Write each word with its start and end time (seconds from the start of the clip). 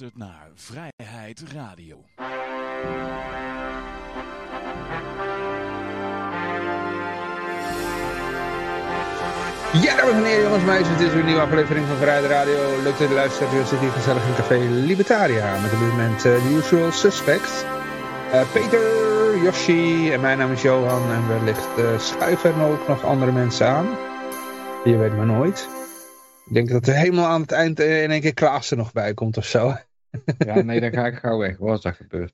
luistert 0.00 0.28
naar 0.28 0.50
Vrijheid 0.54 1.42
Radio. 1.52 2.04
Ja, 9.72 9.96
dames 9.96 10.14
en 10.14 10.24
heren, 10.24 10.42
jongens 10.42 10.60
en 10.60 10.66
meisjes, 10.66 10.96
dit 10.96 11.06
is 11.06 11.12
weer 11.12 11.18
een 11.18 11.26
nieuwe 11.26 11.40
aflevering 11.40 11.86
van 11.86 11.96
Vrijheid 11.96 12.30
Radio. 12.30 12.82
Leuk 12.82 12.98
dat 12.98 13.08
je 13.08 13.14
luistert. 13.14 13.50
We 13.50 13.56
zitten 13.56 13.78
hier 13.78 13.90
gezellig 13.90 14.26
in 14.26 14.34
Café 14.34 14.58
Libertaria 14.58 15.60
met 15.60 15.72
op 15.72 15.78
dit 15.78 15.88
moment 15.88 16.22
de 16.22 16.56
usual 16.56 16.92
suspects. 16.92 17.62
Uh, 18.32 18.52
Peter, 18.52 19.42
Yoshi 19.42 20.12
en 20.12 20.20
mijn 20.20 20.38
naam 20.38 20.52
is 20.52 20.62
Johan 20.62 21.10
en 21.10 21.28
wellicht 21.28 21.78
uh, 21.78 21.98
schuiven 21.98 22.54
ook 22.54 22.88
nog 22.88 23.04
andere 23.04 23.32
mensen 23.32 23.66
aan. 23.66 23.86
Je 24.84 24.96
weet 24.96 25.16
maar 25.16 25.26
nooit. 25.26 25.68
Ik 26.46 26.54
denk 26.54 26.68
dat 26.68 26.86
er 26.86 26.94
helemaal 26.94 27.26
aan 27.26 27.40
het 27.40 27.52
eind 27.52 27.80
in 27.80 28.10
één 28.10 28.20
keer 28.20 28.34
Klaas 28.34 28.70
er 28.70 28.76
nog 28.76 28.92
bij 28.92 29.14
komt 29.14 29.36
of 29.36 29.44
zo. 29.44 29.74
Ja, 30.38 30.62
nee, 30.62 30.80
dan 30.80 30.92
ga 30.92 31.06
ik 31.06 31.14
gauw 31.14 31.38
weg. 31.38 31.56
Wat 31.56 31.76
is 31.76 31.82
dat 31.82 31.94
gebeurd? 31.96 32.32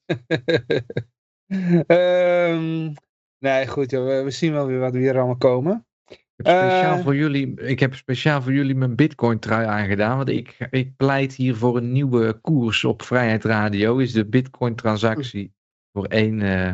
um, 1.87 2.93
nee, 3.47 3.67
goed, 3.67 3.91
we, 3.91 4.21
we 4.25 4.31
zien 4.31 4.53
wel 4.53 4.67
weer 4.67 4.79
wat 4.79 4.93
we 4.93 4.99
hier 4.99 5.17
allemaal 5.17 5.37
komen. 5.37 5.87
Ik 6.09 6.47
heb 6.47 6.47
speciaal, 6.47 6.97
Eh. 6.97 7.03
voor 7.03 7.17
jullie, 7.17 7.61
ik 7.61 7.81
heb 7.81 7.95
speciaal 7.95 8.43
voor 8.43 8.53
jullie 8.53 8.75
mijn 8.75 8.95
bitcoin 8.97 9.39
trui 9.39 9.67
aangedaan. 9.67 10.17
Want 10.17 10.29
ik, 10.29 10.57
ik 10.71 10.97
pleit 10.97 11.35
hier 11.35 11.57
voor 11.57 11.77
een 11.77 11.93
nieuwe 11.93 12.33
koers 12.41 12.85
op 12.85 13.03
Vrijheid 13.03 13.45
Radio. 13.45 13.97
Is 13.99 14.13
de 14.13 14.27
bitcoin 14.27 14.75
transactie 14.75 15.55
voor 15.93 16.05
één, 16.05 16.43
eh, 16.43 16.73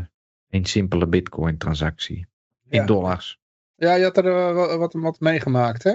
één 0.48 0.64
simpele 0.64 1.06
bitcoin 1.06 1.58
transactie. 1.58 2.26
In 2.68 2.78
Ja. 2.80 2.86
dollars. 2.86 3.40
Ja, 3.74 3.94
je 3.94 4.02
had 4.04 4.16
er 4.16 4.24
uh, 4.26 4.52
wat, 4.54 4.76
wat, 4.76 4.92
wat 4.92 5.20
meegemaakt, 5.20 5.82
hè? 5.82 5.90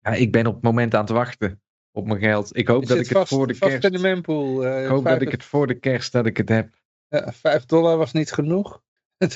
Ja, 0.00 0.10
ik 0.10 0.32
ben 0.32 0.46
op 0.46 0.54
het 0.54 0.62
moment 0.62 0.94
aan 0.94 1.00
het 1.00 1.10
wachten 1.10 1.59
op 1.92 2.06
mijn 2.06 2.20
geld. 2.20 2.56
Ik 2.56 2.68
hoop 2.68 2.86
dat 2.86 2.98
ik 2.98 3.08
het 3.08 3.28
voor 3.28 3.46
de 3.46 3.58
kerst... 3.58 3.84
in 3.84 3.92
de 3.92 3.98
mempool. 3.98 4.66
eh, 4.66 4.82
Ik 4.82 4.88
hoop 4.88 5.04
dat 5.04 5.22
ik 5.22 5.30
het 5.30 5.44
voor 5.44 5.66
de 5.66 5.78
kerst 5.78 6.12
dat 6.12 6.26
ik 6.26 6.36
het 6.36 6.48
heb. 6.48 6.74
ja, 7.08 7.32
vijf 7.32 7.64
dollar 7.64 7.96
was 7.96 8.12
niet 8.12 8.32
genoeg. 8.32 8.82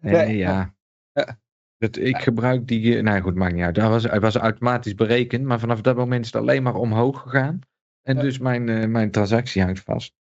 Nee, 0.00 0.36
ja. 0.36 0.74
ja. 1.12 1.38
Dat, 1.78 1.96
ik 1.96 2.16
gebruik 2.16 2.66
die... 2.68 2.96
eh, 2.96 3.02
Nou 3.02 3.20
goed, 3.20 3.34
maakt 3.34 3.54
niet 3.54 3.64
uit. 3.64 3.76
Hij 3.76 3.88
was, 3.88 4.02
hij 4.02 4.20
was 4.20 4.36
automatisch 4.36 4.94
berekend. 4.94 5.44
Maar 5.44 5.60
vanaf 5.60 5.80
dat 5.80 5.96
moment 5.96 6.24
is 6.24 6.32
het 6.32 6.42
alleen 6.42 6.62
maar 6.62 6.74
omhoog 6.74 7.20
gegaan. 7.22 7.58
En 8.02 8.16
Ja. 8.16 8.22
dus 8.22 8.38
mijn, 8.38 8.68
eh, 8.68 8.86
mijn 8.86 9.10
transactie 9.10 9.62
hangt 9.62 9.80
vast. 9.80 10.14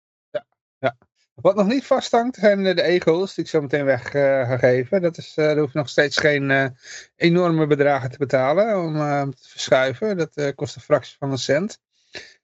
Wat 1.35 1.55
nog 1.55 1.67
niet 1.67 1.87
vasthangt 1.87 2.37
zijn 2.37 2.63
de 2.63 2.83
egels 2.83 3.35
die 3.35 3.45
ik 3.45 3.51
zo 3.51 3.61
meteen 3.61 3.85
weg 3.85 4.15
eh, 4.15 4.23
ga 4.23 4.57
geven. 4.57 5.03
Dat 5.03 5.19
is, 5.19 5.35
eh, 5.37 5.45
daar 5.45 5.59
hoef 5.59 5.73
nog 5.73 5.89
steeds 5.89 6.17
geen 6.17 6.51
eh, 6.51 6.67
enorme 7.17 7.67
bedragen 7.67 8.11
te 8.11 8.19
betalen 8.19 8.79
om 8.79 8.95
te 9.31 9.49
verschuiven. 9.49 10.17
Dat 10.17 10.55
kost 10.55 10.77
een 10.77 10.83
fractie 10.83 11.17
van 11.19 11.31
een 11.31 11.39
cent. 11.39 11.81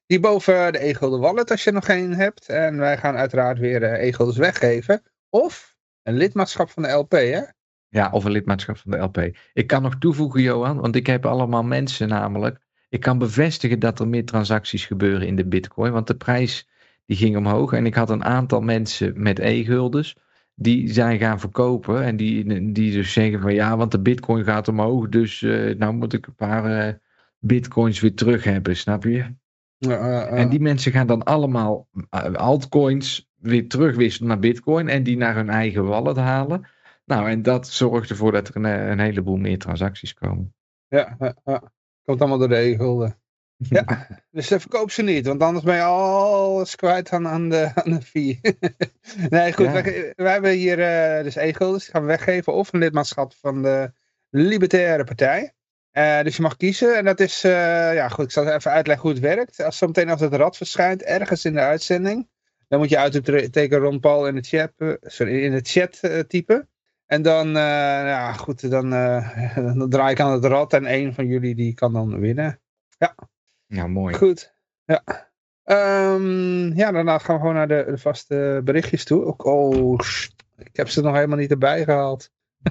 Hierboven 0.06 0.72
de 0.72 0.78
egel 0.78 1.10
de 1.10 1.18
wallet 1.18 1.50
als 1.50 1.64
je 1.64 1.72
nog 1.72 1.84
geen 1.84 2.14
hebt. 2.14 2.48
En 2.48 2.78
wij 2.78 2.98
gaan 2.98 3.16
uiteraard 3.16 3.58
weer 3.58 3.82
egels 3.94 4.36
weggeven. 4.36 5.02
Of 5.28 5.76
een 6.02 6.16
lidmaatschap 6.16 6.70
van 6.70 6.82
de 6.82 6.90
LP, 6.90 7.10
hè? 7.10 7.42
Ja, 7.88 8.10
of 8.10 8.24
een 8.24 8.30
lidmaatschap 8.30 8.76
van 8.76 8.90
de 8.90 8.96
LP. 8.96 9.36
Ik 9.52 9.66
kan 9.66 9.82
nog 9.82 9.98
toevoegen, 9.98 10.42
Johan, 10.42 10.80
want 10.80 10.96
ik 10.96 11.06
heb 11.06 11.26
allemaal 11.26 11.62
mensen 11.62 12.08
namelijk. 12.08 12.58
Ik 12.88 13.00
kan 13.00 13.18
bevestigen 13.18 13.78
dat 13.78 14.00
er 14.00 14.08
meer 14.08 14.24
transacties 14.24 14.86
gebeuren 14.86 15.26
in 15.26 15.36
de 15.36 15.46
bitcoin. 15.46 15.92
Want 15.92 16.06
de 16.06 16.16
prijs 16.16 16.68
die 17.10 17.18
ging 17.18 17.36
omhoog. 17.36 17.72
En 17.72 17.86
ik 17.86 17.94
had 17.94 18.10
een 18.10 18.24
aantal 18.24 18.60
mensen 18.60 19.22
met 19.22 19.38
e-guldens. 19.38 20.16
Die 20.54 20.92
zijn 20.92 21.18
gaan 21.18 21.40
verkopen. 21.40 22.02
En 22.02 22.16
die, 22.16 22.72
die 22.72 22.92
dus 22.92 23.12
zeggen 23.12 23.40
van 23.40 23.54
ja, 23.54 23.76
want 23.76 23.90
de 23.90 24.00
bitcoin 24.00 24.44
gaat 24.44 24.68
omhoog. 24.68 25.08
Dus 25.08 25.42
eh, 25.42 25.76
nou 25.76 25.94
moet 25.94 26.12
ik 26.12 26.26
een 26.26 26.34
paar 26.34 26.64
eh, 26.64 26.94
bitcoins 27.38 28.00
weer 28.00 28.14
terug 28.14 28.44
hebben, 28.44 28.76
snap 28.76 29.04
je? 29.04 29.34
En 30.28 30.48
die 30.48 30.60
mensen 30.60 30.92
gaan 30.92 31.06
dan 31.06 31.22
allemaal 31.22 31.88
eh, 32.10 32.32
altcoins 32.32 33.30
weer 33.36 33.68
terugwisselen 33.68 34.28
naar 34.28 34.38
bitcoin. 34.38 34.88
En 34.88 35.02
die 35.02 35.16
naar 35.16 35.34
hun 35.34 35.50
eigen 35.50 35.84
wallet 35.84 36.16
halen. 36.16 36.66
Nou, 37.04 37.28
en 37.28 37.42
dat 37.42 37.68
zorgt 37.68 38.10
ervoor 38.10 38.32
dat 38.32 38.48
er 38.48 38.56
een, 38.56 38.64
een 38.64 39.00
heleboel 39.00 39.36
meer 39.36 39.58
transacties 39.58 40.14
komen. 40.14 40.54
Ja. 40.88 41.16
Komt 42.04 42.20
allemaal 42.20 42.38
door 42.38 42.48
de 42.48 42.56
e-gulden. 42.56 43.18
Ja, 43.68 44.06
dus 44.30 44.46
verkoop 44.46 44.90
ze 44.90 45.02
niet, 45.02 45.26
want 45.26 45.42
anders 45.42 45.64
ben 45.64 45.74
je 45.74 45.82
alles 45.82 46.76
kwijt 46.76 47.10
aan, 47.10 47.28
aan, 47.28 47.48
de, 47.48 47.70
aan 47.74 47.90
de 47.92 48.02
fee. 48.02 48.40
nee, 49.28 49.52
goed, 49.52 49.66
Ja. 49.66 49.72
wij, 49.72 50.12
wij 50.16 50.32
hebben 50.32 50.50
hier 50.50 50.78
uh, 50.78 51.22
dus 51.22 51.36
e-gulden, 51.36 51.78
die 51.78 51.90
gaan 51.90 52.00
we 52.00 52.06
weggeven. 52.06 52.52
Of 52.52 52.72
een 52.72 52.78
lidmaatschap 52.78 53.34
van 53.34 53.62
de 53.62 53.92
Libertaire 54.30 55.04
Partij. 55.04 55.54
Uh, 55.92 56.22
dus 56.22 56.36
je 56.36 56.42
mag 56.42 56.56
kiezen. 56.56 56.96
En 56.96 57.04
dat 57.04 57.20
is, 57.20 57.44
uh, 57.44 57.50
ja 57.94 58.08
goed, 58.08 58.24
ik 58.24 58.30
zal 58.30 58.48
even 58.48 58.70
uitleggen 58.70 59.04
hoe 59.06 59.16
het 59.16 59.22
werkt. 59.26 59.62
Als 59.62 59.78
zometeen 59.78 60.10
als 60.10 60.20
het 60.20 60.34
rad 60.34 60.56
verschijnt, 60.56 61.02
ergens 61.02 61.44
in 61.44 61.52
de 61.52 61.60
uitzending. 61.60 62.28
Dan 62.68 62.78
moet 62.78 62.88
je 62.88 62.98
uitteken 62.98 63.78
Ron 63.78 64.00
Paul 64.00 64.26
in 64.26 64.34
de 64.34 64.42
chat, 64.42 64.72
sorry, 65.00 65.44
in 65.44 65.52
de 65.52 65.60
chat 65.62 66.00
typen. 66.28 66.68
En 67.06 67.22
dan, 67.22 67.48
ja 67.50 68.32
goed, 68.32 68.70
dan, 68.70 68.90
dan 69.74 69.88
draai 69.88 70.12
ik 70.12 70.20
aan 70.20 70.32
het 70.32 70.44
rad 70.44 70.72
en 70.72 70.92
een 70.92 71.14
van 71.14 71.26
jullie 71.26 71.54
die 71.54 71.74
kan 71.74 71.92
dan 71.92 72.20
winnen. 72.20 72.60
Ja. 72.98 73.14
Ja, 73.70 73.86
mooi. 73.86 74.14
Goed. 74.14 74.54
Ja. 74.84 75.02
Um, 76.14 76.74
ja, 76.74 76.90
daarna 76.92 77.18
gaan 77.18 77.34
we 77.34 77.40
gewoon 77.40 77.54
naar 77.56 77.68
de, 77.68 77.84
de 77.86 77.98
vaste 77.98 78.60
berichtjes 78.64 79.04
toe. 79.04 79.24
Ook, 79.24 79.44
oh, 79.44 79.98
ik 80.56 80.76
heb 80.76 80.88
ze 80.88 81.00
nog 81.02 81.14
helemaal 81.14 81.38
niet 81.38 81.50
erbij 81.50 81.84
gehaald. 81.84 82.30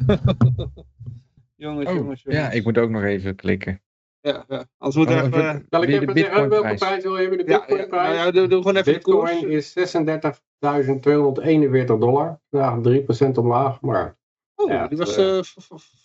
jongens, 1.56 1.90
Oh, 1.90 1.96
jongens, 1.96 1.98
jongens. 1.98 2.24
Ja, 2.24 2.52
ik 2.52 2.64
moet 2.64 2.78
ook 2.78 2.90
nog 2.90 3.04
even 3.04 3.36
klikken. 3.36 3.82
Ja, 4.22 4.46
ja. 4.48 4.66
Anders 4.78 5.06
moet 5.06 5.16
Oh, 5.18 5.24
even... 5.26 5.56
ik 5.56 5.66
Weer 5.70 5.80
de 5.80 5.88
even 6.02 6.18
zeggen 6.18 6.50
welke 6.50 6.74
prijs 6.76 7.04
wil 7.04 7.16
je 7.16 7.22
hebben? 7.22 7.38
De 7.46 7.52
Ja, 7.52 7.58
ja, 7.58 7.66
Bitcoinprijs? 7.66 8.16
nou 8.16 8.26
ja, 8.26 8.31
doe, 8.31 8.48
doe 8.48 8.62
gewoon 8.62 8.76
even. 8.76 8.94
Bitcoin 8.94 9.50
is 9.50 9.76
36.241 9.80 11.86
dollar. 11.86 12.40
Ja, 12.50 12.80
3% 13.28 13.31
omlaag, 13.34 13.81
maar 13.81 14.18
Oh, 14.56 14.70
Ja, 14.70 14.88
die 14.88 14.98
was 14.98 15.14
v- 15.16 15.54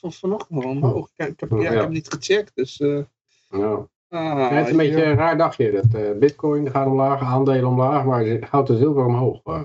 vanochtend 0.00 0.64
al 0.64 0.70
omhoog. 0.70 1.10
Ik, 1.16 1.26
ik 1.26 1.40
heb, 1.40 1.50
ja, 1.50 1.56
ik 1.56 1.62
Ja. 1.62 1.72
heb 1.80 1.88
niet 1.90 2.08
gecheckt, 2.08 2.50
dus... 2.54 2.80
eh 2.80 3.02
ja. 3.48 3.88
Ah, 4.14 4.50
het 4.50 4.64
is 4.64 4.70
een 4.70 4.76
beetje 4.76 5.04
een 5.04 5.16
raar 5.16 5.36
dagje. 5.36 5.70
Dat, 5.70 5.94
eh, 5.94 6.18
Bitcoin 6.18 6.70
gaat 6.70 6.86
omlaag, 6.86 7.20
aandelen 7.20 7.66
omlaag, 7.66 8.04
maar 8.04 8.24
goud 8.40 8.68
en 8.68 8.78
zilver 8.78 9.04
omhoog. 9.04 9.40
Eh. 9.44 9.62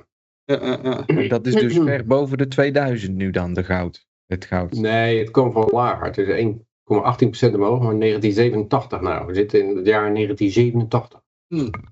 En 1.05 1.27
dat 1.27 1.47
is 1.47 1.53
dus 1.53 1.77
ver 1.87 2.05
boven 2.05 2.37
de 2.37 2.47
2000 2.47 3.15
nu 3.15 3.31
dan, 3.31 3.53
de 3.53 3.63
goud. 3.63 4.07
Het 4.25 4.45
goud. 4.45 4.71
Nee, 4.71 5.19
het 5.19 5.31
komt 5.31 5.53
van 5.53 5.69
lager. 5.71 6.05
Het 6.05 6.17
is 6.17 6.45
1,18% 6.45 7.55
omhoog, 7.55 7.81
maar 7.81 7.99
1987 7.99 9.01
nou. 9.01 9.25
We 9.25 9.33
zitten 9.33 9.59
in 9.59 9.77
het 9.77 9.85
jaar 9.85 10.13
1987. 10.13 11.21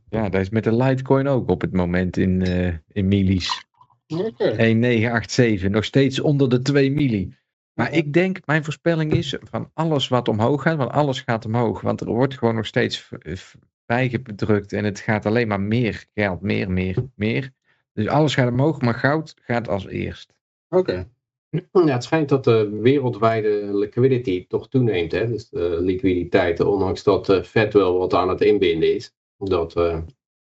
Ja, 0.10 0.30
dat 0.30 0.42
is 0.42 0.50
met 0.50 0.64
de 0.64 0.76
Litecoin 0.76 1.28
ook 1.28 1.50
op 1.50 1.62
het 1.62 1.74
moment 1.74 2.18
in, 2.18 2.42
eh 2.42 2.74
in 2.92 3.08
millies. 3.08 3.66
Oké. 4.08 4.56
1987, 4.56 5.70
nog 5.70 5.84
steeds 5.84 6.20
onder 6.20 6.50
de 6.50 6.62
2 6.62 6.92
milli. 6.92 7.36
Maar 7.78 7.94
ik 7.94 8.14
denk, 8.14 8.40
mijn 8.46 8.64
voorspelling 8.64 9.14
is 9.14 9.38
van 9.44 9.72
alles 9.74 10.08
wat 10.08 10.28
omhoog 10.28 10.62
gaat, 10.62 10.78
want 10.78 10.92
alles 10.92 11.22
gaat 11.22 11.46
omhoog. 11.46 11.82
Want 11.82 12.02
er 12.02 12.08
wordt 12.08 12.38
gewoon 12.38 12.56
nog 12.56 12.66
steeds 12.66 13.10
bijgedrukt 13.86 14.74
en 14.74 14.84
het 14.84 15.00
gaat 15.00 15.26
alleen 15.26 15.48
maar 15.48 15.62
meer 15.62 16.06
geld, 16.14 16.42
meer, 16.42 16.72
meer, 16.72 17.06
meer. 17.16 17.52
Dus 17.94 18.08
alles 18.08 18.34
gaat 18.36 18.52
omhoog, 18.52 18.82
maar 18.82 18.94
goud 18.94 19.34
gaat 19.42 19.70
als 19.70 19.88
eerst. 19.88 20.34
Oké. 20.70 21.08
Ja, 21.50 21.94
het 21.94 22.04
schijnt 22.04 22.30
dat 22.30 22.44
de 22.44 22.70
wereldwijde 22.82 23.78
liquidity 23.78 24.48
toch 24.48 24.70
toeneemt. 24.70 25.12
Hè? 25.12 25.28
Dus 25.28 25.50
de 25.50 25.78
liquiditeit, 25.82 26.60
ondanks 26.60 27.04
dat 27.04 27.26
de 27.26 27.44
Fed 27.44 27.74
wel 27.74 27.98
wat 27.98 28.14
aan 28.14 28.30
het 28.30 28.42
inbinden 28.42 28.96
is. 28.96 29.14
Dat, 29.38 29.76
eh, 29.76 30.00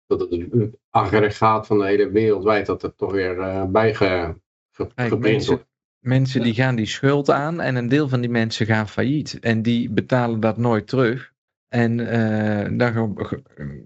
dat 0.06 0.20
het 0.20 0.78
aggregaat 0.90 1.66
van 1.66 1.78
de 1.78 1.86
hele 1.86 2.10
wereldwijd, 2.10 2.66
dat 2.66 2.82
het 2.82 2.98
toch 2.98 3.12
weer 3.12 3.38
eh 3.38 3.64
ge, 3.72 4.34
geprint 4.70 5.18
mensen, 5.18 5.54
wordt. 5.54 5.70
Mensen 6.02 6.42
die 6.42 6.54
gaan 6.54 6.74
die 6.76 6.86
schuld 6.86 7.30
aan 7.30 7.60
en 7.60 7.74
een 7.76 7.88
deel 7.88 8.08
van 8.08 8.20
die 8.20 8.30
mensen 8.30 8.66
gaan 8.66 8.88
failliet. 8.88 9.38
En 9.40 9.62
die 9.62 9.90
betalen 9.90 10.40
dat 10.40 10.56
nooit 10.56 10.86
terug. 10.86 11.30
En 11.68 12.00
eh, 12.10 12.70
dan 12.78 13.16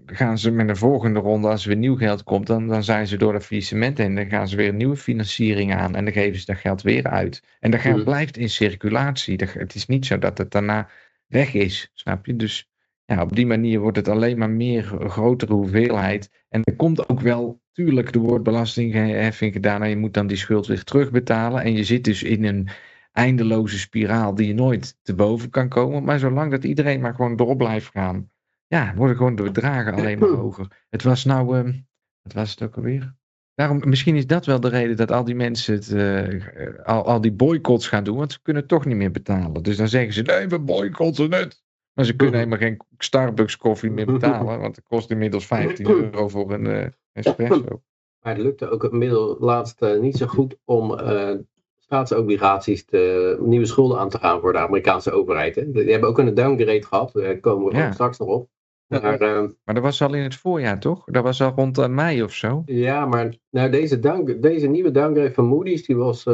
gaan- 0.05 0.37
ze 0.37 0.51
met 0.51 0.69
een 0.69 0.75
volgende 0.77 1.19
ronde, 1.19 1.47
als 1.47 1.61
er 1.63 1.67
weer 1.69 1.77
nieuw 1.77 1.95
geld 1.95 2.23
komt, 2.23 2.47
dan, 2.47 2.67
dan 2.67 2.83
zijn 2.83 3.07
ze 3.07 3.17
door 3.17 3.33
dat 3.33 3.45
faillissement 3.45 3.97
heen. 3.97 4.15
Dan 4.15 4.29
gaan 4.29 4.47
ze 4.47 4.55
weer 4.55 4.73
nieuwe 4.73 4.95
financiering 4.95 5.73
aan 5.73 5.95
en 5.95 6.03
dan 6.03 6.13
geven 6.13 6.39
ze 6.39 6.45
dat 6.45 6.57
geld 6.57 6.81
weer 6.81 7.03
uit. 7.07 7.43
En 7.59 7.71
dat 7.71 7.79
geld 7.79 7.95
Hmm. 7.95 8.03
blijft 8.03 8.37
in 8.37 8.49
circulatie. 8.49 9.37
Dat- 9.37 9.53
Het 9.53 9.75
is 9.75 9.85
niet 9.85 10.05
zo 10.05 10.17
dat 10.17 10.37
het 10.37 10.51
daarna 10.51 10.89
weg 11.27 11.53
is, 11.53 11.91
snap 11.93 12.25
je? 12.25 12.35
Dus 12.35 12.69
ja, 13.13 13.21
op 13.21 13.35
die 13.35 13.45
manier 13.45 13.79
wordt 13.79 13.97
het 13.97 14.07
alleen 14.07 14.37
maar 14.37 14.49
meer, 14.49 15.01
een 15.01 15.09
grotere 15.09 15.53
hoeveelheid. 15.53 16.29
En 16.49 16.63
er 16.63 16.75
komt 16.75 17.09
ook 17.09 17.19
wel, 17.19 17.61
tuurlijk, 17.71 18.15
er 18.15 18.21
wordt 18.21 18.43
belastingheffing 18.43 19.53
gedaan 19.53 19.83
en 19.83 19.89
je 19.89 19.97
moet 19.97 20.13
dan 20.13 20.27
die 20.27 20.37
schuld 20.37 20.67
weer 20.67 20.83
terugbetalen. 20.83 21.63
En 21.63 21.73
je 21.73 21.83
zit 21.83 22.03
dus 22.03 22.23
in 22.23 22.43
een 22.43 22.69
eindeloze 23.11 23.79
spiraal 23.79 24.35
die 24.35 24.47
je 24.47 24.53
nooit 24.53 24.97
te 25.01 25.15
boven 25.15 25.49
kan 25.49 25.69
komen. 25.69 26.03
Maar 26.03 26.19
zolang 26.19 26.51
dat 26.51 26.63
iedereen 26.63 27.01
maar 27.01 27.15
gewoon 27.15 27.35
door 27.35 27.55
blijft 27.55 27.89
gaan, 27.93 28.31
ja, 28.67 28.93
worden 28.95 29.15
gewoon 29.15 29.35
de 29.35 29.43
bedragen 29.43 29.93
alleen 29.93 30.19
maar 30.19 30.29
hoger. 30.43 30.85
Het 30.89 31.03
was 31.03 31.25
nou, 31.25 31.57
ehm, 31.57 31.73
wat 32.21 32.33
was 32.33 32.49
het 32.49 32.61
ook 32.61 32.75
alweer? 32.75 33.15
Daarom, 33.53 33.81
misschien 33.85 34.15
is 34.15 34.27
dat 34.27 34.45
wel 34.45 34.59
de 34.59 34.69
reden 34.69 34.95
dat 34.95 35.11
al 35.11 35.23
die 35.23 35.35
mensen 35.35 35.73
het, 35.73 35.91
eh, 35.91 36.85
al, 36.85 37.05
al 37.05 37.21
die 37.21 37.31
boycotts 37.31 37.87
gaan 37.87 38.03
doen, 38.03 38.17
want 38.17 38.31
ze 38.31 38.41
kunnen 38.41 38.67
toch 38.67 38.85
niet 38.85 38.97
meer 38.97 39.11
betalen. 39.11 39.63
Dus 39.63 39.77
dan 39.77 39.87
zeggen 39.87 40.13
ze, 40.13 40.21
nee, 40.21 40.47
we 40.47 40.59
boycotten 40.59 41.33
het. 41.33 41.65
Maar 41.97 42.05
ze 42.05 42.15
kunnen 42.15 42.35
helemaal 42.35 42.57
geen 42.59 42.77
Starbucks 42.97 43.57
koffie 43.57 43.91
meer 43.91 44.05
betalen, 44.05 44.59
want 44.59 44.75
het 44.75 44.85
kost 44.85 45.11
inmiddels 45.11 45.45
15 45.45 45.89
euro 45.89 46.27
voor 46.27 46.51
een, 46.51 46.67
eh, 46.67 46.85
Espresso. 47.13 47.81
Maar 48.21 48.33
het 48.35 48.43
lukte 48.43 48.69
ook 48.69 48.91
middel 48.91 49.37
laatst 49.39 49.81
eh, 49.81 49.99
niet 49.99 50.17
zo 50.17 50.25
goed 50.25 50.57
om 50.65 50.97
eh, 50.99 51.35
staatsobligaties 51.79 52.85
te, 52.85 53.37
nieuwe 53.41 53.65
schulden 53.65 53.99
aan 53.99 54.09
te 54.09 54.17
gaan 54.17 54.39
voor 54.39 54.51
de 54.53 54.59
Amerikaanse 54.59 55.11
overheid. 55.11 55.55
Hè. 55.55 55.71
Die 55.71 55.91
hebben 55.91 56.09
ook 56.09 56.17
een 56.17 56.33
downgrade 56.33 56.83
gehad, 56.85 57.11
daar 57.13 57.39
komen 57.39 57.71
we 57.71 57.77
Ja. 57.77 57.91
straks 57.91 58.17
nog 58.17 58.27
op. 58.27 58.49
Maar, 58.87 59.19
eh, 59.21 59.43
Maar 59.63 59.75
dat 59.75 59.83
was 59.83 60.01
al 60.01 60.13
in 60.13 60.23
het 60.23 60.35
voorjaar, 60.35 60.79
toch? 60.79 61.03
Dat 61.05 61.23
was 61.23 61.41
al 61.41 61.53
rond 61.55 61.87
mei 61.87 62.23
of 62.23 62.33
zo. 62.33 62.61
ja, 62.65 63.05
maar 63.05 63.35
nou, 63.49 63.69
deze, 63.69 63.99
down, 63.99 64.37
deze 64.39 64.67
nieuwe 64.67 64.91
downgrade 64.91 65.33
van 65.33 65.45
Moody's, 65.45 65.85
die 65.85 65.95
was, 65.95 66.27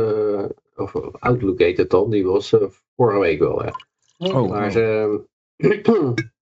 of 0.75 0.95
Outlook 1.19 1.59
heet 1.59 1.77
het 1.77 1.89
dan, 1.89 2.09
die 2.09 2.25
was 2.25 2.55
vorige 2.95 3.19
week 3.19 3.39
wel. 3.39 3.61
Hè. 3.61 3.69
Oh, 4.17 4.49
Maar 4.49 4.71
ze, 4.71 5.21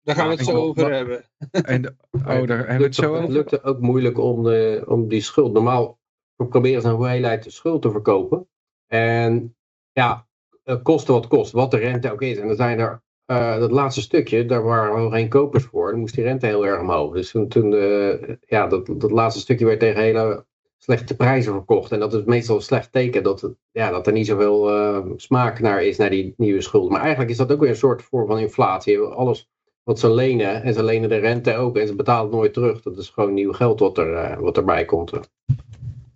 Daar 0.03 0.17
gaan 0.17 0.29
we 0.29 0.35
het 0.35 0.45
zo 0.45 0.57
over 0.57 0.93
hebben. 0.93 1.25
En, 1.51 1.97
oh, 2.13 2.23
daar 2.23 2.37
hebben 2.37 2.67
we 2.67 2.73
het 2.73 2.81
lukte, 2.81 3.03
zo 3.03 3.15
het 3.15 3.31
lukte 3.31 3.63
ook 3.63 3.81
moeilijk 3.81 4.19
om, 4.19 4.43
de, 4.43 4.85
om 4.87 5.09
die 5.09 5.21
schuld. 5.21 5.53
Normaal 5.53 5.99
proberen 6.37 6.83
ze 6.83 6.89
een 6.89 6.95
hoeveelheid 6.95 7.45
schuld 7.49 7.83
te 7.83 7.91
verkopen. 7.91 8.49
En 8.87 9.57
ja, 9.93 10.27
het 10.63 10.83
kost 10.83 11.07
wat 11.07 11.27
kost, 11.27 11.53
wat 11.53 11.71
de 11.71 11.77
rente 11.77 12.13
ook 12.13 12.23
is. 12.23 12.39
En 12.39 12.47
dan 12.47 12.57
zijn 12.57 12.79
er, 12.79 13.03
eh, 13.25 13.59
dat 13.59 13.71
laatste 13.71 14.01
stukje, 14.01 14.47
daar 14.47 14.63
waren 14.63 14.95
al 14.95 15.11
geen 15.11 15.29
kopers 15.29 15.65
voor. 15.65 15.91
Dan 15.91 16.01
moest 16.01 16.15
die 16.15 16.25
rente 16.25 16.47
heel 16.47 16.67
erg 16.67 16.81
omhoog. 16.81 17.15
Dus 17.15 17.31
toen, 17.31 17.49
toen 17.49 17.75
eh, 17.75 18.37
ja, 18.41 18.67
dat, 18.67 18.87
dat 18.87 19.11
laatste 19.11 19.41
stukje 19.41 19.67
werd 19.67 19.81
tegen 19.81 20.03
hele 20.03 20.47
slechte 20.85 21.17
prijzen 21.17 21.53
verkocht. 21.53 21.93
En 21.93 22.01
dat 22.01 22.15
is 22.15 22.25
meestal 22.25 22.57
een 22.57 22.63
slecht 22.63 22.93
teken 22.93 23.23
dat, 23.23 23.41
het, 23.41 23.55
ja, 23.71 23.91
dat 23.91 24.07
er 24.07 24.13
niet 24.13 24.27
zoveel 24.27 24.71
eh, 24.71 25.05
smaak 25.17 25.61
naar 25.61 25.85
is, 25.85 25.97
naar 25.97 26.11
die 26.11 26.35
nieuwe 26.37 26.61
schuld. 26.61 26.91
Maar 26.91 27.01
eigenlijk 27.01 27.31
is 27.31 27.37
dat 27.37 27.53
ook 27.53 27.61
weer 27.61 27.69
een 27.69 27.77
soort 27.77 28.03
vorm 28.03 28.27
van 28.27 28.39
inflatie. 28.39 28.99
Alles 28.99 29.51
wat 29.83 29.99
ze 29.99 30.11
lenen, 30.11 30.63
en 30.63 30.75
ze 30.75 30.85
lenen 30.85 31.09
de 31.09 31.17
rente 31.17 31.57
ook, 31.57 31.77
en 31.77 31.87
ze 31.87 31.95
betalen 31.95 32.25
het 32.25 32.35
nooit 32.35 32.53
terug. 32.53 32.83
Dat 32.83 32.97
is 32.97 33.09
gewoon 33.09 33.35
nieuw 33.35 33.53
geld 33.53 33.81
wat, 33.81 33.99
er, 33.99 34.15
eh, 34.15 34.39
wat 34.39 34.57
erbij 34.57 34.85
komt. 34.85 35.13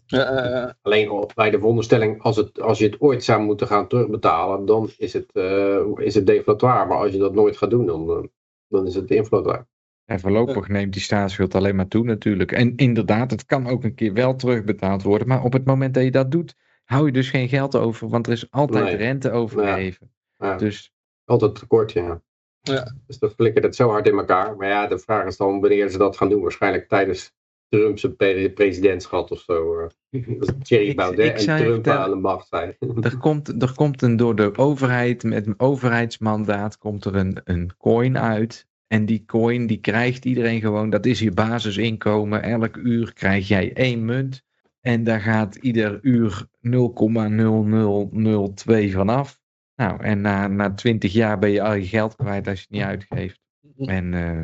Eh, 0.07 0.71
Alleen 0.83 1.11
op, 1.11 1.33
bij 1.35 1.51
de 1.51 1.59
veronderstelling, 1.59 2.23
als, 2.23 2.37
het, 2.37 2.61
als 2.61 2.79
je 2.79 2.85
het 2.85 3.01
ooit 3.01 3.25
zou 3.25 3.43
moeten 3.43 3.67
gaan 3.67 3.89
terugbetalen, 3.89 4.67
dan 4.67 4.91
is 4.99 5.13
het, 5.13 5.31
eh, 5.33 5.87
is 5.97 6.15
het 6.15 6.27
deflatoir. 6.27 6.87
Maar 6.87 6.99
als 6.99 7.13
je 7.13 7.19
dat 7.19 7.35
nooit 7.35 7.57
gaat 7.57 7.71
doen, 7.71 7.87
dan, 7.87 8.11
eh, 8.11 8.23
dan 8.69 8.87
is 8.87 8.95
het 8.95 9.11
inflatoir. 9.11 9.67
En 10.07 10.21
voorlopig 10.21 10.69
neemt 10.69 10.93
die 10.93 11.03
staatsschuld 11.03 11.55
alleen 11.55 11.77
maar 11.77 11.89
toe 11.89 12.05
natuurlijk. 12.05 12.53
En 12.53 12.77
inderdaad, 12.77 13.31
het 13.31 13.45
kan 13.47 13.67
ook 13.67 13.85
een 13.85 13.95
keer 13.95 14.13
wel 14.13 14.37
terugbetaald 14.37 15.03
worden. 15.03 15.29
Maar 15.29 15.43
op 15.43 15.53
het 15.53 15.65
moment 15.65 15.95
dat 15.95 16.05
je 16.05 16.11
dat 16.11 16.31
doet, 16.31 16.55
hou 16.85 17.07
je 17.07 17.13
dus 17.13 17.31
geen 17.31 17.49
geld 17.49 17.77
over. 17.77 18.09
Want 18.09 18.27
er 18.27 18.33
is 18.33 18.51
altijd 18.51 18.85
Nee. 18.85 18.97
rente 18.97 19.31
overgeheven. 19.31 20.11
Ja, 20.39 20.57
Dus 20.57 20.93
Altijd 21.25 21.55
tekort, 21.55 21.93
ja. 21.93 22.23
Ja. 22.61 22.93
Dus 23.07 23.19
dat 23.19 23.35
flikkert 23.35 23.65
het 23.65 23.77
zo 23.77 23.89
hard 23.89 24.07
in 24.07 24.19
elkaar. 24.19 24.57
Maar 24.57 24.69
ja, 24.69 24.87
de 24.87 24.99
vraag 24.99 25.27
is 25.27 25.37
dan 25.37 25.61
wanneer 25.61 25.89
ze 25.89 25.99
dat 25.99 26.17
gaan 26.17 26.29
doen. 26.29 26.43
Waarschijnlijk 26.43 26.89
tijdens 26.89 27.33
Trump's 27.69 28.07
pre- 28.17 28.51
presidentschap 28.51 29.31
of 29.31 29.39
zo. 29.41 29.79
eh. 29.79 30.39
Als 30.41 30.49
Thierry 30.63 30.89
Ik- 30.89 30.97
Baudet 30.97 31.27
ik 31.27 31.33
en 31.35 31.41
zou 31.41 31.57
je 31.59 31.63
Trump 31.65 31.75
vertellen- 31.85 32.05
aan 32.05 32.11
de 32.11 32.17
macht 32.17 32.49
zijn. 32.49 32.77
er 33.01 33.19
komt, 33.19 33.63
er 33.63 33.75
komt 33.75 34.03
een 34.03 34.17
door 34.17 34.35
de 34.37 34.57
overheid, 34.57 35.23
met 35.23 35.47
een 35.47 35.55
overheidsmandaat, 35.61 36.79
komt 36.79 37.05
er 37.05 37.15
een, 37.17 37.41
een 37.45 37.71
coin 37.79 38.19
uit. 38.19 38.67
En 38.87 39.07
die 39.07 39.25
coin, 39.25 39.67
die 39.67 39.81
krijgt 39.81 40.25
iedereen 40.25 40.61
gewoon, 40.61 40.91
dat 40.91 41.07
is 41.07 41.19
je 41.19 41.31
basisinkomen. 41.31 42.43
Elk 42.43 42.77
uur 42.77 43.13
krijg 43.13 43.49
jij 43.49 43.73
één 43.73 44.05
munt. 44.05 44.45
En 44.81 45.05
daar 45.05 45.21
gaat 45.21 45.55
ieder 45.55 45.99
uur 46.03 46.47
0,0002 46.61 48.91
vanaf. 48.91 49.41
Nou, 49.77 50.03
en 50.03 50.21
na, 50.21 50.47
na 50.47 50.75
20 50.75 51.13
jaar 51.13 51.39
ben 51.39 51.51
je 51.51 51.63
al 51.63 51.75
je 51.75 51.87
geld 51.87 52.17
kwijt 52.17 52.49
als 52.49 52.59
je 52.59 52.67
het 52.69 52.77
niet 52.77 52.83
uitgeeft. 52.83 53.41
En 53.77 54.15
eh, 54.15 54.43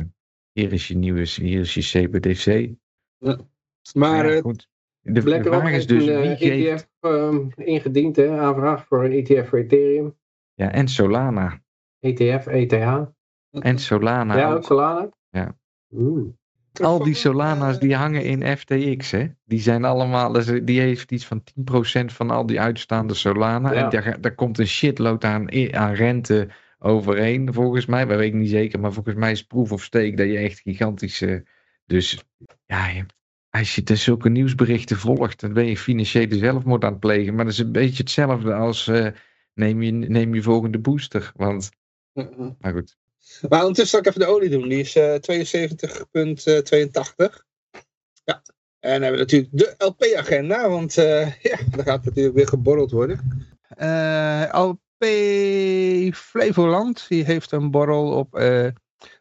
hier 0.51 0.73
is 0.73 0.87
je 0.87 0.95
nieuwe, 0.95 1.21
hier 1.21 1.59
is 1.59 1.73
je 1.73 1.81
CBDC. 1.81 2.69
maar 3.93 4.25
Ja, 4.25 4.35
eh, 4.35 4.41
goed. 4.41 4.69
De, 4.99 5.21
BlackRock 5.21 5.59
vraag 5.59 5.73
is 5.73 5.87
dus, 5.87 6.05
een 6.05 6.21
wie 6.21 6.29
eh, 6.29 6.37
geeft... 6.37 6.65
ETF 6.65 6.87
ehm, 6.99 7.47
ingediend, 7.55 8.15
hè, 8.15 8.39
aanvraag 8.39 8.87
voor 8.87 9.03
een 9.03 9.11
ETF 9.11 9.49
voor 9.49 9.59
Ethereum. 9.59 10.17
Ja, 10.53 10.71
en 10.71 10.87
Solana. 10.87 11.61
ETF, 11.99 12.47
ETH. 12.47 13.11
En 13.61 13.79
Solana 13.79 14.37
ja, 14.37 14.53
ook. 14.53 14.63
Solana? 14.63 15.09
Ja. 15.29 15.57
Oeh. 15.91 16.33
Al 16.81 17.03
die 17.03 17.13
Solana's 17.13 17.79
die 17.79 17.95
hangen 17.95 18.23
in 18.23 18.57
FTX, 18.57 19.11
hè? 19.11 19.27
Die 19.45 19.59
zijn 19.59 19.85
allemaal, 19.85 20.31
dus 20.31 20.45
die 20.63 20.79
heeft 20.79 21.11
iets 21.11 21.25
van 21.25 21.43
10% 22.01 22.05
van 22.05 22.29
al 22.29 22.45
die 22.45 22.59
uitstaande 22.59 23.13
Solana. 23.13 23.73
Ja. 23.73 23.83
En 23.83 23.89
daar, 23.89 24.21
daar 24.21 24.35
komt 24.35 24.59
een 24.59 24.67
shitload 24.67 25.23
aan, 25.23 25.73
aan 25.73 25.93
rente 25.93 26.49
overheen, 26.79 27.53
volgens 27.53 27.85
mij. 27.85 28.05
Dat 28.05 28.17
weet 28.17 28.33
ik 28.33 28.39
niet 28.39 28.49
zeker, 28.49 28.79
maar 28.79 28.93
volgens 28.93 29.15
mij 29.15 29.31
is 29.31 29.45
proof 29.45 29.71
of 29.71 29.83
stake 29.83 30.15
dat 30.15 30.27
je 30.27 30.37
echt 30.37 30.59
gigantische... 30.59 31.45
Dus 31.85 32.23
ja, 32.65 33.05
als 33.49 33.75
je 33.75 33.83
dus 33.83 34.03
zulke 34.03 34.29
nieuwsberichten 34.29 34.97
volgt, 34.97 35.39
dan 35.39 35.53
ben 35.53 35.65
je 35.65 35.77
financiële 35.77 36.37
zelfmoord 36.37 36.83
aan 36.83 36.91
het 36.91 36.99
plegen. 36.99 37.35
Maar 37.35 37.45
dat 37.45 37.53
is 37.53 37.59
een 37.59 37.71
beetje 37.71 38.03
hetzelfde 38.03 38.53
als 38.53 38.87
eh, 38.87 39.07
neem, 39.53 39.81
je, 39.81 39.91
neem 39.91 40.35
je 40.35 40.41
volgende 40.41 40.79
booster. 40.79 41.31
Want, 41.35 41.69
maar 42.59 42.73
goed. 42.73 42.97
Maar 43.49 43.59
ondertussen 43.59 43.87
zal 43.87 43.99
ik 43.99 44.05
even 44.05 44.19
de 44.19 44.27
olie 44.27 44.49
doen. 44.49 44.67
Die 44.67 44.79
is 44.79 44.95
eh 44.95 45.13
72,82. 45.13 45.15
Ja. 48.23 48.41
En 48.79 48.91
dan 48.91 49.01
hebben 49.01 49.11
we 49.11 49.17
natuurlijk 49.17 49.57
de 49.57 49.75
LP-agenda. 49.77 50.69
Want 50.69 50.97
eh, 50.97 51.35
ja, 51.49 51.57
daar 51.71 51.85
gaat 51.85 52.05
natuurlijk 52.05 52.35
weer 52.35 52.47
geborreld 52.47 52.91
worden. 52.91 53.47
Eh, 53.67 54.43
LP 54.51 55.05
Flevoland. 56.15 57.05
Die 57.07 57.23
heeft 57.23 57.51
een 57.51 57.71
borrel 57.71 58.11
op 58.11 58.35
eh 58.35 58.67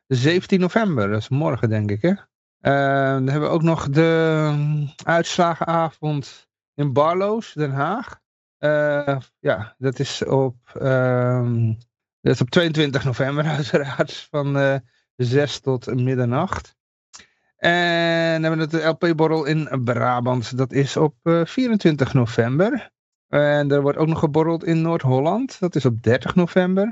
17 0.06 0.60
november. 0.60 1.08
Dat 1.08 1.20
is 1.20 1.28
morgen 1.28 1.69
denk 1.69 1.90
ik 1.90 2.02
hè. 2.02 2.12
Eh, 2.58 3.12
dan 3.12 3.28
hebben 3.28 3.49
we 3.49 3.54
ook 3.54 3.62
nog 3.62 3.88
de 3.88 4.50
mm, 4.54 4.94
uitslagenavond 5.04 6.49
in 6.75 6.93
Barlows, 6.93 7.52
Den 7.52 7.70
Haag. 7.70 8.20
Eh, 8.58 9.16
ja, 9.38 9.75
dat 9.78 9.99
is 9.99 10.25
op... 10.25 10.56
ehm, 10.81 11.72
dat 12.23 12.35
is 12.35 12.41
op 12.41 12.51
22 12.51 13.05
november 13.05 13.45
uiteraard, 13.59 14.29
van 14.31 14.59
eh 14.59 14.77
6 15.17 15.61
tot 15.61 15.95
middernacht. 15.95 16.77
En 17.57 18.43
dan 18.43 18.51
hebben 18.51 18.71
we 18.71 18.79
de 18.79 18.87
LP-borrel 18.87 19.45
in 19.45 19.85
Brabant, 19.85 20.57
dat 20.57 20.73
is 20.73 20.97
op 20.97 21.15
eh, 21.23 21.45
24 21.45 22.15
november. 22.15 22.91
En 23.29 23.71
er 23.71 23.83
wordt 23.83 23.99
ook 23.99 24.09
nog 24.09 24.19
geborreld 24.19 24.65
in 24.65 24.83
Noord-Holland, 24.83 25.61
dat 25.61 25.75
is 25.75 25.85
op 25.85 26.03
30 26.03 26.35
november. 26.35 26.85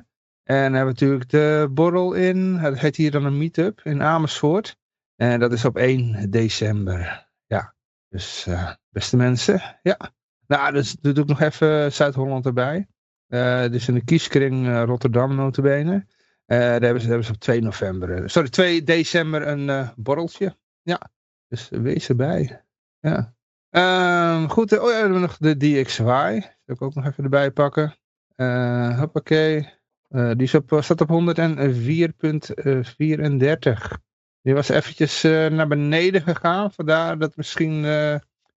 En 0.42 0.62
dan 0.62 0.74
hebben 0.74 0.94
we 0.94 1.00
natuurlijk 1.00 1.30
de 1.30 1.68
borrel 1.70 2.12
in, 2.12 2.56
het 2.56 2.78
heet 2.78 2.96
hier 2.96 3.10
dan 3.10 3.24
een 3.24 3.38
meetup, 3.38 3.80
in 3.82 4.02
Amersfoort. 4.02 4.76
En 5.16 5.40
dat 5.40 5.52
is 5.52 5.64
op 5.64 5.76
1 5.76 6.30
december. 6.30 7.28
Ja, 7.46 7.74
dus 8.08 8.46
eh, 8.46 8.72
beste 8.90 9.16
mensen, 9.16 9.78
ja. 9.82 9.98
Nou, 10.46 10.72
dus 10.72 10.96
doe 11.00 11.14
ik 11.14 11.26
nog 11.26 11.40
even 11.40 11.92
Zuid-Holland 11.92 12.46
erbij. 12.46 12.88
Eh, 13.30 13.70
dus 13.70 13.88
in 13.88 13.94
de 13.94 14.04
kieskring 14.04 14.66
eh, 14.66 14.82
Rotterdam 14.84 15.34
notabene. 15.34 16.06
Eh 16.46 16.58
daar, 16.58 16.70
hebben 16.70 17.00
ze, 17.00 17.06
daar 17.06 17.08
hebben 17.08 17.24
ze 17.24 17.32
op 17.32 17.38
2 17.38 17.60
november, 17.60 18.30
sorry 18.30 18.48
2 18.48 18.82
december 18.82 19.46
een 19.46 19.90
borreltje. 19.96 20.56
Ja, 20.82 21.10
dus 21.48 21.68
wees 21.68 22.08
erbij. 22.08 22.64
Ja. 23.00 23.34
Ehm, 23.70 24.48
goed, 24.48 24.78
oh 24.78 24.90
ja, 24.90 24.96
hebben 24.96 25.14
we 25.14 25.20
nog 25.20 25.36
de 25.36 25.56
DXY. 25.56 26.40
Zal 26.40 26.74
ik 26.74 26.82
ook 26.82 26.94
nog 26.94 27.06
even 27.06 27.24
erbij 27.24 27.50
pakken. 27.50 27.96
Eh 28.36 28.98
hoppakee. 28.98 29.68
Die 30.08 30.42
is 30.42 30.54
op, 30.54 30.78
staat 30.80 31.00
op 31.00 31.08
104.34. 31.08 33.98
Die 34.42 34.54
was 34.54 34.68
eventjes 34.68 35.22
naar 35.22 35.68
beneden 35.68 36.22
gegaan. 36.22 36.72
Vandaar 36.72 37.18
dat 37.18 37.36
misschien 37.36 37.84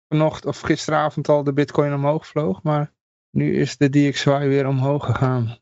vanochtend 0.07 0.45
of 0.45 0.59
gisteravond 0.59 1.29
al 1.29 1.43
de 1.43 1.53
bitcoin 1.53 1.93
omhoog 1.93 2.27
vloog. 2.27 2.63
Maar 2.63 2.91
nu 3.33 3.55
is 3.55 3.77
de 3.77 3.89
DXY 3.89 4.47
weer 4.47 4.67
omhoog 4.67 5.05
gegaan. 5.05 5.57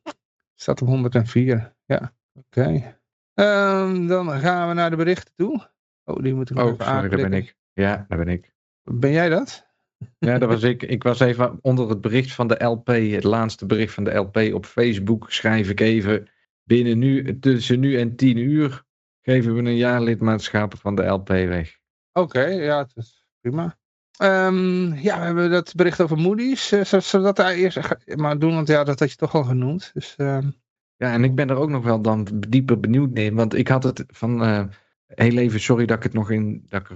Staat 0.55 0.81
op 0.81 0.87
104. 0.87 1.75
Ja, 1.85 2.13
oké. 2.33 2.97
Ehm, 3.33 4.07
dan 4.07 4.29
gaan 4.39 4.67
we 4.67 4.73
naar 4.73 4.89
de 4.89 4.95
berichten 4.95 5.33
toe. 5.35 5.69
Oh, 6.03 6.23
die 6.23 6.33
moet 6.33 6.49
ik 6.49 6.55
nog 6.55 6.65
Oh, 6.65 6.71
even 6.71 6.85
sorry, 6.85 7.09
daar 7.09 7.29
ben 7.29 7.33
ik. 7.33 7.55
Ja, 7.73 8.05
daar 8.07 8.17
ben 8.17 8.27
ik. 8.27 8.53
Ben 8.83 9.11
jij 9.11 9.29
dat? 9.29 9.69
Ja, 10.17 10.37
dat 10.37 10.49
was 10.49 10.63
ik. 10.63 10.83
Ik 10.83 11.03
was 11.03 11.19
even 11.19 11.59
onder 11.61 11.89
het 11.89 12.01
bericht 12.01 12.33
van 12.33 12.47
de 12.47 12.63
LP, 12.63 12.87
het 12.87 13.23
laatste 13.23 13.65
bericht 13.65 13.93
van 13.93 14.03
de 14.03 14.15
LP 14.15 14.37
op 14.53 14.65
Facebook, 14.65 15.31
schrijf 15.31 15.69
ik 15.69 15.79
even. 15.79 16.27
Binnen 16.63 16.99
nu, 16.99 17.39
tussen 17.39 17.79
nu 17.79 17.97
en 17.99 18.15
10 18.15 18.37
uur 18.37 18.83
geven 19.21 19.55
we 19.55 19.59
een 19.59 19.75
jaar 19.75 20.01
lidmaatschap 20.01 20.77
van 20.77 20.95
de 20.95 21.05
LP 21.05 21.27
weg. 21.27 21.79
Oké, 22.11 22.45
ja, 22.45 22.77
het 22.77 22.95
is 22.95 23.25
prima. 23.41 23.79
Ehm, 24.21 24.93
ja, 24.93 25.19
we 25.19 25.25
hebben 25.25 25.51
dat 25.51 25.75
bericht 25.75 26.01
over 26.01 26.17
Moody's. 26.17 26.71
Eh, 26.71 26.83
Zullen 26.83 27.03
zullen 27.03 27.25
we 27.27 27.33
dat 27.33 27.45
daar 27.45 27.53
eerst 27.55 27.79
maar 28.15 28.39
doen? 28.39 28.53
Want 28.53 28.67
ja, 28.67 28.83
dat 28.83 28.99
had 28.99 29.09
je 29.11 29.15
toch 29.15 29.35
al 29.35 29.43
genoemd. 29.43 29.91
Dus, 29.93 30.15
ehm, 30.17 30.49
Ja, 30.97 31.13
en 31.13 31.23
ik 31.23 31.35
ben 31.35 31.49
er 31.49 31.55
ook 31.55 31.69
nog 31.69 31.83
wel 31.83 32.01
dan 32.01 32.27
dieper 32.49 32.79
benieuwd 32.79 33.11
naar, 33.11 33.33
want 33.33 33.53
ik 33.53 33.67
had 33.67 33.83
het 33.83 34.03
van, 34.07 34.43
eh, 34.43 34.63
heel 35.05 35.37
even, 35.37 35.59
sorry 35.59 35.85
dat 35.85 35.97
ik 35.97 36.03
het 36.03 36.13
nog 36.13 36.31
in, 36.31 36.65
dat, 36.69 36.81
ik 36.81 36.87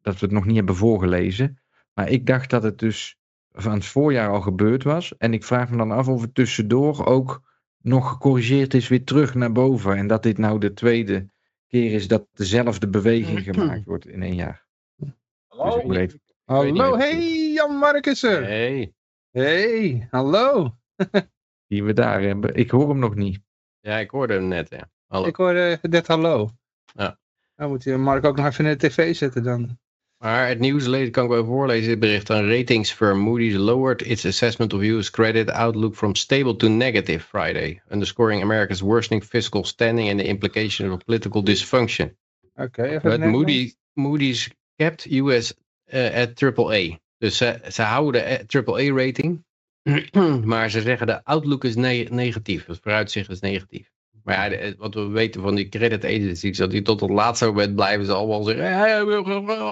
dat 0.00 0.14
we 0.18 0.26
het 0.26 0.30
nog 0.30 0.44
niet 0.44 0.56
hebben 0.56 0.76
voorgelezen. 0.76 1.58
Maar 1.94 2.08
ik 2.08 2.26
dacht 2.26 2.50
dat 2.50 2.62
het 2.62 2.78
dus 2.78 3.18
van 3.52 3.72
het 3.72 3.86
voorjaar 3.86 4.28
al 4.28 4.40
gebeurd 4.40 4.82
was. 4.82 5.16
En 5.16 5.32
ik 5.32 5.44
vraag 5.44 5.70
me 5.70 5.76
dan 5.76 5.90
af 5.90 6.08
of 6.08 6.20
het 6.22 6.34
tussendoor 6.34 7.06
ook 7.06 7.42
nog 7.78 8.08
gecorrigeerd 8.10 8.74
is 8.74 8.88
weer 8.88 9.04
terug 9.04 9.34
naar 9.34 9.52
boven. 9.52 9.96
En 9.96 10.06
dat 10.06 10.22
dit 10.22 10.38
nou 10.38 10.58
de 10.60 10.72
tweede 10.72 11.28
keer 11.66 11.92
is 11.92 12.08
dat 12.08 12.26
dezelfde 12.32 12.88
beweging 12.88 13.42
gemaakt 13.44 13.84
wordt 13.84 14.06
in 14.06 14.22
één 14.22 14.34
jaar. 14.34 14.66
Dus 14.96 15.74
ik 15.74 15.84
moet 15.84 15.96
even... 15.96 16.20
Hallo, 16.48 16.96
hey, 16.96 17.52
Jan 17.52 17.82
er. 17.82 18.44
Hey. 18.44 18.92
Hey, 19.30 20.06
hallo. 20.10 20.76
Die 21.68 21.84
we 21.84 21.92
daar 21.92 22.22
hebben. 22.22 22.54
Ik 22.54 22.70
hoor 22.70 22.88
hem 22.88 22.98
nog 22.98 23.14
niet. 23.14 23.40
Ja, 23.80 23.98
ik 23.98 24.10
hoorde 24.10 24.34
hem 24.34 24.48
net, 24.48 24.70
ja. 24.70 24.90
Hallo. 25.06 25.26
Ik 25.26 25.36
hoorde 25.36 25.78
net 25.82 26.06
hallo. 26.06 26.50
Ja. 26.94 27.18
Dan 27.56 27.68
moet 27.68 27.82
je 27.82 27.96
Mark 27.96 28.24
ook 28.24 28.36
nog 28.36 28.46
even 28.46 28.64
in 28.64 28.70
de 28.78 28.88
tv 28.88 29.16
zetten 29.16 29.42
dan. 29.42 29.78
Maar 30.18 30.48
het 30.48 30.58
nieuws 30.58 30.86
lezen 30.86 31.12
kan 31.12 31.24
ik 31.24 31.30
wel 31.30 31.44
voorlezen. 31.44 31.88
Dit 31.88 32.00
bericht 32.00 32.30
aan 32.30 32.50
ratingsfirm 32.50 33.18
Moody's 33.18 33.54
lowered 33.54 34.06
its 34.06 34.26
assessment 34.26 34.72
of 34.72 34.82
US 34.82 35.10
credit 35.10 35.50
outlook 35.50 35.94
from 35.94 36.14
stable 36.14 36.56
to 36.56 36.68
negative 36.68 37.20
Friday, 37.20 37.82
underscoring 37.88 38.42
America's 38.42 38.80
worsening 38.80 39.24
fiscal 39.24 39.64
standing 39.64 40.10
and 40.10 40.18
the 40.18 40.26
implication 40.26 40.90
of 40.92 41.04
political 41.04 41.42
dysfunction. 41.42 42.16
Oké, 42.54 42.82
even 42.82 43.00
But 43.02 43.12
het 43.12 43.20
Nederlands. 43.20 43.36
Moody, 43.36 43.74
Moody's 43.92 44.50
kept 44.76 45.10
US 45.10 45.54
uh, 45.94 46.14
at 46.14 46.42
AAA. 46.42 46.98
Dus 47.18 47.36
ze, 47.36 47.60
ze 47.68 47.82
houden 47.82 48.46
de 48.46 48.62
AAA 48.64 49.04
rating, 49.04 49.44
maar 50.44 50.70
ze 50.70 50.80
zeggen 50.80 51.06
de 51.06 51.24
outlook 51.24 51.64
is 51.64 51.76
ne- 51.76 52.06
negatief. 52.10 52.66
Het 52.66 52.78
vooruitzicht 52.82 53.30
is 53.30 53.40
negatief. 53.40 53.90
Maar 54.24 54.34
ja, 54.34 54.48
de- 54.48 54.74
wat 54.78 54.94
we 54.94 55.06
weten 55.06 55.40
van 55.42 55.54
die 55.54 55.68
credit 55.68 56.04
agencies, 56.04 56.58
dat 56.58 56.70
die 56.70 56.82
tot 56.82 57.00
het 57.00 57.10
laatste 57.10 57.46
moment 57.46 57.74
blijven 57.74 58.06
ze 58.06 58.12
allemaal 58.12 58.42
zeggen, 58.42 58.64
ja, 58.64 59.04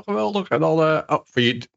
geweldig, 0.04 0.48
en 0.48 0.60
dan, 0.60 0.82
eh 0.82 1.02
oh, 1.06 1.24
failliet. 1.24 1.68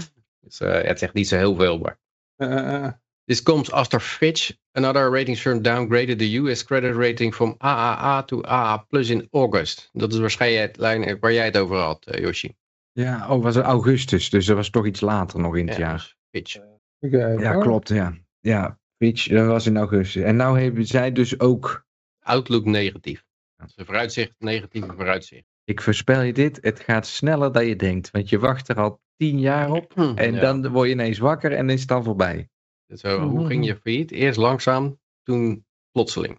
dus 0.40 0.60
uh, 0.60 0.68
ja, 0.82 0.88
het 0.88 0.98
zegt 0.98 1.14
niet 1.14 1.28
zo 1.28 1.36
heel 1.36 1.54
veel, 1.54 1.78
maar... 1.78 1.98
Uh, 2.36 2.48
uh, 2.50 2.88
This 3.28 3.42
comes 3.42 3.70
after 3.70 4.00
Fitch, 4.00 4.52
another 4.72 5.10
ratings 5.10 5.40
firm, 5.40 5.60
downgraded 5.60 6.18
the 6.18 6.36
US 6.36 6.64
credit 6.64 6.94
rating 6.96 7.34
from 7.34 7.56
AAA 7.58 8.22
to 8.22 8.42
AA 8.42 8.86
plus 8.88 9.10
in 9.10 9.28
August. 9.32 9.88
Dat 9.92 10.12
is 10.12 10.18
waarschijnlijk 10.18 11.20
waar 11.20 11.32
jij 11.32 11.44
het 11.44 11.56
over 11.56 11.76
had, 11.76 12.06
uh, 12.08 12.20
Yoshi. 12.20 12.54
Ja, 13.02 13.28
oh, 13.30 13.42
was 13.42 13.54
het 13.54 13.64
augustus. 13.64 14.30
Dus 14.30 14.46
dat 14.46 14.56
was 14.56 14.70
toch 14.70 14.86
iets 14.86 15.00
later 15.00 15.40
nog 15.40 15.56
in 15.56 15.66
het 15.68 15.76
Ja, 15.76 15.86
jaar. 15.86 15.96
dus 15.96 16.16
Fitch. 16.30 16.56
oké, 17.00 17.26
Ja, 17.26 17.52
hoor. 17.52 17.62
klopt. 17.62 17.88
Ja, 17.88 18.14
ja 18.40 18.78
Fitch, 18.96 19.28
dat 19.28 19.46
was 19.46 19.66
in 19.66 19.76
augustus. 19.76 20.22
En 20.22 20.36
nou 20.36 20.60
hebben 20.60 20.86
zij 20.86 21.12
dus 21.12 21.40
ook... 21.40 21.86
Outlook 22.18 22.64
negatief. 22.64 23.24
Ze 23.66 23.84
vooruitzicht, 23.84 24.34
negatieve 24.38 24.92
vooruitzicht. 24.92 25.44
Ik 25.64 25.82
voorspel 25.82 26.20
je 26.20 26.32
dit, 26.32 26.58
het 26.60 26.80
gaat 26.80 27.06
sneller 27.06 27.52
dan 27.52 27.66
je 27.66 27.76
denkt. 27.76 28.10
Want 28.10 28.28
je 28.28 28.38
wacht 28.38 28.68
er 28.68 28.76
al 28.76 29.00
tien 29.16 29.40
jaar 29.40 29.70
op. 29.70 29.92
En 30.14 30.34
Ja. 30.34 30.40
dan 30.40 30.68
word 30.68 30.86
je 30.88 30.94
ineens 30.94 31.18
wakker 31.18 31.52
en 31.52 31.70
is 31.70 31.80
het 31.80 31.88
dan 31.88 32.04
voorbij. 32.04 32.48
Zo, 32.94 33.20
hoe 33.20 33.46
ging 33.46 33.64
je 33.66 33.76
failliet? 33.76 34.10
Eerst 34.10 34.38
langzaam, 34.38 34.98
toen 35.22 35.66
plotseling. 35.90 36.38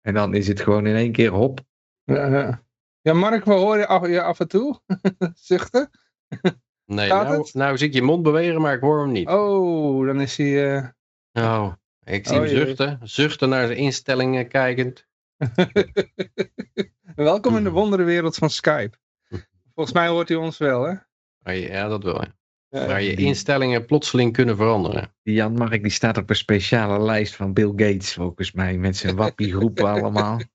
En 0.00 0.14
dan 0.14 0.34
is 0.34 0.48
het 0.48 0.60
gewoon 0.60 0.86
in 0.86 0.94
één 0.94 1.12
keer 1.12 1.30
hop. 1.30 1.60
Ja, 2.04 2.26
ja. 2.26 2.63
Ja, 3.04 3.12
Mark, 3.12 3.44
we 3.44 3.52
horen 3.52 3.78
je 3.78 3.86
af, 3.86 4.06
je 4.08 4.22
af 4.22 4.40
en 4.40 4.48
toe 4.48 4.80
zuchten. 5.50 5.90
Nee, 6.86 7.08
nou, 7.08 7.48
nou 7.52 7.76
zie 7.78 7.86
ik 7.88 7.94
je 7.94 8.02
mond 8.02 8.22
bewegen, 8.22 8.60
maar 8.60 8.74
ik 8.74 8.80
hoor 8.80 9.00
hem 9.00 9.12
niet. 9.12 9.28
Oh, 9.28 10.06
dan 10.06 10.20
is 10.20 10.36
hij... 10.36 10.74
eh, 10.76 10.88
Oh, 11.32 11.72
ik 12.04 12.26
zie 12.26 12.36
Oh, 12.36 12.42
hem 12.42 12.50
jee. 12.54 12.66
zuchten. 12.66 12.98
Zuchten 13.02 13.48
naar 13.48 13.66
zijn 13.66 13.78
instellingen 13.78 14.48
kijkend. 14.48 15.06
Welkom 17.16 17.56
in 17.56 17.64
de 17.64 17.70
wonderenwereld 17.70 18.36
van 18.36 18.50
Skype. 18.50 18.96
Volgens 19.74 19.94
mij 19.94 20.08
hoort 20.08 20.28
hij 20.28 20.36
ons 20.36 20.58
wel, 20.58 20.82
hè? 20.82 20.94
Je- 21.52 21.60
Ja, 21.60 21.88
dat 21.88 22.02
wel. 22.02 22.24
Ja. 22.68 22.86
Waar 22.86 23.02
je 23.02 23.16
die- 23.16 23.26
instellingen 23.26 23.84
plotseling 23.84 24.32
kunnen 24.32 24.56
veranderen. 24.56 25.14
Die 25.22 25.34
Jan 25.34 25.52
Mark 25.54 25.82
die 25.82 25.90
staat 25.92 26.16
op 26.16 26.30
een 26.30 26.36
speciale 26.36 27.00
lijst 27.04 27.36
van 27.36 27.52
Bill 27.52 27.68
Gates 27.76 28.14
volgens 28.14 28.52
mij. 28.52 28.76
Met 28.78 28.96
zijn 28.96 29.16
wappie 29.16 29.52
groepen 29.52 29.84
allemaal. 29.86 30.40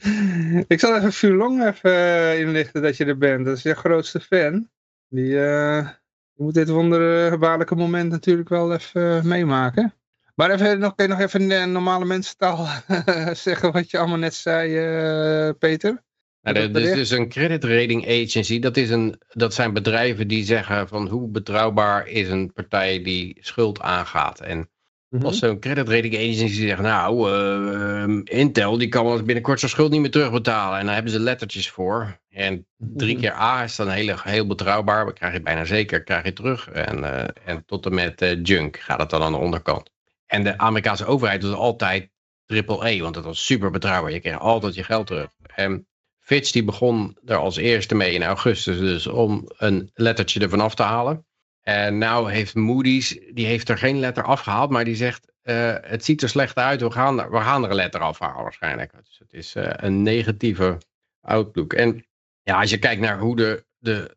Ik 0.68 0.80
zal 0.80 0.96
even 0.96 1.12
Fulong 1.12 1.66
even 1.66 1.94
eh, 1.94 2.40
inlichten 2.40 2.82
dat 2.82 2.96
je 2.96 3.04
er 3.04 3.18
bent. 3.18 3.44
Dat 3.44 3.56
is 3.56 3.62
je 3.62 3.74
grootste 3.74 4.20
fan. 4.20 4.68
Die, 5.08 5.44
eh, 5.44 5.88
moet 6.34 6.54
dit 6.54 6.68
wonderbaarlijke 6.68 7.74
moment 7.74 8.10
natuurlijk 8.10 8.48
wel 8.48 8.74
even 8.74 9.16
eh, 9.16 9.22
meemaken. 9.22 9.94
Maar 10.34 10.50
even, 10.50 10.78
nog, 10.78 10.94
kun 10.94 11.06
je 11.06 11.12
nog 11.12 11.20
even 11.20 11.50
in 11.50 11.72
normale 11.72 12.04
mensentaal 12.04 12.66
zeggen 13.46 13.72
wat 13.72 13.90
je 13.90 13.98
allemaal 13.98 14.18
net 14.18 14.34
zei, 14.34 15.52
Peter? 15.52 16.02
Nou, 16.42 16.70
Dat 16.70 16.82
is 16.82 16.92
dus 16.92 17.10
een 17.10 17.28
credit 17.28 17.64
rating 17.64 18.08
agency. 18.08 18.58
Dat, 18.58 18.76
is 18.76 18.90
een, 18.90 19.20
dat 19.28 19.54
zijn 19.54 19.72
bedrijven 19.72 20.28
die 20.28 20.44
zeggen 20.44 20.88
van 20.88 21.08
hoe 21.08 21.28
betrouwbaar 21.28 22.06
is 22.06 22.28
een 22.28 22.52
partij 22.52 23.02
die 23.02 23.36
schuld 23.40 23.80
aangaat. 23.80 24.40
En 24.40 24.70
Mhm. 25.10 25.24
als 25.24 25.38
zo'n 25.38 25.58
credit 25.60 25.88
rating 25.88 26.14
agency 26.14 26.48
zegt, 26.48 26.80
nou, 26.80 27.30
eh, 27.30 28.02
ehm, 28.02 28.20
Intel 28.24 28.78
die 28.78 28.88
kan 28.88 29.04
wel 29.04 29.22
binnenkort 29.22 29.58
zijn 29.58 29.70
schuld 29.70 29.90
niet 29.90 30.00
meer 30.00 30.10
terugbetalen. 30.10 30.78
En 30.78 30.84
daar 30.84 30.94
hebben 30.94 31.12
ze 31.12 31.20
lettertjes 31.20 31.70
voor. 31.70 32.18
En 32.30 32.66
drie 32.76 33.12
Mhm. 33.12 33.20
keer 33.22 33.32
A 33.32 33.62
is 33.62 33.76
dan 33.76 33.88
heel, 33.88 34.16
heel 34.22 34.46
betrouwbaar. 34.46 35.04
Dan 35.04 35.14
krijg 35.14 35.32
je 35.32 35.40
bijna 35.40 35.64
zeker 35.64 36.02
krijg 36.02 36.24
je 36.24 36.32
terug. 36.32 36.68
En, 36.68 37.04
eh, 37.04 37.28
en 37.44 37.62
tot 37.66 37.86
en 37.86 37.94
met 37.94 38.22
eh, 38.22 38.42
junk 38.42 38.76
gaat 38.78 39.00
het 39.00 39.10
dan 39.10 39.22
aan 39.22 39.32
de 39.32 39.38
onderkant. 39.38 39.90
En 40.26 40.44
de 40.44 40.58
Amerikaanse 40.58 41.06
overheid 41.06 41.40
doet 41.40 41.54
altijd 41.54 42.10
triple 42.46 42.88
E, 42.88 43.00
want 43.00 43.14
dat 43.14 43.24
was 43.24 43.44
super 43.44 43.70
betrouwbaar. 43.70 44.12
Je 44.12 44.20
kreeg 44.20 44.38
altijd 44.38 44.74
je 44.74 44.84
geld 44.84 45.06
terug. 45.06 45.28
En 45.54 45.86
Fitch 46.18 46.50
die 46.50 46.64
begon 46.64 47.18
er 47.24 47.36
als 47.36 47.56
eerste 47.56 47.94
mee 47.94 48.12
in 48.12 48.22
augustus 48.22 48.78
dus 48.78 49.06
om 49.06 49.50
een 49.56 49.90
lettertje 49.94 50.40
ervan 50.40 50.60
af 50.60 50.74
te 50.74 50.82
halen. 50.82 51.24
En 51.62 51.98
nou 51.98 52.30
heeft 52.32 52.54
Moody's, 52.54 53.18
die 53.32 53.46
heeft 53.46 53.68
er 53.68 53.78
geen 53.78 53.98
letter 53.98 54.24
afgehaald, 54.24 54.70
maar 54.70 54.84
die 54.84 54.96
zegt 54.96 55.28
eh, 55.42 55.74
het 55.80 56.04
ziet 56.04 56.22
er 56.22 56.28
slecht 56.28 56.56
uit, 56.56 56.80
we 56.80 56.90
gaan, 56.90 57.20
er- 57.20 57.30
we 57.30 57.40
gaan 57.40 57.64
er 57.64 57.70
een 57.70 57.76
letter 57.76 58.00
afhalen 58.00 58.42
waarschijnlijk. 58.42 58.92
Dus 59.04 59.18
het 59.18 59.32
is 59.32 59.54
eh, 59.54 59.70
een 59.76 60.02
negatieve 60.02 60.78
outlook. 61.20 61.72
En 61.72 62.04
ja, 62.42 62.60
als 62.60 62.70
je 62.70 62.78
kijkt 62.78 63.00
naar 63.00 63.18
hoe 63.18 63.36
de, 63.36 63.64
de 63.78 64.16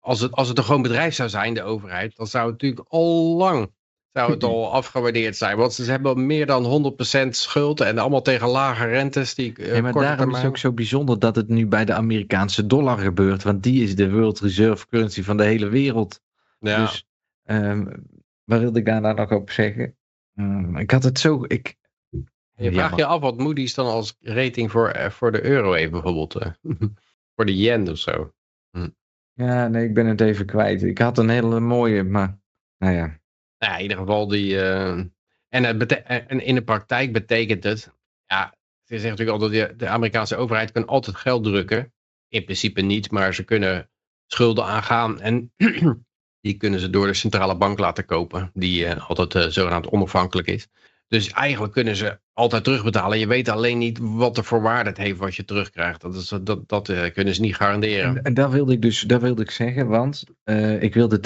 als, 0.00 0.20
het, 0.20 0.32
als 0.32 0.48
het 0.48 0.58
een 0.58 0.64
gewoon 0.64 0.82
bedrijf 0.82 1.14
zou 1.14 1.28
zijn, 1.28 1.54
de 1.54 1.62
overheid, 1.62 2.16
dan 2.16 2.26
zou 2.26 2.44
het 2.50 2.52
natuurlijk 2.52 2.88
al 2.88 3.36
lang 3.36 3.72
zou 4.12 4.30
het 4.32 4.44
al 4.50 4.72
afgewaardeerd 4.72 5.36
zijn. 5.36 5.56
Want 5.56 5.72
ze 5.72 5.90
hebben 5.90 6.26
meer 6.26 6.46
dan 6.46 6.94
100% 7.24 7.28
schuld 7.28 7.80
en 7.80 7.98
allemaal 7.98 8.22
tegen 8.22 8.48
lage 8.48 8.84
rentes. 8.86 9.34
Die, 9.34 9.52
Ja, 9.56 9.80
maar 9.82 9.92
daarom 10.02 10.28
is 10.30 10.36
het 10.36 10.46
ook 10.46 10.58
zo 10.58 10.72
bijzonder 10.72 11.18
dat 11.18 11.36
het 11.36 11.48
nu 11.48 11.66
bij 11.66 11.84
de 11.84 11.92
Amerikaanse 11.94 12.66
dollar 12.66 12.98
gebeurt. 12.98 13.42
Want 13.42 13.62
die 13.62 13.82
is 13.82 13.96
de 13.96 14.10
World 14.10 14.40
Reserve 14.40 14.86
Currency 14.88 15.22
van 15.22 15.36
de 15.36 15.44
hele 15.44 15.68
wereld. 15.68 16.20
Ja. 16.60 16.80
Dus 16.80 17.06
ehm, 17.42 17.96
wat 18.44 18.60
wilde 18.60 18.78
ik 18.78 18.84
daar 18.84 19.00
nou 19.00 19.14
nog 19.14 19.32
op 19.32 19.50
zeggen? 19.50 19.96
Ehm, 20.34 20.76
ik 20.76 20.90
had 20.90 21.02
het 21.02 21.18
zo... 21.18 21.44
Ik, 21.46 21.76
Je 22.56 22.72
vraagt 22.72 22.96
je 22.96 23.04
af 23.04 23.20
wat 23.20 23.36
Moody's 23.38 23.74
dan 23.74 23.86
als 23.86 24.16
rating 24.20 24.70
voor, 24.70 24.88
eh, 24.88 25.10
voor 25.10 25.32
de 25.32 25.44
euro 25.44 25.72
heeft 25.72 25.90
bijvoorbeeld. 25.90 26.34
eh. 26.34 26.50
voor 27.34 27.46
de 27.46 27.56
yen 27.56 27.88
of 27.88 27.98
zo. 27.98 28.32
Ja, 29.32 29.68
nee, 29.68 29.84
ik 29.84 29.94
ben 29.94 30.06
het 30.06 30.20
even 30.20 30.46
kwijt. 30.46 30.82
Ik 30.82 30.98
had 30.98 31.18
een 31.18 31.28
hele 31.28 31.60
mooie, 31.60 32.02
maar... 32.02 32.38
Nou 32.78 32.94
ja. 32.94 33.06
Nou 33.58 33.72
ja, 33.72 33.76
in 33.76 33.82
ieder 33.82 33.96
geval 33.96 34.28
die... 34.28 34.60
eh, 34.60 34.98
en, 35.48 35.64
het 35.78 35.92
en 36.02 36.40
in 36.44 36.54
de 36.54 36.62
praktijk 36.64 37.12
betekent 37.12 37.64
het... 37.64 37.94
Ja, 38.26 38.54
ze 38.82 38.98
zegt 38.98 39.18
natuurlijk 39.18 39.42
altijd, 39.42 39.68
de, 39.70 39.76
de 39.76 39.88
Amerikaanse 39.88 40.36
overheid 40.36 40.72
kan 40.72 40.86
altijd 40.86 41.16
geld 41.16 41.44
drukken. 41.44 41.92
In 42.28 42.44
principe 42.44 42.80
niet, 42.80 43.10
maar 43.10 43.34
ze 43.34 43.44
kunnen 43.44 43.90
schulden 44.26 44.64
aangaan. 44.64 45.20
En 45.20 45.52
die 46.40 46.56
kunnen 46.56 46.80
ze 46.80 46.90
door 46.90 47.06
de 47.06 47.14
centrale 47.14 47.56
bank 47.56 47.78
laten 47.78 48.04
kopen. 48.04 48.50
Die 48.54 48.86
eh, 48.86 49.08
altijd 49.08 49.34
eh, 49.34 49.50
zogenaamd 49.50 49.88
onafhankelijk 49.88 50.48
is. 50.48 50.68
Dus 51.08 51.30
eigenlijk 51.30 51.72
kunnen 51.72 51.96
ze 51.96 52.18
altijd 52.32 52.64
terugbetalen. 52.64 53.18
Je 53.18 53.26
weet 53.26 53.48
alleen 53.48 53.78
niet 53.78 53.98
wat 54.00 54.34
de 54.34 54.42
voor 54.42 54.62
waarde 54.62 54.88
het 54.88 54.98
heeft 54.98 55.18
wat 55.18 55.34
je 55.34 55.44
terugkrijgt. 55.44 56.00
Dat, 56.00 56.14
is, 56.14 56.32
dat, 56.42 56.68
dat 56.68 56.88
eh, 56.88 57.12
kunnen 57.12 57.34
ze 57.34 57.40
niet 57.40 57.56
garanderen. 57.56 58.22
En, 58.22 58.34
daar 58.34 58.50
wilde 58.50 58.72
ik 58.72 58.82
dus 58.82 59.00
daar 59.00 59.20
wilde 59.20 59.42
ik 59.42 59.50
zeggen, 59.50 59.86
want 59.86 60.24
ik 60.80 60.94
wilde 60.94 61.20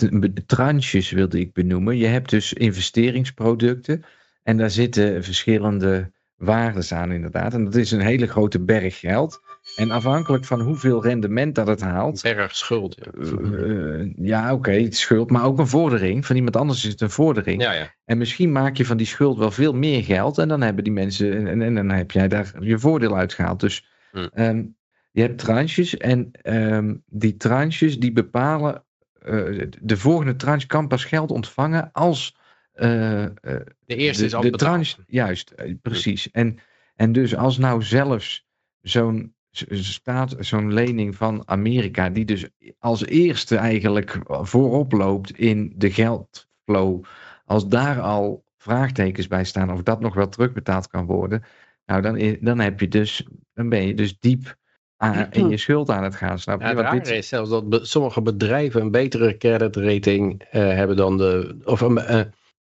tranches 0.47 1.11
wilde 1.11 1.41
ik 1.41 1.53
benoemen. 1.53 1.97
Je 1.97 2.07
hebt 2.07 2.31
dus 2.31 2.53
investeringsproducten 2.53 4.05
en 4.43 4.57
daar 4.57 4.71
zitten 4.71 5.25
verschillende 5.25 6.13
waardes 6.37 6.93
aan 6.93 7.13
inderdaad. 7.13 7.55
En 7.55 7.65
dat 7.65 7.75
is 7.75 7.91
een 7.91 8.01
hele 8.01 8.27
grote 8.27 8.61
berg 8.61 8.99
geld. 8.99 9.41
En 9.77 9.91
afhankelijk 9.91 10.45
van 10.45 10.61
hoeveel 10.61 11.03
rendement 11.03 11.55
dat 11.55 11.67
het 11.67 11.81
haalt, 11.81 12.25
Erg 12.25 12.57
schuld. 12.57 12.97
Ja, 12.99 13.27
eh, 13.39 14.11
ja 14.17 14.53
oké, 14.55 14.91
schuld, 14.93 15.31
maar 15.31 15.45
ook 15.45 15.59
een 15.59 15.67
vordering. 15.67 16.27
Van 16.27 16.37
iemand 16.37 16.57
anders 16.57 16.85
is 16.85 16.91
het 16.91 17.01
een 17.01 17.11
vordering. 17.11 17.63
ja. 17.63 17.73
ja. 17.73 17.95
En 18.05 18.19
misschien 18.19 18.53
maak 18.53 18.77
je 18.77 18.85
van 18.87 18.97
die 18.97 19.07
schuld 19.07 19.39
wel 19.39 19.51
veel 19.51 19.73
meer 19.73 20.05
geld. 20.05 20.39
En 20.39 20.49
dan 20.49 20.61
hebben 20.61 20.85
die 20.85 20.93
mensen. 20.93 21.47
En, 21.47 21.63
en, 21.63 21.75
dan 21.75 21.89
heb 21.91 22.11
jij 22.11 22.29
daar 22.29 22.55
je 22.61 22.79
voordeel 22.79 23.17
uitgehaald. 23.17 23.61
Dus 23.61 23.87
Hm. 24.11 24.27
ehm, 24.33 24.65
je 25.11 25.21
hebt 25.21 25.39
tranches. 25.39 25.97
En 25.97 26.31
ehm, 26.43 26.95
die 27.07 27.37
tranches 27.37 27.99
die 27.99 28.13
bepalen. 28.13 28.85
eh, 29.21 29.67
de 29.81 29.97
volgende 29.97 30.37
tranche 30.37 30.67
kan 30.67 30.89
pas 30.89 31.05
geld 31.05 31.31
ontvangen 31.31 31.91
als. 31.93 32.37
eh, 32.73 33.25
De 33.41 33.97
eerste 33.97 34.21
de, 34.23 34.27
is 34.29 34.35
al 34.35 34.43
de 34.43 34.51
betaald. 34.51 34.71
tranche, 34.73 35.03
juist, 35.07 35.51
eh, 35.51 35.75
precies. 35.83 36.31
En, 36.31 36.59
en 36.97 37.13
dus 37.13 37.37
als 37.37 37.59
nou 37.59 37.83
zelfs 37.83 38.47
zo'n 38.81 39.34
staat, 39.71 40.37
zo'n 40.39 40.73
lening 40.73 41.17
van 41.17 41.43
Amerika, 41.47 42.09
die 42.11 42.25
dus 42.25 42.47
als 42.79 43.05
eerste 43.07 43.57
eigenlijk 43.57 44.19
voorop 44.29 44.93
loopt 44.93 45.39
in 45.39 45.73
de 45.77 45.91
geldflow, 45.91 47.05
als 47.45 47.69
daar 47.69 48.01
al 48.01 48.45
vraagtekens 48.57 49.27
bij 49.27 49.45
staan 49.45 49.73
of 49.73 49.83
dat 49.83 50.01
nog 50.01 50.15
wel 50.15 50.29
terugbetaald 50.29 50.89
kan 50.89 51.07
worden, 51.07 51.43
nou 51.87 52.03
dan, 52.03 52.37
dan 52.41 52.59
heb 52.59 52.81
je 52.81 52.89
dus, 52.89 53.27
dan 53.55 53.69
ben 53.69 53.87
je 53.87 53.95
dus 53.95 54.19
diep 54.19 54.57
aan, 54.97 55.27
in 55.33 55.49
je 55.49 55.57
schuld 55.57 55.91
aan 55.91 56.05
het 56.05 56.15
gaan, 56.15 56.39
snap 56.39 56.61
je? 56.61 56.67
Ja, 56.67 56.93
het 56.95 57.05
dit- 57.05 57.15
is 57.15 57.29
zelfs 57.29 57.51
dat 57.51 57.69
be- 57.69 57.85
sommige 57.85 58.23
bedrijven 58.23 58.81
een 58.81 58.91
betere 58.91 59.37
creditrating 59.37 60.43
eh 60.51 60.63
hebben 60.63 60.97
dan 60.97 61.17
de, 61.19 61.57
of 61.65 61.81
een, 61.81 61.99
eh, 61.99 62.21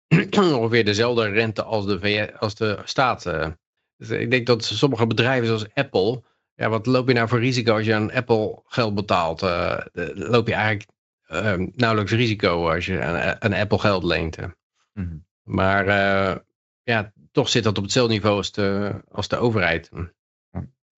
ongeveer 0.57 0.85
dezelfde 0.85 1.29
rente 1.29 1.63
als 1.63 1.85
de, 1.85 1.99
VS, 1.99 2.39
als 2.39 2.55
de 2.55 2.79
staat. 2.83 3.25
eh. 3.25 3.47
Dus 3.97 4.09
ik 4.09 4.31
denk 4.31 4.47
dat 4.47 4.63
sommige 4.65 5.07
bedrijven 5.07 5.47
zoals 5.47 5.73
Apple, 5.73 6.21
ja, 6.59 6.69
wat 6.69 6.85
loop 6.85 7.07
je 7.07 7.13
nou 7.13 7.27
voor 7.27 7.39
risico 7.39 7.75
als 7.75 7.85
je 7.85 7.95
aan 7.95 8.11
Apple 8.11 8.61
geld 8.65 8.95
betaalt? 8.95 9.41
Eh, 9.41 9.77
loop 10.13 10.47
je 10.47 10.53
eigenlijk 10.53 10.89
eh, 11.27 11.53
nauwelijks 11.75 12.11
risico 12.11 12.69
als 12.69 12.85
je 12.85 13.01
aan, 13.03 13.41
aan 13.41 13.53
Apple 13.53 13.79
geld 13.79 14.03
leent. 14.03 14.37
Mhm. 14.93 15.17
Maar 15.43 15.87
eh, 15.87 16.37
ja, 16.83 17.13
toch 17.31 17.49
zit 17.49 17.63
dat 17.63 17.77
op 17.77 17.83
hetzelfde 17.83 18.13
niveau 18.13 18.37
als 18.37 18.51
de, 18.51 18.93
als 19.11 19.27
de 19.27 19.37
overheid. 19.37 19.89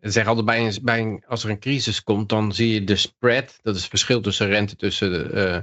Ze 0.02 0.10
zeggen 0.10 0.36
altijd, 0.36 0.46
bij 0.46 0.66
een, 0.66 0.80
bij 0.84 1.00
een, 1.00 1.24
als 1.28 1.44
er 1.44 1.50
een 1.50 1.60
crisis 1.60 2.04
komt, 2.04 2.30
dan 2.30 2.54
zie 2.54 2.74
je 2.74 2.84
de 2.84 2.96
spread, 2.96 3.60
dat 3.62 3.76
is 3.76 3.82
het 3.82 3.90
verschil 3.90 4.22
tussen 4.22 4.48
rente 4.48 4.76
tussen 4.76 5.12
de, 5.12 5.24
eh, 5.24 5.62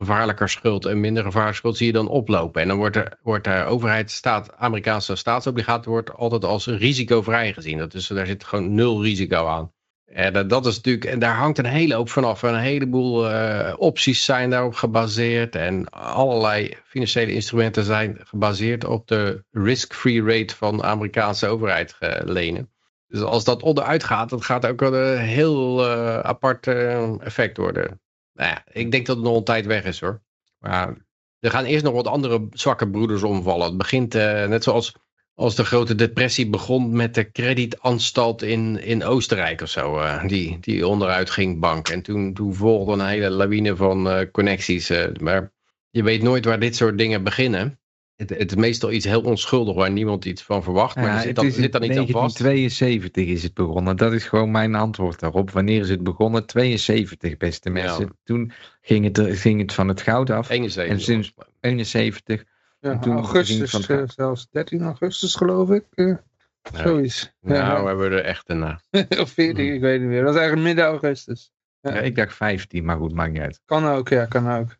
gevaarlijker 0.00 0.48
schuld 0.48 0.84
en 0.84 1.00
minder 1.00 1.22
gevaarlijke 1.22 1.58
schuld, 1.58 1.76
zie 1.76 1.86
je 1.86 1.92
dan 1.92 2.08
oplopen. 2.08 2.62
En 2.62 2.68
dan 2.68 2.76
wordt 2.76 2.94
de, 2.94 3.16
wordt 3.22 3.44
de 3.44 3.64
overheid, 3.64 4.10
staat, 4.10 4.56
Amerikaanse 4.56 5.16
staatsobligatie, 5.16 5.90
wordt 5.90 6.14
altijd 6.14 6.44
als 6.44 6.66
risicovrij 6.66 7.52
gezien. 7.52 7.90
Is, 7.92 8.06
daar 8.06 8.26
zit 8.26 8.44
gewoon 8.44 8.74
nul 8.74 9.02
risico 9.02 9.46
aan. 9.46 9.72
En 10.04 10.32
dat, 10.32 10.50
dat 10.50 10.66
is 10.66 10.76
natuurlijk, 10.76 11.04
en 11.04 11.18
daar 11.18 11.34
hangt 11.34 11.58
een 11.58 11.64
hele 11.64 11.94
hoop 11.94 12.08
vanaf. 12.08 12.42
Een 12.42 12.58
heleboel 12.58 13.30
eh, 13.30 13.74
opties 13.76 14.24
zijn 14.24 14.50
daarop 14.50 14.74
gebaseerd. 14.74 15.56
En 15.56 15.88
allerlei 15.90 16.76
financiële 16.84 17.32
instrumenten 17.32 17.84
zijn 17.84 18.18
gebaseerd 18.20 18.84
op 18.84 19.08
de 19.08 19.44
risk-free 19.50 20.22
rate 20.22 20.56
van 20.56 20.82
Amerikaanse 20.82 21.46
overheid 21.46 21.96
eh, 21.98 22.20
lenen. 22.24 22.70
Dus 23.10 23.20
als 23.20 23.44
dat 23.44 23.62
onderuit 23.62 24.04
gaat, 24.04 24.30
dat 24.30 24.44
gaat 24.44 24.66
ook 24.66 24.80
een 24.80 25.18
heel 25.18 25.86
eh, 25.86 26.18
apart 26.18 26.66
eh, 26.66 27.24
effect 27.24 27.56
worden. 27.56 28.00
Nou 28.40 28.52
ja, 28.52 28.64
ik 28.72 28.90
denk 28.90 29.06
dat 29.06 29.16
het 29.16 29.24
nog 29.24 29.36
een 29.36 29.44
tijd 29.44 29.66
weg 29.66 29.84
is 29.84 30.00
hoor. 30.00 30.22
Maar 30.58 31.06
er 31.38 31.50
gaan 31.50 31.64
eerst 31.64 31.84
nog 31.84 31.94
wat 31.94 32.06
andere 32.06 32.46
zwakke 32.50 32.90
broeders 32.90 33.22
omvallen. 33.22 33.66
Het 33.66 33.76
begint 33.76 34.14
eh, 34.14 34.46
net 34.46 34.62
zoals 34.62 34.94
als 35.34 35.54
de 35.54 35.64
grote 35.64 35.94
depressie 35.94 36.50
begon 36.50 36.96
met 36.96 37.14
de 37.14 37.30
credietanstalt 37.30 38.42
in, 38.42 38.82
in 38.82 39.04
Oostenrijk 39.04 39.60
of 39.60 39.68
zo. 39.68 39.98
eh, 39.98 40.26
die, 40.26 40.58
die 40.60 40.86
onderuit 40.86 41.30
ging 41.30 41.60
bank. 41.60 41.88
En 41.88 42.02
toen, 42.02 42.34
toen 42.34 42.54
volgde 42.54 42.92
een 42.92 43.08
hele 43.08 43.30
lawine 43.30 43.76
van 43.76 44.10
eh, 44.10 44.30
connecties. 44.32 44.92
maar 45.20 45.52
je 45.90 46.02
weet 46.02 46.22
nooit 46.22 46.44
waar 46.44 46.60
dit 46.60 46.76
soort 46.76 46.98
dingen 46.98 47.24
beginnen. 47.24 47.79
Het, 48.20 48.30
het 48.30 48.50
is 48.50 48.56
meestal 48.56 48.92
iets 48.92 49.04
heel 49.04 49.22
onschuldig 49.22 49.74
waar 49.74 49.90
niemand 49.90 50.24
iets 50.24 50.42
van 50.42 50.62
verwacht. 50.62 50.96
Maar 50.96 51.04
Ja, 51.04 51.14
er 51.16 51.20
zit 51.22 51.34
dan, 51.34 51.46
is 51.46 51.56
in 51.56 51.62
zit 51.62 51.72
dan 51.72 51.82
iets 51.82 51.96
aan 51.96 52.06
vast. 52.08 52.38
1972 52.38 53.26
is 53.26 53.42
het 53.42 53.54
begonnen. 53.54 53.96
Dat 53.96 54.12
is 54.12 54.24
gewoon 54.24 54.50
mijn 54.50 54.74
antwoord 54.74 55.20
daarop. 55.20 55.50
Wanneer 55.50 55.80
is 55.80 55.88
het 55.88 56.02
begonnen? 56.02 56.46
72, 56.46 57.36
beste 57.36 57.70
mensen. 57.70 58.18
Toen 58.24 58.52
ging 58.80 59.04
het, 59.04 59.38
ging 59.38 59.60
het 59.60 59.72
van 59.72 59.88
het 59.88 60.00
goud 60.00 60.30
af. 60.30 60.48
71. 60.50 60.92
En 60.94 61.00
sinds- 61.00 61.32
71. 61.60 62.44
Ja, 62.80 62.90
En 62.90 63.00
toen 63.00 63.12
ging 63.12 63.24
augustus, 63.24 63.72
het 63.72 63.86
van- 63.86 63.96
eh, 63.98 64.02
zelfs 64.08 64.48
13 64.50 64.82
augustus 64.82 65.34
geloof 65.34 65.70
ik. 65.70 65.84
eh, 65.94 66.06
Ja. 66.06 66.82
Zoiets. 66.82 67.32
Nou, 67.40 67.58
Ja. 67.58 67.82
we 67.82 67.88
hebben 67.88 68.12
er 68.12 68.24
echt 68.24 68.48
een... 68.48 68.62
eh, 68.90 69.20
of 69.22 69.30
14, 69.30 69.74
ik 69.74 69.80
weet 69.80 70.00
niet 70.00 70.08
meer. 70.08 70.22
Dat 70.22 70.32
was 70.32 70.36
eigenlijk 70.40 70.66
midden 70.66 70.84
augustus. 70.84 71.52
Ja, 71.80 71.92
ik 71.92 72.16
dacht 72.16 72.34
15, 72.34 72.84
maar 72.84 72.96
goed, 72.96 73.12
maakt 73.14 73.32
niet 73.32 73.42
uit. 73.42 73.60
Kan 73.64 73.84
ook, 73.86 74.08
ja, 74.08 74.24
kan 74.26 74.50
ook. 74.50 74.76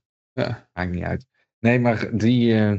Maakt 0.73 0.91
niet 0.91 1.03
uit. 1.05 1.27
Nee, 1.59 1.79
maar 1.81 2.09
die, 2.17 2.55
eh, 2.55 2.73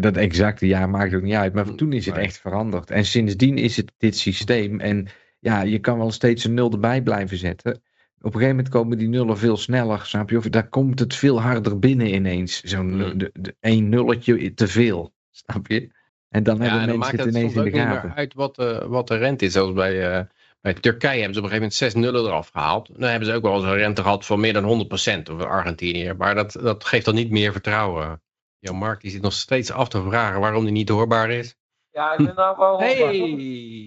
dat 0.00 0.16
exacte 0.16 0.66
jaar 0.66 0.88
maakt 0.90 1.14
ook 1.14 1.22
niet 1.22 1.34
uit. 1.34 1.54
Maar 1.54 1.74
toen 1.74 1.92
is 1.92 2.06
het 2.06 2.16
echt 2.16 2.38
veranderd. 2.38 2.90
En 2.90 3.04
sindsdien 3.04 3.58
is 3.58 3.76
het 3.76 3.92
dit 3.98 4.16
systeem. 4.16 4.80
En 4.80 5.06
ja, 5.40 5.62
je 5.62 5.78
kan 5.78 5.98
wel 5.98 6.10
steeds 6.10 6.44
een 6.44 6.54
nul 6.54 6.72
erbij 6.72 7.02
blijven 7.02 7.36
zetten. 7.36 7.72
Op 7.72 8.24
een 8.24 8.32
gegeven 8.40 8.48
moment 8.56 8.68
komen 8.68 8.98
die 8.98 9.08
nullen 9.08 9.38
veel 9.38 9.56
sneller, 9.56 10.00
snap 10.04 10.30
je? 10.30 10.36
Of 10.36 10.44
daar 10.48 10.68
komt 10.68 10.98
het 10.98 11.14
veel 11.14 11.40
harder 11.40 11.78
binnen 11.78 12.14
ineens. 12.14 12.60
Zo'n 12.62 12.96
Mm. 12.96 13.30
één 13.60 13.88
nulletje 13.88 14.54
te 14.54 14.68
veel, 14.68 15.12
snap 15.30 15.66
je? 15.66 15.88
En 16.28 16.42
dan 16.42 16.56
Ja, 16.56 16.62
hebben 16.62 16.80
en 16.80 16.86
dan 16.88 16.98
mensen 16.98 17.16
maakt 17.16 17.26
het 17.28 17.36
ineens 17.36 17.54
in 17.54 17.58
de 17.64 17.70
niet 17.70 17.74
gaten. 17.80 18.08
meer 18.08 18.16
uit 18.16 18.34
wat 18.34 18.54
de, 18.56 18.84
wat 18.88 19.08
de 19.08 19.16
rente 19.16 19.44
is. 19.44 19.52
Zoals 19.52 19.72
bij, 19.72 20.10
eh, 20.12 20.24
bij 20.60 20.74
Turkije 20.74 21.14
hebben 21.20 21.34
ze 21.34 21.40
op 21.40 21.44
een 21.46 21.50
gegeven 21.50 21.54
moment 21.56 21.74
zes 21.74 21.94
nullen 21.94 22.24
eraf 22.24 22.48
gehaald. 22.48 22.90
Dan 22.98 23.08
hebben 23.10 23.28
ze 23.28 23.34
ook 23.34 23.42
wel 23.42 23.54
eens 23.54 23.64
een 23.64 23.74
rente 23.76 24.02
gehad 24.02 24.26
van 24.26 24.40
meer 24.40 24.52
dan 24.52 24.64
100%. 24.64 25.28
Of 25.28 25.42
Argentinië. 25.42 26.12
Maar 26.18 26.34
dat, 26.34 26.52
dat 26.62 26.84
geeft 26.84 27.04
dan 27.04 27.14
niet 27.14 27.30
meer 27.30 27.52
vertrouwen. 27.52 28.20
Jouw 28.58 28.74
Mark 28.74 29.00
die 29.00 29.10
zit 29.10 29.22
nog 29.22 29.32
steeds 29.32 29.70
af 29.72 29.88
te 29.88 30.02
vragen 30.02 30.40
waarom 30.40 30.62
die 30.62 30.72
niet 30.72 30.88
hoorbaar 30.88 31.30
is. 31.30 31.56
Ja, 31.90 32.12
ik 32.12 32.26
ben 32.26 32.34
nou 32.34 32.56
wel... 32.58 32.78
Hey! 32.78 32.94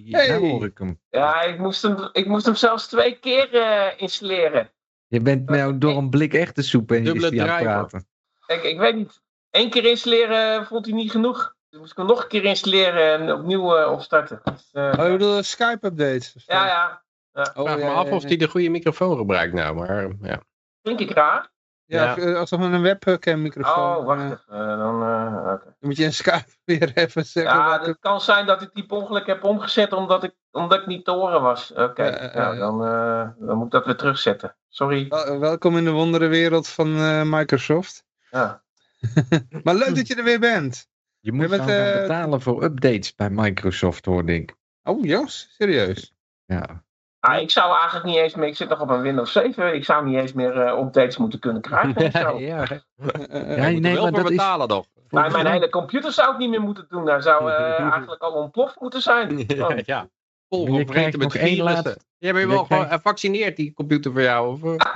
Hey! 0.09 0.27
Nou 0.27 0.49
hoor 0.49 0.65
ik 0.65 0.77
hem. 0.77 0.99
Ja, 1.09 1.41
ik 1.41 1.57
moest 1.57 1.81
hem, 1.81 2.09
ik 2.11 2.27
moest 2.27 2.45
hem 2.45 2.55
zelfs 2.55 2.87
twee 2.87 3.19
keer 3.19 3.55
eh, 3.55 4.01
installeren. 4.01 4.71
Je 5.07 5.21
bent 5.21 5.49
nou 5.49 5.77
door 5.77 5.97
een 5.97 6.09
blik 6.09 6.33
echte 6.33 6.61
soep 6.61 6.91
en 6.91 6.97
is 6.97 7.03
Dubbele 7.03 7.29
die 7.29 7.41
aan 7.41 7.49
het 7.49 7.63
praten. 7.63 8.07
Ik, 8.47 8.63
ik 8.63 8.77
weet 8.77 8.95
niet. 8.95 9.21
Eén 9.49 9.69
keer 9.69 9.85
installeren 9.85 10.65
vond 10.65 10.85
hij 10.85 10.95
niet 10.95 11.11
genoeg. 11.11 11.55
Dus 11.69 11.79
moest 11.79 11.91
ik 11.91 11.97
hem 11.97 12.05
nog 12.05 12.21
een 12.23 12.27
keer 12.29 12.43
installeren 12.45 13.19
en 13.19 13.33
opnieuw 13.33 13.75
eh, 13.77 13.91
opstarten. 13.91 14.41
Dus, 14.43 14.69
eh, 14.71 14.93
Oh, 14.97 15.05
je 15.05 15.11
bedoelt 15.11 15.45
Skype-updates? 15.45 16.33
ja, 16.45 16.65
ja. 16.65 17.03
Oh, 17.33 17.43
Vraag 17.43 17.79
ja, 17.79 17.85
me 17.85 17.91
af 17.91 18.07
ja, 18.07 18.15
of 18.15 18.21
ja. 18.21 18.27
hij 18.27 18.37
de 18.37 18.47
goede 18.47 18.69
microfoon 18.69 19.17
gebruikt 19.17 19.53
nou. 19.53 19.75
Maar 19.75 20.07
ja. 20.21 20.41
Klink 20.81 20.99
ik 20.99 21.11
raar? 21.11 21.51
Ja, 21.91 22.17
eh, 22.17 22.35
alsof 22.37 22.59
met 22.59 22.71
een 22.73 22.81
webcam 22.81 23.41
microfoon. 23.41 23.97
Oh, 23.97 24.05
wacht 24.05 24.19
eh, 24.21 24.25
even. 24.25 24.39
eh, 24.47 24.77
dan, 24.77 25.03
eh, 25.03 25.33
dan 25.33 25.59
moet 25.79 25.97
je 25.97 26.03
in 26.03 26.13
Skype 26.13 26.45
weer 26.65 26.91
even 26.97 27.25
zeggen. 27.25 27.53
Ja, 27.53 27.81
het 27.81 27.97
kan 27.99 28.21
zijn 28.21 28.45
dat 28.45 28.61
ik 28.61 28.69
die 28.73 28.85
per 28.85 28.97
ongeluk 28.97 29.25
heb 29.25 29.43
omgezet 29.43 29.93
omdat 29.93 30.23
ik, 30.23 30.33
omdat 30.51 30.79
ik 30.79 30.85
niet 30.87 31.05
te 31.05 31.11
horen 31.11 31.41
was. 31.41 31.71
Oké, 31.73 32.03
Ja, 32.03 32.11
eh, 32.17 32.35
nou, 32.35 32.57
dan, 32.57 32.85
eh, 32.85 33.29
dan 33.47 33.55
moet 33.57 33.65
ik 33.65 33.71
dat 33.71 33.85
weer 33.85 33.95
terugzetten. 33.95 34.55
Sorry. 34.69 35.07
Wel- 35.09 35.39
welkom 35.39 35.77
in 35.77 35.83
de 35.83 35.91
wonderenwereld 35.91 36.67
van 36.67 36.95
eh, 36.97 37.21
Microsoft. 37.25 38.05
Ja. 38.29 38.63
Maar 39.63 39.75
leuk 39.75 39.95
dat 39.95 40.07
je 40.07 40.15
er 40.15 40.23
weer 40.23 40.39
bent. 40.39 40.89
Je 41.19 41.31
moet 41.31 41.49
bent, 41.49 41.61
gaan 41.61 41.69
gaan 41.69 42.01
betalen 42.01 42.41
voor 42.41 42.63
updates 42.63 43.15
bij 43.15 43.29
Microsoft, 43.29 44.05
hoorde 44.05 44.33
ik. 44.33 44.55
Oh, 44.83 45.05
Jos, 45.05 45.55
serieus. 45.57 46.13
Ja. 46.45 46.83
Ah, 47.21 47.41
ik 47.41 47.51
zou 47.51 47.75
eigenlijk 47.75 48.05
niet 48.05 48.15
eens 48.17 48.35
meer, 48.35 48.47
ik 48.47 48.55
zit 48.55 48.69
nog 48.69 48.81
op 48.81 48.89
een 48.89 49.01
Windows 49.01 49.31
7, 49.31 49.73
ik 49.73 49.85
zou 49.85 50.05
niet 50.05 50.17
eens 50.17 50.33
meer 50.33 50.61
eh, 50.61 50.79
updates 50.79 51.17
moeten 51.17 51.39
kunnen 51.39 51.61
krijgen. 51.61 52.11
zo. 52.11 52.39
ja, 52.39 52.61
Eh, 52.63 52.77
Ja, 52.95 53.11
eh, 53.27 53.57
nee, 53.61 53.79
nee, 53.79 53.93
wel 53.93 54.03
maar 54.03 54.11
dat 54.11 54.23
is- 54.23 54.29
betalen 54.37 54.67
toch? 54.67 54.85
Maar 55.09 55.31
mijn 55.31 55.47
hele 55.47 55.69
computer 55.69 56.11
zou 56.11 56.31
ik 56.33 56.37
niet 56.37 56.49
meer 56.49 56.61
moeten 56.61 56.85
doen. 56.89 57.05
Daar 57.05 57.21
zou 57.21 57.51
eigenlijk 57.91 58.21
al 58.21 58.31
ontploft 58.31 58.79
moeten 58.79 59.01
zijn. 59.01 59.45
Oh. 59.61 59.77
ja. 59.85 60.07
Je 60.47 60.57
Volgevreten 60.57 60.85
krijgt 60.93 61.17
met 61.17 61.21
nog 61.33 61.35
één 61.35 61.63
laatste- 61.63 61.97
Je 62.17 62.33
bent 62.33 62.43
Je 62.43 62.47
wel 62.47 62.65
krijgt- 62.65 62.91
gevaccineerd, 62.93 63.55
die 63.55 63.73
computer 63.73 64.11
voor 64.11 64.21
jou. 64.21 64.61
Of, 64.63 64.77
eh? 64.77 64.93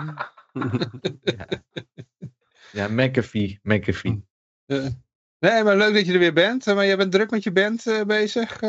Ja, 2.72 2.88
McAfee, 2.88 3.60
McAfee. 3.64 4.26
Nee, 5.40 5.64
maar 5.64 5.76
leuk 5.78 5.94
dat 5.94 6.06
je 6.06 6.14
er 6.14 6.20
weer 6.20 6.34
bent. 6.34 6.66
Maar 6.66 6.86
jij 6.86 6.98
bent 6.98 7.12
druk 7.12 7.30
met 7.30 7.44
je 7.44 7.52
band 7.52 7.88
eh, 7.88 8.02
bezig. 8.02 8.60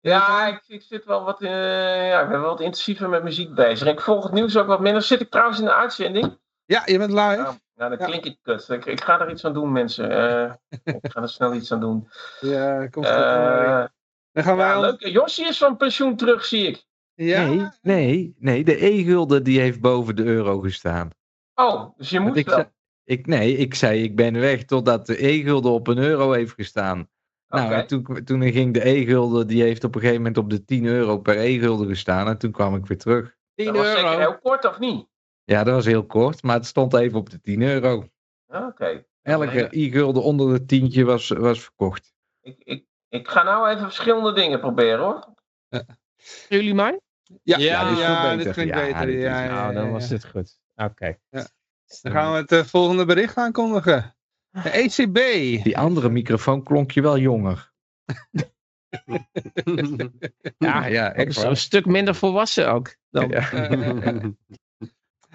Ja, 0.00 0.46
ik, 0.46 0.62
ik 0.66 0.82
zit 0.82 1.04
wel 1.04 1.24
wat, 1.24 1.42
eh, 1.42 2.08
ja, 2.08 2.20
ik 2.22 2.28
ben 2.28 2.40
wel 2.40 2.50
wat 2.50 2.60
intensiever 2.60 3.08
met 3.08 3.22
muziek 3.22 3.54
bezig. 3.54 3.88
Ik 3.88 4.00
volg 4.00 4.22
het 4.24 4.32
nieuws 4.32 4.56
ook 4.56 4.66
wat 4.66 4.80
minder. 4.80 5.02
Zit 5.02 5.20
ik 5.20 5.30
trouwens 5.30 5.58
in 5.58 5.64
de 5.64 5.74
uitzending? 5.74 6.38
ja, 6.64 6.82
je 6.84 6.98
bent 6.98 7.10
live. 7.12 7.36
Nou, 7.42 7.54
nou 7.74 7.90
dan 7.90 7.98
Ja. 7.98 8.04
klink 8.04 8.24
ik 8.24 8.38
kut. 8.42 8.68
Ik, 8.68 8.84
ik 8.84 9.00
ga 9.00 9.20
er 9.20 9.30
iets 9.30 9.44
aan 9.44 9.52
doen, 9.52 9.72
mensen. 9.72 10.10
Eh, 10.10 10.52
ik 11.02 11.12
ga 11.12 11.22
er 11.22 11.28
snel 11.28 11.54
iets 11.54 11.72
aan 11.72 11.80
doen. 11.80 12.08
Ja, 12.40 12.86
komt 12.86 13.06
goed. 13.06 13.14
Eh, 13.16 13.84
Dan 14.32 14.44
gaan 14.44 14.56
wij 14.56 14.66
ja, 14.66 14.74
al- 14.74 14.80
leuk. 14.80 15.06
Josje 15.06 15.44
is 15.44 15.58
van 15.58 15.76
pensioen 15.76 16.16
terug, 16.16 16.44
zie 16.44 16.66
ik. 16.66 16.84
Ja, 17.14 17.44
Nee, 17.44 17.68
nee, 17.82 18.34
nee, 18.38 18.64
de 18.64 18.84
E-gulden 18.86 19.42
die 19.44 19.60
heeft 19.60 19.80
boven 19.80 20.16
de 20.16 20.24
euro 20.24 20.60
gestaan. 20.60 21.10
Oh, 21.54 21.96
dus 21.96 22.10
je 22.10 22.20
moet 22.20 22.36
ik 22.36 22.46
wel. 22.46 22.54
zei, 22.54 22.68
ik, 23.04 23.26
nee, 23.26 23.56
ik 23.56 23.74
zei 23.74 24.02
ik 24.02 24.16
ben 24.16 24.40
weg 24.40 24.64
totdat 24.64 25.06
de 25.06 25.26
E-gulden 25.26 25.72
op 25.72 25.86
een 25.88 25.98
euro 25.98 26.32
heeft 26.32 26.52
gestaan. 26.54 27.08
Nou, 27.50 27.86
toen, 27.86 28.24
toen 28.24 28.42
ging 28.42 28.74
de 28.74 28.88
E-gulden, 28.88 29.46
die 29.46 29.62
heeft 29.62 29.84
op 29.84 29.94
een 29.94 30.00
gegeven 30.00 30.22
moment 30.22 30.38
op 30.38 30.50
de 30.50 30.64
10 30.64 30.84
euro 30.84 31.18
per 31.18 31.38
E-gulden 31.38 31.86
gestaan. 31.88 32.28
En 32.28 32.38
toen 32.38 32.50
kwam 32.50 32.74
ik 32.74 32.86
weer 32.86 32.98
terug. 32.98 33.36
10 33.54 33.66
Dat 33.66 33.76
was 33.76 33.86
zeker 33.92 34.18
heel 34.18 34.38
kort, 34.38 34.64
of 34.64 34.78
niet? 34.78 35.06
Ja, 35.44 35.64
dat 35.64 35.74
was 35.74 35.84
heel 35.84 36.06
kort, 36.06 36.42
maar 36.42 36.56
het 36.56 36.66
stond 36.66 36.94
even 36.94 37.18
op 37.18 37.30
de 37.30 37.40
10 37.40 37.62
euro. 37.62 38.08
Oké. 38.46 39.04
Elke 39.22 39.68
e-gulden 39.70 40.22
onder 40.22 40.52
de 40.58 40.64
tientje 40.64 41.04
was, 41.04 41.28
was 41.28 41.60
verkocht. 41.62 42.12
Ik, 42.40 42.56
ik, 42.58 42.84
ik 43.08 43.28
ga 43.28 43.42
nou 43.42 43.68
even 43.68 43.82
verschillende 43.82 44.32
dingen 44.32 44.60
proberen, 44.60 44.98
hoor. 45.04 45.34
jullie 46.48 46.74
mij? 46.74 47.00
ja, 47.42 47.58
Ja, 47.58 47.64
ja, 47.64 47.88
dit 47.88 47.98
is 47.98 48.04
veel 48.04 48.36
dit 48.44 48.52
klinkt 48.52 48.74
Ja, 48.74 48.80
beter. 48.86 49.06
dit 49.06 49.14
is- 49.16 49.22
Ja, 49.22 49.44
ja, 49.44 49.50
Nou, 49.54 49.74
dan 49.74 49.84
ja, 49.84 49.90
was 49.90 50.08
ja. 50.08 50.14
het 50.14 50.26
goed. 50.26 50.58
Oké. 50.76 51.18
Dan 52.02 52.12
gaan 52.12 52.32
we 52.32 52.38
het 52.38 52.52
eh, 52.52 52.62
volgende 52.64 53.04
bericht 53.04 53.36
aankondigen. 53.36 54.14
De 54.50 54.70
ECB. 54.70 55.14
Die 55.64 55.78
andere 55.78 56.08
microfoon 56.08 56.62
klonk 56.62 56.90
je 56.90 57.02
wel 57.02 57.18
jonger. 57.18 57.72
Ja, 60.58 60.86
ja, 60.86 61.12
echt 61.12 61.36
een 61.42 61.56
stuk 61.56 61.86
minder 61.86 62.14
volwassen 62.14 62.72
ook. 62.72 62.96
Dan. 63.10 63.28
Ja. 63.28 63.52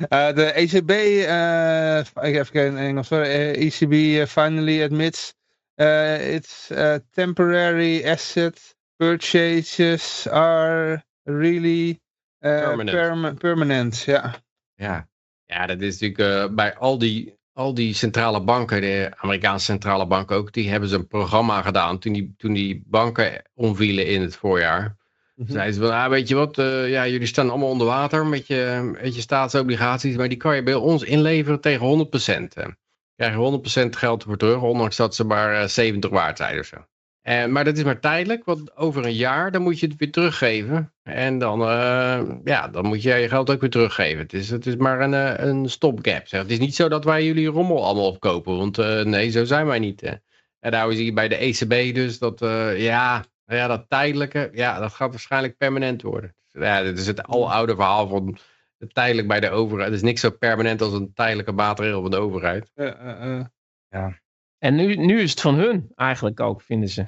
Uh, 0.10 0.36
de 0.40 0.52
ECB, 0.52 0.90
uh, 0.92 2.00
ik 2.00 2.36
even 2.36 2.52
kijken 2.52 2.66
in 2.66 2.78
Engels, 2.78 3.08
sorry, 3.08 3.26
uh, 3.28 3.66
ECB 3.66 3.92
uh, 3.94 4.26
finally 4.26 4.84
admits 4.84 5.34
uh, 5.76 6.34
its 6.34 6.72
uh, 6.72 6.96
temporary 7.12 8.08
asset 8.08 8.76
purchases 8.96 10.28
are 10.28 11.04
really 11.24 12.00
Eh, 12.40 12.60
Permanent. 12.60 12.98
perma- 12.98 13.34
permanent, 13.34 14.02
ja. 14.02 14.36
Ja, 14.76 15.08
Ja, 15.46 15.66
dat 15.66 15.82
is 15.82 16.00
natuurlijk 16.00 16.50
eh, 16.50 16.56
bij 16.56 16.76
al 16.76 16.98
die, 16.98 17.35
al 17.56 17.74
die 17.74 17.94
centrale 17.94 18.42
banken, 18.44 18.82
de 18.82 19.12
Amerikaanse 19.16 19.66
centrale 19.66 20.08
banken 20.08 20.36
ook, 20.36 20.54
die 20.54 20.70
hebben 20.70 20.90
ze 20.90 20.96
een 20.96 21.08
programma 21.08 21.62
gedaan 21.62 22.00
toen 22.00 22.14
die, 22.14 22.34
toen 22.38 22.54
die 22.54 22.84
banken 22.86 23.42
omvielen 23.54 24.08
in 24.08 24.22
het 24.22 24.36
voorjaar. 24.36 24.98
Mhm. 25.36 25.52
Zeiden 25.52 25.74
ze 25.74 25.80
van, 25.80 25.92
ah, 25.92 26.10
weet 26.10 26.28
je 26.28 26.36
wat, 26.36 26.58
eh, 26.58 26.90
ja, 26.90 27.08
jullie 27.08 27.28
staan 27.28 27.50
allemaal 27.50 27.70
onder 27.70 27.88
water 27.88 28.26
met 28.26 28.48
je, 28.48 28.92
met 29.02 29.16
je 29.16 29.22
staatsobligaties, 29.22 30.16
maar 30.16 30.30
die 30.30 30.38
kan 30.38 30.56
je 30.56 30.64
bij 30.64 30.74
ons 30.74 31.04
inleveren 31.04 31.62
tegen 31.62 31.86
100%. 31.86 32.54
Hè. 32.54 32.64
Krijg 33.16 33.32
je 33.34 33.38
100% 33.38 33.96
geld 33.96 34.24
voor 34.24 34.38
terug, 34.38 34.62
ondanks 34.62 34.96
dat 34.96 35.16
ze 35.16 35.24
maar 35.24 35.62
eh, 35.62 35.68
70 35.68 36.10
waard 36.10 36.38
zijn 36.38 36.60
of 36.60 36.66
zo. 36.66 36.78
Eh, 37.26 37.46
maar 37.46 37.64
dat 37.64 37.78
is 37.78 37.84
maar 37.84 38.00
tijdelijk, 38.00 38.46
want 38.46 38.78
over 38.78 39.06
een 39.06 39.14
jaar 39.14 39.52
dan 39.52 39.62
moet 39.62 39.80
je 39.80 39.88
het 39.88 39.96
weer 39.96 40.12
teruggeven. 40.12 40.94
En 41.04 41.38
dan, 41.38 41.62
eh, 41.62 42.22
ja, 42.44 42.68
dan 42.68 42.86
moet 42.86 43.02
je 43.02 43.14
je 43.14 43.30
geld 43.30 43.50
ook 43.50 43.62
weer 43.62 43.70
teruggeven. 43.70 44.22
Het 44.22 44.34
is, 44.34 44.50
het 44.50 44.66
is 44.66 44.76
maar 44.76 45.02
een, 45.02 45.14
eh, 45.14 45.46
een 45.46 45.70
stopgap. 45.70 46.28
Zeg. 46.28 46.42
Het 46.42 46.52
is 46.52 46.60
niet 46.60 46.76
zo 46.76 46.88
dat 46.88 47.04
wij 47.04 47.26
jullie 47.26 47.48
rommel 47.48 47.86
allemaal 47.86 48.08
opkopen, 48.08 48.58
want 48.58 48.78
eh, 48.78 49.04
nee, 49.04 49.30
zo 49.30 49.46
zijn 49.46 49.66
wij 49.66 49.80
niet. 49.80 50.02
Hè. 50.02 50.14
En 50.60 50.72
nou 50.72 50.92
is 50.92 50.98
hier 50.98 51.14
bij 51.14 51.28
de 51.28 51.36
ECB 51.36 51.96
dus 51.96 52.20
dat, 52.20 52.42
eh, 52.42 52.82
ja, 52.82 53.26
nou 53.46 53.60
ja, 53.60 53.68
dat 53.68 53.86
tijdelijke, 53.88 54.50
ja, 54.54 54.80
dat 54.80 54.94
gaat 54.94 55.10
waarschijnlijk 55.10 55.58
permanent 55.58 56.02
worden. 56.02 56.36
Ja, 56.52 56.84
dit 56.84 57.00
is 57.00 57.08
het 57.08 57.24
aloude 57.24 57.76
verhaal 57.76 58.08
van 58.08 58.38
tijdelijk 58.94 59.28
bij 59.28 59.40
de 59.40 59.50
overheid. 59.50 59.88
Het 59.88 59.98
is 59.98 60.04
niks 60.04 60.22
zo 60.22 60.30
permanent 60.30 60.82
als 60.82 60.94
een 60.94 61.14
tijdelijke 61.14 61.52
maatregel 61.52 62.02
van 62.02 62.12
de 62.12 62.18
overheid. 62.18 62.72
Eh, 62.74 62.88
eh, 62.88 63.46
eh. 63.90 64.14
En 64.58 64.76
nu, 64.76 64.96
nu 64.96 65.22
is 65.22 65.32
het 65.32 65.42
van 65.42 65.56
hun 65.56 65.92
eigenlijk 65.96 66.40
ook, 66.40 66.62
vinden 66.62 66.90
ze. 66.90 67.06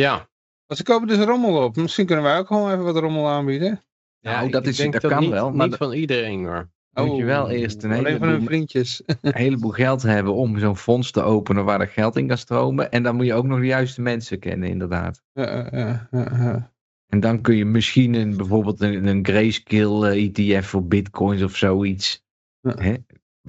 Ja, 0.00 0.28
Want 0.66 0.78
ze 0.80 0.82
kopen 0.82 1.08
dus 1.08 1.18
rommel 1.18 1.64
op. 1.64 1.76
Misschien 1.76 2.06
kunnen 2.06 2.24
wij 2.24 2.38
ook 2.38 2.46
gewoon 2.46 2.70
even 2.72 2.84
wat 2.84 2.96
rommel 2.96 3.28
aanbieden. 3.28 3.80
Nou, 4.20 4.50
dat 4.50 4.66
is- 4.66 4.76
dat 4.76 4.96
kan 5.06 5.20
niet, 5.20 5.30
wel, 5.30 5.52
maar 5.52 5.66
Niet 5.66 5.76
van 5.76 5.92
iedereen 5.92 6.44
hoor. 6.44 6.70
moet 6.94 7.16
je 7.16 7.24
wel 7.24 7.50
eerst 7.50 7.82
een 7.82 7.90
Oh, 7.92 7.96
Alleen 7.98 8.12
van 8.18 8.20
hun 8.20 8.28
heleboel, 8.28 8.46
vriendjes. 8.46 9.02
een 9.20 9.34
heleboel 9.34 9.70
geld 9.70 10.02
hebben 10.02 10.34
om 10.34 10.58
zo'n 10.58 10.76
fonds 10.76 11.10
te 11.10 11.22
openen 11.22 11.64
waar 11.64 11.78
dat 11.78 11.88
geld 11.88 12.16
in 12.16 12.26
kan 12.26 12.38
stromen. 12.38 12.90
En 12.90 13.02
dan 13.02 13.16
moet 13.16 13.26
je 13.26 13.34
ook 13.34 13.44
nog 13.44 13.58
de 13.58 13.66
juiste 13.66 14.02
mensen 14.02 14.38
kennen, 14.38 14.68
inderdaad. 14.68 15.22
Ja, 15.32 15.50
ja, 15.50 15.68
ja, 15.72 16.08
ja, 16.10 16.28
ja. 16.42 16.72
En 17.06 17.20
dan 17.20 17.40
kun 17.40 17.56
je 17.56 17.64
misschien 17.64 18.14
een, 18.14 18.36
bijvoorbeeld 18.36 18.80
een, 18.80 19.06
een 19.06 19.24
grayscale 19.26 20.10
eh, 20.10 20.24
ETF 20.56 20.66
voor 20.66 20.84
bitcoins 20.86 21.42
of 21.42 21.56
zoiets 21.56 22.24
hè, 22.60 22.94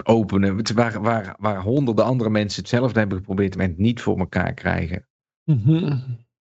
openen. 0.02 0.74
Waar, 0.74 1.00
waar, 1.02 1.36
waar 1.38 1.60
honderden 1.62 2.04
andere 2.04 2.30
mensen 2.30 2.60
hetzelfde 2.60 2.98
hebben 2.98 3.18
geprobeerd 3.18 3.56
en 3.56 3.60
het 3.60 3.78
niet 3.78 4.00
voor 4.00 4.18
elkaar 4.18 4.54
krijgen. 4.54 5.06
Mhm. 5.44 5.98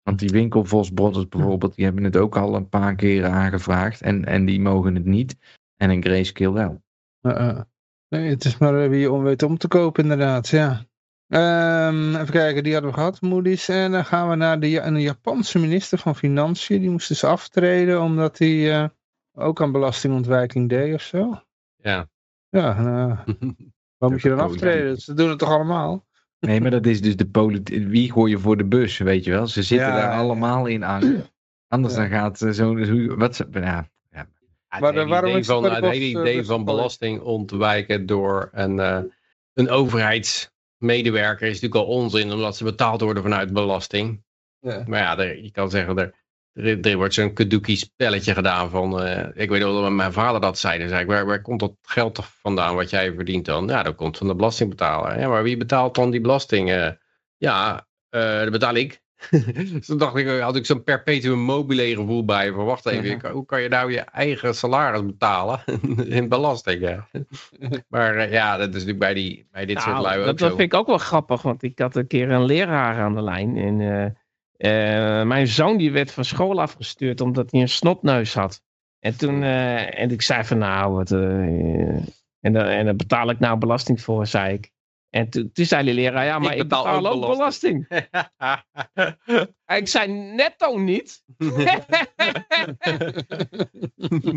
Want 0.02 0.18
die 0.18 0.28
winkelvosbrothers 0.28 1.28
bijvoorbeeld, 1.28 1.74
die 1.74 1.84
hebben 1.84 2.04
het 2.04 2.16
ook 2.16 2.36
al 2.36 2.54
een 2.54 2.68
paar 2.68 2.94
keer 2.94 3.26
aangevraagd. 3.26 4.00
En, 4.00 4.24
en 4.24 4.44
die 4.44 4.60
mogen 4.60 4.94
het 4.94 5.04
niet. 5.04 5.36
En 5.76 5.90
een 5.90 6.02
grayscale 6.02 6.52
wel. 6.52 6.82
Ja, 7.20 7.42
ja. 7.42 7.68
Nee, 8.08 8.28
het 8.28 8.44
is 8.44 8.58
maar 8.58 8.82
eh, 8.82 8.88
wie 8.88 9.00
je 9.00 9.12
om 9.12 9.22
weet 9.22 9.42
om 9.42 9.58
te 9.58 9.68
kopen 9.68 10.02
inderdaad, 10.02 10.48
ja. 10.48 10.86
Ehm, 11.28 12.14
even 12.14 12.30
kijken, 12.30 12.62
die 12.62 12.72
hadden 12.72 12.90
we 12.90 12.96
gehad, 12.96 13.20
Moody's. 13.20 13.68
En 13.68 13.92
dan 13.92 14.04
gaan 14.04 14.28
we 14.28 14.34
naar 14.34 14.60
de, 14.60 14.80
een 14.80 15.00
Japanse 15.00 15.58
minister 15.58 15.98
van 15.98 16.16
Financiën. 16.16 16.80
Die 16.80 16.90
moest 16.90 17.08
dus 17.08 17.24
aftreden 17.24 18.02
omdat 18.02 18.38
hij 18.38 18.80
eh, 18.80 18.88
ook 19.32 19.62
aan 19.62 19.72
belastingontwijking 19.72 20.68
deed 20.68 20.94
of 20.94 21.02
zo. 21.02 21.42
Ja. 21.76 22.08
Ja, 22.48 22.82
nou, 22.82 23.16
waar 23.98 24.10
moet 24.10 24.22
je 24.22 24.28
dan 24.28 24.40
aftreden? 24.40 24.96
Ze 24.96 25.14
doen 25.14 25.28
het 25.28 25.38
toch 25.38 25.50
allemaal? 25.50 26.06
Nee, 26.40 26.61
maar 26.61 26.70
dat 26.70 26.87
is 26.87 27.00
dus 27.00 27.16
de 27.16 27.26
politiek. 27.29 27.87
Wie 27.88 28.12
gooi 28.12 28.31
je 28.31 28.38
voor 28.38 28.57
de 28.57 28.64
bus, 28.64 28.98
weet 28.98 29.24
je 29.24 29.31
wel? 29.31 29.46
Ze 29.46 29.62
zitten 29.62 29.87
Ja, 29.88 29.94
daar 29.94 30.11
ja. 30.12 30.18
allemaal 30.18 30.66
in 30.66 30.83
angst. 30.83 31.33
Anders 31.68 31.94
Ja. 31.94 32.00
dan 32.00 32.09
gaat 32.09 32.42
eh, 32.42 32.50
zo'n. 32.50 32.88
hoe- 32.88 33.14
Wat, 33.16 33.37
ze- 33.37 33.46
ja, 33.53 33.61
ja. 33.61 33.88
Maar, 34.11 34.81
het 34.81 34.83
eh, 34.83 34.90
hele 34.94 35.07
waarom 35.07 35.29
idee 35.29 35.40
is 35.40 35.46
van, 35.46 35.64
het 35.64 35.72
hele 35.72 36.12
bos, 36.12 36.22
idee 36.22 36.38
eh, 36.40 36.44
van 36.46 36.64
belasting 36.64 37.20
ontwijken 37.20 38.07
door 38.07 38.48
een, 38.53 38.79
eh, 38.79 39.00
een 39.55 39.70
overheidsmedewerker 39.70 41.46
is 41.48 41.61
natuurlijk 41.61 41.88
al 41.88 41.94
onzin, 41.96 42.33
omdat 42.33 42.57
ze 42.57 42.64
betaald 42.64 43.00
worden 43.00 43.22
vanuit 43.22 43.53
belasting. 43.53 44.22
Ja. 44.61 44.85
Maar 44.87 44.98
ja, 45.00 45.18
er- 45.18 45.42
je 45.42 45.50
kan 45.50 45.70
zeggen, 45.70 45.98
er, 45.98 46.14
er, 46.52 46.80
er 46.80 46.96
wordt 46.96 47.14
zo'n 47.14 47.32
kadoekie 47.32 47.76
spelletje 47.76 48.34
gedaan 48.34 48.70
van, 48.70 49.02
eh, 49.02 49.42
ik 49.42 49.48
weet 49.50 49.60
nog 49.62 49.82
dat 49.82 49.90
mijn 49.92 50.12
vader 50.12 50.40
dat 50.40 50.58
zei, 50.58 50.78
dan 50.78 50.88
zei 50.88 51.00
ik, 51.00 51.06
waar, 51.06 51.26
waar 51.26 51.42
komt 51.42 51.60
dat 51.60 51.72
geld 51.82 52.20
vandaan 52.24 52.74
wat 52.74 52.90
jij 52.90 53.14
verdient 53.14 53.44
dan? 53.44 53.66
Ja, 53.68 53.82
dat 53.82 53.94
komt 53.94 54.16
van 54.18 54.26
de 54.26 54.34
belastingbetaler. 54.34 55.18
Ja, 55.18 55.28
maar 55.28 55.42
wie 55.42 55.56
betaalt 55.56 55.94
dan 55.94 56.10
die 56.10 56.20
belasting? 56.20 56.70
Eh, 56.70 56.90
ja, 57.36 57.86
eh, 58.08 58.38
dat 58.40 58.50
betaal 58.50 58.74
ik. 58.74 59.00
dus 59.30 59.86
toen 59.86 59.98
dacht 59.98 60.16
ik, 60.16 60.40
had 60.40 60.56
ik 60.56 60.66
zo'n 60.66 60.82
perpetuum 60.82 61.38
mobile 61.38 61.94
gevoel 61.94 62.24
bij. 62.24 62.52
Van 62.52 62.64
wacht 62.64 62.86
even, 62.86 63.18
Ja. 63.22 63.30
hoe 63.32 63.46
kan 63.46 63.62
je 63.62 63.68
nou 63.68 63.92
je 63.92 64.00
eigen 64.00 64.54
salaris 64.54 65.06
betalen 65.06 65.60
in 66.18 66.28
belasting? 66.28 66.82
hè? 66.82 66.96
maar 67.88 68.30
ja, 68.30 68.56
dat 68.56 68.66
is 68.68 68.72
natuurlijk 68.72 68.98
bij, 68.98 69.14
die, 69.14 69.46
bij 69.50 69.66
dit 69.66 69.80
soort 69.80 69.92
Nou, 69.92 70.04
lui 70.06 70.18
ook 70.18 70.24
dat, 70.26 70.38
zo. 70.38 70.48
dat 70.48 70.56
vind 70.56 70.72
ik 70.72 70.78
ook 70.78 70.86
wel 70.86 70.98
grappig, 70.98 71.42
want 71.42 71.62
ik 71.62 71.78
had 71.78 71.96
een 71.96 72.06
keer 72.06 72.30
een 72.30 72.44
leraar 72.44 73.00
aan 73.00 73.14
de 73.14 73.22
lijn. 73.22 73.56
En 73.56 73.80
eh, 74.61 75.23
mijn 75.23 75.46
zoon 75.46 75.77
die 75.77 75.92
werd 75.92 76.12
van 76.12 76.25
school 76.25 76.61
afgestuurd 76.61 77.20
omdat 77.20 77.51
hij 77.51 77.61
een 77.61 77.68
snotneus 77.68 78.35
had. 78.35 78.62
En 78.99 79.16
toen, 79.18 79.42
eh, 79.42 80.01
en 80.01 80.11
ik 80.11 80.23
zei 80.23 80.44
van 80.44 80.59
nou, 80.59 80.92
wat, 80.92 81.11
eh, 81.11 81.20
en, 82.40 82.53
daar- 82.53 82.68
en 82.68 82.96
betaal 82.96 83.31
ik 83.31 83.38
nou 83.38 83.59
belasting 83.59 84.01
voor, 84.01 84.27
zei 84.27 84.55
ik. 84.55 84.70
En 85.11 85.29
toen, 85.31 85.51
toen 85.53 85.64
zei 85.64 85.85
die 85.85 85.94
leraar, 85.94 86.25
ja, 86.25 86.38
maar 86.38 86.53
ik, 86.53 86.59
betaal, 86.59 87.07
ook 87.07 87.20
belasting. 87.20 87.88
Ik 89.66 89.88
zei 89.88 90.12
netto 90.12 90.79
niet. 90.79 91.23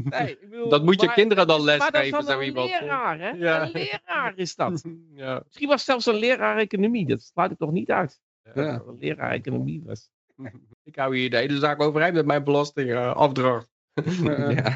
nee, 0.10 0.30
ik 0.32 0.50
bedoel, 0.50 0.70
dat 0.70 0.84
moet 0.84 1.00
je 1.00 1.06
maar- 1.06 1.16
kinderen 1.16 1.48
dan 1.48 1.66
Maar 1.66 1.78
dat 1.78 1.86
is 1.86 1.92
lesgeven, 1.92 2.24
zo 2.24 2.40
een 2.40 2.46
iemand. 2.46 2.70
leraar, 2.80 3.20
hè? 3.20 3.30
Ja. 3.30 3.62
Een 3.62 3.72
leraar 3.72 4.34
is 4.36 4.56
dat. 4.56 4.84
ja. 5.16 5.42
Misschien 5.46 5.68
was 5.68 5.76
het 5.78 5.86
zelfs 5.86 6.06
een 6.06 6.16
leraar 6.16 6.58
economie. 6.58 7.06
Dat 7.08 7.22
sluit 7.22 7.52
ik 7.52 7.58
toch 7.58 7.72
niet 7.72 7.92
uit. 7.92 8.22
Ja. 8.54 8.82
Een 8.88 8.98
leraar 9.00 9.32
economie 9.32 9.82
was. 9.86 10.10
Ik 10.84 10.96
hou 10.96 11.18
hier 11.18 11.30
de 11.30 11.38
hele 11.38 11.58
zaak 11.58 11.82
overeind 11.82 12.16
met 12.16 12.26
mijn 12.26 12.44
belastingafdracht. 12.44 13.68
Ja. 14.24 14.76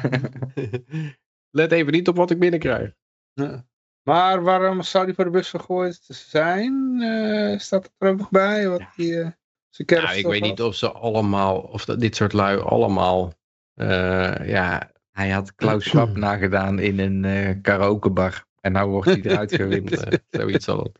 Let 1.50 1.72
even 1.72 1.92
niet 1.92 2.08
op 2.08 2.16
wat 2.16 2.30
ik 2.30 2.38
binnenkrijg. 2.38 2.92
Ja. 3.32 3.66
Maar 4.02 4.42
waarom 4.42 4.82
zou 4.82 5.04
die 5.06 5.14
voor 5.14 5.24
de 5.24 5.30
bus 5.30 5.50
gegooid 5.50 5.98
zijn? 6.08 7.00
Eh, 7.02 7.58
staat 7.58 7.90
er 7.98 8.08
ook 8.08 8.18
nog 8.18 8.30
bij? 8.30 8.68
Wat 8.68 8.82
die, 8.96 9.20
eh, 9.20 9.28
zijn 9.68 10.02
Nou, 10.04 10.16
ik 10.16 10.26
weet 10.26 10.40
had? 10.40 10.48
niet 10.48 10.62
of 10.62 10.74
ze 10.74 10.90
allemaal, 10.92 11.58
of 11.60 11.84
dat 11.84 12.00
dit 12.00 12.16
soort 12.16 12.32
lui 12.32 12.58
allemaal, 12.60 13.32
eh, 13.74 14.48
ja, 14.48 14.92
Hij 15.10 15.30
had 15.30 15.54
Klaus 15.54 15.84
Schwab 15.88 16.16
nagedaan 16.16 16.78
in 16.78 16.98
een 16.98 17.24
eh 17.24 17.54
karaokebar. 17.62 18.44
En 18.60 18.72
nou 18.72 18.90
wordt 18.90 19.08
hij 19.08 19.20
eruit 19.22 19.54
gewimpt. 19.54 20.04
eh, 20.04 20.18
zoiets 20.30 20.64
zal 20.64 20.78
het. 20.82 20.98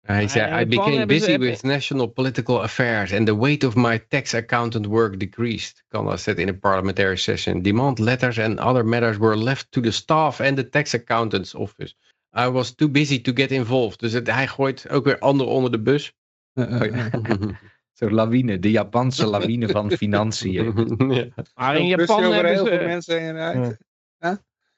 Hij 0.00 0.28
zei, 0.28 0.50
in 0.52 0.60
I 0.60 0.66
became 0.66 1.06
busy 1.06 1.30
hebben- 1.30 1.48
with 1.48 1.62
national 1.62 2.06
political 2.06 2.62
affairs 2.62 3.12
and 3.12 3.26
the 3.26 3.36
weight 3.36 3.64
of 3.64 3.74
my 3.74 3.98
tax 4.08 4.34
accountant 4.34 4.86
work 4.86 5.18
decreased. 5.18 5.84
Canada 5.88 6.16
said 6.16 6.38
in 6.38 6.48
a 6.48 6.52
parliamentary 6.52 7.16
session. 7.16 7.62
Demand 7.62 7.98
letters 7.98 8.38
and 8.38 8.58
other 8.60 8.84
matters 8.84 9.16
were 9.18 9.36
left 9.36 9.66
to 9.72 9.80
the 9.80 9.90
staff 9.90 10.40
and 10.40 10.56
the 10.56 10.68
tax 10.68 10.94
accountant's 10.94 11.54
office. 11.54 11.94
I 12.32 12.48
was 12.48 12.74
too 12.74 12.88
busy 12.88 13.20
to 13.20 13.32
get 13.34 13.50
involved. 13.50 14.00
Dus 14.00 14.12
het, 14.12 14.26
hij 14.26 14.46
gooit 14.46 14.88
ook 14.88 15.04
weer 15.04 15.18
anderen 15.18 15.52
onder 15.52 15.70
de 15.70 15.80
bus. 15.80 16.12
eh, 16.54 16.80
eh, 16.80 17.12
eh. 17.12 17.12
Zo'n 17.92 18.14
lawine, 18.14 18.58
de 18.58 18.70
Japanse 18.70 19.26
lawine 19.26 19.68
van 19.68 19.90
financiën. 20.02 20.72
ja. 21.12 21.26
Maar 21.54 21.76
in 21.76 21.86
Japan, 21.86 22.22
hebben 22.32 22.52
heel 22.52 22.66
veel 22.66 22.78
ze, 22.78 22.84
mensen 22.84 23.20
heen 23.20 23.32
rijdt. 23.32 23.76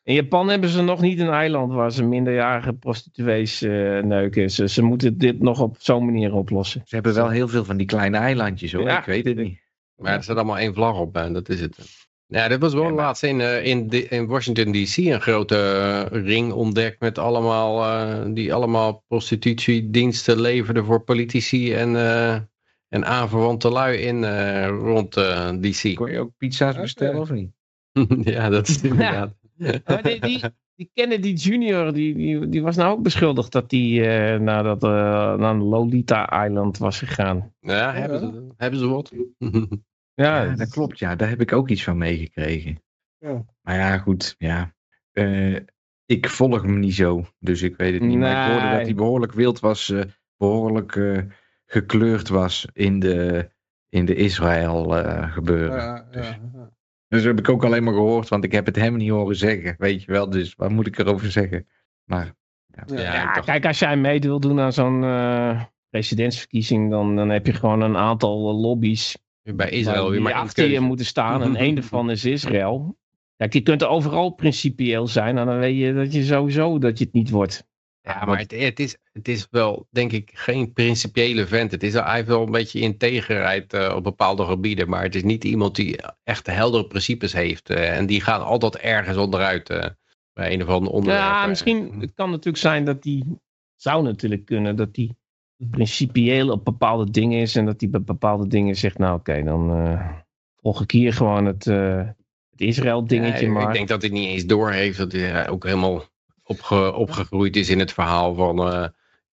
In 0.05 0.15
Japan 0.15 0.49
hebben 0.49 0.69
ze 0.71 0.83
nog 0.83 1.01
niet 1.01 1.19
een 1.21 1.29
eiland 1.31 1.73
waar 1.73 1.93
ze 1.93 2.05
minderjarige 2.05 2.73
prostituees 2.73 3.62
eh, 3.62 3.71
neuken. 4.03 4.51
Ze, 4.51 4.69
ze 4.69 4.83
moeten 4.83 5.19
dit 5.19 5.41
nog 5.41 5.61
op 5.61 5.77
zo'n 5.79 6.05
manier 6.05 6.35
oplossen. 6.35 6.83
Ze 6.85 6.95
hebben 6.95 7.15
wel 7.15 7.29
heel 7.29 7.49
veel 7.49 7.65
van 7.65 7.77
die 7.77 7.87
kleine 7.87 8.17
eilandjes 8.17 8.73
hoor. 8.73 8.83
Ja. 8.85 8.99
Ik 8.99 9.05
weet 9.05 9.25
het 9.25 9.37
niet. 9.37 9.61
Maar 9.97 10.15
er 10.15 10.23
staat 10.23 10.37
allemaal 10.37 10.59
één 10.59 10.75
vlag 10.75 10.99
op 10.99 11.17
en 11.17 11.33
dat 11.33 11.49
is 11.49 11.61
het. 11.61 11.79
Ja, 12.27 12.49
dit 12.49 12.61
was 12.61 12.73
wel 12.75 12.83
Ja, 12.83 12.88
maar- 12.88 13.05
laatst 13.05 13.23
in, 13.23 13.41
eh, 13.41 13.65
in, 13.65 13.88
de- 13.88 14.09
in 14.09 14.27
Washington 14.27 14.73
DC 14.73 14.97
een 14.97 15.21
grote 15.21 15.57
eh, 16.11 16.25
ring 16.25 16.53
ontdekt 16.53 17.01
met 17.01 17.19
allemaal, 17.19 17.85
eh, 17.85 18.25
die 18.35 18.55
allemaal 18.55 19.05
prostitutiediensten 19.09 20.41
leverden 20.41 20.85
voor 20.85 21.01
politici 21.05 21.75
en, 21.75 21.97
eh, 21.97 22.35
en 22.88 23.05
aanverwante 23.07 23.69
lui 23.71 23.97
in 23.99 24.25
eh, 24.25 24.67
rond 24.69 25.12
DC. 25.61 25.95
Kon 25.95 26.11
je 26.11 26.19
ook 26.19 26.31
pizza's 26.37 26.77
bestellen 26.77 27.21
of 27.21 27.31
niet? 27.31 27.51
ja, 28.35 28.49
dat 28.49 28.69
is 28.69 28.83
inderdaad. 28.83 29.35
Maar 29.87 30.03
die, 30.03 30.21
die, 30.21 30.41
die 30.75 30.91
Kennedy 30.95 31.29
Jr., 31.29 31.93
die, 31.93 32.15
die, 32.15 32.49
die 32.49 32.62
was 32.62 32.77
nou 32.77 32.93
ook 32.97 33.03
beschuldigd 33.03 33.53
dat 33.53 33.71
hij 33.71 34.38
naar, 34.38 34.62
dat, 34.62 34.83
eh, 34.85 34.91
naar 35.37 35.55
Lolita 35.55 36.45
Island 36.45 36.79
was 36.79 36.99
gegaan. 36.99 37.55
Ja, 37.61 37.93
hebben 37.93 38.19
ze, 38.19 38.53
hebben 38.57 38.79
ze 38.81 38.87
wat? 38.87 39.12
Ja, 40.15 40.43
Ja, 40.45 40.55
dat 40.55 40.69
klopt. 40.71 40.99
Ja, 40.99 41.17
daar 41.17 41.29
heb 41.29 41.41
ik 41.41 41.53
ook 41.53 41.69
iets 41.69 41.85
van 41.85 41.99
meegekregen. 41.99 42.83
Ja. 43.19 43.45
Maar 43.62 43.77
ja, 43.77 43.99
goed. 43.99 44.35
Ja. 44.38 44.75
Eh, 45.12 45.57
ik 46.07 46.29
volg 46.29 46.62
hem 46.62 46.79
niet 46.79 46.95
zo. 46.95 47.25
Dus 47.38 47.62
ik 47.62 47.77
weet 47.77 47.93
het 47.93 48.03
niet. 48.03 48.19
Maar 48.19 48.47
ik 48.47 48.53
hoorde 48.53 48.77
dat 48.77 48.87
hij 48.87 48.95
behoorlijk 48.95 49.33
wild 49.33 49.61
was. 49.61 49.91
eh, 49.91 50.01
behoorlijk 50.37 50.97
eh, 50.97 51.19
gekleurd 51.67 52.29
was 52.29 52.67
in 52.73 52.99
de, 53.01 53.51
in 53.88 54.05
de 54.05 54.15
Israël 54.15 54.97
eh, 54.97 55.33
gebeuren. 55.33 55.77
Ja, 55.77 56.07
Dus- 56.11 56.29
ja, 56.29 56.38
ja. 56.55 56.71
Dus 57.12 57.25
heb 57.25 57.38
ik 57.38 57.48
ook 57.48 57.64
alleen 57.64 57.85
maar 57.85 57.94
gehoord, 57.94 58.29
want 58.29 58.44
ik 58.44 58.53
heb 58.53 58.66
het 58.66 58.77
hem 58.77 58.96
niet 58.96 59.11
horen 59.11 59.37
zeggen, 59.37 59.75
weet 59.79 60.03
je 60.03 60.12
wel. 60.12 60.31
Dus 60.31 60.55
wat 60.55 60.70
moet 60.70 60.87
ik 60.87 60.98
erover 60.98 61.31
zeggen? 61.31 61.66
Maar 62.05 62.35
Ja, 62.66 62.85
Ja, 62.96 63.29
ik 63.29 63.35
dacht- 63.35 63.46
kijk, 63.46 63.66
als 63.66 63.79
jij 63.79 63.96
mee 63.96 64.20
wil 64.20 64.40
doen 64.40 64.61
aan 64.61 64.72
zo'n 64.72 65.05
eh, 65.05 65.62
presidentsverkiezing, 65.90 66.90
dan, 66.90 67.16
dan 67.16 67.29
heb 67.29 67.46
je 67.46 67.53
gewoon 67.53 67.81
een 67.81 67.96
aantal 67.96 68.48
eh, 68.51 68.61
lobby's 68.61 69.18
bij 69.42 69.70
Israël 69.70 70.11
weer 70.11 70.22
maar 70.22 70.33
achter 70.33 70.68
je 70.70 70.81
moeten 70.81 71.07
staan. 71.07 71.42
En 71.42 71.57
één 71.66 71.75
daarvan 71.75 72.11
is 72.11 72.25
Israël. 72.25 72.96
Kijk, 73.37 73.53
je 73.53 73.61
kunt 73.61 73.85
overal 73.85 74.31
principieel 74.31 75.07
zijn. 75.07 75.38
En 75.38 75.46
dan 75.46 75.59
weet 75.59 75.79
je 75.79 75.94
dat 75.94 76.12
je 76.12 76.25
sowieso 76.25 76.79
dat 76.79 76.98
je 76.98 77.05
het 77.05 77.14
niet 77.14 77.31
wordt. 77.31 77.66
Ja, 78.03 78.25
maar 78.25 78.38
het, 78.38 78.51
het, 78.51 78.81
is, 78.81 78.97
het 79.12 79.29
is 79.29 79.47
wel, 79.51 79.87
denk 79.91 80.12
ik, 80.12 80.31
geen 80.35 80.73
principiële 80.73 81.47
vent. 81.47 81.71
Het 81.71 81.83
is, 81.83 81.93
hij 81.93 82.15
heeft 82.15 82.29
wel 82.29 82.43
een 82.43 82.51
beetje 82.51 82.81
integerheid 82.81 83.73
eh, 83.73 83.95
op 83.97 84.03
bepaalde 84.03 84.45
gebieden. 84.45 84.88
Maar 84.88 85.03
het 85.03 85.15
is 85.15 85.23
niet 85.23 85.45
iemand 85.45 85.77
die 85.77 85.99
echt 86.25 86.47
heldere 86.47 86.87
principes 86.87 87.33
heeft. 87.33 87.71
eh, 87.71 87.97
en 87.97 88.07
die 88.07 88.21
gaan 88.21 88.45
altijd 88.45 88.77
ergens 88.77 89.17
onderuit 89.17 89.71
eh, 89.71 89.87
bij 90.33 90.53
een 90.53 90.62
of 90.62 90.69
ander 90.69 90.93
onderwerp. 90.93 91.23
Ja, 91.23 91.47
misschien 91.47 92.01
het 92.01 92.12
kan 92.15 92.31
natuurlijk 92.31 92.57
zijn 92.57 92.85
dat 92.85 93.03
die 93.03 93.25
zou 93.77 94.03
natuurlijk 94.03 94.45
kunnen 94.45 94.77
dat 94.77 94.95
die 94.95 95.17
principieel 95.57 96.51
op 96.51 96.65
bepaalde 96.65 97.11
dingen 97.11 97.41
is 97.41 97.57
en 97.57 97.65
dat 97.65 97.79
die 97.79 97.88
bij 97.88 98.03
bepaalde 98.03 98.47
dingen 98.47 98.77
zegt, 98.77 98.99
nou 98.99 99.19
oké, 99.19 99.43
dan 99.43 99.99
volg 100.57 100.81
ik 100.81 100.91
hier 100.91 101.12
gewoon 101.12 101.47
het, 101.47 101.65
het 101.65 102.61
Israël 102.61 103.07
dingetje 103.07 103.47
Ja, 103.47 103.53
maar. 103.53 103.67
Ik 103.67 103.73
denk 103.75 103.88
dat 103.88 104.03
hij 104.03 104.11
niet 104.11 104.29
eens 104.29 104.47
doorheeft 104.47 104.99
dat 104.99 105.12
hij 105.12 105.49
ook 105.49 105.65
helemaal 105.65 106.05
opge, 106.44 106.92
opgegroeid 106.92 107.57
is 107.57 107.68
in 107.68 107.78
het 107.78 107.92
verhaal 107.92 108.35
van... 108.35 108.59
eh, 108.72 108.85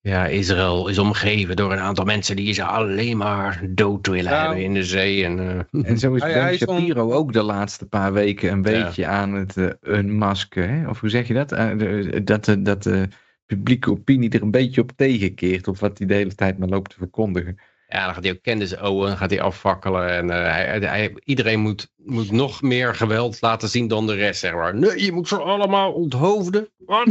ja, 0.01 0.25
Israël 0.25 0.87
is 0.87 0.97
omgeven 0.99 1.55
door 1.55 1.71
een 1.71 1.79
aantal 1.79 2.05
mensen 2.05 2.35
die 2.35 2.53
ze 2.53 2.63
alleen 2.63 3.17
maar 3.17 3.61
dood 3.69 4.07
willen 4.07 4.31
Ja. 4.31 4.45
hebben 4.45 4.63
in 4.63 4.73
de 4.73 4.83
zee. 4.83 5.25
En, 5.25 5.39
eh, 5.71 5.81
En 5.89 5.97
zo 5.97 6.13
is 6.13 6.21
Ben 6.21 6.47
on- 6.49 6.79
Shapiro 6.79 7.11
ook 7.11 7.33
de 7.33 7.41
laatste 7.43 7.85
paar 7.87 8.13
weken 8.13 8.51
een 8.51 8.61
beetje 8.61 9.05
aan 9.05 9.33
het 9.33 9.57
eh 9.57 9.67
unmasken. 9.97 10.69
Hè? 10.69 10.89
Of 10.89 10.99
hoe 10.99 11.09
zeg 11.09 11.27
je 11.27 11.33
dat? 11.33 11.49
Dat, 12.25 12.45
de- 12.45 12.61
dat 12.61 12.83
de 12.83 13.07
publieke 13.45 13.91
opinie 13.91 14.29
er 14.29 14.41
een 14.41 14.51
beetje 14.51 14.81
op 14.81 14.91
tegenkeert. 14.95 15.67
Of 15.67 15.79
wat 15.79 15.97
hij 15.97 16.07
de 16.07 16.13
hele 16.13 16.35
tijd 16.35 16.57
maar 16.57 16.69
loopt 16.69 16.89
te 16.89 16.97
verkondigen. 16.97 17.57
Ja, 17.91 18.05
dan 18.05 18.13
gaat 18.13 18.23
hij 18.23 18.31
ook 18.33 18.81
Owen 18.81 19.17
gaat 19.17 19.29
hij 19.29 19.41
afvakkelen. 19.41 20.09
En 20.09 20.29
eh, 20.29 20.37
hij, 20.51 20.79
hij- 20.79 21.15
iedereen 21.23 21.59
moet, 21.59 21.91
moet 21.95 22.31
nog 22.31 22.61
meer 22.61 22.95
geweld 22.95 23.41
laten 23.41 23.69
zien 23.69 23.87
dan 23.87 24.07
de 24.07 24.13
rest, 24.13 24.39
zeg 24.39 24.53
maar. 24.53 24.75
Nee, 24.75 25.03
je 25.03 25.11
moet 25.11 25.27
ze 25.27 25.37
allemaal 25.37 25.91
onthoofden. 25.91 26.67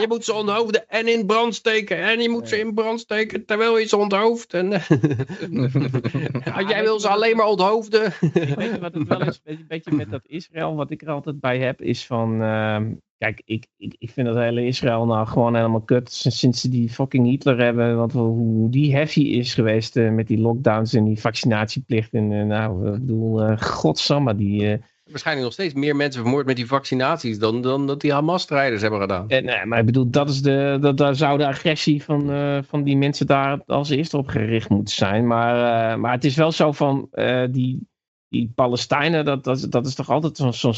Je 0.00 0.04
moet 0.08 0.24
ze 0.24 0.32
onthoofden 0.32 0.88
en 0.88 1.08
in 1.08 1.26
brand 1.26 1.54
steken. 1.54 1.96
En 1.96 2.20
je 2.20 2.28
moet 2.28 2.48
ze 2.48 2.58
in 2.58 2.74
brand 2.74 3.00
steken 3.00 3.44
terwijl 3.44 3.78
je 3.78 3.86
ze 3.86 3.96
onthoofdt. 3.96 4.54
En, 4.54 4.70
ja, 6.44 6.62
jij 6.68 6.82
wil 6.82 7.00
ze 7.00 7.08
alleen 7.08 7.36
maar 7.36 7.46
onthoofden. 7.46 8.12
Weet 8.32 8.56
je 8.56 8.78
wat 8.80 8.94
het 8.94 9.08
wel 9.08 9.20
is? 9.22 9.40
Een 9.44 9.64
beetje 9.68 9.92
met 9.94 10.10
dat 10.10 10.20
Israël, 10.26 10.74
wat 10.74 10.90
ik 10.90 11.02
er 11.02 11.10
altijd 11.10 11.40
bij 11.40 11.58
heb, 11.58 11.80
is 11.82 12.06
van. 12.06 12.42
ehm, 12.42 12.92
kijk, 13.20 13.42
ik, 13.44 13.66
ik, 13.76 13.94
ik 13.98 14.10
vind 14.10 14.26
dat 14.26 14.36
hele 14.36 14.66
Israël 14.66 15.06
nou 15.06 15.26
gewoon 15.26 15.54
helemaal 15.54 15.80
kut. 15.80 16.12
Sinds, 16.12 16.60
ze 16.60 16.68
die 16.68 16.88
fucking 16.88 17.26
Hitler 17.26 17.58
hebben. 17.58 17.96
Want 17.96 18.12
hoe- 18.12 18.70
die 18.70 18.94
heavy 18.94 19.20
is 19.20 19.54
geweest 19.54 19.96
eh, 19.96 20.10
met 20.10 20.26
die 20.26 20.38
lockdowns 20.38 20.94
en 20.94 21.04
die 21.04 21.20
vaccinatieplicht. 21.20 22.12
En 22.12 22.32
eh, 22.32 22.46
nou, 22.46 22.86
ik 22.86 23.00
bedoel, 23.00 23.42
eh 23.42 23.60
godsamme, 23.60 24.34
die. 24.34 24.78
Waarschijnlijk 25.04 25.46
nog 25.46 25.54
steeds 25.54 25.74
meer 25.74 25.96
mensen 25.96 26.22
vermoord 26.22 26.46
met 26.46 26.56
die 26.56 26.66
vaccinaties 26.66 27.38
dan, 27.38 27.62
dan 27.62 27.86
dat 27.86 28.00
die 28.00 28.12
Hamas-strijders 28.12 28.82
hebben 28.82 29.00
gedaan. 29.00 29.28
En, 29.28 29.44
nee, 29.44 29.64
maar 29.66 29.78
ik 29.78 29.86
bedoel, 29.86 30.10
dat 30.10 30.28
is 30.28 30.42
de, 30.42 30.78
dat, 30.80 30.96
daar 30.96 31.14
zou 31.14 31.38
de 31.38 31.46
agressie 31.46 32.02
van, 32.04 32.30
van 32.66 32.82
die 32.82 32.96
mensen 32.96 33.26
daar 33.26 33.62
als 33.66 33.90
eerste 33.90 34.16
op 34.16 34.28
gericht 34.28 34.68
moeten 34.68 34.94
zijn. 34.94 35.26
Maar, 35.26 36.00
maar 36.00 36.12
het 36.12 36.24
is 36.24 36.36
wel 36.36 36.52
zo 36.52 36.72
van 36.72 37.08
die, 37.50 37.88
die 38.28 38.52
Palestijnen, 38.54 39.24
dat, 39.24 39.44
dat, 39.44 39.66
dat 39.70 39.86
is 39.86 39.94
toch 39.94 40.10
altijd 40.10 40.36
zo'n 40.36 40.52
zo'n 40.52 40.74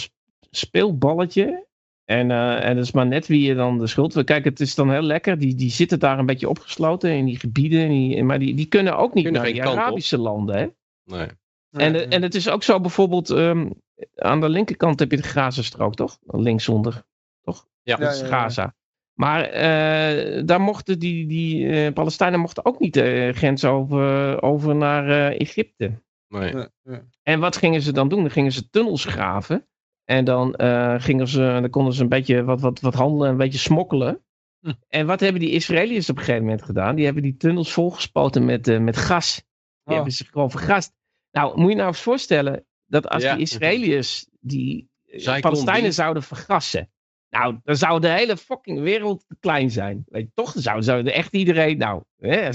speelballetje. 0.51 1.67
En, 2.05 2.31
eh, 2.31 2.65
en 2.65 2.77
dat 2.77 2.85
is 2.85 2.93
maar 2.93 3.07
net 3.07 3.27
wie 3.27 3.43
je 3.43 3.55
dan 3.55 3.79
de 3.79 3.87
schuld 3.87 4.15
wil. 4.15 4.25
Kijk, 4.25 4.45
het 4.45 4.61
is 4.61 4.75
dan 4.75 4.91
heel 4.91 5.03
lekker. 5.03 5.39
Die, 5.39 5.55
die 5.55 5.71
zitten 5.71 5.99
daar 5.99 6.19
een 6.19 6.27
beetje 6.27 6.49
opgesloten 6.49 7.11
in 7.11 7.25
die 7.25 7.39
gebieden. 7.39 7.81
En 7.81 7.89
die, 7.89 8.25
maar 8.25 8.39
die, 8.39 8.55
die 8.55 8.67
kunnen 8.67 8.97
ook 8.97 9.15
niet 9.15 9.25
Kunnen 9.25 9.43
naar 9.43 9.53
die 9.53 9.63
op. 9.63 9.69
Arabische 9.69 10.19
landen. 10.19 10.57
Hè? 10.57 10.67
Nee. 11.05 11.29
En, 11.71 11.95
eh, 11.95 12.15
en 12.15 12.23
het 12.23 12.35
is 12.35 12.49
ook 12.49 12.63
zo 12.63 12.81
bijvoorbeeld, 12.81 13.31
ehm, 13.31 13.71
aan 14.15 14.41
de 14.41 14.49
linkerkant 14.49 14.99
heb 14.99 15.11
je 15.11 15.17
de 15.17 15.23
Gazastrook, 15.23 15.95
toch? 15.95 16.19
Linksonder, 16.27 17.05
toch? 17.43 17.67
Ja. 17.83 17.97
Dat 17.97 18.13
is 18.13 18.21
Ja, 18.21 18.27
ja, 18.27 18.33
ja. 18.33 18.43
Gaza. 18.43 18.75
Maar 19.15 19.45
eh, 19.45 20.43
daar 20.45 20.61
mochten 20.61 20.99
die, 20.99 21.27
die 21.27 21.69
eh, 21.69 21.93
Palestijnen 21.93 22.41
mochten 22.41 22.65
ook 22.65 22.79
niet 22.79 22.95
de 22.95 23.33
grens 23.35 23.65
over, 23.65 24.43
over 24.43 24.77
naar 24.77 25.09
eh, 25.09 25.41
Egypte. 25.41 26.03
Nee. 26.29 26.57
Ja, 26.57 26.69
ja. 26.83 27.03
En 27.23 27.41
wat 27.41 27.57
gingen 27.57 27.83
ze 27.83 27.93
dan 27.93 28.09
doen? 28.09 28.21
Dan 28.21 28.31
gingen 28.31 28.53
ze 28.53 28.71
tunnels 28.71 29.05
graven. 29.05 29.67
En 30.13 30.25
dan, 30.25 30.55
eh, 30.55 30.95
gingen 30.99 31.29
ze, 31.29 31.39
dan 31.39 31.71
konden 31.71 31.93
ze 31.93 32.03
een 32.03 32.09
beetje 32.09 32.45
wat, 32.45 32.61
wat, 32.61 32.81
wat 32.81 32.95
handelen, 32.95 33.31
een 33.31 33.37
beetje 33.37 33.59
smokkelen. 33.59 34.25
Hm. 34.61 34.73
En 34.89 35.07
wat 35.07 35.21
hebben 35.21 35.41
die 35.41 35.51
Israëliërs 35.51 36.11
op 36.11 36.17
een 36.17 36.23
gegeven 36.25 36.45
moment 36.47 36.63
gedaan? 36.63 36.95
Die 36.95 37.05
hebben 37.05 37.23
die 37.23 37.37
tunnels 37.37 37.73
volgespoten 37.73 38.45
met, 38.45 38.69
eh, 38.69 38.79
met 38.79 38.97
gas. 38.97 39.35
Die 39.35 39.45
Oh. 39.85 39.95
hebben 39.95 40.13
ze 40.13 40.25
gewoon 40.25 40.51
vergast. 40.51 40.93
Nou, 41.31 41.61
moet 41.61 41.71
je 41.71 41.77
nou 41.77 41.89
eens 41.89 42.01
voorstellen 42.01 42.67
dat 42.87 43.09
als 43.09 43.23
Ja. 43.23 43.33
die 43.33 43.43
Israëliërs 43.43 44.27
die 44.41 44.91
eh, 45.07 45.21
Zij 45.21 45.41
Palestijnen 45.41 45.83
die- 45.83 45.93
zouden 45.93 46.23
vergassen. 46.23 46.91
Nou, 47.31 47.59
dan 47.65 47.77
zou 47.77 48.01
de 48.01 48.09
hele 48.09 48.37
fucking 48.37 48.81
wereld 48.81 49.25
te 49.29 49.37
klein 49.41 49.71
zijn. 49.71 50.05
Weet 50.09 50.23
je, 50.23 50.31
toch? 50.35 50.53
Dan 50.53 50.63
zou, 50.63 50.83
zou 50.83 51.07
echt 51.09 51.33
iedereen. 51.33 51.79
Nou, 51.79 52.03
hè, 52.19 52.51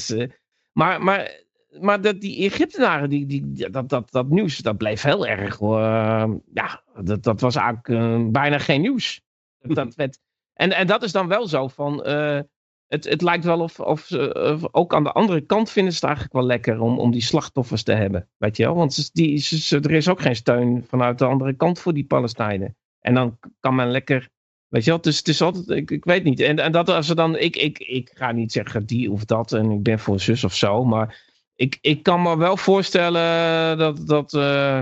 maar, 0.72 1.04
maar, 1.04 1.46
maar 1.82 2.02
dat, 2.02 2.22
die 2.22 2.38
Egyptenaren, 2.46 3.10
die, 3.10 3.26
die, 3.26 3.70
dat, 3.70 3.90
dat, 3.90 4.12
dat 4.12 4.30
nieuws, 4.30 4.58
dat 4.58 4.78
bleef 4.78 5.02
heel 5.02 5.28
erg. 5.28 5.60
eh, 5.62 6.30
ja, 6.54 6.84
dat, 7.04 7.24
dat 7.24 7.42
was 7.42 7.56
eigenlijk 7.56 7.88
eh, 7.88 8.26
bijna 8.32 8.58
geen 8.60 8.82
nieuws. 8.82 9.22
Dat, 9.60 9.96
werd, 9.96 10.20
en, 10.54 10.72
en 10.72 10.88
dat 10.88 11.04
is 11.04 11.12
dan 11.12 11.28
wel 11.28 11.48
zo 11.48 11.68
van. 11.68 12.04
eh, 12.04 12.40
het, 12.88 13.04
het 13.10 13.22
lijkt 13.22 13.46
wel 13.46 13.60
of, 13.60 13.80
of, 13.80 14.02
ze, 14.02 14.70
ook 14.72 14.94
aan 14.94 15.04
de 15.04 15.12
andere 15.12 15.42
kant 15.42 15.70
vinden 15.70 15.92
ze 15.94 15.98
het 15.98 16.06
eigenlijk 16.08 16.36
wel 16.36 16.46
lekker 16.46 16.80
om, 16.80 17.00
om 17.00 17.12
die 17.12 17.22
slachtoffers 17.22 17.84
te 17.84 17.92
hebben. 17.94 18.30
Weet 18.38 18.58
je 18.58 18.64
wel? 18.64 18.76
Want 18.76 18.94
ze, 18.94 19.10
die, 19.14 19.38
ze, 19.38 19.58
ze- 19.60 19.80
er 19.80 19.92
is 19.92 20.10
ook 20.10 20.22
geen 20.22 20.36
steun 20.36 20.86
vanuit 20.88 21.20
de 21.20 21.26
andere 21.26 21.54
kant 21.54 21.80
voor 21.80 21.94
die 21.94 22.06
Palestijnen. 22.06 22.76
En 23.00 23.14
dan 23.14 23.38
kan 23.60 23.76
men 23.76 23.92
lekker. 23.92 24.30
Weet 24.68 24.84
je 24.84 24.90
wel, 24.90 25.02
dus 25.02 25.18
het 25.18 25.28
is 25.28 25.42
altijd, 25.42 25.70
ik, 25.70 25.92
ik 25.92 26.06
weet 26.06 26.24
niet. 26.24 26.40
En, 26.40 26.60
en 26.60 26.72
dat 26.72 26.90
als 26.90 27.10
er 27.10 27.16
dan, 27.16 27.38
ik, 27.38 27.56
ik, 27.56 27.78
ik 27.80 28.12
ga 28.14 28.32
niet 28.32 28.52
zeggen 28.52 28.86
die 28.86 29.12
of 29.12 29.26
dat 29.26 29.52
en 29.54 29.72
ik 29.72 29.84
ben 29.84 30.00
voor 30.00 30.20
zus 30.20 30.44
of 30.44 30.54
zo, 30.56 30.84
maar 30.86 31.27
ik, 31.58 31.78
ik 31.82 32.04
kan 32.04 32.22
me 32.22 32.38
wel 32.38 32.58
voorstellen 32.58 33.78
dat, 33.78 34.08
dat 34.08 34.34
eh, 34.34 34.82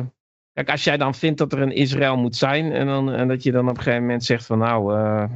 kijk, 0.54 0.70
als 0.70 0.84
jij 0.84 0.98
dan 0.98 1.16
vindt 1.16 1.38
dat 1.38 1.54
er 1.54 1.62
een 1.62 1.72
Israël 1.72 2.18
moet 2.18 2.36
zijn 2.36 2.72
en, 2.72 2.86
dan, 2.86 3.12
en 3.12 3.28
dat 3.28 3.44
je 3.44 3.52
dan 3.52 3.70
op 3.70 3.78
een 3.78 3.84
gegeven 3.84 4.02
moment 4.02 4.24
zegt 4.24 4.46
van 4.46 4.58
nou, 4.58 4.96
eh, 4.96 5.30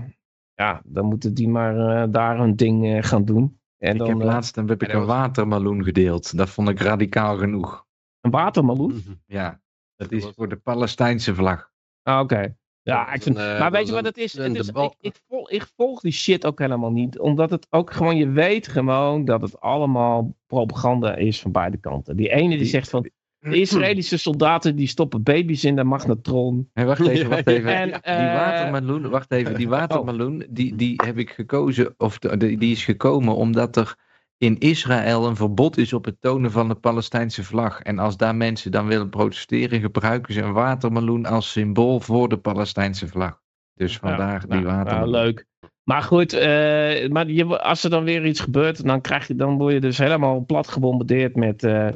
ja, 0.54 0.82
dan 0.86 1.06
moeten 1.06 1.34
die 1.34 1.50
maar 1.50 1.78
eh, 1.78 2.12
daar 2.12 2.40
een 2.40 2.56
ding 2.56 3.08
gaan 3.08 3.26
doen. 3.26 3.60
En 3.78 3.92
ik 3.92 3.98
dan 3.98 4.08
heb 4.08 4.22
laatst 4.22 4.58
een, 4.58 4.68
heb 4.68 4.84
ik 4.84 4.94
een 4.94 5.06
watermeloen 5.06 5.84
gedeeld. 5.84 6.38
Dat 6.38 6.50
vond 6.50 6.70
ik 6.70 6.80
radicaal 6.80 7.38
genoeg. 7.38 7.86
een 8.22 8.32
watermeloen. 8.32 9.04
Ja, 9.26 9.62
dat 9.96 10.12
is 10.12 10.26
voor 10.36 10.50
de 10.50 10.56
Palestijnse 10.56 11.36
vlag. 11.36 11.72
Ah, 12.04 12.20
Oké. 12.20 12.58
Ja, 12.90 13.08
ik 13.08 13.18
is 13.18 13.24
vind, 13.24 13.38
een, 13.38 13.44
eh, 13.44 13.60
maar 13.60 13.72
weet 13.72 13.88
je 13.88 13.94
wat 13.94 14.06
het 14.06 14.18
is? 14.18 14.34
Het 14.38 14.56
ik, 14.68 14.94
ik, 15.02 15.20
volg, 15.28 15.50
ik 15.52 15.68
volg 15.76 16.02
die 16.02 16.12
shit 16.12 16.46
ook 16.46 16.60
helemaal 16.60 16.92
niet. 16.92 17.20
Omdat 17.20 17.50
het 17.50 17.68
ook 17.70 17.92
gewoon, 17.92 18.18
je 18.18 18.30
weet 18.30 18.68
gewoon 18.68 19.26
dat 19.26 19.42
het 19.42 19.60
allemaal 19.60 20.36
propaganda 20.48 21.16
is 21.16 21.42
van 21.42 21.52
beide 21.52 21.78
kanten. 21.78 22.16
Die 22.16 22.30
ene 22.30 22.50
die 22.50 22.58
Die- 22.58 22.68
zegt 22.68 22.90
van, 22.90 23.10
de 23.40 23.60
Israëlische 23.60 24.18
soldaten 24.18 24.76
die 24.76 24.88
stoppen 24.88 25.24
baby's 25.24 25.64
in 25.64 25.76
de 25.76 25.84
magnetron. 25.84 26.70
Hé, 26.74 26.86
wacht 26.86 27.08
even, 27.08 27.30
wacht 27.30 27.48
even. 27.58 27.76
En, 27.76 27.88
die 27.88 28.00
eh, 28.02 28.34
watermeloen, 28.34 29.10
wacht 29.10 29.32
even, 29.32 29.56
die 29.56 29.70
watermeloen, 29.70 30.46
die, 30.50 30.76
die 30.76 31.02
heb 31.06 31.18
ik 31.18 31.30
gekozen, 31.30 31.94
of 31.98 32.20
die, 32.20 32.58
die 32.58 32.72
is 32.72 32.84
gekomen 32.86 33.36
omdat 33.36 33.76
er 33.76 33.96
in 34.40 34.60
Israël 34.60 35.26
een 35.28 35.36
verbod 35.36 35.78
is 35.78 35.94
op 35.94 36.06
het 36.06 36.22
tonen 36.22 36.52
van 36.52 36.68
de 36.68 36.76
Palestijnse 36.76 37.44
vlag. 37.44 37.82
En 37.82 38.00
als 38.00 38.18
daar 38.18 38.36
mensen 38.36 38.72
dan 38.72 38.88
willen 38.88 39.10
protesteren, 39.10 39.80
gebruiken 39.82 40.34
ze 40.34 40.42
een 40.42 40.54
watermeloen 40.54 41.26
als 41.26 41.52
symbool 41.52 42.00
voor 42.00 42.30
de 42.30 42.38
Palestijnse 42.38 43.08
vlag. 43.08 43.42
Dus 43.74 43.98
vandaar 43.98 44.40
die 44.40 44.50
Nou, 44.50 44.66
watermeloen. 44.66 45.12
nou, 45.12 45.24
leuk. 45.26 45.46
Maar 45.84 46.02
goed, 46.02 46.34
eh, 46.34 47.10
maar 47.10 47.28
je, 47.28 47.62
als 47.62 47.84
er 47.84 47.90
dan 47.90 48.04
weer 48.04 48.26
iets 48.26 48.40
gebeurt, 48.40 48.86
dan, 48.86 49.02
krijg 49.02 49.28
je, 49.28 49.36
dan 49.36 49.58
word 49.58 49.74
je 49.74 49.80
dus 49.80 49.98
helemaal 49.98 50.46
plat 50.46 50.68
gebombardeerd 50.68 51.36
met 51.36 51.64
eh, 51.64 51.88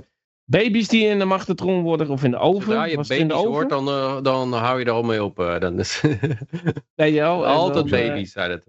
baby's 0.43 0.87
die 0.87 1.07
in 1.07 1.19
de 1.19 1.25
magnetron 1.25 1.81
worden 1.81 2.09
of 2.09 2.23
in 2.23 2.31
de 2.31 2.37
oven. 2.37 2.63
Zodra 2.63 2.85
je 2.85 2.95
Was 2.95 3.07
het 3.09 3.17
in 3.17 3.27
de 3.27 3.33
baby's 3.33 3.47
oven? 3.47 3.59
hoort, 3.59 3.69
dan, 3.69 3.87
eh, 3.87 4.21
dan 4.21 4.53
hou 4.53 4.79
je 4.79 4.85
er 4.85 4.91
al 4.91 5.03
mee 5.03 5.23
op. 5.23 5.35
dan 5.59 5.79
is 5.79 6.01
wel? 6.95 7.45
En 7.45 7.51
altijd 7.51 7.89
dan, 7.89 7.99
baby's, 7.99 8.31
zei 8.31 8.51
het. 8.51 8.67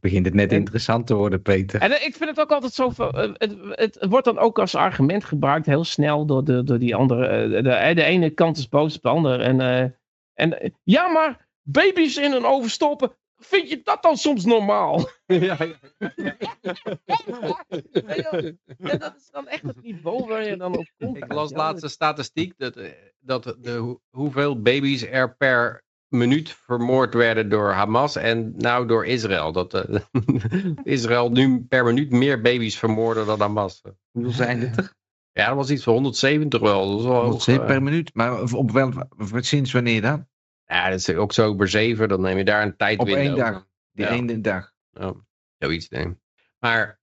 Begint 0.00 0.24
het 0.24 0.34
net 0.34 0.50
En- 0.52 0.56
interessant 0.58 1.06
te 1.06 1.14
worden, 1.14 1.42
Peter. 1.42 1.80
En 1.80 1.90
eh, 1.92 2.06
ik 2.06 2.16
vind 2.16 2.30
het 2.30 2.40
ook 2.40 2.50
altijd 2.52 2.72
zo. 2.72 2.92
eh, 2.98 3.12
Het, 3.32 3.56
het, 3.70 3.94
het 4.00 4.06
wordt 4.10 4.24
dan 4.24 4.38
ook 4.38 4.58
als 4.58 4.74
argument 4.74 5.24
gebruikt, 5.24 5.66
heel 5.66 5.84
snel 5.84 6.26
door, 6.26 6.44
de, 6.44 6.62
door 6.62 6.78
die 6.78 6.94
andere. 6.94 7.26
eh, 7.26 7.50
De, 7.50 7.62
de, 7.62 7.94
de 7.94 8.02
ene 8.02 8.30
kant 8.30 8.56
is 8.56 8.68
boos 8.68 8.96
op 8.96 9.02
de 9.02 9.08
andere. 9.08 9.42
En, 9.42 9.60
eh, 9.60 9.90
en 10.34 10.74
ja, 10.82 11.08
maar 11.08 11.48
baby's 11.62 12.16
in 12.16 12.32
een 12.32 12.44
oven 12.44 12.70
stoppen. 12.70 13.12
vind 13.38 13.68
je 13.68 13.80
dat 13.82 14.02
dan 14.02 14.16
soms 14.16 14.44
normaal? 14.44 15.08
ja, 15.26 15.56
Ja, 18.78 18.96
dat 18.96 19.14
is 19.16 19.28
dan 19.30 19.48
echt 19.48 19.62
het 19.62 19.82
niveau 19.82 20.26
waar 20.28 20.44
je 20.44 20.56
dan 20.56 20.76
op 20.78 20.86
komt. 20.98 21.16
Ik 21.16 21.32
las 21.32 21.52
laatst 21.52 21.82
een 21.82 21.90
statistiek 21.90 22.52
dat, 22.56 22.78
dat 23.20 23.56
de, 23.60 23.72
hoe- 23.76 24.00
hoeveel 24.10 24.62
baby's 24.62 25.02
er 25.02 25.36
per 25.36 25.84
minuut 26.08 26.50
vermoord 26.64 27.14
werden 27.14 27.48
door 27.48 27.70
Hamas 27.70 28.16
en 28.16 28.54
nou 28.56 28.86
door 28.86 29.06
Israël. 29.06 29.52
Dat 29.52 29.74
eh, 29.74 30.00
Israël 30.82 31.30
nu 31.30 31.64
per 31.68 31.84
minuut 31.84 32.10
meer 32.10 32.40
baby's 32.40 32.78
vermoorden 32.78 33.26
dan 33.26 33.40
Hamas. 33.40 33.82
Hoeveel 34.12 34.32
zijn 34.32 34.60
het 34.60 34.76
er? 34.76 34.94
Ja, 35.32 35.46
dat 35.46 35.56
was 35.56 35.70
iets 35.70 35.82
van 35.82 35.92
170 35.92 36.60
wel. 36.60 36.90
Dat 36.90 36.98
is 36.98 37.04
wel 37.04 37.12
hoog, 37.14 37.22
107 37.22 37.66
per 37.66 37.82
minuut. 37.82 38.14
Maar 38.14 38.42
op 38.52 38.70
wel, 38.70 38.92
sinds 39.30 39.72
wanneer 39.72 40.02
dan? 40.02 40.26
Ja, 40.66 40.90
dat 40.90 40.98
is 40.98 41.08
oktober 41.08 41.68
7, 41.68 42.08
dan 42.08 42.20
neem 42.20 42.38
je 42.38 42.44
daar 42.44 42.62
een 42.62 42.76
tijd 42.76 42.98
Op 42.98 43.08
één 43.08 43.36
dag. 43.36 43.66
Die 43.92 44.04
Ja. 44.04 44.10
ene 44.12 44.40
dag. 44.40 44.72
Ja, 44.90 45.14
zoiets 45.58 45.88
denk 45.88 46.06
ik. 46.10 46.18
Maar 46.58 47.00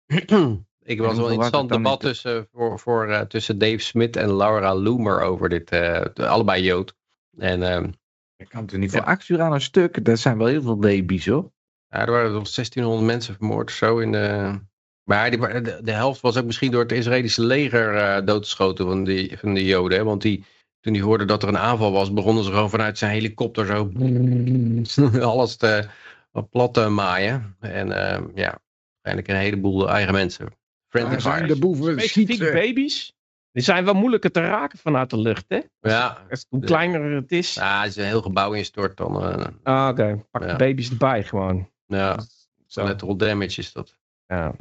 ik 0.83 0.99
was 0.99 1.17
wel 1.17 1.25
een 1.25 1.31
interessant 1.31 1.69
debat 1.69 1.99
tussen, 1.99 2.47
voor, 2.51 2.79
voor, 2.79 3.07
eh, 3.07 3.21
tussen 3.21 3.57
Dave 3.57 3.79
Smith 3.79 4.15
en 4.15 4.35
Laura 4.35 4.75
Loomer 4.75 5.21
over 5.21 5.49
dit. 5.49 5.69
eh, 5.69 6.01
allebei 6.13 6.63
Jood. 6.63 6.95
En 7.37 7.98
Dat 8.39 8.47
kan 8.47 8.65
toch 8.65 8.79
niet 8.79 8.91
voor 8.91 9.03
acht 9.03 9.29
uur 9.29 9.41
aan 9.41 9.53
een 9.53 9.61
stuk? 9.61 10.05
Dat 10.05 10.19
zijn 10.19 10.37
wel 10.37 10.47
heel 10.47 10.61
veel 10.61 10.77
baby's 10.77 11.25
hoor. 11.25 11.51
ja, 11.87 11.99
er 11.99 12.11
waren 12.11 12.31
nog 12.31 12.51
1600 12.51 13.05
mensen 13.05 13.35
vermoord 13.35 13.69
of 13.69 13.75
zo. 13.75 13.97
In 13.97 14.11
de, 14.11 14.59
maar 15.03 15.31
de, 15.31 15.79
de 15.81 15.91
helft 15.91 16.21
was 16.21 16.37
ook 16.37 16.45
misschien 16.45 16.71
door 16.71 16.81
het 16.81 16.91
Israëlische 16.91 17.43
leger 17.43 17.95
eh, 17.95 18.25
doodgeschoten 18.25 18.85
van 18.85 19.03
die, 19.03 19.37
van 19.37 19.53
die 19.53 19.65
Joden. 19.65 19.97
Hè? 19.97 20.03
Want 20.03 20.21
die, 20.21 20.45
toen 20.79 20.93
die 20.93 21.03
hoorden 21.03 21.27
dat 21.27 21.43
er 21.43 21.49
een 21.49 21.57
aanval 21.57 21.91
was, 21.91 22.13
begonnen 22.13 22.43
ze 22.43 22.51
gewoon 22.51 22.69
vanuit 22.69 22.97
zijn 22.97 23.11
helikopter 23.11 23.65
zo 23.65 23.91
alles 25.21 25.55
te, 25.55 25.87
plat 26.49 26.73
te 26.73 26.87
maaien. 26.87 27.55
En 27.59 27.91
ehm, 27.91 28.23
ja, 28.35 28.61
uiteindelijk 29.01 29.27
een 29.27 29.45
heleboel 29.49 29.89
eigen 29.89 30.13
mensen. 30.13 30.47
Friendly 30.87 31.19
zijn 31.19 31.47
de 31.47 31.59
boeven? 31.59 31.99
Specifiek 31.99 32.39
baby's. 32.39 33.17
Die 33.51 33.63
zijn 33.63 33.85
wel 33.85 33.93
moeilijker 33.93 34.31
te 34.31 34.41
raken 34.41 34.79
vanuit 34.79 35.09
de 35.09 35.17
lucht, 35.19 35.45
hè? 35.47 35.59
Ja, 35.79 36.25
Hoe 36.49 36.59
kleiner 36.61 37.11
het 37.11 37.31
is. 37.31 37.53
ja, 37.53 37.83
als 37.83 37.93
je 37.95 38.01
een 38.01 38.07
heel 38.07 38.21
gebouw 38.21 38.53
instort, 38.53 38.97
dan 38.97 39.23
eh, 39.23 39.45
Ah, 39.63 39.87
oké. 39.89 40.23
Pak 40.31 40.41
Ja. 40.43 40.47
de 40.47 40.55
baby's 40.55 40.89
erbij 40.89 41.23
gewoon. 41.23 41.69
ja, 41.85 42.19
Zo. 42.67 42.81
collateral 42.81 43.15
damage 43.17 43.59
is 43.59 43.71
dat. 43.71 43.95
Ja. 44.27 44.53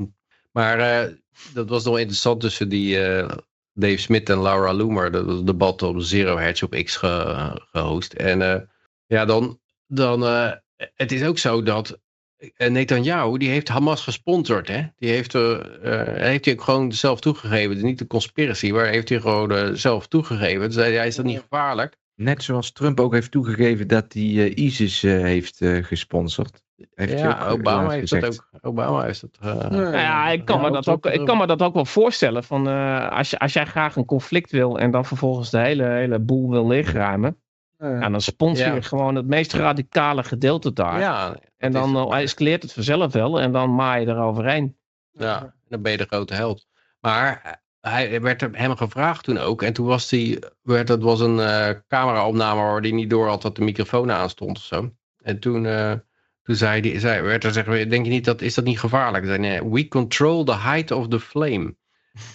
Maar 0.53 0.79
eh, 0.79 1.13
dat 1.55 1.69
was 1.69 1.85
nog 1.85 1.99
interessant 1.99 2.41
tussen 2.41 2.69
die 2.69 3.05
eh, 3.07 3.37
Dave 3.73 3.97
Smith 3.97 4.29
en 4.31 4.43
Laura 4.43 4.73
Loomer. 4.75 5.11
Dat 5.11 5.25
was 5.25 5.43
debat 5.45 5.83
op 5.83 6.01
Zero 6.01 6.37
Hedge 6.37 6.65
op 6.65 6.73
X 6.85 6.97
ge- 6.97 7.63
gehost. 7.73 8.13
En 8.13 8.69
ja, 9.07 9.25
dan, 9.25 9.61
dan 9.87 10.23
het 10.95 11.13
is 11.13 11.25
ook 11.25 11.39
zo 11.39 11.63
dat 11.63 11.99
Netanyahu, 12.57 13.39
die 13.39 13.49
heeft 13.49 13.69
Hamas 13.69 14.03
gesponsord. 14.03 14.69
Hè? 14.69 14.83
Die 14.99 15.11
heeft, 15.11 15.35
eh, 15.35 15.53
eh, 16.01 16.17
heeft 16.23 16.45
hij 16.45 16.55
ook 16.55 16.63
gewoon 16.63 16.93
zelf 16.93 17.21
toegegeven. 17.21 17.83
Niet 17.85 17.99
de 17.99 18.07
conspiracy, 18.07 18.71
maar 18.71 18.87
heeft 18.87 19.09
hij 19.09 19.21
gewoon 19.21 19.53
eh, 19.53 19.69
zelf 19.73 20.07
toegegeven. 20.07 20.67
Dus 20.67 20.75
hij, 20.77 20.93
hij 20.93 21.07
is 21.07 21.17
dat 21.17 21.25
niet 21.25 21.41
gevaarlijk. 21.41 21.97
Net 22.15 22.43
zoals 22.43 22.73
Trump 22.73 23.01
ook 23.01 23.13
heeft 23.13 23.31
toegegeven 23.31 23.89
dat 23.89 24.13
hij 24.13 24.23
eh, 24.23 24.57
ISIS 24.65 25.03
eh, 25.03 25.13
heeft 25.13 25.61
eh, 25.61 25.85
gesponsord. 25.85 26.63
Heeft 26.95 27.19
ja, 27.19 27.47
ook, 27.47 27.59
Obama 27.59 27.83
eh, 27.85 27.89
heeft 27.89 28.01
gezegd. 28.01 28.23
dat 28.23 28.47
ook. 28.53 28.61
Obama 28.71 29.03
heeft 29.03 29.21
dat. 29.21 29.31
eh, 29.41 29.71
Nou 29.71 29.93
ja, 29.93 30.29
ik 30.29 30.45
kan, 30.45 30.57
Ja, 30.61 30.63
me 30.67 30.71
dat 30.73 30.89
ook, 30.89 31.07
ik 31.07 31.25
kan 31.25 31.39
me 31.39 31.47
dat 31.47 31.63
ook 31.63 31.75
wel 31.75 31.85
voorstellen. 31.85 32.45
Van, 32.45 32.69
eh, 32.69 33.09
als, 33.11 33.31
je, 33.31 33.39
als 33.39 33.53
jij 33.53 33.67
graag 33.67 33.97
een 33.97 34.05
conflict 34.05 34.51
wil 34.51 34.79
en 34.79 34.91
dan 34.91 35.05
vervolgens 35.05 35.51
de 35.51 35.59
hele, 35.59 35.85
hele 35.85 36.19
boel 36.19 36.51
wil 36.51 36.67
leegruimen. 36.67 37.37
Ja, 37.79 38.09
dan 38.09 38.21
sponsor 38.21 38.67
je 38.67 38.73
Ja. 38.75 38.81
gewoon 38.81 39.15
het 39.15 39.27
meest 39.27 39.53
radicale 39.53 40.23
gedeelte 40.25 40.73
daar. 40.73 41.01
ja, 41.01 41.37
en 41.57 41.69
is- 41.69 41.75
dan 41.75 41.97
uh, 42.13 42.21
escaleert 42.23 42.63
het 42.63 42.73
vanzelf 42.73 43.13
wel 43.13 43.41
en 43.41 43.53
dan 43.53 43.75
maai 43.75 44.01
je 44.07 44.13
eroverheen. 44.13 44.77
Ja, 45.13 45.55
dan 45.69 45.83
ben 45.83 45.93
je 45.93 45.99
de 45.99 46.07
grote 46.07 46.35
held. 46.35 46.67
Maar 47.01 47.41
eh, 47.45 47.53
hij 47.93 48.21
werd 48.21 48.43
er- 48.43 48.51
hem 48.53 48.77
gevraagd 48.77 49.25
toen 49.25 49.39
ook. 49.39 49.63
En 49.63 49.73
toen 49.73 49.87
was 49.87 50.11
hij, 50.11 50.43
werd, 50.63 50.87
dat 50.87 51.03
was 51.03 51.21
een 51.21 51.41
eh 51.41 51.69
cameraopname 51.89 52.61
waar 52.61 52.81
hij 52.81 52.91
niet 52.91 53.11
door 53.11 53.29
had 53.29 53.43
dat 53.43 53.57
de 53.57 53.63
microfoon 53.63 54.11
aan 54.13 54.31
stond 54.31 54.57
of 54.57 54.63
zo. 54.65 54.91
En 55.23 55.39
toen, 55.39 55.67
eh, 55.67 55.93
toen 56.43 56.55
zei 56.57 56.91
hij, 56.91 57.01
zei, 57.01 57.23
werd 57.23 57.45
er 57.45 57.53
zeggen, 57.53 57.89
denk 57.89 58.05
je 58.05 58.11
niet 58.11 58.25
dat, 58.25 58.41
is 58.41 58.55
dat 58.55 58.65
niet 58.65 58.81
gevaarlijk? 58.81 59.25
Zei, 59.25 59.39
nee, 59.39 59.65
we 59.65 59.89
control 59.89 60.45
the 60.45 60.57
height 60.57 60.91
of 60.91 61.09
the 61.09 61.21
flame. 61.21 61.75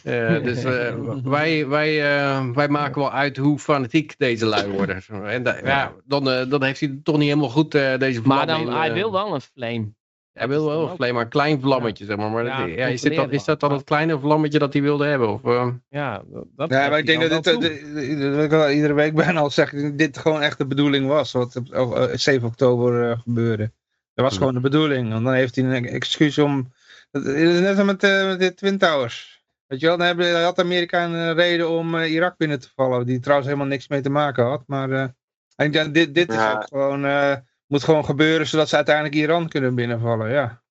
Eh, 0.03 0.43
dus 0.43 0.63
eh, 0.63 0.93
wij, 1.23 1.67
wij, 1.67 2.17
eh, 2.17 2.49
wij 2.53 2.67
maken 2.67 3.01
wel 3.01 3.11
uit 3.11 3.37
hoe 3.37 3.59
fanatiek 3.59 4.15
deze 4.17 4.45
lui 4.45 4.67
worden. 4.71 5.01
En 5.23 5.43
da- 5.43 5.57
ja, 5.63 5.93
dan, 6.05 6.23
dan 6.49 6.63
heeft 6.63 6.79
hij 6.79 6.89
het 6.89 7.05
toch 7.05 7.17
niet 7.17 7.27
helemaal 7.27 7.49
goed, 7.49 7.75
eh, 7.75 7.97
deze 7.97 8.21
Maar 8.23 8.47
dan, 8.47 8.61
in, 8.61 8.67
hij 8.67 8.93
wil 8.93 9.11
wel 9.11 9.33
een 9.33 9.41
flame. 9.41 9.91
hij 10.33 10.47
wil 10.47 10.65
wel 10.65 10.89
een 10.89 10.95
flame, 10.95 11.13
maar 11.13 11.23
een 11.23 11.29
klein 11.29 11.61
vlammetje, 11.61 12.05
zeg 12.05 12.17
maar. 12.17 12.29
maar 12.29 12.45
Ja, 12.45 12.59
dat- 12.67 12.75
ja, 12.75 12.87
is, 12.87 13.01
dit 13.01 13.15
dan, 13.15 13.31
is 13.31 13.43
dat 13.43 13.59
dan 13.59 13.71
het 13.71 13.83
kleine 13.83 14.19
vlammetje 14.19 14.59
dat 14.59 14.73
hij 14.73 14.81
wilde 14.81 15.05
hebben? 15.05 15.29
Of? 15.43 15.71
Ja, 15.89 16.21
dat 16.55 16.69
Ja, 16.69 16.89
maar 16.89 16.99
ik 16.99 17.05
denk 17.05 17.29
dat 17.29 17.43
dit, 17.43 18.21
dat 18.21 18.43
ik 18.43 18.53
al 18.53 18.69
iedere 18.69 18.93
week 18.93 19.15
bijna 19.23 19.39
al 19.39 19.49
zeg, 19.49 19.71
dat 19.71 19.97
dit 19.97 20.17
gewoon 20.17 20.41
echt 20.41 20.57
de 20.57 20.65
bedoeling 20.65 21.07
was, 21.07 21.31
wat 21.31 21.55
op 21.55 21.75
oh, 21.75 22.03
eh, 22.03 22.09
7 22.17 22.47
oktober 22.47 23.09
eh, 23.11 23.19
gebeurde. 23.19 23.71
Dat 24.13 24.25
was 24.25 24.37
gewoon 24.37 24.53
de 24.53 24.59
bedoeling, 24.59 25.11
want 25.11 25.25
dan 25.25 25.33
heeft 25.33 25.55
hij 25.55 25.65
een 25.65 25.85
excuus 25.85 26.37
om, 26.37 26.71
het 27.11 27.25
is 27.25 27.59
net 27.59 27.77
als 27.77 27.85
met, 27.85 28.01
met 28.01 28.39
de 28.39 28.53
Twin 28.53 28.77
Towers. 28.77 29.32
Weet 29.73 29.81
je 29.81 29.87
wel, 29.87 29.97
dan 29.97 30.07
hebben, 30.07 30.43
had 30.43 30.59
Amerika 30.59 31.03
een 31.03 31.33
reden 31.33 31.69
om 31.69 31.95
eh, 31.95 32.11
Irak 32.11 32.37
binnen 32.37 32.59
te 32.59 32.69
vallen, 32.75 33.05
die 33.05 33.19
trouwens 33.19 33.47
helemaal 33.49 33.69
niks 33.69 33.87
mee 33.87 34.01
te 34.01 34.09
maken 34.09 34.43
had. 34.45 34.63
Maar 34.67 34.91
eh, 34.91 35.71
denk, 35.71 35.93
dit, 35.93 36.15
dit 36.15 36.29
is 36.29 36.45
ook 36.45 36.63
gewoon, 36.67 37.05
eh, 37.05 37.35
moet 37.67 37.83
gewoon 37.83 38.05
gebeuren 38.05 38.47
zodat 38.47 38.69
ze 38.69 38.75
uiteindelijk 38.75 39.15
Iran 39.15 39.47
kunnen 39.47 39.75
binnenvallen, 39.75 40.31
ja. 40.31 40.61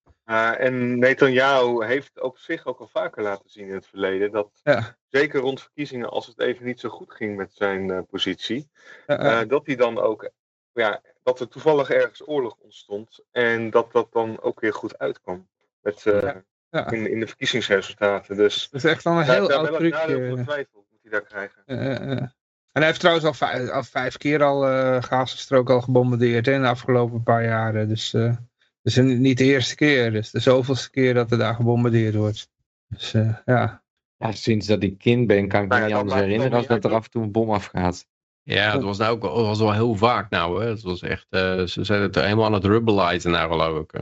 En 0.57 0.99
Netanyahu 0.99 1.85
heeft 1.85 2.21
op 2.21 2.37
zich 2.37 2.65
ook 2.65 2.79
al 2.79 2.87
vaker 2.87 3.23
laten 3.23 3.49
zien 3.49 3.67
in 3.67 3.73
het 3.73 3.87
verleden 3.87 4.31
dat 4.31 4.49
Ja. 4.63 4.97
zeker 5.07 5.39
rond 5.39 5.61
verkiezingen, 5.61 6.09
als 6.09 6.27
het 6.27 6.39
even 6.39 6.65
niet 6.65 6.79
zo 6.79 6.89
goed 6.89 7.13
ging 7.13 7.37
met 7.37 7.53
zijn 7.53 8.05
positie, 8.05 8.69
dat 9.47 9.65
hij 9.65 9.75
dan 9.75 9.99
ook, 9.99 10.29
ja, 10.73 11.01
dat 11.23 11.39
er 11.39 11.47
toevallig 11.47 11.89
ergens 11.89 12.27
oorlog 12.27 12.55
ontstond 12.59 13.23
en 13.31 13.69
dat 13.69 13.91
dat 13.91 14.11
dan 14.11 14.41
ook 14.41 14.59
weer 14.59 14.73
goed 14.73 14.97
uitkwam 14.97 15.47
met, 15.81 16.05
uh, 16.05 16.21
Ja, 16.21 16.43
ja. 16.73 16.91
In, 16.91 17.11
in 17.11 17.19
de 17.19 17.27
verkiezingsresultaten. 17.27 18.37
Dus 18.37 18.69
dat 18.69 18.83
is 18.83 18.91
echt 18.91 19.03
dan 19.03 19.17
een 19.17 19.25
daar, 19.25 19.35
heel 19.35 19.47
daar 19.47 19.57
oud 19.57 19.69
wel 19.69 19.77
trucje. 19.77 20.27
voor 20.29 20.43
twijfel 20.43 20.85
moet 20.89 20.99
hij 21.01 21.11
daar 21.11 21.21
krijgen. 21.21 21.63
Eh, 21.65 21.95
eh, 21.95 22.11
eh. 22.11 22.17
En 22.71 22.81
hij 22.81 22.85
heeft 22.85 22.99
trouwens 22.99 23.25
al 23.25 23.33
vijf, 23.33 23.69
al 23.69 23.83
vijf 23.83 24.17
keer 24.17 24.43
al 24.43 24.69
uh, 24.69 25.03
Gazastrook 25.03 25.69
al 25.69 25.81
gebombardeerd 25.81 26.45
hè, 26.45 26.53
in 26.53 26.61
de 26.61 26.67
afgelopen 26.67 27.23
paar 27.23 27.43
jaren. 27.43 27.87
Dus, 27.87 28.13
uh, 28.13 28.35
dus 28.81 28.95
niet 28.95 29.37
de 29.37 29.43
eerste 29.43 29.75
keer, 29.75 30.11
dus 30.11 30.31
de 30.31 30.39
zoveelste 30.39 30.89
keer 30.89 31.13
dat 31.13 31.31
er 31.31 31.37
daar 31.37 31.55
gebombardeerd 31.55 32.15
wordt. 32.15 32.49
Dus 32.87 33.13
uh, 33.13 33.35
ja. 33.45 33.83
ja. 34.17 34.31
Sinds 34.31 34.67
dat 34.67 34.83
ik 34.83 34.97
kind 34.97 35.27
ben 35.27 35.47
kan 35.47 35.63
ik 35.63 35.69
me 35.69 35.77
ja, 35.77 35.85
niet 35.85 35.95
anders 35.95 36.19
herinneren 36.19 36.53
als 36.53 36.67
wel 36.67 36.79
dat 36.79 36.91
er 36.91 36.97
af 36.97 37.03
en 37.03 37.11
toe 37.11 37.23
een 37.23 37.31
bom 37.31 37.51
afgaat. 37.51 38.05
Ja, 38.43 38.71
het 38.71 38.83
was 38.83 38.97
nou 38.97 39.11
ook 39.15 39.21
dat 39.21 39.45
was 39.45 39.59
wel 39.59 39.73
heel 39.73 39.95
vaak 39.95 40.29
nou. 40.29 40.63
Hè. 40.63 40.69
Het 40.69 40.81
was 40.81 41.01
echt, 41.01 41.27
uh, 41.29 41.63
ze 41.63 41.83
zijn 41.83 42.01
het 42.01 42.15
helemaal 42.15 42.45
aan 42.45 42.53
het 42.53 42.65
rubbelizen 42.65 43.31
nou 43.31 43.51
geloof 43.51 43.79
ik. 43.79 43.93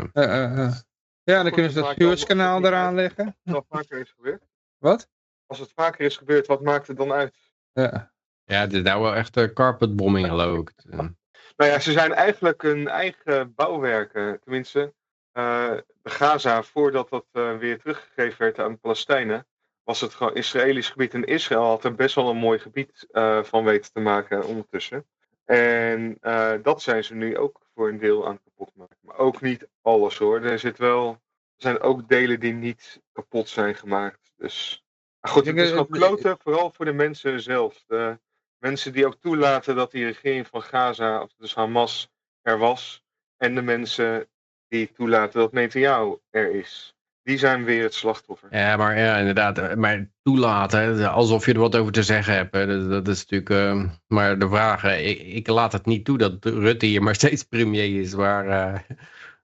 Ja, 1.23 1.43
dan 1.43 1.51
kunnen 1.51 1.71
ze 1.71 1.81
dat 1.81 1.95
Suezkanaal 1.97 2.65
eraan 2.65 2.95
leggen. 2.95 3.37
Wat 3.43 3.65
vaker 3.69 3.99
is 3.99 4.13
gebeurd? 4.15 4.43
Wat? 4.77 5.09
Als 5.45 5.59
het 5.59 5.71
vaker 5.75 6.05
is 6.05 6.17
gebeurd, 6.17 6.47
wat 6.47 6.61
maakt 6.61 6.87
het 6.87 6.97
dan 6.97 7.11
uit? 7.11 7.35
Ja. 7.73 8.11
Ja, 8.45 8.67
is 8.69 8.81
nou 8.81 9.01
wel 9.01 9.15
echt 9.15 9.37
uh, 9.37 9.53
carpetbombing 9.53 10.27
geloof 10.27 10.59
ik. 10.59 10.73
Nou 11.57 11.73
ja, 11.73 11.79
ze 11.79 11.91
zijn 11.91 12.13
eigenlijk 12.13 12.61
hun 12.61 12.87
eigen 12.87 13.53
bouwwerken, 13.55 14.39
tenminste 14.43 14.93
uh, 15.33 15.73
Gaza, 16.03 16.63
voordat 16.63 17.09
dat 17.09 17.25
uh, 17.33 17.57
weer 17.57 17.79
teruggegeven 17.79 18.41
werd 18.41 18.59
aan 18.59 18.71
de 18.71 18.77
Palestijnen, 18.77 19.47
was 19.83 20.01
het 20.01 20.13
gewoon 20.13 20.35
Israëlisch 20.35 20.89
gebied. 20.89 21.13
En 21.13 21.23
Israël 21.23 21.63
had 21.63 21.83
er 21.83 21.95
best 21.95 22.15
wel 22.15 22.29
een 22.29 22.37
mooi 22.37 22.59
gebied 22.59 23.07
uh, 23.11 23.43
van 23.43 23.63
weten 23.63 23.91
te 23.91 23.99
maken 23.99 24.45
ondertussen. 24.45 25.05
En 25.45 26.17
uh, 26.21 26.53
dat 26.61 26.81
zijn 26.81 27.03
ze 27.03 27.15
nu 27.15 27.37
ook 27.37 27.61
voor 27.81 27.89
een 27.89 27.99
deel 27.99 28.27
aan 28.27 28.39
kapot 28.43 28.75
maken. 28.75 28.97
Maar 29.01 29.17
ook 29.17 29.41
niet 29.41 29.67
alles 29.81 30.17
hoor. 30.17 30.41
Er, 30.41 30.59
zit 30.59 30.77
wel, 30.77 31.09
er 31.09 31.17
zijn 31.55 31.79
ook 31.79 32.09
delen 32.09 32.39
die 32.39 32.53
niet 32.53 33.01
kapot 33.11 33.49
zijn 33.49 33.75
gemaakt. 33.75 34.33
Dus 34.35 34.85
maar 35.19 35.31
goed, 35.31 35.45
het 35.45 35.57
is 35.57 35.69
gewoon 35.69 35.87
kloten, 35.87 36.37
vooral 36.39 36.71
voor 36.71 36.85
de 36.85 36.93
mensen 36.93 37.41
zelf. 37.41 37.83
De 37.87 38.19
mensen 38.57 38.93
die 38.93 39.05
ook 39.05 39.15
toelaten 39.15 39.75
dat 39.75 39.91
die 39.91 40.05
regering 40.05 40.47
van 40.47 40.61
Gaza, 40.61 41.21
of 41.21 41.33
dus 41.37 41.55
Hamas, 41.55 42.09
er 42.41 42.57
was. 42.57 43.03
En 43.37 43.55
de 43.55 43.61
mensen 43.61 44.29
die 44.67 44.91
toelaten 44.91 45.39
dat 45.39 45.51
Netanyahu 45.51 46.17
er 46.29 46.55
is. 46.55 46.95
Die 47.31 47.39
zijn 47.39 47.63
weer 47.63 47.83
het 47.83 47.93
slachtoffer. 47.93 48.47
Ja, 48.51 48.77
maar 48.77 48.97
ja, 48.99 49.17
inderdaad. 49.17 49.75
Maar 49.75 50.09
toelaten, 50.23 51.11
alsof 51.11 51.45
je 51.45 51.53
er 51.53 51.59
wat 51.59 51.75
over 51.75 51.91
te 51.91 52.03
zeggen 52.03 52.33
hebt. 52.33 52.53
Hè. 52.53 52.65
Dat, 52.67 52.89
dat, 52.89 53.07
is 53.07 53.25
natuurlijk. 53.25 53.49
Uh, 53.49 53.89
maar 54.07 54.39
de 54.39 54.47
vraag, 54.47 54.83
ik, 54.83 55.19
ik, 55.19 55.47
laat 55.47 55.71
het 55.71 55.85
niet 55.85 56.05
toe 56.05 56.17
dat 56.17 56.45
Rutte 56.45 56.85
hier 56.85 57.03
maar 57.03 57.15
steeds 57.21 57.43
premier 57.43 57.99
is. 57.99 58.15
Maar 58.15 58.45
uh, 58.45 58.79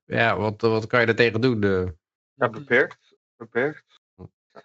ja, 0.06 0.38
wat, 0.38 0.62
wat 0.62 0.88
kan 0.88 1.02
je 1.02 1.06
er 1.06 1.16
tegen 1.16 1.42
doen? 1.42 1.60
De... 1.60 1.96
Ja, 2.34 2.50
beperkt. 2.50 3.16
Beperkt. 3.38 4.02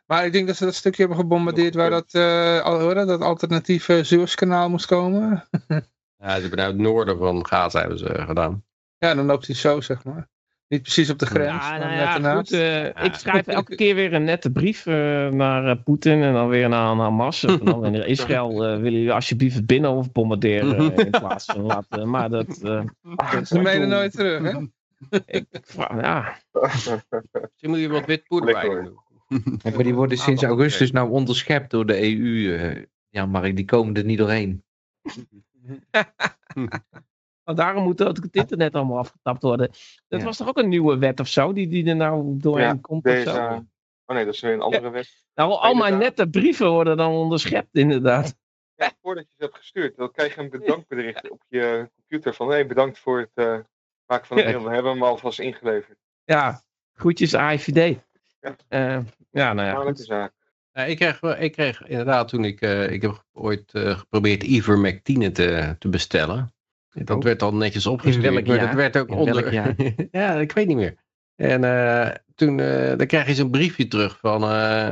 Maar 0.06 0.24
ik 0.24 0.32
denk 0.32 0.46
dat 0.46 0.56
ze 0.56 0.64
dat 0.64 0.74
stukje 0.74 1.02
hebben 1.02 1.20
gebombardeerd 1.20 1.74
waar 1.74 1.90
dat, 1.90 2.14
uh, 2.14 3.06
dat 3.06 3.20
alternatieve 3.20 4.04
Suezkanaal 4.04 4.70
moest 4.70 4.86
komen. 4.86 5.48
ja, 6.22 6.34
ze 6.34 6.40
hebben 6.40 6.58
nou 6.58 6.72
het 6.72 6.80
noorden 6.80 7.18
van 7.18 7.46
Gaza 7.46 7.80
hebben 7.80 7.98
ze 7.98 8.24
gedaan. 8.26 8.64
Ja, 8.98 9.14
dan 9.14 9.26
loopt 9.26 9.46
hij 9.46 9.56
zo, 9.56 9.80
zeg 9.80 10.04
maar. 10.04 10.30
Niet 10.72 10.82
precies 10.82 11.10
op 11.10 11.18
de 11.18 11.26
grens, 11.26 11.64
Ja, 11.66 11.78
maar 11.78 11.80
nou 11.80 12.22
ja, 12.22 12.34
goed, 12.34 12.52
eh, 12.52 13.04
ik 13.04 13.14
schrijf 13.14 13.46
elke 13.46 13.74
keer 13.74 13.94
weer 13.94 14.12
een 14.12 14.24
nette 14.24 14.50
brief 14.50 14.86
eh, 14.86 14.94
naar 15.28 15.66
eh, 15.66 15.76
Poetin 15.84 16.22
en 16.22 16.32
dan 16.32 16.48
weer 16.48 16.68
naar 16.68 16.96
Hamas. 16.96 17.44
En 17.58 17.58
dan 17.64 17.80
weer 17.80 17.90
naar 17.90 18.06
Israël 18.06 18.50
eh, 18.64 18.76
willen 18.76 18.92
jullie 18.92 19.12
alsjeblieft 19.12 19.54
het 19.56 19.66
binnenhof 19.66 20.12
bombarderen 20.12 20.96
in 20.96 21.10
plaats 21.10 21.44
van 21.44 21.60
laten. 21.60 22.10
Maar 22.10 22.30
dat, 22.30 22.58
eh, 22.62 22.82
Ze 23.44 23.58
menen 23.58 23.88
nooit 23.88 24.12
terug, 24.12 24.52
hè? 24.52 24.58
ik, 25.26 25.46
ja, 25.74 26.36
Misschien 27.32 27.70
moet 27.70 27.78
je 27.78 27.88
wat 27.88 28.06
wit 28.06 28.24
poeder 28.26 28.54
bij 28.54 28.68
doen. 28.68 28.98
Maar 29.74 29.82
die 29.84 29.94
worden 29.94 30.18
Ah, 30.18 30.24
sinds 30.24 30.40
dat 30.40 30.50
augustus 30.50 30.90
nou 30.90 31.10
onderschept 31.10 31.70
door 31.70 31.86
de 31.86 32.02
EU. 32.02 32.56
eh 32.56 32.82
ja, 33.08 33.26
Mark, 33.26 33.56
die 33.56 33.64
komen 33.64 33.94
er 33.94 34.04
niet 34.04 34.18
doorheen. 34.18 34.62
want 37.44 37.58
daarom 37.58 37.82
moet 37.82 38.02
ook 38.04 38.16
het 38.16 38.34
internet 38.34 38.74
allemaal 38.74 38.98
afgetapt 38.98 39.42
worden. 39.42 39.70
Dat 40.08 40.20
Ja. 40.20 40.26
was 40.26 40.36
toch 40.36 40.48
ook 40.48 40.58
een 40.58 40.68
nieuwe 40.68 40.98
wet 40.98 41.20
of 41.20 41.28
zo, 41.28 41.52
die, 41.52 41.68
die 41.68 41.86
er 41.88 41.96
nou 41.96 42.36
doorheen 42.38 42.66
Ja, 42.66 42.78
komt 42.80 43.06
of 43.06 43.12
Deze, 43.12 43.30
zo? 43.30 43.64
oh 44.06 44.16
nee, 44.16 44.24
dat 44.24 44.34
is 44.34 44.40
weer 44.40 44.52
een 44.52 44.60
andere 44.60 44.90
wet. 44.90 45.24
Nou, 45.34 45.50
al 45.52 45.74
mijn 45.74 45.98
nette 45.98 46.28
brieven 46.28 46.70
worden 46.70 46.96
dan 46.96 47.12
onderschept 47.12 47.74
inderdaad. 47.76 48.34
Ja, 48.74 48.92
voordat 49.02 49.24
je 49.28 49.34
ze 49.36 49.44
hebt 49.44 49.56
gestuurd, 49.56 49.96
dan 49.96 50.10
krijg 50.10 50.34
je 50.34 50.40
een 50.40 50.50
bedankbericht 50.50 51.30
op 51.30 51.42
je 51.48 51.90
computer 51.94 52.34
van 52.34 52.48
hey, 52.48 52.66
bedankt 52.66 52.98
voor 52.98 53.18
het 53.18 53.30
eh, 53.34 53.58
maken 54.06 54.26
van 54.26 54.36
de 54.36 54.42
mail. 54.42 54.62
We 54.64 54.70
hebben 54.74 54.92
hem 54.92 55.02
alvast 55.02 55.38
ingeleverd. 55.40 55.98
Ja, 56.24 56.62
groetjes 56.92 57.34
AIVD. 57.34 57.98
Ja. 58.40 58.56
Eh, 58.68 58.98
ja, 59.30 59.52
nou 59.52 59.86
ja, 59.86 59.94
zaak. 59.94 60.32
Ja, 60.72 60.84
ik, 60.84 60.96
kreeg, 60.96 61.20
wel- 61.20 61.36
ik 61.38 61.52
kreeg 61.52 61.86
inderdaad 61.86 62.28
toen 62.28 62.44
ik, 62.44 62.60
eh, 62.60 62.90
ik 62.90 63.02
heb 63.02 63.24
ooit 63.32 63.72
eh, 63.74 63.98
geprobeerd 63.98 64.42
ivermectine 64.42 65.30
te, 65.30 65.76
te 65.78 65.88
bestellen. 65.88 66.51
Dat 66.92 67.16
Oh. 67.16 67.22
werd 67.22 67.38
dan 67.40 67.58
netjes 67.58 67.86
opgestuurd, 67.86 68.32
maar 68.34 68.42
jaar? 68.56 68.66
dat 68.66 68.74
werd 68.74 68.96
ook 68.96 69.08
In 69.08 69.14
onder... 69.14 69.34
welk 69.34 69.50
jaar? 69.52 69.74
ja, 70.10 70.34
ik 70.34 70.52
weet 70.52 70.66
niet 70.66 70.76
meer. 70.76 70.94
En 71.36 71.64
eh, 71.64 72.14
toen 72.34 72.60
eh, 72.60 72.96
dan 72.96 73.06
krijg 73.06 73.26
je 73.26 73.34
zo'n 73.34 73.50
briefje 73.50 73.88
terug 73.88 74.18
van... 74.18 74.42
eh, 74.42 74.90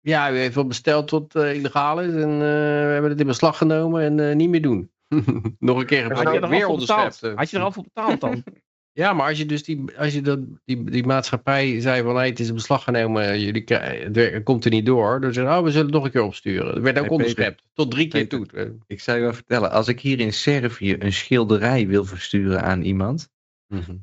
ja, 0.00 0.32
u 0.32 0.36
heeft 0.38 0.54
wel 0.54 0.66
besteld 0.66 1.10
wat 1.10 1.34
eh, 1.34 1.54
illegaal 1.54 2.00
is 2.00 2.14
en 2.14 2.30
eh, 2.32 2.38
we 2.38 2.90
hebben 2.92 3.10
het 3.10 3.20
in 3.20 3.26
beslag 3.26 3.58
genomen 3.58 4.02
en 4.02 4.28
eh, 4.30 4.36
niet 4.36 4.48
meer 4.48 4.62
doen. 4.62 4.90
Nog 5.58 5.78
een 5.78 5.86
keer 5.86 6.02
Had 6.02 6.10
je 6.10 6.16
geprobeerd, 6.16 6.36
er 6.36 6.42
al 6.42 6.48
weer 6.48 6.66
onderschept. 6.66 7.20
Had 7.34 7.50
je 7.50 7.56
er 7.56 7.62
al 7.62 7.72
voor 7.72 7.82
betaald 7.82 8.20
dan? 8.20 8.44
Ja, 8.98 9.12
maar 9.12 9.28
als 9.28 9.38
je 9.38 9.46
dus 9.46 9.64
die, 9.64 9.84
als 9.96 10.14
je 10.14 10.20
dat, 10.20 10.40
die, 10.64 10.84
die 10.84 11.06
maatschappij 11.06 11.80
zei 11.80 12.02
van 12.02 12.16
hey, 12.16 12.28
het 12.28 12.40
is 12.40 12.48
in 12.48 12.54
beslag 12.54 12.84
genomen, 12.84 13.40
jullie, 13.40 14.42
komt 14.42 14.64
er 14.64 14.70
niet 14.70 14.86
door. 14.86 15.20
Dan 15.20 15.32
zeggen 15.32 15.56
oh, 15.56 15.62
we 15.62 15.70
zullen 15.70 15.86
het 15.86 15.94
nog 15.94 16.04
een 16.04 16.10
keer 16.10 16.22
opsturen. 16.22 16.74
Dat 16.74 16.82
werd 16.82 16.98
ook 16.98 17.04
Hey, 17.04 17.12
onderschept. 17.12 17.62
Tot 17.72 17.90
drie 17.90 18.08
keer 18.08 18.28
toe. 18.28 18.46
Ik 18.86 19.00
zou 19.00 19.16
je 19.18 19.22
wel 19.22 19.32
vertellen, 19.32 19.70
als 19.70 19.88
ik 19.88 20.00
hier 20.00 20.20
in 20.20 20.32
Servië 20.32 20.96
een 20.98 21.12
schilderij 21.12 21.86
wil 21.86 22.04
versturen 22.04 22.62
aan 22.62 22.82
iemand, 22.82 23.30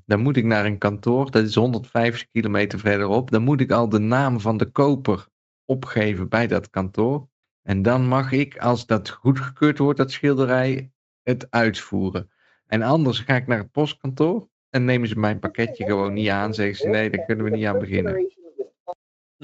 dan 0.05 0.19
moet 0.19 0.37
ik 0.37 0.45
naar 0.45 0.65
een 0.65 0.77
kantoor, 0.77 1.31
dat 1.31 1.45
is 1.45 1.55
150 1.55 2.29
kilometer 2.31 2.79
verderop, 2.79 3.31
dan 3.31 3.41
moet 3.41 3.61
ik 3.61 3.71
al 3.71 3.89
de 3.89 3.99
naam 3.99 4.39
van 4.39 4.57
de 4.57 4.65
koper 4.65 5.27
opgeven 5.65 6.29
bij 6.29 6.47
dat 6.47 6.69
kantoor. 6.69 7.27
En 7.61 7.81
dan 7.81 8.07
mag 8.07 8.31
ik, 8.31 8.57
als 8.57 8.85
dat 8.85 9.09
goedgekeurd 9.09 9.77
wordt, 9.77 9.97
dat 9.97 10.11
schilderij, 10.11 10.91
het 11.23 11.47
uitvoeren. 11.49 12.29
En 12.67 12.81
anders 12.81 13.19
ga 13.19 13.35
ik 13.35 13.47
naar 13.47 13.57
het 13.57 13.71
postkantoor 13.71 14.53
en 14.75 14.85
nemen 14.85 15.07
ze 15.07 15.19
mijn 15.19 15.39
pakketje 15.39 15.85
gewoon 15.85 16.13
niet 16.13 16.29
aan. 16.29 16.53
Zeggen 16.53 16.75
ze 16.75 16.87
nee, 16.87 17.09
daar 17.09 17.25
kunnen 17.25 17.45
we 17.45 17.51
niet 17.51 17.65
aan 17.65 17.79
beginnen. 17.79 18.27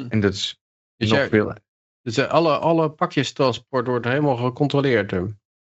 En 0.10 0.20
dat 0.20 0.34
is 0.34 0.62
Dus, 0.98 1.10
nog 1.10 1.18
jij- 1.18 1.30
veel, 1.30 1.54
dus 2.02 2.18
eh, 2.18 2.28
alle, 2.28 2.58
alle 2.58 2.90
pakjestransport 2.92 3.88
wordt 3.88 4.06
helemaal 4.06 4.36
gecontroleerd. 4.36 5.12
hè? 5.12 5.22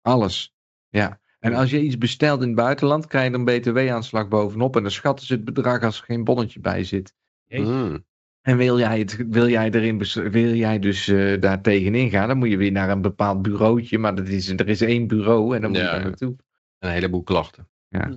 alles. 0.02 0.54
Ja. 0.90 1.20
En 1.40 1.54
als 1.54 1.70
je 1.70 1.82
iets 1.82 1.98
bestelt 1.98 2.42
in 2.42 2.48
het 2.48 2.56
buitenland, 2.56 3.08
krijg 3.08 3.32
je 3.32 3.38
een 3.38 3.46
btw-aanslag 3.46 4.28
bovenop. 4.28 4.76
En 4.76 4.82
dan 4.82 4.92
schatten 4.92 5.26
ze 5.26 5.34
het 5.34 5.44
bedrag 5.46 5.84
als 5.84 5.98
er 6.00 6.06
geen 6.06 6.24
bonnetje 6.24 6.60
bij 6.60 6.84
zit. 6.84 7.14
Hmm. 7.48 8.06
En 8.42 8.58
wil 8.58 8.80
jij, 8.80 9.00
het, 9.00 9.16
wil 9.30 9.48
jij, 9.48 9.72
erin, 9.72 9.98
wil 10.32 10.54
jij 10.54 10.80
dus 10.80 11.08
eh 11.08 11.42
daar 11.42 11.62
tegenin 11.62 12.10
gaan, 12.10 12.28
dan 12.28 12.38
moet 12.38 12.50
je 12.50 12.58
weer 12.58 12.72
naar 12.72 12.90
een 12.90 13.02
bepaald 13.02 13.42
bureautje. 13.42 13.98
Maar 13.98 14.16
dat 14.16 14.28
is, 14.28 14.50
er 14.50 14.68
is 14.70 14.82
één 14.82 15.08
bureau 15.08 15.56
en 15.56 15.62
dan 15.62 15.70
moet 15.72 15.80
je 15.80 15.86
daar 15.86 16.04
naartoe. 16.04 16.36
Een 16.80 16.90
heleboel 16.90 17.24
klachten. 17.24 17.70
Ja. 17.88 18.12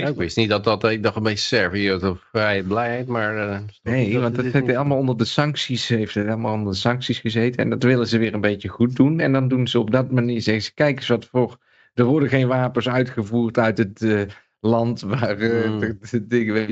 Ja, 0.00 0.08
ik 0.08 0.16
wist 0.16 0.36
niet 0.36 0.48
dat 0.48 0.64
dat, 0.64 0.84
ik 0.84 1.02
dacht 1.02 1.16
een 1.16 1.22
beetje 1.22 1.38
Servië 1.38 1.92
of 1.92 2.26
vrijheid, 2.30 2.66
blijheid, 2.68 3.06
maar... 3.06 3.36
eh, 3.50 3.60
Nee, 3.82 4.18
want 4.18 4.34
dat 4.36 4.44
heeft 4.44 4.66
niet- 4.66 4.76
allemaal 4.76 4.98
onder 4.98 5.16
de 5.16 5.24
sancties, 5.24 5.88
heeft 5.88 6.14
het 6.14 6.26
allemaal 6.26 6.54
onder 6.54 6.72
de 6.72 6.78
sancties 6.78 7.18
gezeten. 7.18 7.62
En 7.62 7.70
dat 7.70 7.82
willen 7.82 8.06
ze 8.06 8.18
weer 8.18 8.34
een 8.34 8.40
beetje 8.40 8.68
goed 8.68 8.96
doen. 8.96 9.20
En 9.20 9.32
dan 9.32 9.48
doen 9.48 9.68
ze 9.68 9.78
op 9.78 9.90
dat 9.90 10.10
manier, 10.10 10.40
zeggen 10.42 10.62
ze, 10.64 10.74
kijk 10.74 10.96
eens 10.96 11.08
wat 11.08 11.26
voor, 11.26 11.58
er 11.94 12.04
worden 12.04 12.28
geen 12.28 12.48
wapens 12.48 12.88
uitgevoerd 12.88 13.58
uit 13.58 13.78
het 13.78 14.02
eh, 14.02 14.22
land 14.60 15.00
waar 15.00 15.38
eh, 15.38 15.64
Hmm. 15.64 15.78
de, 15.80 15.96
de 16.10 16.26
dingen? 16.26 16.66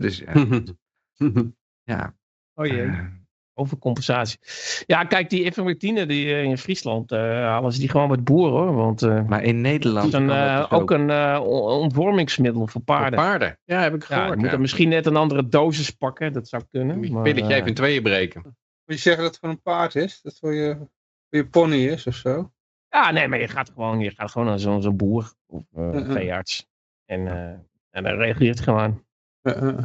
Dus 0.00 0.18
ja, 0.18 0.46
ja. 1.84 2.14
Oh 2.54 2.66
jee, 2.66 2.90
overcompensatie. 3.60 4.38
Ja, 4.86 5.04
kijk, 5.04 5.30
die 5.30 5.44
ivermectine 5.44 6.06
die, 6.06 6.26
eh, 6.26 6.42
in 6.42 6.58
Friesland, 6.58 7.12
eh 7.12 7.18
halen 7.20 7.72
ze 7.72 7.78
die 7.80 7.88
gewoon 7.88 8.08
met 8.08 8.24
boeren 8.24 8.52
hoor. 8.52 8.74
Want 8.74 9.02
eh 9.02 9.26
maar 9.26 9.42
in 9.42 9.54
het 9.54 9.62
Nederland 9.62 10.06
is 10.06 10.12
een, 10.12 10.30
ook 10.70 10.90
een 10.90 11.10
on- 11.40 11.62
ontwormingsmiddel 11.70 12.60
voor 12.60 12.70
Voor 12.70 12.80
paarden. 12.82 13.18
paarden. 13.18 13.58
Ja, 13.64 13.80
heb 13.82 13.94
ik 13.94 14.00
Ja, 14.02 14.06
gehoord. 14.14 14.30
je 14.30 14.36
moet 14.36 14.46
ja. 14.46 14.52
er 14.52 14.60
misschien 14.60 14.88
net 14.88 15.06
een 15.06 15.16
andere 15.16 15.48
dosis 15.48 15.90
pakken, 15.90 16.32
dat 16.32 16.48
zou 16.48 16.62
kunnen. 16.70 17.12
Maar, 17.12 17.22
pilletje 17.22 17.54
even 17.54 17.66
in 17.68 17.74
tweeën 17.74 18.02
breken. 18.02 18.42
Moet 18.44 18.96
je 18.96 18.96
zeggen 18.96 19.22
dat 19.22 19.30
het 19.30 19.40
voor 19.40 19.48
een 19.50 19.62
paard 19.62 19.94
is? 19.94 20.20
Dat 20.22 20.32
het 20.32 20.40
voor 20.40 20.54
je, 20.54 20.74
voor 20.76 21.38
je 21.38 21.46
pony 21.46 21.76
is 21.86 22.06
of 22.06 22.14
zo? 22.14 22.52
Ja, 22.88 23.10
nee, 23.10 23.28
maar 23.28 23.40
je 23.40 23.48
gaat 23.48 23.70
gewoon, 23.74 24.00
je 24.00 24.10
gaat 24.10 24.30
gewoon 24.30 24.46
naar 24.46 24.58
zo'n 24.58 24.82
zo'n 24.82 24.96
boer 24.96 25.32
of 25.46 25.62
eh 25.74 25.82
Mhm. 25.90 26.12
veearts. 26.12 26.66
En, 27.04 27.26
eh 27.26 27.58
en 27.90 28.02
dan 28.02 28.14
reageert 28.16 28.56
het 28.56 28.60
gewoon. 28.68 29.04
Eh, 29.42 29.68
eh. 29.68 29.78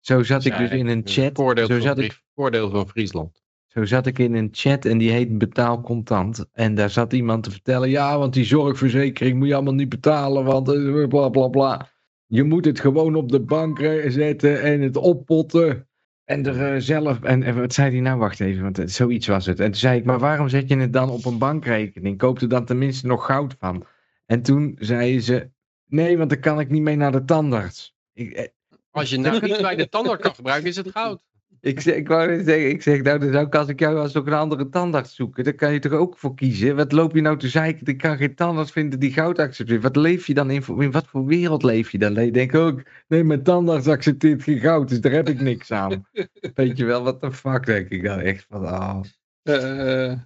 Zo 0.00 0.22
zat 0.22 0.44
ik 0.44 0.56
dus 0.56 0.70
in 0.70 0.86
een 0.86 1.02
chat. 1.04 1.36
Zo 1.66 1.80
zat 1.80 1.98
ik 1.98 2.22
voordeel 2.34 2.70
van 2.70 2.88
Friesland. 2.88 3.42
Zo 3.66 3.84
zat 3.84 4.06
ik 4.06 4.18
in 4.18 4.34
een 4.34 4.48
chat 4.52 4.84
en 4.84 4.98
die 4.98 5.10
heet 5.10 5.38
Betaal 5.38 5.80
Contant. 5.80 6.44
En 6.52 6.74
daar 6.74 6.90
zat 6.90 7.12
iemand 7.12 7.42
te 7.42 7.50
vertellen, 7.50 7.90
ja, 7.90 8.18
want 8.18 8.34
die 8.34 8.44
zorgverzekering 8.44 9.38
moet 9.38 9.48
je 9.48 9.54
allemaal 9.54 9.74
niet 9.74 9.88
betalen, 9.88 10.44
want 10.44 10.68
eh, 10.68 11.08
bla 11.08 11.28
bla 11.28 11.48
bla. 11.48 11.90
Je 12.26 12.42
moet 12.42 12.64
het 12.64 12.80
gewoon 12.80 13.14
op 13.14 13.30
de 13.30 13.40
bank 13.40 13.78
eh, 13.78 14.10
zetten 14.10 14.62
en 14.62 14.80
het 14.80 14.96
oppotten. 14.96 15.88
En 16.24 16.46
er 16.46 16.72
eh, 16.72 16.80
zelf, 16.80 17.22
en, 17.22 17.42
en 17.42 17.60
wat 17.60 17.72
zei 17.72 17.90
hij 17.90 18.00
nou? 18.00 18.18
Wacht 18.18 18.40
even, 18.40 18.62
want 18.62 18.90
zoiets 18.90 19.26
was 19.26 19.46
het. 19.46 19.60
En 19.60 19.66
toen 19.66 19.80
zei 19.80 19.98
ik, 19.98 20.04
maar 20.04 20.18
waarom 20.18 20.48
zet 20.48 20.68
je 20.68 20.76
het 20.76 20.92
dan 20.92 21.10
op 21.10 21.24
een 21.24 21.38
bankrekening? 21.38 22.18
Koop 22.18 22.40
er 22.40 22.48
dan 22.48 22.64
tenminste 22.64 23.06
nog 23.06 23.26
goud 23.26 23.56
van. 23.58 23.86
En 24.26 24.42
toen 24.42 24.76
zei 24.78 25.20
ze, 25.20 25.50
nee, 25.86 26.18
want 26.18 26.30
dan 26.30 26.40
kan 26.40 26.60
ik 26.60 26.68
niet 26.68 26.82
mee 26.82 26.96
naar 26.96 27.12
de 27.12 27.24
tandarts. 27.24 27.94
Ik, 28.12 28.52
Als 28.90 29.10
je 29.10 29.18
nou 29.18 29.40
niet 29.40 29.60
bij 29.60 29.76
de 29.76 29.88
tandarts 29.88 30.22
kan 30.22 30.34
gebruiken, 30.40 30.68
is 30.68 30.76
het 30.76 30.90
goud. 30.90 31.24
Ik, 31.62 31.80
zeg, 31.80 31.94
ik 31.94 32.08
wou 32.08 32.28
net 32.28 32.46
zeggen, 32.46 32.68
ik 32.70 32.82
zeg, 32.82 33.02
nou, 33.02 33.18
dan 33.18 33.32
zou 33.32 33.46
ik 33.46 33.54
als 33.54 33.68
ik 33.68 33.80
jou 33.80 33.94
was 33.94 34.16
ook 34.16 34.26
een 34.26 34.32
andere 34.32 34.68
tandarts 34.68 35.14
zoeken. 35.14 35.44
Daar 35.44 35.54
kan 35.54 35.72
je 35.72 35.78
toch 35.78 35.92
ook 35.92 36.18
voor 36.18 36.34
kiezen? 36.34 36.76
Wat 36.76 36.92
loop 36.92 37.14
je 37.14 37.20
nou 37.20 37.38
te 37.38 37.48
zeiken? 37.48 37.86
Ik 37.86 37.98
kan 37.98 38.16
geen 38.16 38.34
tandarts 38.34 38.72
vinden 38.72 38.98
die 38.98 39.12
goud 39.12 39.38
accepteert. 39.38 39.82
Wat 39.82 39.96
leef 39.96 40.26
je 40.26 40.34
dan 40.34 40.50
in? 40.50 40.64
In 40.78 40.90
wat 40.90 41.06
voor 41.06 41.24
wereld 41.24 41.62
leef 41.62 41.90
je 41.90 41.98
dan? 41.98 42.16
Ik 42.16 42.34
denk 42.34 42.54
ook, 42.54 42.82
nee, 43.08 43.24
mijn 43.24 43.42
tandarts 43.42 43.88
accepteert 43.88 44.42
geen 44.42 44.58
goud, 44.58 44.88
dus 44.88 45.00
daar 45.00 45.12
heb 45.12 45.28
ik 45.28 45.40
niks 45.40 45.70
aan. 45.70 46.06
Weet 46.54 46.78
je 46.78 46.84
wel, 46.84 47.02
wat 47.02 47.20
de 47.20 47.32
fuck, 47.32 47.66
denk 47.66 47.88
ik 47.88 48.04
dan 48.04 48.18
echt 48.18 48.46
van, 48.48 48.64
oh. 48.64 49.00
Eh, 49.42 50.10
eh. 50.10 50.18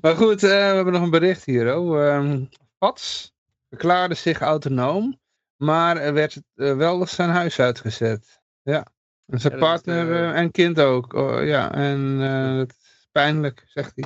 maar 0.00 0.16
goed, 0.16 0.42
eh, 0.42 0.48
we 0.48 0.74
hebben 0.74 0.92
nog 0.92 1.02
een 1.02 1.10
bericht 1.10 1.44
hier. 1.44 1.76
Oh. 1.76 2.06
Ehm, 2.06 2.44
Pats 2.78 3.34
verklaarde 3.68 4.14
zich 4.14 4.40
autonoom, 4.40 5.18
maar 5.56 5.96
er 5.96 6.12
werd 6.14 6.42
eh, 6.54 6.76
wel 6.76 7.06
zijn 7.06 7.30
huis 7.30 7.60
uitgezet. 7.60 8.42
Ja. 8.62 8.86
En 9.26 9.40
zijn 9.40 9.52
Ja, 9.52 9.58
partner 9.58 10.06
de- 10.06 10.12
eh, 10.12 10.38
en 10.38 10.50
kind 10.50 10.80
ook. 10.80 11.12
Oh, 11.12 11.44
ja, 11.46 11.72
en 11.74 12.18
eh, 12.20 12.60
is 12.66 13.08
pijnlijk, 13.12 13.62
zegt 13.66 13.92
hij. 13.94 14.04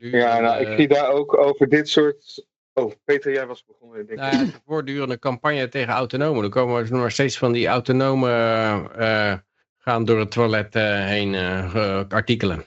Ja, 0.00 0.40
nou, 0.40 0.60
ik 0.66 0.78
zie 0.78 0.88
daar 0.88 1.10
ook 1.10 1.36
over 1.36 1.68
dit 1.68 1.88
soort... 1.88 2.46
Oh, 2.72 2.92
Peter, 3.04 3.32
jij 3.32 3.46
was 3.46 3.64
begonnen, 3.64 4.06
denk 4.06 4.10
ik. 4.10 4.16
nou 4.24 4.36
ja, 4.36 4.44
de 4.44 4.58
voortdurende 4.66 5.18
campagne 5.18 5.68
tegen 5.68 5.92
autonomen. 5.92 6.44
Er 6.44 6.50
komen 6.50 6.84
er 6.86 6.96
maar 6.96 7.10
steeds 7.10 7.38
van 7.38 7.52
die 7.52 7.66
autonome 7.66 8.30
eh, 8.96 9.34
gaan 9.78 10.04
door 10.04 10.18
het 10.18 10.30
toilet 10.30 10.74
eh, 10.74 11.04
heen 11.04 11.34
eh, 11.34 12.02
artikelen. 12.08 12.64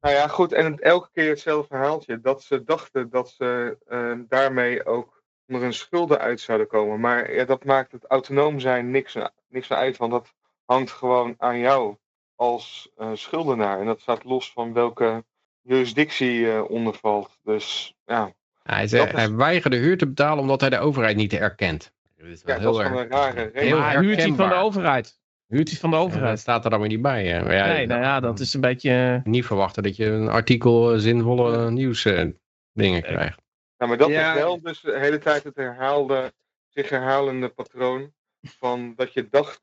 Nou 0.00 0.18
ja, 0.18 0.28
goed. 0.28 0.52
En 0.52 0.64
het- 0.72 0.80
elke 0.80 1.08
keer 1.12 1.28
hetzelfde 1.28 1.66
verhaaltje. 1.68 2.20
Dat 2.20 2.42
ze 2.42 2.64
dachten 2.64 3.10
dat 3.10 3.28
ze 3.30 3.76
eh, 3.86 4.12
daarmee 4.28 4.84
ook 4.84 5.22
onder 5.46 5.62
hun 5.62 5.72
schulden 5.74 6.18
uit 6.18 6.40
zouden 6.40 6.66
komen. 6.66 7.00
Maar 7.00 7.34
ja, 7.34 7.44
dat 7.44 7.64
maakt 7.64 7.92
het 7.92 8.04
autonoom 8.06 8.60
zijn 8.60 8.90
niks, 8.90 9.16
niks 9.48 9.68
meer 9.68 9.78
uit. 9.78 9.96
Want 9.96 10.12
dat 10.12 10.34
hangt 10.66 10.90
gewoon 10.90 11.34
aan 11.38 11.58
jou 11.58 11.96
als 12.34 12.90
eh, 12.96 13.10
schuldenaar. 13.14 13.80
En 13.80 13.86
dat 13.86 14.00
staat 14.00 14.24
los 14.24 14.52
van 14.52 14.72
welke 14.72 15.24
jurisdictie 15.62 16.50
eh 16.52 16.70
ondervalt. 16.70 17.38
Dus 17.42 17.94
ja, 18.04 18.32
Hij, 18.62 18.86
zei, 18.86 19.04
Dat 19.06 19.14
is- 19.14 19.20
hij 19.20 19.34
weigerde 19.34 19.76
huur 19.76 19.98
te 19.98 20.06
betalen 20.06 20.38
omdat 20.38 20.60
hij 20.60 20.70
de 20.70 20.78
overheid 20.78 21.16
niet 21.16 21.32
erkent. 21.32 21.92
Dat 22.16 22.26
is 22.26 22.42
wel 22.42 22.56
ja 22.56 22.62
dat 22.62 22.72
is 22.74 22.78
heel 22.80 22.86
gewoon 22.88 23.02
erg- 23.02 23.12
een 23.12 23.18
rare 23.18 23.50
reden. 23.54 24.00
huurt 24.00 24.22
hij 24.22 24.32
van 24.32 24.48
de 24.48 24.54
overheid? 24.54 25.18
Huurt 25.46 25.68
hij 25.70 25.78
van 25.78 25.90
de 25.90 25.96
Ja, 25.96 26.02
dat 26.02 26.12
overheid? 26.12 26.38
staat 26.38 26.64
er 26.64 26.70
dan 26.70 26.80
weer 26.80 26.88
niet 26.88 27.02
bij. 27.02 27.26
hè. 27.26 27.38
Ja, 27.56 27.66
nee, 27.66 27.86
nou 27.86 28.00
ja, 28.02 28.20
dat 28.20 28.40
is 28.40 28.54
een 28.54 28.60
beetje... 28.60 29.20
eh, 29.24 29.30
Niet 29.32 29.46
verwachten 29.46 29.82
dat 29.82 29.96
je 29.96 30.06
een 30.06 30.28
artikel 30.28 30.98
zinvolle 30.98 31.70
nieuws 31.70 32.04
eh, 32.04 32.24
dingen 32.72 33.02
krijgt. 33.02 33.40
Ja, 33.76 33.86
maar 33.86 33.96
dat 33.96 34.08
Ja. 34.08 34.32
is 34.34 34.38
wel 34.40 34.60
dus 34.60 34.80
de 34.80 34.98
hele 34.98 35.18
tijd 35.18 35.44
het 35.44 35.56
herhaalde, 35.56 36.32
zich 36.68 36.88
herhalende 36.88 37.48
patroon 37.48 38.12
van 38.42 38.92
dat 38.96 39.12
je 39.12 39.28
dacht 39.30 39.60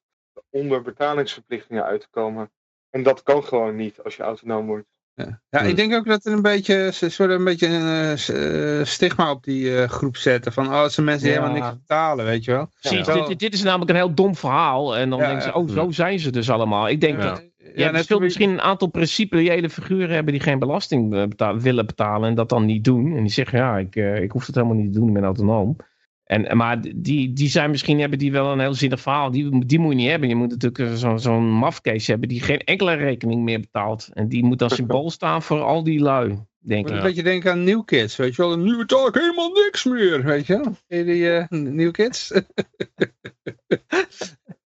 onder 0.49 0.81
betalingsverplichtingen 0.81 1.83
uit 1.83 2.01
te 2.01 2.07
komen. 2.09 2.51
En 2.89 3.03
dat 3.03 3.23
kan 3.23 3.43
gewoon 3.43 3.75
niet 3.75 3.99
als 4.03 4.15
je 4.15 4.23
autonoom 4.23 4.65
wordt. 4.65 4.85
Ja. 5.15 5.41
ja, 5.49 5.59
ik 5.59 5.75
denk 5.75 5.93
ook 5.93 6.05
dat 6.05 6.25
er 6.25 6.33
een 6.33 6.41
beetje, 6.41 6.91
ze 6.93 7.23
een 7.23 7.43
beetje 7.43 7.67
een 7.67 8.17
eh, 8.17 8.79
eh, 8.79 8.85
stigma 8.85 9.31
op 9.31 9.43
die 9.43 9.77
eh, 9.77 9.89
groep 9.89 10.17
zetten. 10.17 10.53
Van, 10.53 10.67
oh, 10.67 10.81
het 10.83 10.91
zijn 10.91 11.05
mensen 11.05 11.25
die 11.27 11.35
Ja. 11.35 11.41
helemaal 11.43 11.61
niks 11.63 11.79
betalen, 11.79 12.25
weet 12.25 12.43
je 12.43 12.51
wel. 12.51 12.69
Precies, 12.81 13.07
Ja. 13.07 13.25
dit, 13.27 13.39
dit 13.39 13.53
is 13.53 13.63
namelijk 13.63 13.89
een 13.89 13.95
heel 13.95 14.13
dom 14.13 14.35
verhaal. 14.35 14.97
En 14.97 15.09
dan 15.09 15.19
Ja, 15.19 15.25
denken 15.25 15.43
ze, 15.43 15.47
ja. 15.49 15.53
oh, 15.53 15.69
zo 15.69 15.91
zijn 15.91 16.19
ze 16.19 16.31
dus 16.31 16.49
allemaal. 16.49 16.89
Ik 16.89 17.01
denk 17.01 17.17
Ja. 17.21 17.29
dat 17.29 17.51
Ja, 17.75 17.85
je 17.85 17.91
net 17.91 18.05
zult 18.05 18.21
misschien 18.21 18.49
een 18.49 18.61
aantal 18.61 18.87
principiële 18.87 19.69
figuren 19.69 20.09
hebben 20.15 20.33
die 20.33 20.41
geen 20.41 20.59
belasting 20.59 21.13
eh, 21.15 21.23
beta- 21.27 21.57
willen 21.57 21.85
betalen 21.85 22.29
en 22.29 22.35
dat 22.35 22.49
dan 22.49 22.65
niet 22.65 22.83
doen. 22.83 23.15
En 23.15 23.21
die 23.21 23.31
zeggen, 23.31 23.59
ja, 23.59 23.77
ik, 23.77 23.95
eh, 23.95 24.21
ik 24.21 24.31
hoef 24.31 24.45
het 24.45 24.55
helemaal 24.55 24.75
niet 24.75 24.93
te 24.93 24.99
doen, 24.99 25.07
ik 25.07 25.13
ben 25.13 25.23
autonoom. 25.23 25.75
En, 26.23 26.57
maar 26.57 26.81
die, 26.95 27.33
die 27.33 27.47
zijn 27.49 27.69
misschien, 27.69 27.99
hebben 27.99 28.19
die 28.19 28.31
wel 28.31 28.51
een 28.51 28.59
heel 28.59 28.73
zinnig 28.73 28.99
verhaal. 29.01 29.31
Die, 29.31 29.65
die 29.65 29.79
moet 29.79 29.91
je 29.91 29.97
niet 29.97 30.09
hebben. 30.09 30.29
Je 30.29 30.35
moet 30.35 30.49
natuurlijk 30.49 30.91
eh, 30.91 30.95
zo- 30.97 31.17
zo'n 31.17 31.49
mafcase 31.51 32.11
hebben 32.11 32.29
die 32.29 32.41
geen 32.41 32.59
enkele 32.59 32.93
rekening 32.93 33.43
meer 33.43 33.59
betaalt. 33.59 34.09
En 34.13 34.27
die 34.27 34.43
moet 34.43 34.61
als 34.61 34.75
symbool 34.75 35.09
staan 35.11 35.41
voor 35.41 35.61
al 35.61 35.83
die 35.83 35.99
lui, 35.99 36.39
denk 36.59 36.85
ik. 36.87 36.91
een 36.95 37.01
beetje 37.03 37.23
denken 37.23 37.51
aan 37.51 37.63
New 37.63 37.85
Kids, 37.85 38.15
weet 38.15 38.35
je 38.35 38.41
wel. 38.41 38.57
Nu 38.59 38.77
betaal 38.77 39.07
ik 39.07 39.13
helemaal 39.13 39.49
niks 39.51 39.83
meer, 39.83 40.23
weet 40.23 40.45
je 40.47 40.53
wel. 40.57 40.75
Je 40.87 41.03
die 41.03 41.31
eh, 41.31 41.47
New 41.49 41.91
Kids? 41.91 42.31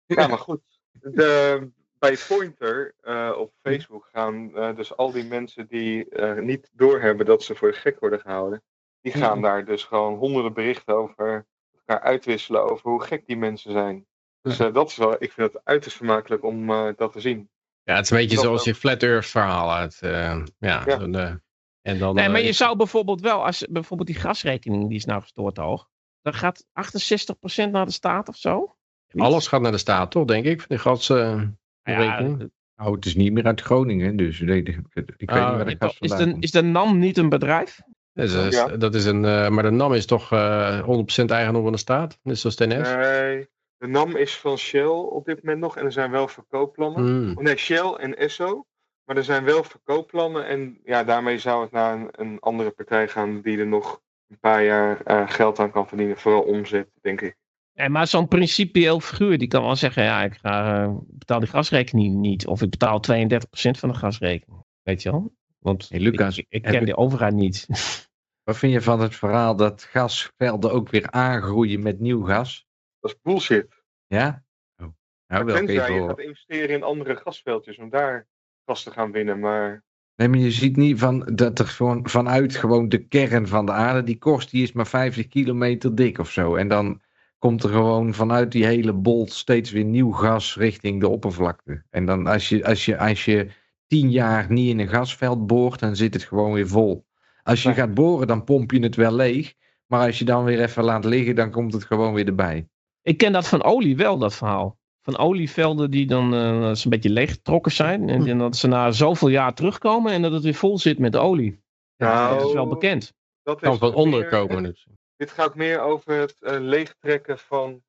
Ja, 0.06 0.28
maar 0.28 0.38
goed. 0.38 0.62
De, 1.02 1.70
bij 1.99 2.18
Pointer 2.28 2.93
eh, 3.02 3.32
op 3.38 3.54
Facebook 3.62 4.10
gaan 4.12 4.56
eh, 4.56 4.76
dus 4.76 4.97
al 4.97 5.12
die 5.12 5.24
mensen 5.24 5.68
die 5.68 6.10
eh, 6.10 6.39
niet 6.43 6.70
doorhebben 6.74 7.26
dat 7.26 7.43
ze 7.43 7.56
voor 7.56 7.72
de 7.72 7.78
gek 7.78 7.99
worden 7.99 8.20
gehouden. 8.20 8.64
Die 9.02 9.12
gaan 9.14 9.41
daar 9.41 9.66
dus 9.66 9.84
gewoon 9.84 10.18
honderden 10.18 10.54
berichten 10.54 10.95
over 10.95 11.47
elkaar 11.86 12.02
uitwisselen 12.06 12.70
over 12.72 12.89
hoe 12.89 13.04
gek 13.04 13.26
die 13.28 13.38
mensen 13.38 13.72
zijn. 13.72 14.06
Dus 14.41 14.60
eh, 14.60 14.74
dat 14.74 14.89
is 14.89 14.95
wel, 14.95 15.14
ik 15.24 15.32
vind 15.32 15.54
het 15.54 15.62
uiterst 15.64 15.97
vermakelijk 15.97 16.43
om 16.43 16.70
eh, 16.70 16.88
dat 16.95 17.12
te 17.12 17.20
zien. 17.20 17.49
Ja, 17.84 17.95
het 17.95 18.04
is 18.06 18.12
een 18.12 18.18
beetje 18.18 18.36
Dat 18.36 18.43
zoals 18.43 18.66
wel. 18.66 18.74
je 18.74 18.80
Flat 18.80 19.04
Earth 19.04 19.26
verhaal 19.26 19.74
uit. 19.74 19.97
eh, 20.02 20.12
ja, 20.12 20.84
Ja. 20.86 20.99
zo'n, 20.99 21.16
eh, 21.16 21.34
en 21.82 21.97
dan, 21.99 22.16
Nee, 22.16 22.30
maar 22.30 22.41
je 22.41 22.52
zou 22.54 22.78
bijvoorbeeld 22.78 23.22
wel, 23.22 23.45
als 23.45 23.66
bijvoorbeeld 23.70 24.10
die 24.10 24.18
gasrekening 24.20 24.88
die 24.88 24.97
is 24.97 25.06
nou 25.06 25.22
gestoord 25.22 25.58
hoog. 25.58 25.88
Dan 26.22 26.34
gaat 26.34 26.66
68% 26.74 27.72
naar 27.72 27.86
de 27.86 27.91
staat 27.91 28.28
of 28.30 28.36
zo. 28.36 28.76
alles 29.16 29.47
gaat 29.47 29.62
naar 29.62 29.72
de 29.72 29.78
staat, 29.78 30.12
toch, 30.12 30.26
denk 30.26 30.45
ik? 30.45 30.58
Van 30.60 30.68
die 30.70 30.78
gas, 30.78 31.10
eh, 31.10 31.41
Ja, 31.84 31.97
rekening. 31.97 32.52
Nou, 32.76 32.95
het 32.95 33.06
is 33.06 33.16
niet 33.16 33.34
meer 33.34 33.45
uit 33.45 33.62
Groningen, 33.62 34.16
dus 34.16 34.39
ik, 34.41 34.49
ik, 34.49 34.66
weet 34.93 35.20
niet 35.20 35.30
Ah, 35.30 35.56
waar 35.56 35.66
de 35.66 35.76
gas 35.80 35.99
is, 35.99 36.12
de, 36.12 36.36
is 36.39 36.52
de 36.52 36.62
NAM 36.62 36.99
niet 36.99 37.18
een 37.18 37.30
bedrijf? 37.30 37.82
Dat 38.14 38.26
is, 38.26 38.36
eh, 38.36 38.49
Ja. 38.49 38.68
dat 38.78 38.95
is 38.95 39.05
een, 39.05 39.26
eh, 39.26 39.49
maar 39.49 39.64
de 39.64 39.70
NAM 39.70 39.93
is 39.93 40.05
toch 40.05 40.32
eh 40.32 40.80
100% 40.80 41.32
eigendom 41.32 41.64
van 41.64 41.72
de 41.72 41.78
staat, 41.78 42.20
net 42.24 42.39
zoals. 42.39 42.57
Nee, 42.57 43.47
de 43.78 43.88
NAM 43.88 44.16
is 44.16 44.38
van 44.38 44.57
Shell 44.57 44.86
op 44.88 45.26
dit 45.26 45.43
moment 45.43 45.62
nog 45.62 45.78
en 45.78 45.86
er 45.86 45.91
zijn 45.91 46.12
wel 46.12 46.28
verkoopplannen. 46.28 47.01
Hmm. 47.01 47.38
Oh, 47.38 47.43
nee, 47.43 47.57
Shell 47.57 47.93
en 47.93 48.18
Esso. 48.18 48.66
Maar 49.05 49.18
er 49.18 49.24
zijn 49.24 49.43
wel 49.43 49.64
verkoopplannen 49.64 50.47
en 50.47 50.80
ja, 50.84 51.03
daarmee 51.03 51.38
zou 51.38 51.62
het 51.62 51.72
naar 51.72 51.93
een, 51.93 52.09
een 52.12 52.39
andere 52.39 52.72
partij 52.72 53.07
gaan 53.07 53.41
die 53.41 53.57
er 53.57 53.68
nog 53.68 54.01
een 54.28 54.39
paar 54.39 54.64
jaar 54.64 55.01
eh, 55.01 55.30
geld 55.30 55.59
aan 55.59 55.72
kan 55.72 55.88
verdienen. 55.88 56.18
Vooral 56.18 56.41
omzet, 56.41 56.89
denk 57.01 57.22
ik. 57.22 57.36
Ja, 57.74 57.88
maar 57.88 58.07
zo'n 58.07 58.28
principieel 58.28 58.99
figuur 58.99 59.38
die 59.38 59.47
kan 59.47 59.64
wel 59.64 59.76
zeggen, 59.76 60.03
ja, 60.03 60.24
ik 60.24 60.34
ga, 60.34 60.84
eh, 60.84 60.93
betaal 61.07 61.39
die 61.39 61.49
gasrekening 61.49 62.16
niet. 62.16 62.47
Of 62.47 62.62
ik 62.62 62.70
betaal 62.70 62.99
32% 62.99 63.80
van 63.80 63.89
de 63.89 63.95
gasrekening. 63.95 64.64
Weet 64.84 65.01
je 65.01 65.12
wel? 65.12 65.34
Want 65.62 65.89
Hey, 65.89 65.99
Lucas, 65.99 66.43
ik, 66.49 66.62
ken 66.62 66.86
die 66.86 66.95
overheid 66.95 67.34
niet. 67.34 67.68
Wat 68.43 68.57
vind 68.57 68.74
je 68.74 68.82
van 68.82 68.99
het 68.99 69.16
verhaal 69.16 69.55
dat 69.55 69.84
gasvelden 69.84 70.72
ook 70.72 70.89
weer 70.89 71.12
aangroeien 71.12 71.84
met 71.84 71.99
nieuw 71.99 72.24
gas? 72.24 72.68
Dat 72.99 73.12
is 73.12 73.18
bullshit. 73.22 73.84
Ja? 74.07 74.43
Oh. 74.78 74.88
Nou, 75.28 75.47
Tenzij 75.47 75.82
even 75.82 75.93
je 75.93 76.07
gaat 76.07 76.20
investeren 76.20 76.70
in 76.70 76.84
andere 76.84 77.16
gasveldjes 77.16 77.78
om 77.78 77.89
daar 77.89 78.28
gas 78.66 78.84
te 78.84 78.91
gaan 78.91 79.12
winnen. 79.12 79.39
Maar 79.39 79.84
Nee, 80.16 80.30
maar 80.30 80.39
je 80.39 80.51
ziet 80.51 80.76
niet 80.76 80.99
van, 80.99 81.30
dat 81.34 81.59
er 81.59 81.68
gewoon 81.68 82.09
vanuit 82.09 82.55
gewoon 82.55 82.89
de 82.89 83.07
kern 83.07 83.47
van 83.47 83.66
de 83.66 83.72
aarde, 83.72 84.03
die 84.03 84.18
korst 84.18 84.51
die 84.51 84.64
is 84.64 84.72
maar 84.72 84.88
50 84.88 85.28
kilometer 85.28 85.95
dik 85.95 86.18
of 86.18 86.32
zo. 86.32 86.55
En 86.55 86.68
dan 86.68 87.01
komt 87.38 87.64
er 87.64 87.70
gewoon 87.70 88.14
vanuit 88.14 88.51
die 88.51 88.66
hele 88.66 88.93
bolt 88.93 89.32
steeds 89.32 89.72
weer 89.72 89.84
nieuw 89.84 90.12
gas 90.12 90.55
richting 90.55 90.99
de 90.99 91.07
oppervlakte. 91.07 91.84
En 91.89 92.05
dan 92.05 92.28
als 92.28 92.49
je, 92.49 92.66
als 92.66 92.86
je, 92.86 92.97
als 92.97 93.26
je 93.26 93.49
tien 93.92 94.12
jaar 94.12 94.46
niet 94.52 94.70
in 94.70 94.80
een 94.80 94.88
gasveld 94.88 95.48
boort, 95.48 95.80
dan 95.80 95.96
zit 95.96 96.14
het 96.14 96.24
gewoon 96.24 96.54
weer 96.54 96.68
vol. 96.68 97.06
Als 97.44 97.64
je 97.64 97.70
Ja. 97.70 97.76
gaat 97.76 97.94
boren, 97.94 98.28
dan 98.28 98.44
pomp 98.44 98.72
je 98.72 98.80
het 98.80 98.96
wel 98.96 99.12
leeg. 99.14 99.54
Maar 99.88 100.06
als 100.06 100.20
je 100.20 100.26
dan 100.26 100.44
weer 100.44 100.62
even 100.62 100.84
laat 100.84 101.06
liggen, 101.06 101.36
dan 101.36 101.52
komt 101.52 101.74
het 101.74 101.84
gewoon 101.84 102.14
weer 102.14 102.28
erbij. 102.28 102.68
ik 103.02 103.18
ken 103.18 103.32
dat 103.32 103.48
van 103.48 103.64
olie 103.64 103.96
wel, 103.96 104.18
dat 104.18 104.36
verhaal. 104.36 104.78
Van 105.02 105.18
olievelden 105.18 105.92
die 105.92 106.06
dan 106.08 106.34
eh, 106.34 106.72
een 106.84 106.89
beetje 106.89 107.10
leeggetrokken 107.10 107.72
zijn. 107.72 108.10
En, 108.10 108.28
en 108.28 108.38
dat 108.38 108.56
ze 108.56 108.68
na 108.68 108.92
zoveel 108.92 109.28
jaar 109.28 109.54
terugkomen 109.54 110.12
en 110.12 110.22
dat 110.22 110.32
het 110.32 110.44
weer 110.44 110.54
vol 110.54 110.78
zit 110.78 111.00
met 111.00 111.16
olie. 111.16 111.60
Nou, 111.98 112.38
dat 112.38 112.48
is 112.48 112.54
wel 112.54 112.68
bekend. 112.68 113.14
dat 113.44 113.60
kan 113.60 113.74
is 113.74 113.78
van 113.80 113.94
onder 113.94 114.20
meer- 114.20 114.30
komen. 114.30 114.64
Dus. 114.64 114.88
Dit 115.18 115.32
gaat 115.32 115.56
meer 115.56 115.82
over 115.82 116.14
het 116.14 116.36
eh, 116.42 116.60
leegtrekken 116.60 117.38
van 117.39 117.82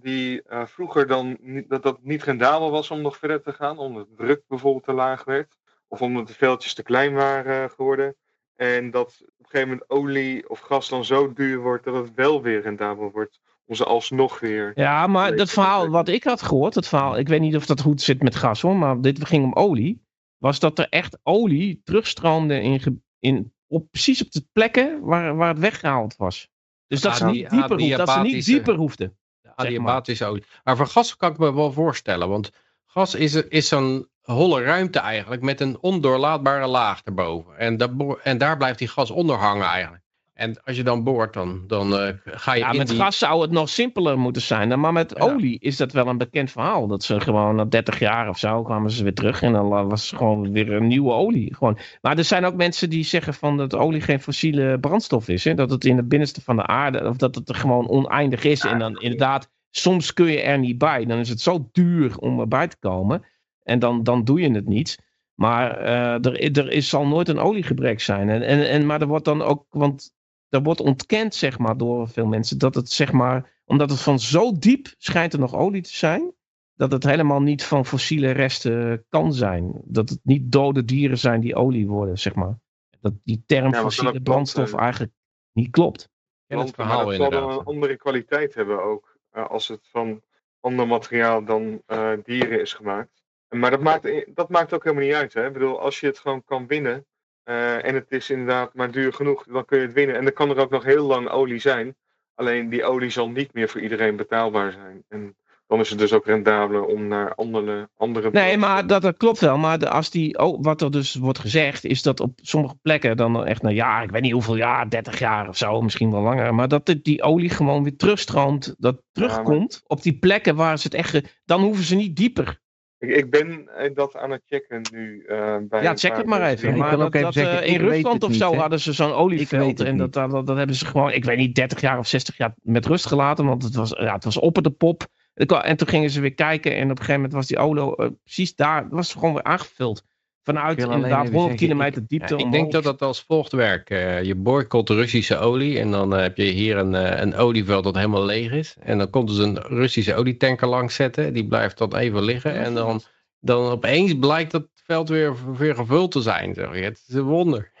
die 0.00 0.42
eh, 0.42 0.66
vroeger 0.66 1.06
dan 1.06 1.36
niet, 1.40 1.68
dat 1.68 1.82
dat 1.82 1.98
niet 2.02 2.22
rendabel 2.22 2.70
was 2.70 2.90
om 2.90 3.00
nog 3.00 3.16
verder 3.16 3.42
te 3.42 3.52
gaan. 3.52 3.78
Omdat 3.78 4.08
de 4.08 4.14
druk 4.14 4.42
bijvoorbeeld 4.48 4.84
te 4.84 4.92
laag 4.92 5.24
werd. 5.24 5.56
Of 5.88 6.02
omdat 6.02 6.26
de 6.26 6.34
veldjes 6.34 6.74
te 6.74 6.82
klein 6.82 7.14
waren 7.14 7.62
eh, 7.64 7.70
geworden. 7.74 8.16
En 8.56 8.90
dat 8.90 9.16
op 9.20 9.28
een 9.38 9.46
gegeven 9.48 9.68
moment 9.68 9.90
olie 9.90 10.48
of 10.48 10.60
gas 10.60 10.88
dan 10.88 11.04
zo 11.04 11.32
duur 11.32 11.58
wordt 11.60 11.84
dat 11.84 11.94
het 11.94 12.14
wel 12.14 12.42
weer 12.42 12.62
rendabel 12.62 13.10
wordt. 13.10 13.40
Om 13.64 13.74
ze 13.74 13.84
alsnog 13.84 14.40
weer. 14.40 14.72
Ja, 14.74 15.06
maar 15.06 15.36
dat 15.36 15.50
verhaal 15.50 15.88
wat 15.88 16.08
ik 16.08 16.24
had 16.24 16.42
gehoord, 16.42 16.74
dat 16.74 16.88
verhaal, 16.88 17.18
ik 17.18 17.28
weet 17.28 17.40
niet 17.40 17.56
of 17.56 17.66
dat 17.66 17.80
goed 17.80 18.02
zit 18.02 18.22
met 18.22 18.34
gas 18.34 18.60
hoor, 18.60 18.76
maar 18.76 19.00
dit 19.00 19.24
ging 19.26 19.44
om 19.44 19.52
olie. 19.54 20.04
Was 20.36 20.58
dat 20.58 20.78
er 20.78 20.88
echt 20.88 21.18
olie 21.22 21.80
terugstroomde 21.84 22.60
in, 22.60 23.02
in, 23.18 23.52
op, 23.66 23.90
precies 23.90 24.22
op 24.24 24.30
de 24.30 24.44
plekken 24.52 25.00
waar, 25.00 25.36
waar 25.36 25.48
het 25.48 25.58
weggehaald 25.58 26.16
was. 26.16 26.48
Dus 26.86 27.00
dat, 27.00 27.12
Ah, 27.12 27.18
ze 27.18 27.24
die- 27.24 27.34
niet 27.34 27.44
ah, 27.44 27.50
dieper, 27.50 27.76
die 27.76 27.86
hoefden, 27.86 28.06
dat 28.06 28.14
ze 28.14 28.20
niet 28.34 28.44
dieper 28.44 28.74
hoefden. 28.74 29.16
Adiabatische 29.56 30.24
olie. 30.24 30.44
Maar 30.64 30.76
voor 30.76 30.86
gas 30.86 31.16
kan 31.16 31.30
ik 31.30 31.38
me 31.38 31.54
wel 31.54 31.72
voorstellen. 31.72 32.28
Want 32.28 32.50
gas 32.86 33.14
is, 33.14 33.34
is 33.34 33.68
zo'n 33.68 34.08
holle 34.22 34.62
ruimte 34.62 34.98
eigenlijk 34.98 35.42
met 35.42 35.60
een 35.60 35.78
ondoorlaatbare 35.80 36.66
laag 36.66 37.00
erboven. 37.04 37.58
En, 37.58 37.78
en 38.22 38.38
daar 38.38 38.56
blijft 38.56 38.78
die 38.78 38.88
gas 38.88 39.10
onder 39.10 39.36
hangen 39.36 39.66
eigenlijk. 39.66 40.04
En 40.36 40.60
als 40.64 40.76
je 40.76 40.82
dan 40.82 41.04
boort, 41.04 41.32
dan, 41.34 41.64
dan 41.66 41.98
eh, 41.98 42.14
ga 42.24 42.54
je 42.54 42.60
Ja, 42.60 42.70
in 42.70 42.78
met 42.78 42.88
die... 42.88 42.96
gas 42.96 43.18
zou 43.18 43.42
het 43.42 43.50
nog 43.50 43.68
simpeler 43.68 44.18
moeten 44.18 44.42
zijn. 44.42 44.80
Maar 44.80 44.92
met 44.92 45.14
Ja. 45.16 45.24
olie 45.24 45.58
is 45.60 45.76
dat 45.76 45.92
wel 45.92 46.06
een 46.06 46.18
bekend 46.18 46.50
verhaal. 46.50 46.86
Dat 46.86 47.02
ze 47.04 47.20
gewoon 47.20 47.54
na 47.54 47.64
30 47.64 47.98
jaar 47.98 48.28
of 48.28 48.38
zo 48.38 48.62
kwamen 48.62 48.90
ze 48.90 49.02
weer 49.02 49.14
terug. 49.14 49.42
En 49.42 49.52
dan 49.52 49.68
was 49.68 50.10
het 50.10 50.18
gewoon 50.18 50.52
weer 50.52 50.72
een 50.72 50.86
nieuwe 50.86 51.12
olie. 51.12 51.54
Gewoon. 51.54 51.78
Maar 52.00 52.18
er 52.18 52.24
zijn 52.24 52.44
ook 52.44 52.54
mensen 52.54 52.90
die 52.90 53.04
zeggen 53.04 53.34
van 53.34 53.56
dat 53.56 53.74
olie 53.74 54.00
geen 54.00 54.20
fossiele 54.20 54.78
brandstof 54.80 55.28
is. 55.28 55.44
Hè? 55.44 55.54
Dat 55.54 55.70
het 55.70 55.84
in 55.84 55.96
het 55.96 56.08
binnenste 56.08 56.42
van 56.42 56.56
de 56.56 56.66
aarde, 56.66 57.08
of 57.08 57.16
dat 57.16 57.34
het 57.34 57.48
er 57.48 57.54
gewoon 57.54 57.88
oneindig 57.88 58.44
is. 58.44 58.60
En 58.60 58.78
dan 58.78 58.96
inderdaad, 59.00 59.50
soms 59.70 60.12
kun 60.12 60.26
je 60.26 60.40
er 60.40 60.58
niet 60.58 60.78
bij. 60.78 61.04
Dan 61.04 61.18
is 61.18 61.28
het 61.28 61.40
zo 61.40 61.68
duur 61.72 62.18
om 62.18 62.40
erbij 62.40 62.68
te 62.68 62.76
komen. 62.80 63.24
En 63.62 63.78
dan, 63.78 64.02
dan 64.02 64.24
doe 64.24 64.40
je 64.40 64.50
het 64.50 64.68
niet. 64.68 65.04
Maar 65.34 65.76
eh, 65.78 66.12
er, 66.12 66.58
er 66.58 66.70
is, 66.70 66.88
zal 66.88 67.06
nooit 67.06 67.28
een 67.28 67.38
oliegebrek 67.38 68.00
zijn. 68.00 68.28
En, 68.28 68.42
en, 68.42 68.68
en, 68.68 68.86
maar 68.86 69.00
er 69.00 69.06
wordt 69.06 69.24
dan 69.24 69.42
ook, 69.42 69.66
want 69.70 70.14
er 70.56 70.62
wordt 70.62 70.80
ontkend, 70.80 71.34
zeg 71.34 71.58
maar, 71.58 71.76
door 71.76 72.08
veel 72.08 72.26
mensen, 72.26 72.58
dat 72.58 72.74
het, 72.74 72.90
zeg 72.90 73.12
maar, 73.12 73.60
omdat 73.64 73.90
het 73.90 74.00
van 74.00 74.18
zo 74.18 74.52
diep 74.58 74.94
schijnt 74.98 75.32
er 75.32 75.38
nog 75.38 75.54
olie 75.54 75.82
te 75.82 75.96
zijn, 75.96 76.34
dat 76.74 76.92
het 76.92 77.04
helemaal 77.04 77.40
niet 77.40 77.64
van 77.64 77.86
fossiele 77.86 78.30
resten 78.30 79.04
kan 79.08 79.32
zijn. 79.32 79.80
Dat 79.84 80.08
het 80.08 80.20
niet 80.22 80.52
dode 80.52 80.84
dieren 80.84 81.18
zijn 81.18 81.40
die 81.40 81.54
olie 81.54 81.86
worden, 81.86 82.18
zeg 82.18 82.34
maar. 82.34 82.58
Dat 83.00 83.12
die 83.24 83.42
term 83.46 83.74
fossiele 83.74 84.20
brandstof 84.20 84.64
planten. 84.64 84.82
eigenlijk 84.82 85.12
niet 85.52 85.70
klopt. 85.70 86.10
ken 86.46 86.58
het 86.58 86.74
verhaal 86.74 86.96
maar 86.96 87.06
dat 87.06 87.14
zal 87.16 87.30
dan 87.30 87.50
een 87.50 87.64
andere 87.64 87.96
kwaliteit 87.96 88.54
hebben 88.54 88.82
ook. 88.82 89.18
eh, 89.30 89.46
als 89.46 89.68
het 89.68 89.88
van 89.90 90.22
ander 90.60 90.86
materiaal 90.86 91.44
dan 91.44 91.82
eh, 91.86 92.12
dieren 92.24 92.60
is 92.60 92.72
gemaakt. 92.72 93.24
Maar 93.48 93.70
dat 93.70 93.80
maakt, 93.80 94.34
dat 94.34 94.48
maakt 94.48 94.72
ook 94.72 94.84
helemaal 94.84 95.06
niet 95.06 95.14
uit. 95.14 95.32
Hè? 95.32 95.46
Ik 95.46 95.52
bedoel, 95.52 95.80
als 95.80 96.00
je 96.00 96.06
het 96.06 96.18
gewoon 96.18 96.44
kan 96.44 96.66
winnen. 96.66 97.06
Eh, 97.46 97.84
en 97.84 97.94
het 97.94 98.06
is 98.08 98.30
inderdaad 98.30 98.74
maar 98.74 98.90
duur 98.90 99.12
genoeg, 99.12 99.44
dan 99.44 99.64
kun 99.64 99.78
je 99.78 99.84
het 99.84 99.94
winnen. 99.94 100.16
En 100.16 100.24
dan 100.24 100.32
kan 100.32 100.50
er 100.50 100.58
ook 100.58 100.70
nog 100.70 100.84
heel 100.84 101.06
lang 101.06 101.28
olie 101.28 101.60
zijn. 101.60 101.96
Alleen 102.34 102.68
die 102.68 102.84
olie 102.84 103.10
zal 103.10 103.28
niet 103.28 103.52
meer 103.52 103.68
voor 103.68 103.80
iedereen 103.80 104.16
betaalbaar 104.16 104.72
zijn. 104.72 105.04
En 105.08 105.36
dan 105.66 105.80
is 105.80 105.90
het 105.90 105.98
dus 105.98 106.12
ook 106.12 106.26
rendabeler 106.26 106.84
om 106.84 107.08
naar 107.08 107.34
andere. 107.34 107.88
andere 107.96 108.30
Nee, 108.30 108.56
maar 108.56 108.86
dat, 108.86 109.02
dat 109.02 109.16
klopt 109.16 109.40
wel. 109.40 109.58
Maar 109.58 109.78
de, 109.78 109.88
als 109.88 110.10
die, 110.10 110.38
oh, 110.38 110.62
wat 110.62 110.80
er 110.80 110.90
dus 110.90 111.14
wordt 111.14 111.38
gezegd, 111.38 111.84
is 111.84 112.02
dat 112.02 112.20
op 112.20 112.38
sommige 112.42 112.76
plekken 112.82 113.16
dan 113.16 113.46
echt, 113.46 113.62
nou 113.62 113.74
ja, 113.74 114.02
ik 114.02 114.10
weet 114.10 114.22
niet 114.22 114.32
hoeveel 114.32 114.56
jaar, 114.56 114.90
30 114.90 115.18
jaar 115.18 115.48
of 115.48 115.56
zo, 115.56 115.82
misschien 115.82 116.10
wel 116.10 116.22
langer. 116.22 116.54
Maar 116.54 116.68
dat 116.68 116.94
die 117.02 117.22
olie 117.22 117.50
gewoon 117.50 117.82
weer 117.82 117.96
terugstroomt, 117.96 118.74
dat 118.78 119.02
terugkomt 119.12 119.82
op 119.86 120.02
die 120.02 120.18
plekken 120.18 120.56
waar 120.56 120.78
ze 120.78 120.86
het 120.86 120.96
echt, 120.96 121.40
dan 121.44 121.62
hoeven 121.62 121.84
ze 121.84 121.94
niet 121.94 122.16
dieper. 122.16 122.64
Ik, 122.98 123.10
ik 123.10 123.30
ben 123.30 123.68
eh, 123.76 123.94
dat 123.94 124.16
aan 124.16 124.30
het 124.30 124.42
checken 124.46 124.80
nu. 124.92 125.24
eh, 125.26 125.56
bij 125.68 125.82
Ja, 125.82 125.94
check 125.96 126.16
het 126.16 126.26
maar 126.26 126.42
even. 126.42 126.68
ik 126.68 126.76
Maar 126.76 126.96
wil 126.96 127.06
ook 127.06 127.12
dat, 127.12 127.14
even 127.14 127.24
dat, 127.24 127.34
zeggen, 127.34 127.62
eh, 127.62 127.72
in 127.72 127.80
Rusland 127.80 128.22
of 128.22 128.34
zo 128.34 128.50
niet, 128.50 128.60
hadden 128.60 128.80
ze 128.80 128.92
zo'n 128.92 129.12
olieveld. 129.12 129.80
En 129.80 129.96
dat, 129.96 130.12
dat, 130.12 130.46
dat 130.46 130.56
hebben 130.56 130.76
ze 130.76 130.86
gewoon, 130.86 131.12
ik 131.12 131.24
weet 131.24 131.36
niet, 131.38 131.54
30 131.54 131.80
jaar 131.80 131.98
of 131.98 132.06
60 132.06 132.36
jaar 132.36 132.54
met 132.62 132.86
rust 132.86 133.06
gelaten. 133.06 133.46
Want 133.46 133.62
het 133.62 133.74
was, 133.74 133.90
ja, 133.90 134.14
het 134.14 134.24
was 134.24 134.38
op 134.38 134.62
de 134.62 134.70
pop. 134.70 135.06
En 135.34 135.76
toen 135.76 135.88
gingen 135.88 136.10
ze 136.10 136.20
weer 136.20 136.34
kijken 136.34 136.76
en 136.76 136.82
op 136.84 136.90
een 136.90 136.96
gegeven 136.96 137.14
moment 137.14 137.32
was 137.32 137.46
die 137.46 137.58
Olo 137.58 137.94
eh, 137.94 138.08
precies 138.24 138.54
daar, 138.54 138.88
was 138.88 139.12
gewoon 139.12 139.32
weer 139.34 139.42
aangevuld. 139.42 140.04
Vanuit 140.46 140.78
inderdaad 140.78 141.24
even 141.24 141.34
100 141.38 141.40
zeggen, 141.42 141.56
kilometer 141.56 142.02
ik- 142.02 142.08
diepte 142.08 142.34
Ik 142.34 142.40
omhoog. 142.40 142.52
denk 142.60 142.72
dat 142.72 142.82
dat 142.84 143.02
als 143.02 143.22
volgt 143.22 143.52
werkt. 143.52 143.90
Eh, 143.90 144.22
je 144.22 144.34
boycott 144.34 144.88
Russische 144.88 145.38
olie 145.38 145.78
en 145.78 145.90
dan 145.90 146.14
eh, 146.14 146.20
heb 146.20 146.36
je 146.36 146.44
hier 146.44 146.76
een, 146.76 146.94
eh, 146.94 147.20
een 147.20 147.34
olieveld 147.34 147.84
dat 147.84 147.94
helemaal 147.94 148.24
leeg 148.24 148.50
is. 148.52 148.76
En 148.80 148.98
dan 148.98 149.10
komt 149.10 149.28
dus 149.28 149.38
een 149.38 149.58
Russische 149.58 150.14
olietanker 150.14 150.68
langs 150.68 150.94
zetten. 150.94 151.32
Die 151.32 151.46
blijft 151.46 151.78
dan 151.78 151.96
even 151.96 152.22
liggen. 152.22 152.52
En 152.54 152.74
dan, 152.74 153.00
dan 153.40 153.70
opeens 153.70 154.18
blijkt 154.18 154.50
dat 154.50 154.66
veld 154.74 155.08
weer, 155.08 155.34
weer 155.56 155.74
gevuld 155.74 156.10
te 156.10 156.20
zijn. 156.20 156.54
Zeg. 156.54 156.70
Het 156.80 157.04
is 157.08 157.14
een 157.14 157.22
wonder. 157.22 157.72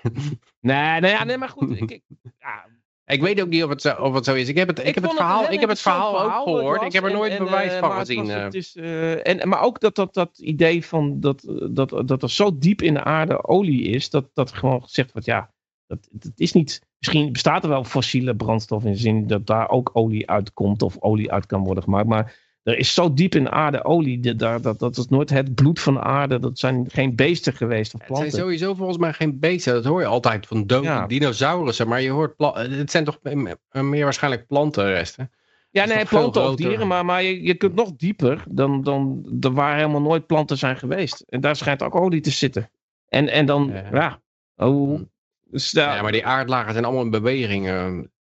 Nee, 0.60 1.00
nee, 1.00 1.10
ja, 1.10 1.24
nee, 1.24 1.38
maar 1.38 1.48
goed. 1.48 1.80
Ik, 1.80 1.90
ik- 1.90 2.02
ja, 2.38 2.64
Ik 3.06 3.20
weet 3.20 3.40
ook 3.42 3.48
niet 3.48 3.64
of 3.64 3.70
het 3.70 3.82
zo, 3.82 3.94
of 3.94 4.14
het 4.14 4.24
zo 4.24 4.34
is. 4.34 4.48
Ik 4.48 4.56
heb 4.56 4.68
het, 4.68 4.78
ik 4.86 4.94
heb 4.94 5.04
het 5.04 5.14
verhaal, 5.14 5.50
ik 5.52 5.60
heb 5.60 5.68
het 5.68 5.80
verhaal 5.80 6.22
ook 6.22 6.42
gehoord. 6.42 6.82
Ik 6.82 6.92
heb 6.92 7.04
er 7.04 7.12
nooit 7.12 7.32
En- 7.32 7.44
bewijs 7.44 7.72
eh, 7.72 7.78
van 7.78 7.88
maar 7.88 7.98
het 7.98 8.06
gezien. 8.06 8.24
was- 8.26 8.34
eh. 8.34 8.42
het 8.42 8.54
is, 8.54 8.76
eh, 8.76 9.26
en, 9.26 9.48
maar 9.48 9.60
ook 9.62 9.80
dat, 9.80 9.94
dat, 9.94 10.14
dat 10.14 10.38
idee 10.38 10.84
van 10.86 11.20
dat, 11.20 11.44
dat, 11.70 12.02
dat 12.08 12.22
er 12.22 12.30
zo 12.30 12.58
diep 12.58 12.82
in 12.82 12.94
de 12.94 13.04
aarde 13.04 13.44
olie 13.44 13.82
is, 13.82 14.10
dat, 14.10 14.30
dat 14.34 14.52
gewoon 14.52 14.82
gezegd 14.82 15.12
wordt, 15.12 15.26
ja, 15.26 15.50
dat, 15.86 16.08
dat 16.10 16.32
is 16.34 16.52
niet. 16.52 16.80
Misschien 16.98 17.32
bestaat 17.32 17.62
er 17.62 17.68
wel 17.68 17.84
fossiele 17.84 18.36
brandstof 18.36 18.84
in 18.84 18.92
de 18.92 18.98
zin 18.98 19.26
dat 19.26 19.46
daar 19.46 19.68
ook 19.70 19.90
olie 19.92 20.30
uitkomt 20.30 20.82
of 20.82 20.96
olie 21.00 21.32
uit 21.32 21.46
kan 21.46 21.64
worden 21.64 21.82
gemaakt. 21.84 22.06
Maar 22.06 22.44
er 22.66 22.78
is 22.78 22.94
zo 22.94 23.14
diep 23.14 23.34
in 23.34 23.44
de 23.44 23.50
aarde 23.50 23.84
olie, 23.84 24.20
dat, 24.20 24.38
dat, 24.38 24.62
dat, 24.62 24.78
dat 24.78 24.96
is 24.96 25.08
nooit 25.08 25.30
het 25.30 25.54
bloed 25.54 25.80
van 25.80 25.94
de 25.94 26.00
aarde. 26.00 26.38
Dat 26.38 26.58
zijn 26.58 26.84
geen 26.88 27.14
beesten 27.16 27.52
geweest 27.52 27.94
of 27.94 28.00
Het 28.00 28.08
zijn 28.08 28.18
planten. 28.20 28.40
sowieso 28.40 28.74
volgens 28.74 28.98
mij 28.98 29.12
geen 29.12 29.38
beesten. 29.38 29.74
Dat 29.74 29.84
hoor 29.84 30.00
je 30.00 30.06
altijd 30.06 30.46
van 30.46 30.66
dode 30.66 30.86
Ja. 30.86 31.06
dinosaurussen. 31.06 31.88
Maar 31.88 32.00
je 32.02 32.10
hoort, 32.10 32.36
pla- 32.36 32.54
het 32.68 32.90
zijn 32.90 33.04
toch 33.04 33.18
me- 33.22 33.56
meer 33.72 34.04
waarschijnlijk 34.04 34.46
plantenresten. 34.46 35.30
Ja, 35.70 35.84
nee, 35.84 36.04
planten 36.04 36.48
of 36.48 36.54
dieren, 36.56 36.86
maar, 36.86 37.04
maar 37.04 37.22
je, 37.22 37.42
je 37.42 37.54
kunt 37.54 37.74
nog 37.74 37.92
dieper 37.96 38.42
dan, 38.48 38.82
dan 38.82 39.24
waar 39.54 39.76
helemaal 39.76 40.00
nooit 40.00 40.26
planten 40.26 40.58
zijn 40.58 40.76
geweest. 40.76 41.24
En 41.28 41.40
daar 41.40 41.56
schijnt 41.56 41.82
ook 41.82 41.94
olie 41.94 42.20
te 42.20 42.30
zitten. 42.30 42.70
En, 43.08 43.28
en 43.28 43.46
dan, 43.46 43.70
Ja. 43.72 43.88
ja, 43.92 44.20
oh, 44.66 45.00
dus 45.44 45.70
daar- 45.70 45.96
Ja, 45.96 46.02
maar 46.02 46.12
die 46.12 46.26
aardlagen 46.26 46.72
zijn 46.72 46.84
allemaal 46.84 47.04
in 47.04 47.10
beweging. 47.10 47.68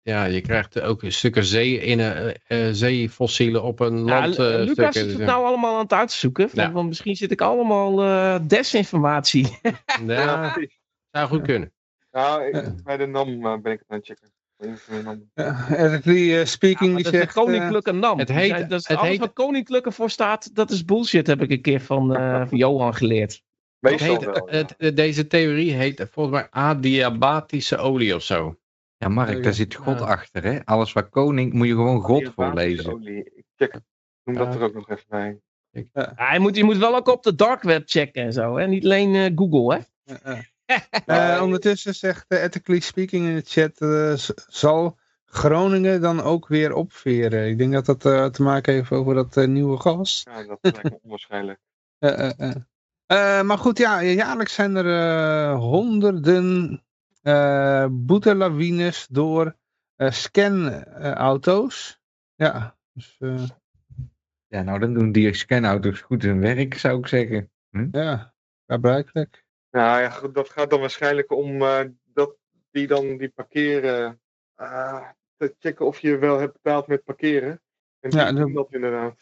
Ja, 0.10 0.26
je 0.26 0.42
krijgt 0.42 0.82
ook 0.82 1.04
stukken 1.08 1.44
zee 1.46 1.80
in, 1.80 2.00
eh, 2.00 2.28
eh, 2.28 2.74
zeefossielen 2.74 3.64
op 3.64 3.80
een 3.80 4.06
Ja, 4.06 4.20
land. 4.20 4.36
Eh, 4.40 4.46
Lucas 4.46 4.64
stukken, 4.72 4.88
is 4.88 4.94
dus, 4.94 5.12
het 5.12 5.18
ja. 5.18 5.26
nou 5.26 5.46
allemaal 5.46 5.74
aan 5.76 5.82
het 5.84 5.94
uitzoeken. 5.94 6.50
Ja. 6.54 6.72
van 6.72 6.88
misschien 6.88 7.16
zit 7.16 7.32
ik 7.32 7.42
allemaal 7.42 8.04
eh, 8.04 8.40
desinformatie. 8.48 9.58
Ja, 10.08 10.58
zou 11.12 11.28
goed 11.28 11.42
kunnen. 11.42 11.74
Nou, 12.12 12.44
ik- 12.46 12.84
bij 12.84 12.98
de 12.98 13.06
NAM 13.06 13.40
ben 13.62 13.72
ik 13.72 13.80
het 13.80 13.88
aan 13.88 13.98
het 13.98 14.06
checken. 14.06 14.32
Een. 14.58 15.30
Ja, 15.34 15.66
Ethically 15.70 16.46
speaking, 16.46 16.90
Ja, 16.90 16.96
die 16.96 17.04
dat 17.04 17.14
is 17.14 17.20
de 17.20 17.26
zegt... 17.26 17.34
koninklijke 17.34 17.92
NAM. 17.92 18.20
het 18.20 18.30
heet- 18.32 18.70
dat 18.70 18.80
is 18.80 18.88
het 18.88 18.98
alles 18.98 19.10
heet- 19.10 19.20
wat 19.20 19.34
koninklijke 19.34 19.92
voor 19.92 20.10
staat, 20.10 20.56
dat 20.56 20.72
is 20.72 20.86
bullshit, 20.86 21.28
heb 21.28 21.42
ik 21.42 21.52
een 21.52 21.62
keer 21.62 21.82
van, 21.82 22.16
eh, 22.16 22.40
van 22.48 22.58
Johan 22.58 22.96
geleerd. 22.96 23.42
Het 23.80 24.00
heet, 24.00 24.24
wel. 24.26 24.34
ja. 24.50 24.58
het, 24.58 24.74
het- 24.78 24.96
deze 24.96 25.28
theorie 25.28 25.72
heet 25.74 26.08
volgens 26.12 26.36
mij 26.36 26.48
adiabatische 26.50 27.78
olie 27.78 28.16
of 28.16 28.24
zo. 28.24 28.58
Ja, 29.06 29.12
Mark, 29.12 29.44
daar 29.44 29.54
zit 29.54 29.76
God 29.76 30.02
achter, 30.02 30.44
hè? 30.44 30.66
Alles 30.66 30.94
wat 30.94 31.10
koning, 31.10 31.54
moet 31.54 31.68
je 31.68 31.74
gewoon 31.74 32.02
God 32.02 32.32
voorlezen. 32.36 33.24
check 33.56 33.74
het. 33.74 33.84
Noem 34.24 34.36
dat 34.36 34.56
er 34.56 34.62
ook 34.62 34.74
nog 34.74 34.90
even 34.90 35.06
bij. 35.08 35.40
Ja, 35.94 36.34
je, 36.34 36.40
moet, 36.40 36.56
je 36.56 36.64
moet 36.64 36.78
wel 36.78 36.96
ook 36.96 37.08
op 37.08 37.24
de 37.24 37.36
dark 37.36 37.62
web 37.62 37.84
checken 37.86 38.24
en 38.24 38.34
zo, 38.34 38.58
hè? 38.58 38.68
niet 38.68 38.84
alleen 38.84 39.16
eh, 39.16 39.32
Google. 39.36 39.86
Hè? 40.04 40.34
Eh, 41.06 41.40
ondertussen 41.44 41.96
zegt 41.96 42.26
uh, 42.28 42.44
Ethically 42.44 42.80
Speaking 42.80 43.28
in 43.28 43.36
de 43.36 43.44
chat, 43.46 43.82
eh, 43.82 44.14
zal 44.48 44.98
Groningen 45.26 46.02
dan 46.02 46.22
ook 46.22 46.48
weer 46.48 46.74
opveren? 46.74 47.48
Ik 47.48 47.58
denk 47.58 47.74
dat 47.74 47.86
dat 47.86 48.06
eh, 48.06 48.26
te 48.26 48.44
maken 48.44 48.74
heeft 48.74 48.92
over 48.92 49.14
dat 49.14 49.38
eh, 49.38 49.48
nieuwe 49.48 49.80
gas. 49.80 50.22
Ja, 50.24 50.44
dat 50.44 50.58
lijkt 50.62 50.84
me 50.84 51.00
onwaarschijnlijk. 51.04 51.60
Eh, 52.00 52.20
eh, 52.20 52.40
eh. 52.40 52.56
Eh, 53.06 53.42
maar 53.42 53.58
goed, 53.58 53.78
ja, 53.78 54.04
jaarlijks 54.04 54.54
zijn 54.54 54.76
er 54.76 54.86
eh, 54.86 55.60
honderden 55.60 56.82
eh 57.26 57.86
boetelawines 57.92 59.08
door 59.08 59.56
eh 59.96 60.12
scanauto's. 60.12 62.00
ja, 62.36 62.78
dus 62.94 63.16
eh, 63.20 63.44
Ja, 64.48 64.62
nou 64.62 64.80
dan 64.80 64.94
doen 64.94 65.12
die 65.12 65.34
scanauto's 65.34 66.02
goed 66.02 66.22
hun 66.24 66.40
werk, 66.40 66.74
zou 66.78 67.00
ik 67.00 67.08
zeggen. 67.08 67.52
ja, 67.92 68.34
gebruikelijk. 68.68 69.46
Nou 69.72 70.02
ja, 70.02 70.10
goed, 70.10 70.34
dat 70.36 70.50
gaat 70.50 70.70
dan 70.70 70.80
waarschijnlijk 70.80 71.32
om 71.32 71.62
eh, 71.62 71.80
dat 72.14 72.36
die 72.72 72.88
dan 72.88 73.18
die 73.18 73.30
parkeren. 73.30 74.20
eh, 74.56 75.08
te 75.38 75.56
checken 75.60 75.86
of 75.86 76.00
je 76.00 76.18
wel 76.18 76.40
hebt 76.40 76.54
betaald 76.54 76.88
met 76.88 77.04
parkeren. 77.04 77.62
En 78.00 78.10
Ja, 78.10 78.26
ja, 78.26 78.32
dat- 78.32 78.54
dat 78.54 78.74
inderdaad. 78.74 79.16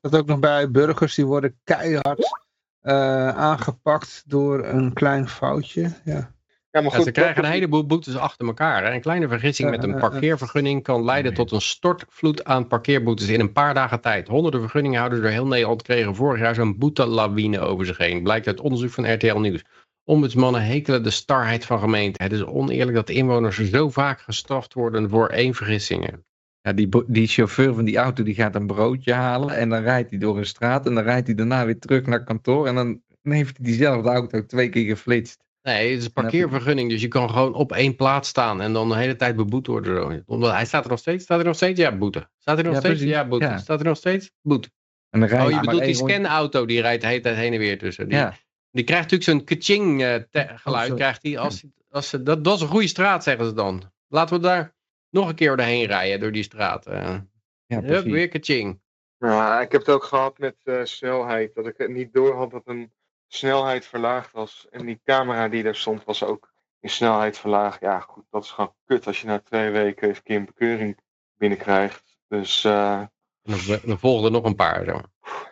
Dat 0.00 0.16
ook 0.16 0.26
nog 0.26 0.38
bij 0.38 0.70
burgers, 0.70 1.14
die 1.14 1.26
worden 1.26 1.60
keihard 1.64 2.44
eh, 2.80 3.28
aangepakt 3.28 4.22
door 4.26 4.64
een 4.64 4.92
klein 4.92 5.28
foutje. 5.28 5.92
Ja. 6.04 6.34
Ja, 6.76 6.82
maar 6.82 6.90
Ja, 6.90 6.96
goed, 6.96 7.06
ze 7.06 7.12
krijgen 7.12 7.44
een 7.44 7.50
heleboel 7.50 7.86
boetes 7.86 8.16
achter 8.16 8.46
elkaar. 8.46 8.84
Hè. 8.84 8.92
Een 8.94 9.00
kleine 9.00 9.28
vergissing 9.28 9.70
met 9.70 9.82
een 9.82 9.98
parkeervergunning 9.98 10.82
kan 10.82 11.04
leiden 11.04 11.34
tot 11.34 11.52
een 11.52 11.60
stortvloed 11.60 12.44
aan 12.44 12.66
parkeerboetes 12.66 13.28
in 13.28 13.40
een 13.40 13.52
paar 13.52 13.74
dagen 13.74 14.00
tijd. 14.00 14.28
Honderden 14.28 14.60
vergunninghouders 14.60 15.20
door 15.20 15.30
heel 15.30 15.46
Nederland 15.46 15.82
kregen 15.82 16.14
vorig 16.14 16.40
jaar 16.40 16.54
zo'n 16.54 16.78
boetelawine 16.78 17.60
over 17.60 17.86
zich 17.86 17.98
heen. 17.98 18.22
Blijkt 18.22 18.46
uit 18.46 18.60
onderzoek 18.60 18.90
van 18.90 19.12
RTL 19.12 19.38
Nieuws. 19.38 19.64
Ombudsmannen 20.04 20.64
hekelen 20.64 21.02
de 21.02 21.10
starheid 21.10 21.64
van 21.64 21.78
gemeenten. 21.78 22.22
Het 22.22 22.32
is 22.32 22.44
oneerlijk 22.44 22.96
dat 22.96 23.10
inwoners 23.10 23.70
zo 23.70 23.90
vaak 23.90 24.20
gestraft 24.20 24.74
worden 24.74 25.10
voor 25.10 25.28
één 25.28 25.54
vergissingen. 25.54 26.24
Ja, 26.60 26.72
die, 26.72 26.88
die 27.06 27.26
chauffeur 27.26 27.74
van 27.74 27.84
die 27.84 27.96
auto 27.96 28.22
die 28.22 28.34
gaat 28.34 28.54
een 28.54 28.66
broodje 28.66 29.12
halen 29.12 29.56
en 29.56 29.68
dan 29.68 29.82
rijdt 29.82 30.10
hij 30.10 30.18
door 30.18 30.38
een 30.38 30.46
straat 30.46 30.86
en 30.86 30.94
dan 30.94 31.04
rijdt 31.04 31.26
hij 31.26 31.36
daarna 31.36 31.64
weer 31.64 31.78
terug 31.78 32.06
naar 32.06 32.24
kantoor 32.24 32.66
en 32.66 32.74
dan 32.74 33.00
heeft 33.22 33.56
hij 33.56 33.66
diezelfde 33.66 34.08
auto 34.08 34.46
twee 34.46 34.68
keer 34.68 34.84
geflitst. 34.84 35.44
Nee, 35.66 35.90
het 35.90 35.98
is 35.98 36.04
een 36.04 36.12
parkeervergunning, 36.12 36.90
dus 36.90 37.00
je 37.00 37.08
kan 37.08 37.30
gewoon 37.30 37.54
op 37.54 37.72
één 37.72 37.96
plaats 37.96 38.28
staan 38.28 38.60
en 38.60 38.72
dan 38.72 38.88
de 38.88 38.96
hele 38.96 39.16
tijd 39.16 39.36
beboet 39.36 39.66
worden. 39.66 40.22
Omdat 40.26 40.52
hij 40.52 40.64
staat 40.66 40.84
er 40.84 40.90
nog 40.90 40.98
steeds, 40.98 41.24
staat 41.24 41.38
er 41.38 41.44
nog 41.44 41.54
steeds? 41.54 41.80
Ja, 41.80 41.96
boete. 41.96 42.28
Staat 42.38 42.58
er 42.58 42.64
nog 42.64 42.72
Ja, 42.72 42.78
steeds? 42.78 42.94
precies. 42.94 43.14
Ja, 43.14 43.28
boete. 43.28 43.44
Ja. 43.46 43.58
Staat 43.58 43.80
er 43.80 43.86
nog 43.86 43.96
steeds? 43.96 44.30
Boete. 44.42 44.70
En 45.10 45.20
dan 45.20 45.28
rijdt 45.28 45.44
Oh, 45.44 45.50
je 45.50 45.60
bedoelt 45.60 45.84
die 45.84 45.94
scanauto, 45.94 46.66
die 46.66 46.80
rijdt 46.80 47.02
de 47.02 47.08
hele 47.08 47.20
tijd 47.20 47.36
heen 47.36 47.52
en 47.52 47.58
weer 47.58 47.78
tussen. 47.78 48.08
Die, 48.08 48.18
Ja, 48.18 48.34
die 48.70 48.84
krijgt 48.84 49.10
natuurlijk 49.10 49.30
zo'n 49.46 49.58
kaching 49.58 50.02
eh, 50.02 50.14
te- 50.30 50.48
geluid, 50.54 50.94
krijgt 50.94 51.22
hij 51.22 51.38
als, 51.38 51.64
als 51.90 52.08
ze, 52.08 52.22
dat, 52.22 52.44
dat 52.44 52.56
is 52.56 52.60
een 52.62 52.68
goede 52.68 52.86
straat, 52.88 53.22
zeggen 53.22 53.44
ze 53.46 53.52
dan. 53.52 53.82
Laten 54.08 54.36
we 54.36 54.42
daar 54.42 54.74
nog 55.10 55.28
een 55.28 55.34
keer 55.34 55.56
doorheen 55.56 55.86
rijden, 55.86 56.20
door 56.20 56.32
die 56.32 56.42
straat. 56.42 56.86
eh 56.86 57.18
ja 57.66 57.76
hup, 57.76 57.86
precies. 57.86 58.12
weer 58.12 58.28
kaching. 58.28 58.80
Ja, 59.18 59.60
ik 59.60 59.72
heb 59.72 59.80
het 59.80 59.90
ook 59.94 60.04
gehad 60.04 60.38
met 60.38 60.56
eh, 60.62 60.80
snelheid. 60.84 61.54
Dat 61.54 61.66
ik 61.66 61.74
het 61.76 61.90
niet 61.90 62.12
door 62.12 62.36
had 62.36 62.50
dat 62.50 62.62
een 62.64 62.92
snelheid 63.28 63.86
verlaagd 63.86 64.32
was. 64.32 64.66
En 64.70 64.86
die 64.86 65.00
camera 65.04 65.48
die 65.48 65.62
daar 65.62 65.74
stond 65.74 66.04
was 66.04 66.22
ook 66.22 66.52
in 66.80 66.90
snelheid 66.90 67.38
verlaagd. 67.38 67.80
Ja, 67.80 68.00
goed, 68.00 68.24
dat 68.30 68.44
is 68.44 68.50
gewoon 68.50 68.74
kut 68.84 69.06
als 69.06 69.20
je 69.20 69.26
na 69.26 69.38
twee 69.40 69.70
weken 69.70 70.08
even 70.08 70.16
een 70.16 70.22
keer 70.22 70.36
een 70.36 70.44
bekeuring 70.44 70.98
binnenkrijgt. 71.38 72.18
Dus 72.28 72.64
eh 72.64 73.00
En 73.42 73.88
dan, 74.02 74.24
er 74.24 74.30
nog 74.30 74.44
een 74.44 74.54
paar. 74.54 74.84
Zo. 74.84 75.00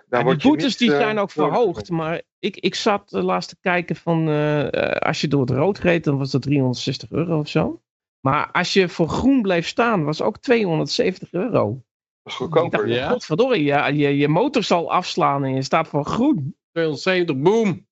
Ja, 0.09 0.23
die 0.23 0.37
boetes 0.37 0.65
niet, 0.65 0.79
die 0.79 0.93
eh, 0.93 0.99
zijn 0.99 1.19
ook 1.19 1.31
verhoogd, 1.31 1.91
maar 1.91 2.23
ik, 2.39 2.57
ik 2.57 2.75
zat 2.75 3.13
uh, 3.13 3.23
laatst 3.23 3.49
te 3.49 3.57
kijken 3.61 3.97
van 3.97 4.29
eh, 4.29 4.73
eh, 4.73 4.97
als 4.97 5.21
je 5.21 5.29
door 5.29 5.41
het 5.41 5.51
rood 5.51 5.79
reed, 5.79 6.05
dan 6.05 6.19
was 6.19 6.31
dat 6.31 6.43
360 6.43 7.11
euro 7.11 7.39
of 7.39 7.49
zo. 7.49 7.83
Maar 8.21 8.51
als 8.51 8.73
je 8.73 8.89
voor 8.89 9.09
groen 9.09 9.43
bleef 9.43 9.67
staan, 9.67 10.05
was 10.05 10.23
ook 10.23 10.39
270 10.39 11.33
euro. 11.33 11.65
Dat 12.23 12.33
is 12.33 12.33
Ik 12.33 12.39
goedkoper. 12.39 12.79
dacht, 12.79 12.91
Ja? 12.91 13.09
godverdorie, 13.09 13.65
ja, 13.65 13.87
je, 13.87 14.17
je 14.17 14.29
motor 14.29 14.63
zal 14.63 14.93
afslaan 14.93 15.45
en 15.45 15.55
je 15.55 15.63
staat 15.63 15.89
voor 15.89 16.05
groen. 16.05 16.57
270, 16.75 17.37
boom! 17.37 17.87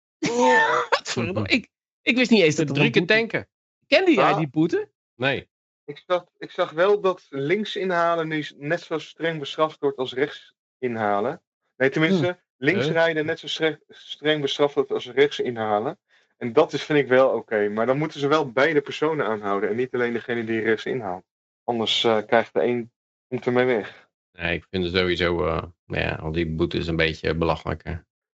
Ik, 1.47 1.69
ik 2.03 2.17
wist 2.17 2.31
niet 2.31 2.43
eens 2.43 2.57
dat 2.57 2.69
er 2.69 2.75
Drie 2.75 2.91
keer 2.91 3.07
tanken. 3.07 3.49
Kende 3.87 4.13
jij 4.13 4.31
Ah. 4.31 4.37
die 4.39 4.49
boete? 4.49 4.91
Nee. 5.17 5.49
Ik 5.85 6.03
zag, 6.07 6.25
ik 6.39 6.51
zag 6.51 6.71
wel 6.71 7.01
dat 7.01 7.27
links 7.29 7.77
inhalen 7.77 8.29
nu 8.29 8.45
net 8.57 8.81
zo 8.81 8.99
streng 8.99 9.39
bestraft 9.39 9.81
wordt 9.81 9.99
als 9.99 10.13
rechts 10.15 10.55
inhalen. 10.79 11.43
Nee, 11.77 11.89
tenminste, 11.91 12.41
links 12.57 12.85
Huh? 12.85 12.93
rijden 12.93 13.27
net 13.27 13.39
zo 13.39 13.47
stre- 13.47 13.81
streng 13.89 14.41
bestraft 14.41 14.75
wordt 14.75 14.91
als 14.91 15.11
rechts 15.11 15.39
inhalen. 15.41 15.99
En 16.37 16.53
dat 16.53 16.73
is, 16.73 16.83
vind 16.83 16.99
ik 16.99 17.09
wel 17.09 17.29
oké. 17.29 17.69
Maar 17.69 17.87
dan 17.87 17.99
moeten 17.99 18.21
ze 18.21 18.29
wel 18.29 18.53
beide 18.53 18.81
personen 18.81 19.27
aanhouden 19.27 19.71
en 19.71 19.77
niet 19.77 19.95
alleen 19.95 20.13
degene 20.13 20.45
die 20.45 20.61
rechts 20.61 20.85
inhaalt. 20.87 21.25
Anders 21.65 22.05
eh, 22.05 22.19
krijgt 22.27 22.53
de 22.55 22.63
een 22.63 22.93
komt 23.29 23.47
ermee 23.47 23.65
weg. 23.65 24.09
Nee, 24.33 24.55
ik 24.57 24.67
vind 24.71 24.85
het 24.85 24.95
sowieso, 24.95 25.47
eh, 25.47 25.63
nou 25.87 26.03
ja, 26.03 26.15
al 26.15 26.33
die 26.33 26.47
boetes 26.47 26.87
een 26.87 26.97
beetje 26.97 27.35
belachelijk. 27.35 27.83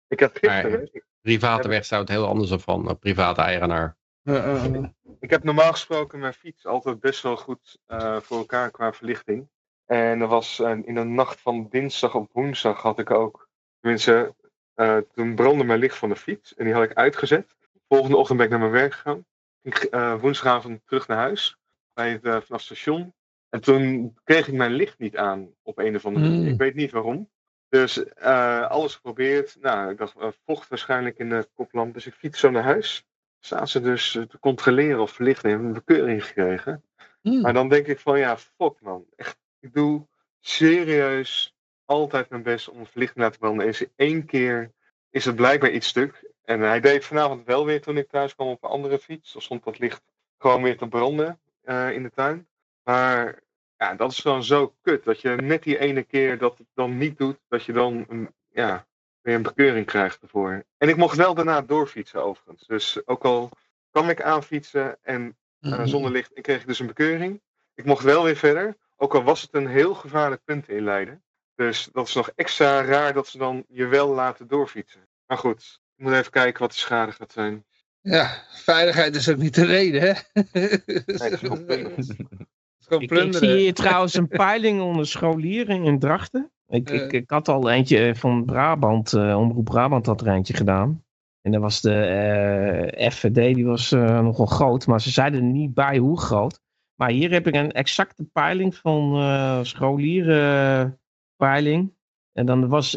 Ik 0.07 0.19
heb 0.19 0.31
gisteren, 0.31 0.71
Maar- 0.71 0.81
ik, 0.91 1.05
Private 1.21 1.67
weg 1.67 1.85
zou 1.85 2.01
het 2.01 2.09
heel 2.09 2.27
anders 2.27 2.47
zijn 2.47 2.59
van 2.59 2.89
een 2.89 2.99
private 2.99 3.41
eigenaar. 3.41 3.97
Eh, 4.23 4.35
eh, 4.35 4.65
eh. 4.65 4.83
ik 5.19 5.29
heb 5.29 5.43
normaal 5.43 5.71
gesproken 5.71 6.19
mijn 6.19 6.33
fiets 6.33 6.65
altijd 6.65 6.99
best 6.99 7.21
wel 7.21 7.37
goed 7.37 7.79
eh, 7.85 8.19
voor 8.19 8.37
elkaar 8.37 8.71
qua 8.71 8.93
verlichting. 8.93 9.49
En 9.85 10.21
er 10.21 10.27
was 10.27 10.59
eh, 10.59 10.69
in 10.69 10.95
de 10.95 11.03
nacht 11.03 11.41
van 11.41 11.67
dinsdag 11.69 12.15
op 12.15 12.29
woensdag 12.33 12.81
had 12.81 12.99
ik 12.99 13.11
ook, 13.11 13.49
tenminste, 13.79 14.35
eh, 14.73 14.97
toen 15.13 15.35
brandde 15.35 15.63
mijn 15.63 15.79
licht 15.79 15.97
van 15.97 16.09
de 16.09 16.15
fiets 16.15 16.55
en 16.55 16.65
die 16.65 16.73
had 16.73 16.83
ik 16.83 16.93
uitgezet. 16.93 17.55
Volgende 17.87 18.17
ochtend 18.17 18.37
ben 18.37 18.45
ik 18.45 18.51
naar 18.51 18.61
mijn 18.61 18.81
werk 18.81 18.93
gegaan. 18.93 19.25
Ik 19.61 19.77
eh, 19.77 20.19
woensdagavond 20.21 20.81
terug 20.85 21.07
naar 21.07 21.17
huis 21.17 21.57
bij 21.93 22.11
het, 22.11 22.23
eh, 22.23 22.31
vanaf 22.31 22.47
het 22.47 22.61
station. 22.61 23.13
En 23.49 23.61
toen 23.61 24.13
kreeg 24.23 24.47
ik 24.47 24.53
mijn 24.53 24.71
licht 24.71 24.99
niet 24.99 25.17
aan 25.17 25.49
op 25.61 25.77
een 25.77 25.95
of 25.95 26.05
andere 26.05 26.25
manier. 26.25 26.41
Hmm. 26.41 26.51
Ik 26.51 26.57
weet 26.59 26.75
niet 26.75 26.91
waarom. 26.91 27.29
Dus 27.69 28.03
eh, 28.03 28.67
alles 28.67 28.95
geprobeerd. 28.95 29.57
Nou, 29.61 29.91
ik 29.91 29.97
dacht, 29.97 30.17
eh, 30.17 30.27
vocht 30.45 30.69
waarschijnlijk 30.69 31.17
in 31.17 31.29
de 31.29 31.47
koplamp. 31.53 31.93
Dus 31.93 32.07
ik 32.07 32.13
fiets 32.13 32.39
zo 32.39 32.49
naar 32.49 32.63
huis. 32.63 33.05
Staan 33.39 33.67
ze 33.67 33.81
dus 33.81 34.11
te 34.11 34.39
controleren 34.39 35.01
of 35.01 35.11
verlichting 35.11 35.51
hebben 35.51 35.67
een 35.67 35.83
bekeuring 35.85 36.25
gekregen. 36.25 36.83
Hmm. 37.21 37.41
Maar 37.41 37.53
dan 37.53 37.69
denk 37.69 37.87
ik 37.87 37.99
van 37.99 38.19
ja, 38.19 38.37
fuck 38.37 38.81
man. 38.81 39.05
Echt, 39.15 39.37
ik 39.59 39.73
doe 39.73 40.07
serieus 40.39 41.55
altijd 41.85 42.29
mijn 42.29 42.43
best 42.43 42.69
om 42.69 42.85
verlichting 42.85 43.17
te 43.17 43.23
laten 43.23 43.39
branden. 43.39 43.65
Eens 43.65 43.85
één 43.95 44.25
keer 44.25 44.71
is 45.09 45.25
het 45.25 45.35
blijkbaar 45.35 45.71
iets 45.71 45.87
stuk. 45.87 46.31
En 46.43 46.61
hij 46.61 46.79
deed 46.79 47.05
vanavond 47.05 47.45
wel 47.45 47.65
weer 47.65 47.81
toen 47.81 47.97
ik 47.97 48.09
thuis 48.09 48.35
kwam 48.35 48.47
op 48.47 48.63
een 48.63 48.69
andere 48.69 48.99
fiets. 48.99 49.33
Dan 49.33 49.41
stond 49.41 49.63
dat 49.63 49.79
licht 49.79 50.01
gewoon 50.37 50.61
weer 50.61 50.77
te 50.77 50.87
branden 50.87 51.39
eh, 51.61 51.91
in 51.91 52.03
de 52.03 52.11
tuin. 52.11 52.47
Maar 52.83 53.39
ja, 53.77 53.95
dat 53.95 54.11
is 54.11 54.17
dan 54.17 54.43
zo 54.43 54.75
kut. 54.81 55.03
Dat 55.03 55.21
je 55.21 55.29
net 55.29 55.63
die 55.63 55.77
ene 55.77 56.03
keer 56.03 56.37
dat 56.37 56.57
het 56.57 56.67
dan 56.73 56.97
niet 56.97 57.17
doet, 57.17 57.39
dat 57.47 57.63
je 57.63 57.73
dan 57.73 58.05
een, 58.09 58.33
ja, 58.47 58.87
weer 59.21 59.35
een 59.35 59.41
bekeuring 59.41 59.85
krijgt 59.85 60.21
ervoor. 60.21 60.63
En 60.77 60.89
ik 60.89 60.95
mocht 60.95 61.17
wel 61.17 61.33
daarna 61.33 61.61
doorfietsen 61.61 62.23
overigens. 62.23 62.67
Dus 62.67 63.07
ook 63.07 63.23
al 63.23 63.49
kwam 63.91 64.09
ik 64.09 64.21
aanfietsen 64.21 64.97
en 65.01 65.37
eh, 65.59 65.81
zonder 65.85 66.11
licht, 66.11 66.31
ik 66.33 66.43
kreeg 66.43 66.65
dus 66.65 66.79
een 66.79 66.87
bekeuring. 66.87 67.41
Ik 67.73 67.85
mocht 67.85 68.03
wel 68.03 68.23
weer 68.23 68.35
verder. 68.35 68.77
Ook 68.95 69.15
al 69.15 69.23
was 69.23 69.41
het 69.41 69.53
een 69.53 69.67
heel 69.67 69.93
gevaarlijk 69.93 70.43
punt 70.43 70.69
in 70.69 70.83
Leiden. 70.83 71.23
Dus 71.55 71.89
dat 71.91 72.07
is 72.07 72.13
nog 72.13 72.31
extra 72.35 72.81
raar 72.81 73.13
dat 73.13 73.27
ze 73.27 73.37
dan 73.37 73.65
je 73.67 73.85
wel 73.85 74.13
laten 74.13 74.47
doorfietsen. 74.47 75.07
Maar 75.25 75.37
goed, 75.37 75.81
ik 75.95 76.03
moet 76.03 76.13
even 76.13 76.31
kijken 76.31 76.61
wat 76.61 76.71
de 76.71 76.77
schade 76.77 77.11
gaat 77.11 77.31
zijn. 77.31 77.65
Ja, 78.01 78.43
veiligheid 78.49 79.15
is 79.15 79.29
ook 79.29 79.37
niet 79.37 79.55
de 79.55 79.65
reden, 79.65 80.01
hè? 80.01 80.41
Nee, 80.51 80.69
het 80.85 81.97
is 81.97 82.11
Ik, 82.89 83.33
zie 83.33 83.55
hier 83.55 83.73
trouwens 83.73 84.13
een 84.13 84.27
peiling 84.27 84.81
onder 84.81 85.07
scholieren 85.07 85.83
in 85.83 85.99
Drachten. 85.99 86.51
Ik, 86.67 86.89
ik, 86.89 87.13
ik 87.13 87.29
had 87.29 87.47
al 87.47 87.69
eentje 87.69 88.15
van 88.15 88.45
Brabant, 88.45 89.13
eh, 89.13 89.37
Omroep 89.37 89.65
Brabant 89.65 90.05
had 90.05 90.21
er 90.21 90.27
eentje 90.27 90.53
gedaan. 90.53 91.05
En 91.41 91.51
dat 91.51 91.61
was 91.61 91.81
de 91.81 91.95
eh, 91.95 93.11
FVD, 93.11 93.55
die 93.55 93.65
was 93.65 93.91
eh, 93.91 94.19
nogal 94.19 94.45
groot, 94.45 94.87
maar 94.87 95.01
ze 95.01 95.09
zeiden 95.09 95.39
er 95.39 95.45
niet 95.45 95.73
bij 95.73 95.97
hoe 95.97 96.19
groot. 96.19 96.59
Maar 96.95 97.09
hier 97.09 97.31
heb 97.31 97.47
ik 97.47 97.55
een 97.55 97.71
exacte 97.71 98.23
peiling 98.23 98.75
van 98.75 99.15
eh 99.15 99.59
scholierenpeiling. 99.61 101.95
En 102.33 102.45
dan 102.45 102.67
was 102.67 102.89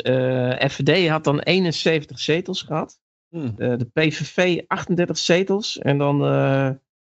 FVD 0.69 1.09
had 1.09 1.25
dan 1.25 1.41
71 1.41 2.19
zetels 2.19 2.63
gehad. 2.63 3.01
Hmm. 3.29 3.55
De 3.57 3.89
PVV 3.93 4.61
38 4.67 5.19
zetels. 5.19 5.79
En 5.79 5.99
dan 5.99 6.21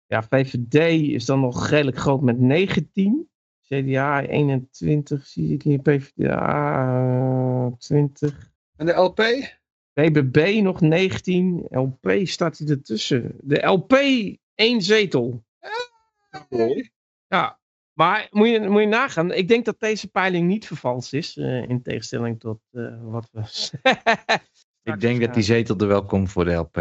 ja, 0.09 0.23
VVD 0.23 0.75
is 1.13 1.25
dan 1.25 1.41
nog 1.41 1.69
redelijk 1.69 1.97
groot 1.97 2.21
met 2.23 2.39
19. 2.39 3.29
CDA 3.67 4.23
21, 4.23 5.27
zie 5.27 5.53
ik 5.53 5.63
hier. 5.63 5.79
PvdA 5.79 7.71
20. 7.79 8.51
En 8.77 8.87
de 8.87 8.93
LP? 8.93 9.23
BBB 9.93 10.61
nog 10.63 10.81
19. 10.81 11.67
LP 11.71 12.21
staat 12.23 12.59
hier 12.59 12.71
ertussen. 12.71 13.37
De 13.43 13.67
LP 13.67 13.93
één 14.55 14.83
zetel. 14.83 15.45
Ja, 17.29 17.59
maar 17.93 18.29
moet 18.31 18.49
je, 18.49 18.69
moet 18.69 18.81
je 18.81 18.87
nagaan. 18.87 19.33
Ik 19.33 19.49
denk 19.49 19.65
dat 19.65 19.81
deze 19.81 20.09
peiling 20.09 20.47
niet 20.47 20.67
vervalst 20.67 21.13
is. 21.15 21.37
eh, 21.37 21.69
in 21.69 21.83
tegenstelling 21.83 22.41
tot 22.41 22.61
eh, 22.71 23.03
wat 23.03 23.29
we... 23.33 23.43
Ik 24.93 25.01
denk 25.01 25.21
dat 25.21 25.35
die 25.35 25.43
zetel 25.43 25.77
er 25.77 25.87
wel 25.87 26.05
komt 26.05 26.31
voor 26.31 26.45
de 26.45 26.53
LP. 26.53 26.77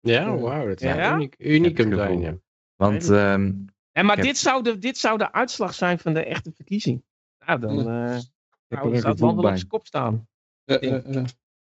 Ja, 0.00 0.36
wauw. 0.36 0.66
Dat 0.66 0.80
zou 0.80 0.96
Ja? 0.96 1.14
uniek, 1.14 1.34
unicum 1.38 1.94
zijn, 1.94 2.20
ja. 2.20 2.38
Want 2.76 3.06
Weet 3.06 3.18
ehm, 3.18 3.52
En 3.92 4.06
maar 4.06 4.16
heb- 4.16 4.24
dit, 4.24 4.38
zou 4.38 4.62
de, 4.62 4.78
dit 4.78 4.98
zou 4.98 5.18
de 5.18 5.32
uitslag 5.32 5.74
zijn 5.74 5.98
van 5.98 6.14
de 6.14 6.24
echte 6.24 6.52
verkiezing. 6.54 7.02
Nou, 7.46 7.60
dan 7.60 7.78
eh 7.78 7.84
nou, 7.84 8.92
er 8.92 9.00
zou 9.00 9.08
het 9.12 9.20
wel 9.20 9.36
op 9.36 9.46
zijn 9.46 9.66
kop 9.66 9.86
staan. 9.86 10.28
Eh, 10.64 11.16
eh. 11.16 11.24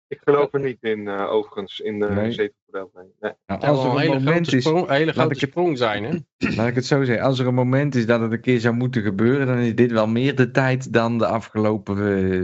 Ik 0.09 0.21
geloof 0.25 0.53
er 0.55 0.61
niet 0.61 0.83
in, 0.83 1.09
eh, 1.09 1.31
overigens, 1.31 1.81
in 1.81 1.99
de 1.99 2.09
Nee. 2.09 2.33
zetel 2.33 2.55
voor 2.67 2.79
de 2.81 2.85
LP. 2.85 2.95
Nee. 2.95 3.33
Nou, 3.47 3.61
Het 3.61 3.65
als 3.71 3.81
zou 3.81 3.81
er 3.81 3.85
een 3.91 3.97
een 3.97 4.01
hele 4.01 4.15
moment 4.25 4.41
grote, 4.47 4.57
is, 4.57 4.65
sprong, 4.65 4.89
hele 4.89 5.13
grote 5.13 5.35
ik 5.35 5.41
het- 5.41 5.51
sprong 5.51 5.79
zijn, 5.79 6.05
hè? 6.05 6.11
laat 6.57 6.69
ik 6.69 6.75
het 6.75 6.87
zo 6.87 7.05
zeggen, 7.05 7.25
als 7.25 7.39
er 7.39 7.47
een 7.47 7.55
moment 7.55 7.95
is 7.95 8.07
dat 8.07 8.21
het 8.21 8.33
een 8.33 8.41
keer 8.41 8.61
zou 8.61 8.75
moeten 8.75 9.03
gebeuren, 9.03 9.47
dan 9.47 9.59
is 9.59 9.75
dit 9.75 9.91
wel 9.91 10.07
meer 10.07 10.35
de 10.37 10.51
tijd 10.51 10.93
dan 10.93 11.19
de 11.19 11.27
afgelopen 11.27 11.97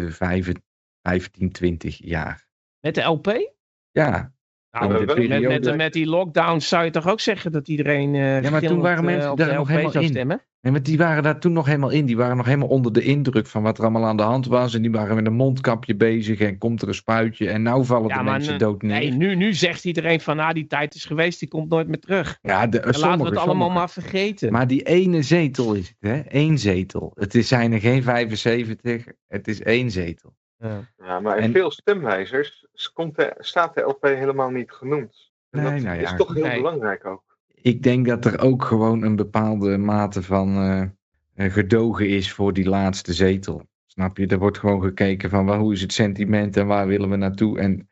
eh, 0.06 0.10
vijf- 0.10 0.52
15, 1.02 1.52
20 1.52 1.98
jaar. 1.98 2.46
Met 2.80 2.94
de 2.94 3.02
LP? 3.02 3.52
Ja, 3.90 4.32
Nou, 4.72 4.88
met- 4.92 5.06
met, 5.06 5.14
periode- 5.14 5.76
met, 5.76 5.92
die 5.92 6.06
lockdowns 6.06 6.68
zou 6.68 6.84
je 6.84 6.90
toch 6.90 7.08
ook 7.08 7.20
zeggen 7.20 7.52
dat 7.52 7.68
iedereen 7.68 8.14
eh 8.14 8.50
maar 8.50 8.60
toen 8.62 8.80
waren 8.80 8.98
eh, 8.98 9.04
mensen 9.04 9.30
op 9.30 9.38
daar 9.38 9.54
nog 9.54 9.68
helemaal 9.68 10.02
in. 10.02 10.08
stemmen? 10.08 10.42
Nee, 10.60 10.72
maar 10.72 10.82
die 10.82 10.98
waren 10.98 11.22
daar 11.22 11.40
toen 11.40 11.52
nog 11.52 11.66
helemaal 11.66 11.90
in. 11.90 12.06
Die 12.06 12.16
waren 12.16 12.36
nog 12.36 12.46
helemaal 12.46 12.68
onder 12.68 12.92
de 12.92 13.02
indruk 13.02 13.46
van 13.46 13.62
wat 13.62 13.78
er 13.78 13.82
allemaal 13.84 14.04
aan 14.04 14.16
de 14.16 14.22
hand 14.22 14.46
was. 14.46 14.74
En 14.74 14.82
die 14.82 14.90
waren 14.90 15.14
met 15.14 15.26
een 15.26 15.32
mondkapje 15.32 15.96
bezig 15.96 16.38
en 16.40 16.58
komt 16.58 16.82
er 16.82 16.88
een 16.88 16.94
spuitje. 16.94 17.48
En 17.48 17.62
nou 17.62 17.84
vallen 17.84 18.08
Ja, 18.08 18.16
de 18.18 18.22
maar 18.22 18.32
mensen 18.32 18.58
dood 18.58 18.82
neer. 18.82 18.98
Nee, 18.98 19.10
nu, 19.10 19.34
nu 19.34 19.54
zegt 19.54 19.84
iedereen 19.84 20.20
van 20.20 20.36
nou 20.36 20.52
die 20.52 20.66
tijd 20.66 20.94
is 20.94 21.04
geweest, 21.04 21.38
die 21.38 21.48
komt 21.48 21.68
nooit 21.68 21.88
meer 21.88 22.00
terug. 22.00 22.38
ja, 22.42 22.66
de, 22.66 22.80
En 22.80 22.98
laten 22.98 23.18
we 23.18 23.24
het 23.30 23.36
allemaal 23.36 23.46
sommige. 23.46 23.72
maar 23.72 23.90
vergeten. 23.90 24.52
Maar 24.52 24.66
die 24.66 24.82
ene 24.82 25.22
zetel 25.22 25.74
is 25.74 25.88
het, 25.88 26.10
hè? 26.12 26.22
Eén 26.28 26.58
zetel. 26.58 27.12
Het 27.14 27.34
is, 27.34 27.48
zijn 27.48 27.72
er 27.72 27.80
geen 27.80 28.02
75, 28.02 29.04
het 29.28 29.48
is 29.48 29.62
één 29.62 29.90
zetel. 29.90 30.34
Ja. 30.62 30.80
Ja, 30.98 31.20
maar 31.20 31.36
in 31.36 31.42
En- 31.42 31.52
veel 31.52 31.70
stemwijzers 31.70 32.66
de, 32.94 33.34
staat 33.38 33.74
de 33.74 33.80
LP 33.80 34.02
helemaal 34.02 34.50
niet 34.50 34.72
genoemd. 34.72 35.32
En 35.50 35.62
Nee, 35.62 35.72
dat 35.72 35.82
nou 35.82 35.98
is 35.98 36.14
toch 36.16 36.34
heel 36.34 36.46
nee. 36.46 36.56
belangrijk 36.56 37.04
ook. 37.06 37.38
Ik 37.48 37.82
denk 37.82 38.06
dat 38.06 38.24
er 38.24 38.40
ook 38.40 38.64
gewoon 38.64 39.02
een 39.02 39.16
bepaalde 39.16 39.78
mate 39.78 40.22
van 40.22 40.56
eh, 40.56 40.80
eh, 41.34 41.52
gedogen 41.52 42.08
is 42.08 42.32
voor 42.32 42.52
die 42.52 42.68
laatste 42.68 43.12
zetel. 43.12 43.66
Snap 43.86 44.16
je? 44.16 44.26
Er 44.26 44.38
wordt 44.38 44.58
gewoon 44.58 44.82
gekeken 44.82 45.30
van 45.30 45.46
waar, 45.46 45.58
hoe 45.58 45.72
is 45.72 45.80
het 45.80 45.92
sentiment 45.92 46.56
en 46.56 46.66
waar 46.66 46.86
willen 46.86 47.10
we 47.10 47.16
naartoe. 47.16 47.58
En 47.58 47.88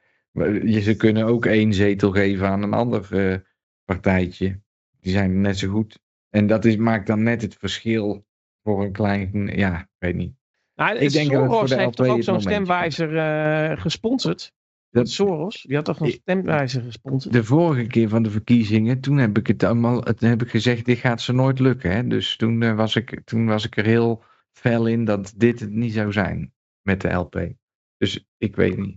je, 0.65 0.81
ze 0.81 0.97
kunnen 0.97 1.25
ook 1.27 1.47
één 1.47 1.75
zetel 1.75 2.11
geven 2.11 2.49
aan 2.49 2.63
een 2.63 2.73
ander 2.73 3.31
eh, 3.31 3.39
partijtje. 3.85 4.61
Die 5.01 5.13
zijn 5.13 5.41
net 5.41 5.59
zo 5.59 5.69
goed. 5.69 6.01
En 6.31 6.47
dat 6.47 6.65
is, 6.65 6.77
maakt 6.77 7.07
dan 7.07 7.23
net 7.23 7.43
het 7.43 7.55
verschil 7.55 8.27
voor 8.63 8.83
een 8.85 8.93
klein, 8.93 9.47
ja, 9.47 9.81
ik 9.81 9.89
weet 9.99 10.15
niet. 10.15 10.35
Nou, 10.81 10.97
Ik 10.99 11.13
denk 11.13 11.31
dat 11.31 11.45
voor 11.47 11.55
Soros 11.55 11.71
de 11.71 11.77
heeft 11.77 11.97
toch 11.97 12.07
ook 12.07 12.23
zo'n 12.23 12.41
stemwijzer 12.41 13.17
eh, 13.19 13.81
gesponsord? 13.81 14.53
Dat- 14.91 15.09
Soros, 15.09 15.63
die 15.63 15.77
had 15.77 15.85
toch 15.85 16.01
een 16.01 16.11
stemwijzer 16.11 16.83
gesponsord? 16.83 17.35
De 17.35 17.45
vorige 17.45 17.87
keer 17.87 18.09
van 18.09 18.23
de 18.23 18.31
verkiezingen, 18.31 19.01
toen 19.01 19.17
heb 19.17 19.39
ik 19.39 19.47
het 19.47 19.63
allemaal, 19.63 20.01
toen 20.01 20.29
heb 20.29 20.43
ik 20.43 20.51
gezegd, 20.51 20.85
dit 20.85 20.99
gaat 20.99 21.21
ze 21.21 21.33
nooit 21.33 21.59
lukken. 21.59 21.91
Hè? 21.91 22.07
Dus 22.07 22.37
toen, 22.37 22.63
eh, 22.63 22.75
was 22.75 22.97
ik, 22.97 23.21
toen 23.25 23.47
was 23.47 23.65
ik 23.67 23.77
er 23.77 23.85
heel 23.85 24.23
fel 24.53 24.87
in 24.87 25.05
dat 25.05 25.33
dit 25.37 25.61
het 25.61 25.71
niet 25.71 25.93
zou 25.93 26.13
zijn 26.13 26.53
met 26.83 27.01
de 27.01 27.13
LP. 27.13 27.53
Dus 27.97 28.27
ik 28.39 28.57
weet 28.57 28.77
niet 28.77 28.97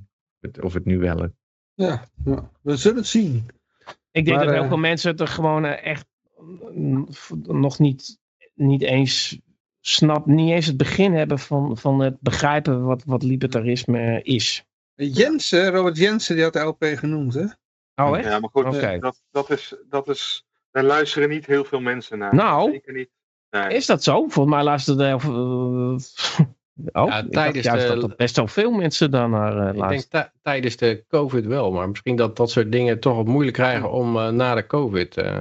of 0.62 0.74
het, 0.74 0.86
nu 0.86 0.98
wel 1.00 1.16
lukt. 1.16 1.36
Ja, 1.74 2.08
ja, 2.26 2.52
we 2.62 2.76
zullen 2.76 2.98
het 2.98 3.08
zien. 3.08 3.46
Ik 4.12 4.26
denk 4.26 4.38
Maar, 4.38 4.46
dat 4.46 4.54
heel 4.54 4.64
eh, 4.64 4.70
veel 4.70 4.78
mensen 4.78 5.12
het 5.12 5.20
er 5.20 5.28
gewoon 5.28 5.66
echt 5.66 6.06
mm, 6.74 7.08
nog 7.48 7.80
niet, 7.80 8.20
niet 8.54 8.82
eens 8.82 9.40
snap, 9.86 10.26
niet 10.26 10.52
eens 10.52 10.66
het 10.66 10.78
begin 10.78 11.14
hebben 11.14 11.40
van, 11.40 11.78
van 11.78 12.00
het 12.00 12.20
begrijpen 12.20 12.84
wat, 12.84 13.04
wat 13.06 13.24
libertarisme 13.24 14.22
is. 14.22 14.66
Jensen, 14.96 15.70
Robert 15.72 15.98
Jensen, 15.98 16.36
die 16.36 16.44
had 16.44 16.54
de 16.54 16.60
LP 16.60 16.84
genoemd, 16.96 17.34
hè? 17.34 17.46
Oh 17.96 18.18
echt? 18.18 18.28
Ja, 18.28 18.40
maar 18.40 18.50
goed, 18.50 18.66
Oké. 18.66 18.98
dat, 19.00 19.22
dat, 19.32 19.50
is, 19.50 19.76
dat 19.90 20.10
is. 20.10 20.46
Daar 20.72 20.84
luisteren 20.84 21.30
niet 21.30 21.46
heel 21.46 21.64
veel 21.64 21.80
mensen 21.80 22.18
naar. 22.18 22.36
Nou. 22.36 22.72
Zeker 22.72 22.94
niet. 22.94 23.10
Nee. 23.50 23.68
Is 23.68 23.86
dat 23.86 24.04
zo? 24.04 24.28
Volgens 24.28 24.56
mij 24.56 24.64
luisterde 24.64 25.04
er... 25.06 25.22
Oh, 26.94 27.08
Ja, 27.08 27.28
tijdens 27.30 27.66
juist 27.66 27.88
de- 27.88 27.94
dat 27.94 28.04
er 28.10 28.16
best 28.16 28.36
wel 28.36 28.48
veel 28.48 28.72
mensen 28.72 29.12
daar 29.12 29.30
naar 29.30 29.52
eh 29.58 29.66
Ik 29.68 29.72
denk 29.74 29.78
luisteren. 29.78 30.26
ti- 30.26 30.40
tijdens 30.42 30.76
de 30.78 31.06
COVID 31.08 31.46
wel, 31.46 31.72
maar 31.72 31.90
misschien 31.90 32.16
dat 32.16 32.36
dat 32.38 32.52
soort 32.52 32.72
dingen 32.72 33.00
toch 33.00 33.16
wat 33.16 33.26
moeilijk 33.26 33.56
krijgen 33.56 33.92
om 33.92 34.18
eh, 34.18 34.30
na 34.30 34.56
de 34.56 34.66
COVID 34.66 35.18
eh 35.18 35.40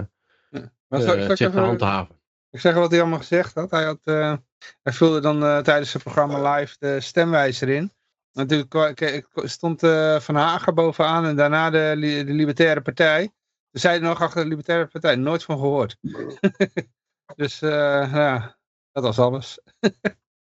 Maar 0.88 1.01
eh, 1.01 1.26
zich 1.26 1.51
te 1.51 1.61
handhaven. 1.61 2.14
Ik 2.53 2.61
zeg 2.61 2.74
wat 2.74 2.90
hij 2.90 3.00
allemaal 3.00 3.18
gezegd 3.18 3.55
had. 3.55 3.70
Hij, 3.70 3.84
had, 3.84 4.00
eh, 4.05 4.34
hij 4.82 4.92
vulde 4.92 5.20
dan 5.20 5.42
eh, 5.44 5.59
tijdens 5.59 5.92
het 5.92 6.03
programma 6.03 6.55
live 6.55 6.76
de 6.78 7.00
stemwijzer 7.00 7.68
in. 7.68 7.92
Natuurlijk 8.32 9.26
stond 9.34 9.82
eh, 9.82 10.20
Van 10.20 10.34
Hagen 10.34 10.74
bovenaan 10.74 11.24
en 11.24 11.36
daarna 11.36 11.70
de, 11.70 11.94
de 12.26 12.32
Libertaire 12.32 12.80
Partij. 12.80 13.32
Ze 13.70 13.78
zeiden 13.78 14.09
nog 14.09 14.20
achter 14.20 14.42
de 14.42 14.48
Libertaire 14.48 14.86
Partij, 14.86 15.16
nooit 15.16 15.44
van 15.44 15.59
gehoord. 15.59 15.96
dus 17.36 17.59
ja, 17.59 18.57
dat 18.92 19.03
was 19.03 19.18
alles. 19.18 19.59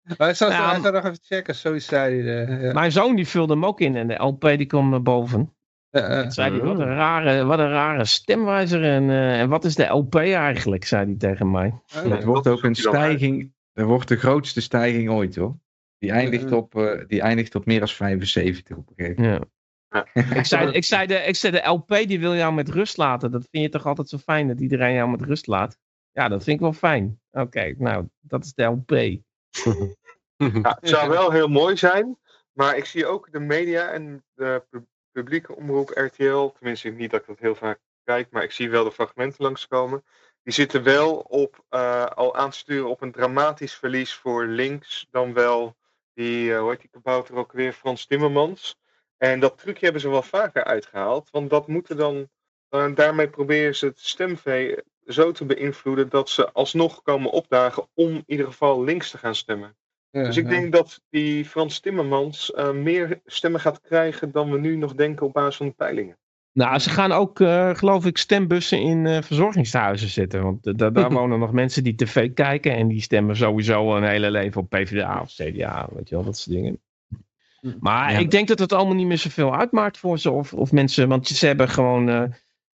hij 0.02 0.34
zou, 0.34 0.52
zou 0.52 0.80
nog 0.80 1.04
even 1.04 1.18
checken, 1.22 1.54
zoiets 1.54 1.86
zei 1.86 2.22
hij. 2.22 2.60
ja. 2.60 2.72
Mijn 2.72 2.92
zoon 2.92 3.16
die 3.16 3.28
vulde 3.28 3.52
hem 3.52 3.64
ook 3.64 3.80
in 3.80 3.96
en 3.96 4.08
de 4.08 4.22
LP 4.22 4.40
die 4.40 4.66
kwam 4.66 5.02
boven. 5.02 5.54
Eh, 5.92 6.20
eh, 6.20 6.30
zei 6.30 6.50
hij, 6.50 6.60
Oh. 6.60 6.66
wat 6.66 6.78
een 6.78 6.94
rare, 6.94 7.44
wat 7.44 7.58
een 7.58 7.70
rare 7.70 8.04
stemwijzer 8.04 8.84
en, 8.84 9.10
eh, 9.10 9.40
en 9.40 9.48
wat 9.48 9.64
is 9.64 9.74
de 9.74 9.84
LP 9.84 10.14
eigenlijk, 10.14 10.84
zei 10.84 11.04
hij 11.04 11.14
tegen 11.14 11.50
mij. 11.50 11.74
Het 11.86 12.24
wordt 12.24 12.44
dat 12.44 12.56
ook 12.56 12.62
een 12.62 12.74
stijging, 12.74 13.52
er 13.72 13.86
wordt 13.86 14.08
de 14.08 14.16
grootste 14.16 14.60
stijging 14.60 15.10
ooit 15.10 15.36
hoor. 15.36 15.56
Die 15.98 16.10
eindigt 16.10 16.52
op, 16.52 16.74
eh, 16.74 17.06
die 17.06 17.20
eindigt 17.20 17.54
op 17.54 17.66
meer 17.66 17.78
dan 17.78 17.88
75 17.88 18.76
op 18.76 18.88
een 18.88 18.94
gegeven 18.96 19.22
moment. 19.22 19.44
Ja. 19.88 20.06
Ik 20.38 20.44
zei, 20.44 20.70
ik, 20.70 20.84
zei 20.84 21.06
de, 21.06 21.14
ik 21.14 21.36
zei 21.36 21.52
de 21.52 21.68
LP 21.68 21.88
die 21.88 22.20
wil 22.20 22.34
jou 22.34 22.54
met 22.54 22.68
rust 22.68 22.96
laten. 22.96 23.30
Dat 23.30 23.46
vind 23.50 23.64
je 23.64 23.70
toch 23.70 23.86
altijd 23.86 24.08
zo 24.08 24.18
fijn 24.18 24.48
dat 24.48 24.60
iedereen 24.60 24.94
jou 24.94 25.10
met 25.10 25.22
rust 25.22 25.46
laat? 25.46 25.78
Ja, 26.12 26.28
dat 26.28 26.44
vind 26.44 26.56
ik 26.56 26.62
wel 26.62 26.72
fijn. 26.72 27.20
Oké, 27.30 27.74
nou, 27.78 28.08
dat 28.20 28.44
is 28.44 28.54
de 28.54 28.62
LP. 28.62 28.90
Ja, 30.36 30.76
het 30.80 30.88
zou 30.88 31.08
wel 31.08 31.30
heel 31.30 31.48
mooi 31.48 31.76
zijn 31.76 32.18
Maar 32.52 32.76
ik 32.76 32.84
zie 32.84 33.06
ook 33.06 33.32
de 33.32 33.40
media 33.40 33.90
en 33.90 34.24
de 34.34 34.64
publieke 35.12 35.56
omroep 35.56 35.88
RTL, 35.88 36.46
tenminste 36.46 36.88
niet 36.88 37.10
dat 37.10 37.20
ik 37.20 37.26
dat 37.26 37.38
heel 37.38 37.54
vaak 37.54 37.78
kijk, 38.04 38.30
maar 38.30 38.42
ik 38.42 38.52
zie 38.52 38.70
wel 38.70 38.84
de 38.84 38.92
fragmenten 38.92 39.44
langskomen. 39.44 40.04
Die 40.42 40.52
zitten 40.52 40.82
wel 40.82 41.16
op, 41.16 41.64
eh, 41.68 42.04
al 42.04 42.36
aan 42.36 42.50
te 42.50 42.56
sturen 42.56 42.88
op 42.88 43.00
een 43.00 43.12
dramatisch 43.12 43.74
verlies 43.74 44.14
voor 44.14 44.46
links, 44.46 45.06
dan 45.10 45.32
wel 45.32 45.76
die, 46.14 46.52
eh, 46.52 46.60
hoe 46.60 46.70
heet 46.70 46.80
die 46.80 46.90
kabouter 46.90 47.34
ook 47.36 47.52
weer, 47.52 47.72
Frans 47.72 48.06
Timmermans. 48.06 48.76
En 49.16 49.40
dat 49.40 49.58
trucje 49.58 49.84
hebben 49.84 50.02
ze 50.02 50.08
wel 50.08 50.22
vaker 50.22 50.64
uitgehaald, 50.64 51.30
want 51.30 51.50
dat 51.50 51.66
moeten 51.68 51.96
dan, 51.96 52.28
eh, 52.68 52.94
daarmee 52.94 53.28
proberen 53.28 53.74
ze 53.74 53.86
het 53.86 54.00
stemvee 54.00 54.82
zo 55.06 55.32
te 55.32 55.44
beïnvloeden 55.44 56.08
dat 56.08 56.28
ze 56.28 56.52
alsnog 56.52 57.02
komen 57.02 57.30
opdagen 57.30 57.88
om 57.94 58.08
in 58.08 58.24
ieder 58.26 58.46
geval 58.46 58.84
links 58.84 59.10
te 59.10 59.18
gaan 59.18 59.34
stemmen. 59.34 59.76
Dus 60.12 60.36
ik 60.36 60.48
denk 60.48 60.72
dat 60.72 61.00
die 61.10 61.44
Frans 61.44 61.80
Timmermans 61.80 62.52
eh, 62.52 62.72
meer 62.72 63.20
stemmen 63.26 63.60
gaat 63.60 63.80
krijgen 63.80 64.30
dan 64.32 64.50
we 64.50 64.58
nu 64.58 64.76
nog 64.76 64.94
denken 64.94 65.26
op 65.26 65.32
basis 65.32 65.56
van 65.56 65.66
de 65.66 65.72
peilingen. 65.72 66.16
Nou, 66.52 66.78
ze 66.78 66.90
gaan 66.90 67.12
ook, 67.12 67.40
eh, 67.40 67.74
geloof 67.74 68.06
ik, 68.06 68.18
stembussen 68.18 68.80
in 68.80 69.06
eh, 69.06 69.22
verzorgingshuizen 69.22 70.08
zetten. 70.08 70.42
Want 70.42 70.78
da- 70.78 70.90
daar 70.90 71.10
wonen 71.20 71.38
nog 71.38 71.52
mensen 71.52 71.84
die 71.84 71.94
tv 71.94 72.32
kijken. 72.34 72.76
En 72.76 72.88
die 72.88 73.00
stemmen 73.00 73.36
sowieso 73.36 73.96
een 73.96 74.02
hele 74.04 74.30
leven 74.30 74.60
op 74.60 74.70
PvdA 74.70 75.20
of 75.20 75.32
CDA. 75.32 75.88
Weet 75.92 76.08
je 76.08 76.14
wel, 76.14 76.24
dat 76.24 76.36
soort 76.38 76.56
dingen. 76.56 76.80
Maar 77.80 78.12
Ja. 78.12 78.18
ik 78.18 78.30
denk 78.30 78.48
dat 78.48 78.58
het 78.58 78.72
allemaal 78.72 78.94
niet 78.94 79.06
meer 79.06 79.18
zoveel 79.18 79.56
uitmaakt 79.56 79.98
voor 79.98 80.18
ze. 80.18 80.30
Of, 80.30 80.52
of 80.54 80.72
mensen, 80.72 81.08
want 81.08 81.26
ze 81.28 81.46
hebben 81.46 81.68
gewoon... 81.68 82.08
eh, 82.08 82.22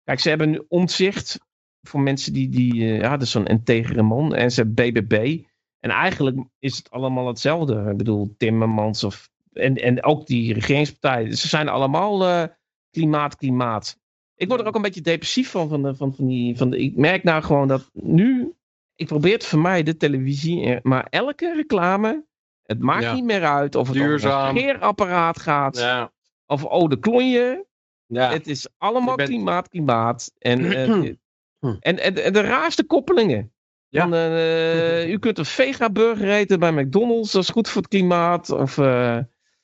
kijk, 0.03 0.19
ze 0.19 0.29
hebben 0.29 0.49
nu 0.49 0.61
omzicht 0.67 1.39
voor 1.81 1.99
mensen 2.01 2.33
die... 2.33 2.49
die 2.49 2.83
eh, 2.83 2.99
ja, 2.99 3.09
dat 3.09 3.21
is 3.21 3.31
zo'n 3.31 3.45
integere 3.47 4.01
man. 4.01 4.35
En 4.35 4.51
ze 4.51 4.61
hebben 4.63 4.91
BBB. 4.91 5.43
En 5.79 5.89
eigenlijk 5.89 6.37
is 6.59 6.77
het 6.77 6.91
allemaal 6.91 7.27
hetzelfde. 7.27 7.89
Ik 7.91 7.97
bedoel, 7.97 8.33
Timmermans 8.37 9.03
of... 9.03 9.29
En, 9.53 9.75
en 9.75 10.03
ook 10.03 10.27
die 10.27 10.53
regeringspartijen. 10.53 11.37
Ze 11.37 11.47
zijn 11.47 11.69
allemaal 11.69 12.25
eh, 12.25 12.43
klimaat, 12.91 13.35
klimaat. 13.35 13.97
Ik 14.35 14.47
word 14.47 14.59
er 14.61 14.67
ook 14.67 14.75
een 14.75 14.81
beetje 14.81 15.01
depressief 15.01 15.49
van. 15.51 15.69
van, 15.69 15.83
de, 15.83 15.95
van, 15.95 16.13
van 16.15 16.27
die, 16.27 16.57
van 16.57 16.69
de, 16.69 16.77
ik 16.79 16.95
merk 16.95 17.23
nou 17.23 17.43
gewoon 17.43 17.67
dat 17.67 17.89
nu... 17.93 18.53
Ik 18.95 19.07
probeer 19.07 19.39
te 19.39 19.45
vermijden, 19.47 19.97
televisie. 19.97 20.65
eh, 20.65 20.81
Maar 20.81 21.07
elke 21.09 21.53
reclame... 21.55 22.27
Het 22.63 22.79
maakt 22.79 23.03
Ja. 23.03 23.13
niet 23.13 23.23
meer 23.23 23.45
uit 23.45 23.75
of 23.75 23.87
het 23.87 23.97
Duurzaam. 23.97 24.49
een 24.55 24.61
scheerapparaat 24.61 25.39
gaat. 25.39 25.77
Ja. 25.77 26.11
Of 26.45 26.63
oh, 26.65 26.89
de 26.89 26.99
klonje. 26.99 27.65
Ja. 28.05 28.31
Het 28.31 28.47
is 28.47 28.67
allemaal 28.77 29.15
bent- 29.15 29.29
klimaat, 29.29 29.69
klimaat. 29.69 30.31
En, 30.37 30.65
eh, 30.65 30.89
en, 30.89 31.19
en, 31.79 31.99
en 31.99 32.33
de 32.33 32.41
raarste 32.41 32.83
koppelingen. 32.83 33.51
Ja. 33.89 34.11
Eh, 34.11 35.09
u 35.09 35.19
kunt 35.19 35.37
een 35.37 35.45
vega-burger 35.45 36.29
eten 36.29 36.59
bij 36.59 36.71
McDonald's. 36.71 37.31
Dat 37.31 37.43
is 37.43 37.49
goed 37.49 37.69
voor 37.69 37.81
het 37.81 37.89
klimaat. 37.89 38.49
Of, 38.49 38.77
eh, 38.77 39.17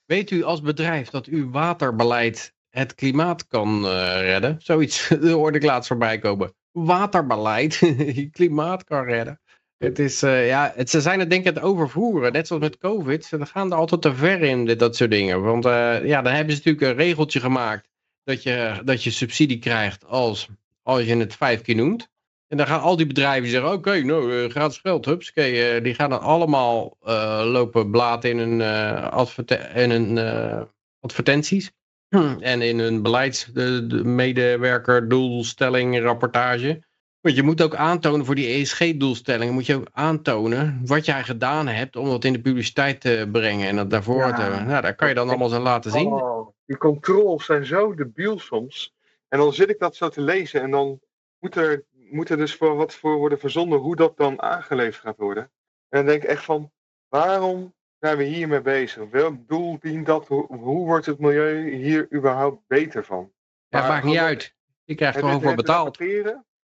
Weet 0.05 0.31
u 0.31 0.43
als 0.43 0.61
bedrijf 0.61 1.09
dat 1.09 1.25
uw 1.25 1.51
waterbeleid 1.51 2.53
het 2.69 2.95
klimaat 2.95 3.47
kan 3.47 3.85
eh, 3.85 4.21
redden? 4.21 4.55
Zoiets 4.59 5.09
hoorde 5.21 5.57
ik 5.57 5.63
laatst 5.63 5.87
voorbij 5.87 6.19
komen. 6.19 6.53
Waterbeleid 6.71 7.81
klimaat 8.31 8.83
kan 8.83 9.03
redden. 9.03 9.39
Het 9.77 9.99
is, 9.99 10.19
ja, 10.19 10.73
het, 10.75 10.89
ze 10.89 11.01
zijn 11.01 11.19
het 11.19 11.29
denk 11.29 11.41
ik 11.41 11.47
aan 11.47 11.53
het 11.53 11.63
overvoeren. 11.63 12.31
Net 12.31 12.47
zoals 12.47 12.61
met 12.61 12.77
COVID. 12.77 13.25
Ze 13.25 13.45
gaan 13.45 13.71
er 13.71 13.77
altijd 13.77 14.01
te 14.01 14.15
ver 14.15 14.41
in, 14.41 14.65
dit, 14.65 14.79
dat 14.79 14.95
soort 14.95 15.11
dingen. 15.11 15.41
Want 15.41 15.63
ja, 15.63 16.21
dan 16.21 16.33
hebben 16.33 16.55
ze 16.55 16.61
natuurlijk 16.63 16.81
een 16.81 17.05
regeltje 17.05 17.39
gemaakt. 17.39 17.89
Dat 18.23 18.43
je, 18.43 18.81
dat 18.83 19.03
je 19.03 19.11
subsidie 19.11 19.59
krijgt 19.59 20.05
als, 20.05 20.47
als 20.83 21.03
je 21.03 21.17
het 21.17 21.35
vijf 21.35 21.61
keer 21.61 21.75
noemt. 21.75 22.09
En 22.47 22.57
dan 22.57 22.67
gaan 22.67 22.81
al 22.81 22.95
die 22.95 23.07
bedrijven 23.07 23.49
zeggen, 23.49 23.71
oké, 23.71 24.01
nou, 24.03 24.43
eh, 24.43 24.49
gratis 24.49 24.77
geld, 24.77 25.05
hups. 25.05 25.33
eh, 25.33 25.83
die 25.83 25.93
gaan 25.93 26.09
dan 26.09 26.21
allemaal 26.21 26.97
eh, 27.03 27.41
lopen 27.45 27.91
blaten 27.91 28.29
in 28.29 28.37
hun, 28.37 28.61
adverte- 29.11 29.69
in 29.73 29.91
hun 29.91 30.17
advertenties. 30.99 31.71
En 32.39 32.61
in 32.61 32.79
hun 32.79 33.01
beleids, 33.01 33.45
de, 33.45 33.87
de 33.87 34.03
medewerker, 34.03 35.09
doelstelling, 35.09 35.99
rapportage. 36.01 36.83
Want 37.21 37.35
je 37.35 37.43
moet 37.43 37.61
ook 37.61 37.75
aantonen 37.75 38.25
voor 38.25 38.35
die 38.35 38.47
ESG-doelstellingen, 38.47 39.53
moet 39.53 39.65
je 39.65 39.75
ook 39.75 39.87
aantonen 39.91 40.81
wat 40.85 41.05
jij 41.05 41.23
gedaan 41.23 41.67
hebt 41.67 41.95
om 41.95 42.09
dat 42.09 42.23
in 42.23 42.33
de 42.33 42.41
publiciteit 42.41 43.01
te 43.01 43.29
brengen 43.31 43.67
en 43.67 43.75
dat 43.75 43.89
daarvoor 43.89 44.17
Ja. 44.27 44.33
te... 44.33 44.63
Nou, 44.63 44.81
daar 44.81 44.95
kan 44.95 45.07
je 45.09 45.13
dan 45.13 45.29
allemaal 45.29 45.49
zo 45.49 45.59
laten 45.59 45.91
zien. 45.91 46.07
Oh, 46.07 46.47
die 46.65 46.77
controls 46.77 47.45
zijn 47.45 47.65
zo 47.65 47.93
debiel 47.95 48.39
soms. 48.39 48.93
En 49.27 49.39
dan 49.39 49.53
zit 49.53 49.69
ik 49.69 49.79
dat 49.79 49.95
zo 49.95 50.09
te 50.09 50.21
lezen 50.21 50.61
en 50.61 50.71
dan 50.71 50.99
moet 51.39 51.55
er, 51.55 51.83
moet 52.09 52.29
er 52.29 52.37
dus 52.37 52.55
voor 52.55 52.75
wat 52.75 52.93
voor 52.93 53.15
worden 53.17 53.39
verzonden 53.39 53.79
hoe 53.79 53.95
dat 53.95 54.17
dan 54.17 54.41
aangeleverd 54.41 55.01
gaat 55.01 55.17
worden. 55.17 55.43
En 55.89 55.97
dan 55.97 56.05
denk 56.05 56.23
ik 56.23 56.29
echt 56.29 56.43
van, 56.43 56.71
waarom 57.07 57.73
zijn 57.99 58.17
we 58.17 58.23
hiermee 58.23 58.61
bezig? 58.61 59.09
Welk 59.09 59.47
doel 59.47 59.79
dient 59.79 60.05
dat? 60.05 60.27
Hoe, 60.27 60.55
hoe 60.55 60.85
wordt 60.85 61.05
het 61.05 61.19
milieu 61.19 61.69
hier 61.69 62.13
überhaupt 62.13 62.67
beter 62.67 63.05
van? 63.05 63.31
Ja, 63.67 63.79
Maar 63.79 63.89
maakt 63.89 64.05
niet 64.05 64.17
uit. 64.17 64.53
Je 64.83 64.95
krijgt 64.95 65.19
gewoon 65.19 65.41
voor 65.41 65.55
betaald. 65.55 65.97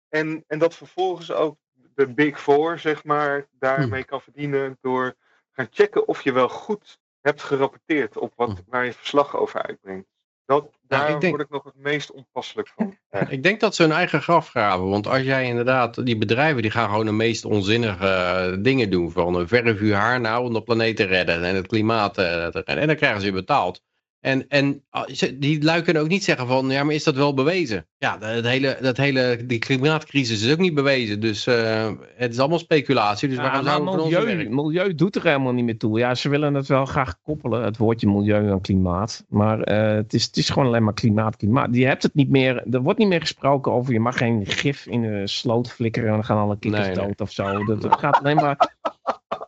En, 0.09 0.43
en 0.47 0.59
dat 0.59 0.75
vervolgens 0.75 1.31
ook 1.31 1.57
de 1.95 2.07
Big 2.07 2.41
Four, 2.41 2.79
zeg 2.79 3.03
maar, 3.03 3.47
daarmee 3.51 4.01
Hm. 4.01 4.07
kan 4.07 4.21
verdienen 4.21 4.77
door 4.81 5.15
gaan 5.51 5.67
checken 5.71 6.07
of 6.07 6.21
je 6.21 6.31
wel 6.31 6.49
goed 6.49 6.99
hebt 7.21 7.41
gerapporteerd 7.41 8.17
op 8.17 8.33
wat, 8.35 8.49
Hm. 8.49 8.61
waar 8.67 8.85
je 8.85 8.93
verslag 8.93 9.37
over 9.37 9.61
uitbrengt. 9.61 10.07
Dat, 10.45 10.69
daar 10.87 11.09
ik 11.09 11.21
denk- 11.21 11.35
word 11.35 11.45
ik 11.45 11.53
nog 11.53 11.63
het 11.63 11.75
meest 11.75 12.11
onpasselijk 12.11 12.67
van. 12.75 12.97
Ik 13.29 13.43
denk 13.43 13.59
dat 13.59 13.75
ze 13.75 13.81
hun 13.81 13.91
eigen 13.91 14.21
graf 14.21 14.49
graven. 14.49 14.89
Want 14.89 15.07
als 15.07 15.21
jij 15.21 15.45
inderdaad, 15.45 16.05
die 16.05 16.17
bedrijven 16.17 16.61
die 16.61 16.71
gaan 16.71 16.89
gewoon 16.89 17.05
de 17.05 17.11
meest 17.11 17.45
onzinnige 17.45 18.07
eh, 18.07 18.57
dingen 18.59 18.89
doen. 18.89 19.11
Van 19.11 19.35
een 19.35 19.47
verf 19.47 19.79
uw 19.79 19.91
haar 19.91 20.21
nou 20.21 20.45
om 20.45 20.53
de 20.53 20.63
planeet 20.63 20.95
te 20.95 21.03
redden 21.03 21.43
en 21.43 21.55
het 21.55 21.67
klimaat 21.67 22.17
eh, 22.17 22.23
te 22.25 22.49
redden. 22.51 22.77
En 22.77 22.87
dan 22.87 22.95
krijgen 22.95 23.19
ze 23.19 23.25
weer 23.25 23.35
betaald. 23.35 23.81
En, 24.23 24.45
en 24.47 24.83
ah, 24.89 25.07
die 25.35 25.63
lui 25.63 25.81
kunnen 25.81 26.01
ook 26.01 26.07
niet 26.07 26.23
zeggen 26.23 26.47
van, 26.47 26.69
ja 26.69 26.83
maar 26.83 26.93
is 26.93 27.03
dat 27.03 27.15
wel 27.15 27.33
bewezen? 27.33 27.85
Ja, 27.97 28.17
dat 28.17 28.43
hele, 28.43 28.77
dat 28.81 28.97
hele, 28.97 29.39
die 29.45 29.59
klimaatcrisis 29.59 30.43
is 30.43 30.51
ook 30.51 30.57
niet 30.59 30.73
bewezen. 30.73 31.19
Dus 31.19 31.47
eh, 31.47 31.91
het 32.15 32.31
is 32.31 32.39
allemaal 32.39 32.59
speculatie. 32.59 33.27
Dus 33.27 33.37
Ja, 33.37 33.43
waarom 33.43 33.63
maar 33.63 33.73
zouden 33.73 33.93
we 33.93 34.01
van 34.01 34.19
ons 34.19 34.25
milieu, 34.25 34.49
milieu 34.49 34.95
doet 34.95 35.15
er 35.15 35.23
helemaal 35.23 35.53
niet 35.53 35.65
meer 35.65 35.77
toe. 35.77 35.99
Ja, 35.99 36.15
ze 36.15 36.29
willen 36.29 36.53
het 36.53 36.67
wel 36.67 36.85
graag 36.85 37.21
koppelen, 37.21 37.63
het 37.63 37.77
woordje 37.77 38.07
milieu 38.07 38.51
aan 38.51 38.61
klimaat. 38.61 39.25
Maar 39.29 39.61
eh, 39.61 39.95
het, 39.95 40.13
is, 40.13 40.25
het 40.25 40.37
is 40.37 40.49
gewoon 40.49 40.67
alleen 40.67 40.83
maar 40.83 40.93
klimaat, 40.93 41.35
klimaat. 41.35 41.75
Je 41.75 41.85
hebt 41.85 42.03
het 42.03 42.13
niet 42.13 42.29
meer, 42.29 42.63
er 42.71 42.81
wordt 42.81 42.99
niet 42.99 43.07
meer 43.07 43.21
gesproken 43.21 43.71
over 43.71 43.93
je 43.93 43.99
mag 43.99 44.17
geen 44.17 44.45
gif 44.45 44.85
in 44.85 45.03
een 45.03 45.27
sloot 45.27 45.71
flikkeren 45.71 46.09
en 46.09 46.15
dan 46.15 46.25
gaan 46.25 46.37
alle 46.37 46.57
kikkers 46.59 46.85
Nee, 46.85 46.95
nee. 46.95 47.05
dood 47.05 47.21
of 47.21 47.31
zo. 47.31 47.65
Dat, 47.65 47.99
gaat 47.99 48.17
alleen 48.17 48.35
maar... 48.35 48.75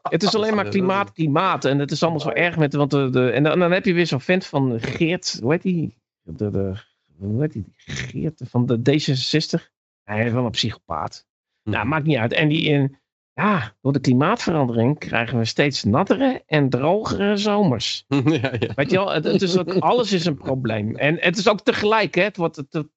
Het 0.10 0.24
is 0.24 0.36
alleen 0.36 0.56
maar 0.56 0.70
klimaat, 0.70 1.12
klimaat. 1.12 1.66
En 1.66 1.80
het 1.80 1.92
is 1.92 2.04
allemaal 2.04 2.20
zo 2.22 2.30
erg 2.30 2.58
met... 2.58 2.74
Want 2.74 2.92
de, 2.92 3.10
de, 3.10 3.30
en 3.30 3.44
dan, 3.44 3.60
dan 3.60 3.72
heb 3.72 3.86
je 3.86 3.94
weer 3.94 4.08
zo'n 4.08 4.22
vent 4.22 4.46
van 4.46 4.80
Geert... 4.80 5.40
Hoe 5.42 5.52
heet 5.52 5.62
die? 5.62 5.98
De, 6.22 6.50
de, 6.52 6.74
hoe 7.18 7.42
heet 7.42 7.54
die? 7.54 7.66
Geert 7.76 8.42
van 8.46 8.66
de 8.66 8.78
D66. 8.78 9.74
Hij 10.04 10.26
is 10.26 10.32
wel 10.32 10.46
een 10.46 10.52
psychopaat. 10.52 11.28
Nou, 11.64 11.84
Hm. 11.84 11.90
maakt 11.90 12.06
niet 12.06 12.18
uit. 12.18 12.34
En 12.34 12.48
die... 12.48 12.64
in 12.64 12.98
ja, 13.36 13.76
door 13.82 13.94
de 13.94 14.00
klimaatverandering 14.00 15.00
krijgen 15.00 15.38
we 15.38 15.46
steeds 15.46 15.84
nattere 15.84 16.44
en 16.46 16.70
drogere 16.70 17.38
zomers. 17.38 18.06
ja, 18.08 18.54
ja. 18.60 18.74
Weet 18.76 18.92
je 18.92 18.98
wel, 18.98 19.12
het, 19.12 19.24
het 19.24 19.42
is 19.42 19.58
ook, 19.58 19.74
alles 19.74 20.12
is 20.12 20.26
een 20.26 20.38
probleem. 20.38 20.96
En 20.96 21.18
het 21.20 21.38
is 21.38 21.48
ook 21.50 21.62
tegelijk, 21.62 22.16
hè. 22.16 22.24
Het 22.24 22.38
wordt, 22.38 22.56
het, 22.56 22.88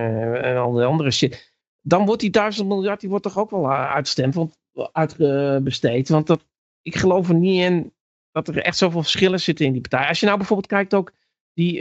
en 0.43 0.57
al 0.57 0.73
die 0.73 0.85
andere 0.85 1.11
shit, 1.11 1.53
dan 1.81 2.07
wordt 2.07 2.21
die 2.21 2.31
duizend 2.31 2.69
miljard, 2.69 3.01
die 3.01 3.09
wordt 3.09 3.25
toch 3.25 3.39
ook 3.39 3.51
wel 3.51 3.73
uitstemd, 3.73 4.35
want, 4.35 4.59
uitbesteed, 4.93 6.09
want 6.09 6.27
dat, 6.27 6.47
ik 6.83 6.97
geloof 6.97 7.29
er 7.29 7.35
niet 7.35 7.61
in 7.61 7.93
dat 8.33 8.49
er 8.49 8.59
echt 8.59 8.77
zoveel 8.77 9.03
verschillen 9.03 9.41
zitten 9.41 9.67
in 9.67 9.73
die 9.73 9.81
partij. 9.81 10.09
Als 10.09 10.21
je 10.21 10.27
nou 10.27 10.39
bijvoorbeeld 10.39 10.69
kijkt 10.69 10.95
ook 10.95 11.13
die, 11.53 11.79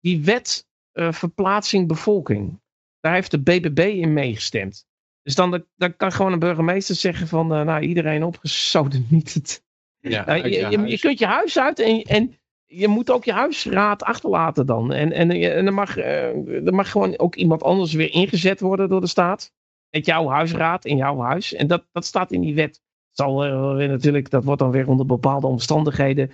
die 0.00 0.24
wet 0.24 0.66
verplaatsing 0.92 1.88
bevolking, 1.88 2.60
daar 3.00 3.12
heeft 3.14 3.30
de 3.30 3.40
BBB 3.40 3.78
in 3.78 4.12
meegestemd. 4.12 4.88
Dus 5.22 5.34
dan, 5.34 5.64
dan 5.76 5.96
kan 5.96 6.12
gewoon 6.12 6.32
een 6.32 6.38
burgemeester 6.38 6.94
zeggen 6.94 7.28
van, 7.28 7.54
eh, 7.54 7.62
nou 7.62 7.80
iedereen 7.80 8.24
opgezoden 8.24 9.06
niet 9.10 9.34
het. 9.34 9.62
Ja, 10.00 10.24
Nou, 10.24 10.48
je, 10.48 10.78
je 10.86 10.98
kunt 10.98 11.18
je 11.18 11.26
huis 11.26 11.58
uit 11.58 11.78
en, 11.78 12.02
en 12.02 12.34
je 12.66 12.88
moet 12.88 13.10
ook 13.10 13.24
je 13.24 13.32
huisraad 13.32 14.02
achterlaten 14.02 14.66
dan. 14.66 14.92
En, 14.92 15.12
en, 15.12 15.30
en 15.30 15.66
er, 15.66 15.74
mag, 15.74 15.96
eh, 15.96 16.66
er 16.66 16.74
mag 16.74 16.90
gewoon 16.90 17.18
ook 17.18 17.34
iemand 17.34 17.62
anders 17.62 17.92
weer 17.92 18.12
ingezet 18.12 18.60
worden 18.60 18.88
door 18.88 19.00
de 19.00 19.06
staat. 19.06 19.52
Met 19.90 20.06
jouw 20.06 20.28
huisraad 20.28 20.84
in 20.84 20.96
jouw 20.96 21.18
huis. 21.20 21.54
En 21.54 21.66
dat, 21.66 21.86
dat 21.92 22.04
staat 22.04 22.32
in 22.32 22.40
die 22.40 22.54
wet. 22.54 22.80
Zal 23.10 23.44
eh, 23.44 23.88
natuurlijk, 23.88 24.30
dat 24.30 24.44
wordt 24.44 24.60
dan 24.60 24.70
weer 24.70 24.88
onder 24.88 25.06
bepaalde 25.06 25.46
omstandigheden. 25.46 26.30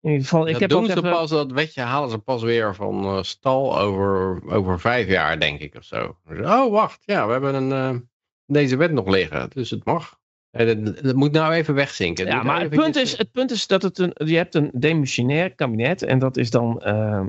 In 0.00 0.10
ieder 0.10 0.22
geval, 0.22 0.46
ik 0.46 0.52
dat 0.52 0.60
heb 0.60 0.70
doen 0.70 0.78
ook 0.80 0.90
ze 0.90 0.96
even- 0.96 1.10
pas, 1.10 1.30
dat 1.30 1.52
wetje 1.52 1.80
halen 1.80 2.10
ze 2.10 2.18
pas 2.18 2.42
weer 2.42 2.74
van 2.74 3.04
eh, 3.04 3.22
stal 3.22 3.78
over, 3.78 4.42
over 4.48 4.80
vijf 4.80 5.06
jaar, 5.08 5.40
denk 5.40 5.60
ik, 5.60 5.74
of 5.74 5.84
zo. 5.84 6.16
Oh, 6.42 6.70
wacht, 6.70 7.02
ja, 7.04 7.26
we 7.26 7.32
hebben 7.32 7.54
een, 7.54 7.72
eh, 7.72 8.00
deze 8.52 8.76
wet 8.76 8.92
nog 8.92 9.08
liggen, 9.08 9.50
dus 9.50 9.70
het 9.70 9.84
mag. 9.84 10.20
Dat, 10.50 11.02
dat 11.02 11.14
moet 11.14 11.32
nou 11.32 11.52
even 11.52 11.74
wegzinken. 11.74 12.26
Ja, 12.26 12.34
maar 12.34 12.44
nou 12.44 12.58
het 12.60 12.80
punt, 12.80 12.96
is, 12.96 13.16
het 13.16 13.30
punt 13.32 13.50
is 13.50 13.66
dat 13.66 13.82
het 13.82 13.98
een, 13.98 14.12
je 14.14 14.36
hebt 14.36 14.54
een 14.54 14.70
demissionair 14.74 15.54
kabinet 15.54 16.02
en 16.02 16.18
dat 16.18 16.36
is 16.36 16.50
dan, 16.50 16.82
eh, 16.82 17.26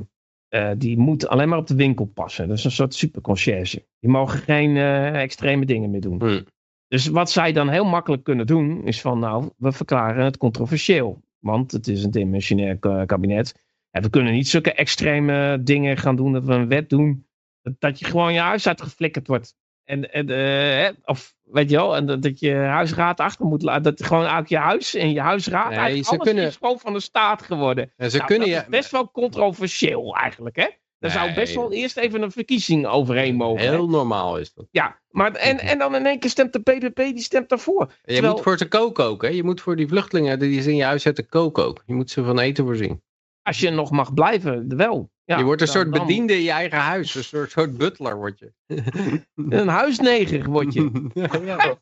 eh, 0.47 0.71
die 0.77 0.97
moet 0.97 1.27
alleen 1.27 1.49
maar 1.49 1.57
op 1.57 1.67
de 1.67 1.75
winkel 1.75 2.05
passen. 2.05 2.47
Dat 2.47 2.57
is 2.57 2.63
een 2.63 2.71
soort 2.71 2.93
superconcierge. 2.93 3.85
Die 3.99 4.09
mogen 4.09 4.39
geen 4.39 4.77
eh, 4.77 5.21
extreme 5.21 5.65
dingen 5.65 5.91
meer 5.91 6.01
doen. 6.01 6.19
Hmm. 6.19 6.45
Dus 6.87 7.07
wat 7.07 7.31
zij 7.31 7.51
dan 7.51 7.69
heel 7.69 7.85
makkelijk 7.85 8.23
kunnen 8.23 8.47
doen, 8.47 8.85
is 8.85 9.01
van 9.01 9.19
nou, 9.19 9.49
we 9.57 9.71
verklaren 9.71 10.25
het 10.25 10.37
controversieel. 10.37 11.21
Want 11.39 11.71
het 11.71 11.87
is 11.87 12.03
een 12.03 12.11
dimensionair 12.11 12.77
ka- 12.77 13.05
kabinet. 13.05 13.61
En 13.91 14.01
we 14.01 14.09
kunnen 14.09 14.33
niet 14.33 14.47
zulke 14.47 14.73
extreme 14.73 15.59
dingen 15.63 15.97
gaan 15.97 16.15
doen, 16.15 16.33
dat 16.33 16.45
we 16.45 16.53
een 16.53 16.67
wet 16.67 16.89
doen, 16.89 17.25
dat, 17.61 17.73
dat 17.79 17.99
je 17.99 18.05
gewoon 18.05 18.33
je 18.33 18.39
huis 18.39 18.67
uitgeflikkerd 18.67 19.27
wordt. 19.27 19.55
En, 19.85 20.11
en, 20.13 20.29
eh, 20.29 20.89
of 21.05 21.35
weet 21.43 21.69
je 21.69 21.75
wel, 21.75 21.95
en 21.95 22.05
dat, 22.05 22.21
dat 22.21 22.39
je 22.39 22.53
huisraad 22.53 23.19
achter 23.19 23.45
moet 23.45 23.61
laten. 23.61 23.83
Dat 23.83 24.03
gewoon 24.03 24.19
eigenlijk 24.21 24.49
je 24.49 24.57
huis 24.57 24.95
en 24.95 25.11
je 25.13 25.21
huisraad, 25.21 25.69
Nee, 25.69 25.77
eigenlijk 25.77 26.07
alles 26.09 26.23
kunnen- 26.23 26.45
is 26.45 26.55
gewoon 26.55 26.79
van 26.79 26.93
de 26.93 26.99
staat 26.99 27.41
geworden. 27.41 27.91
En 27.97 28.09
ze 28.11 28.15
Nou, 28.17 28.27
kunnen 28.29 28.47
dat 28.47 28.57
je... 28.57 28.63
is 28.63 28.69
best 28.69 28.91
wel 28.91 29.11
controversieel 29.11 30.15
eigenlijk, 30.15 30.55
hè? 30.55 30.67
Daar 30.99 31.11
zou 31.11 31.33
best 31.33 31.55
wel 31.55 31.71
eerst 31.71 31.97
even 31.97 32.21
een 32.21 32.31
verkiezing 32.31 32.87
overheen 32.87 33.35
mogen. 33.35 33.63
hè? 33.65 33.69
Heel 33.69 33.89
normaal 33.89 34.37
is 34.37 34.53
dat. 34.53 34.65
Ja, 34.71 34.99
maar 35.09 35.31
en, 35.31 35.59
en 35.59 35.77
dan 35.77 35.95
in 35.95 36.05
één 36.05 36.19
keer 36.19 36.29
stemt 36.29 36.53
de 36.53 36.59
PPP, 36.59 36.95
die 36.95 37.19
stemt 37.19 37.49
daarvoor. 37.49 37.91
Je 38.03 38.13
Terwijl- 38.13 38.33
moet 38.33 38.43
voor 38.43 38.57
ze 38.57 38.67
koken 38.67 39.03
ook, 39.05 39.21
hè? 39.21 39.27
Je 39.27 39.43
moet 39.43 39.61
voor 39.61 39.75
die 39.75 39.87
vluchtelingen 39.87 40.39
die 40.39 40.61
ze 40.61 40.69
in 40.69 40.75
je 40.75 40.83
huis 40.83 41.01
zetten 41.01 41.27
koken 41.27 41.65
ook. 41.65 41.83
Je 41.85 41.93
moet 41.93 42.09
ze 42.09 42.23
van 42.23 42.39
eten 42.39 42.65
voorzien. 42.65 43.01
Als 43.43 43.59
je 43.59 43.69
nog 43.69 43.91
mag 43.91 44.13
blijven, 44.13 44.77
wel. 44.77 45.11
Ja, 45.25 45.37
je 45.37 45.43
wordt 45.43 45.61
een 45.61 45.67
dan- 45.67 45.75
soort 45.75 45.89
bediende 45.89 46.33
in 46.33 46.41
je 46.41 46.51
eigen 46.51 46.77
huis. 46.77 47.15
Een 47.15 47.23
soort, 47.23 47.51
soort 47.51 47.77
butler 47.77 48.15
word 48.15 48.39
je. 48.39 48.53
Een 49.59 49.67
huisneger 49.67 50.49
word 50.49 50.73
je. 50.73 51.09
ja. 51.45 51.77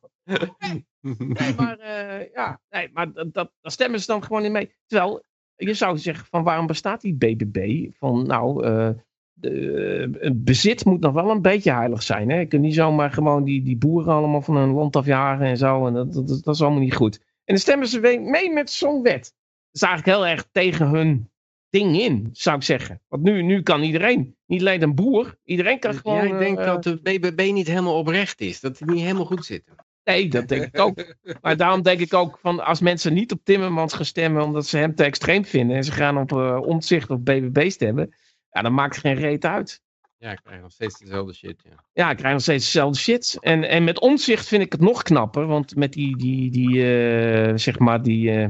Nee, 1.01 1.53
maar, 1.57 1.77
eh, 1.79 2.31
ja, 2.33 2.61
nee, 2.69 2.89
maar 2.93 3.13
dat, 3.13 3.33
dat, 3.33 3.51
daar 3.61 3.71
stemmen 3.71 3.99
ze 3.99 4.05
dan 4.05 4.23
gewoon 4.23 4.41
niet 4.41 4.51
mee. 4.51 4.71
Terwijl, 4.85 5.23
je 5.55 5.73
zou 5.73 5.97
zeggen, 5.97 6.25
van 6.29 6.43
waarom 6.43 6.67
bestaat 6.67 7.01
die 7.01 7.15
BBB? 7.15 7.87
Van, 7.97 8.27
nou, 8.27 8.65
eh, 8.65 8.89
de, 9.33 10.17
het 10.19 10.43
bezit 10.43 10.85
moet 10.85 10.99
nog 10.99 11.13
wel 11.13 11.29
een 11.29 11.41
beetje 11.41 11.71
heilig 11.71 12.03
zijn. 12.03 12.29
Hè? 12.29 12.39
Je 12.39 12.45
kunt 12.45 12.61
niet 12.61 12.73
zomaar 12.73 13.11
gewoon 13.11 13.43
die, 13.43 13.63
die 13.63 13.77
boeren 13.77 14.13
allemaal 14.13 14.41
van 14.41 14.57
hun 14.57 14.71
land 14.73 14.95
afjagen 14.95 15.45
en 15.45 15.57
zo. 15.57 15.87
En 15.87 15.93
dat, 15.93 16.13
dat, 16.13 16.27
dat, 16.43 16.55
is 16.55 16.61
allemaal 16.61 16.79
niet 16.79 16.95
goed. 16.95 17.17
En 17.17 17.23
dan 17.45 17.57
stemmen 17.57 17.87
ze 17.87 17.99
mee- 17.99 18.19
mee 18.19 18.53
met 18.53 18.69
zo'n 18.71 19.01
wet. 19.01 19.23
Dat 19.71 19.81
is 19.81 19.81
eigenlijk 19.81 20.17
heel 20.17 20.27
erg 20.27 20.47
tegen 20.51 20.87
hun 20.87 21.30
ding 21.71 21.99
in, 21.99 22.29
zou 22.31 22.55
ik 22.55 22.63
zeggen. 22.63 23.01
Want 23.07 23.23
nu, 23.23 23.41
nu 23.41 23.61
kan 23.61 23.83
iedereen, 23.83 24.35
niet 24.45 24.61
alleen 24.61 24.81
een 24.81 24.95
boer, 24.95 25.37
iedereen 25.43 25.79
kan 25.79 25.93
gewoon... 25.93 26.27
Jij 26.27 26.37
denkt 26.37 26.59
eh, 26.59 26.65
dat 26.65 26.83
de 26.83 27.01
BBB 27.01 27.49
niet 27.51 27.67
helemaal 27.67 27.97
oprecht 27.97 28.41
is. 28.41 28.59
Dat 28.59 28.77
die 28.77 28.87
niet 28.87 29.01
helemaal 29.01 29.25
goed 29.25 29.45
zitten. 29.45 29.75
Nee, 30.03 30.29
dat 30.29 30.47
denk 30.47 30.63
ik 30.63 30.79
ook. 30.79 31.15
Maar 31.41 31.57
daarom 31.57 31.81
denk 31.81 31.99
ik 31.99 32.13
ook 32.13 32.39
van 32.41 32.65
als 32.65 32.79
mensen 32.79 33.13
niet 33.13 33.31
op 33.31 33.39
Timmermans 33.43 33.93
gaan 33.93 34.05
stemmen 34.05 34.43
omdat 34.43 34.67
ze 34.67 34.77
hem 34.77 34.95
te 34.95 35.03
extreem 35.03 35.45
vinden 35.45 35.75
en 35.77 35.83
ze 35.83 35.91
gaan 35.91 36.17
op 36.17 36.31
omzicht 36.65 37.09
of 37.09 37.19
BBB 37.19 37.69
stemmen, 37.69 38.13
ja, 38.49 38.61
dan 38.61 38.73
maakt 38.73 38.95
het 38.95 39.05
geen 39.05 39.15
reet 39.15 39.45
uit. 39.45 39.81
Ja, 40.17 40.31
ik 40.31 40.39
krijg 40.43 40.61
nog 40.61 40.71
steeds 40.71 40.99
dezelfde 40.99 41.33
shit. 41.33 41.61
Ja. 41.63 41.85
Ja, 41.93 42.11
ik 42.11 42.17
krijg 42.17 42.33
nog 42.33 42.41
steeds 42.41 42.65
dezelfde 42.65 42.99
shit. 42.99 43.37
En, 43.39 43.63
en 43.63 43.83
met 43.83 43.99
omzicht 43.99 44.47
vind 44.47 44.63
ik 44.63 44.71
het 44.71 44.81
nog 44.81 45.03
knapper, 45.03 45.45
want 45.45 45.75
met 45.75 45.93
die, 45.93 46.17
die, 46.17 46.51
die 46.51 46.93
eh, 46.93 47.57
zeg 47.57 47.79
maar, 47.79 48.01
die 48.01 48.49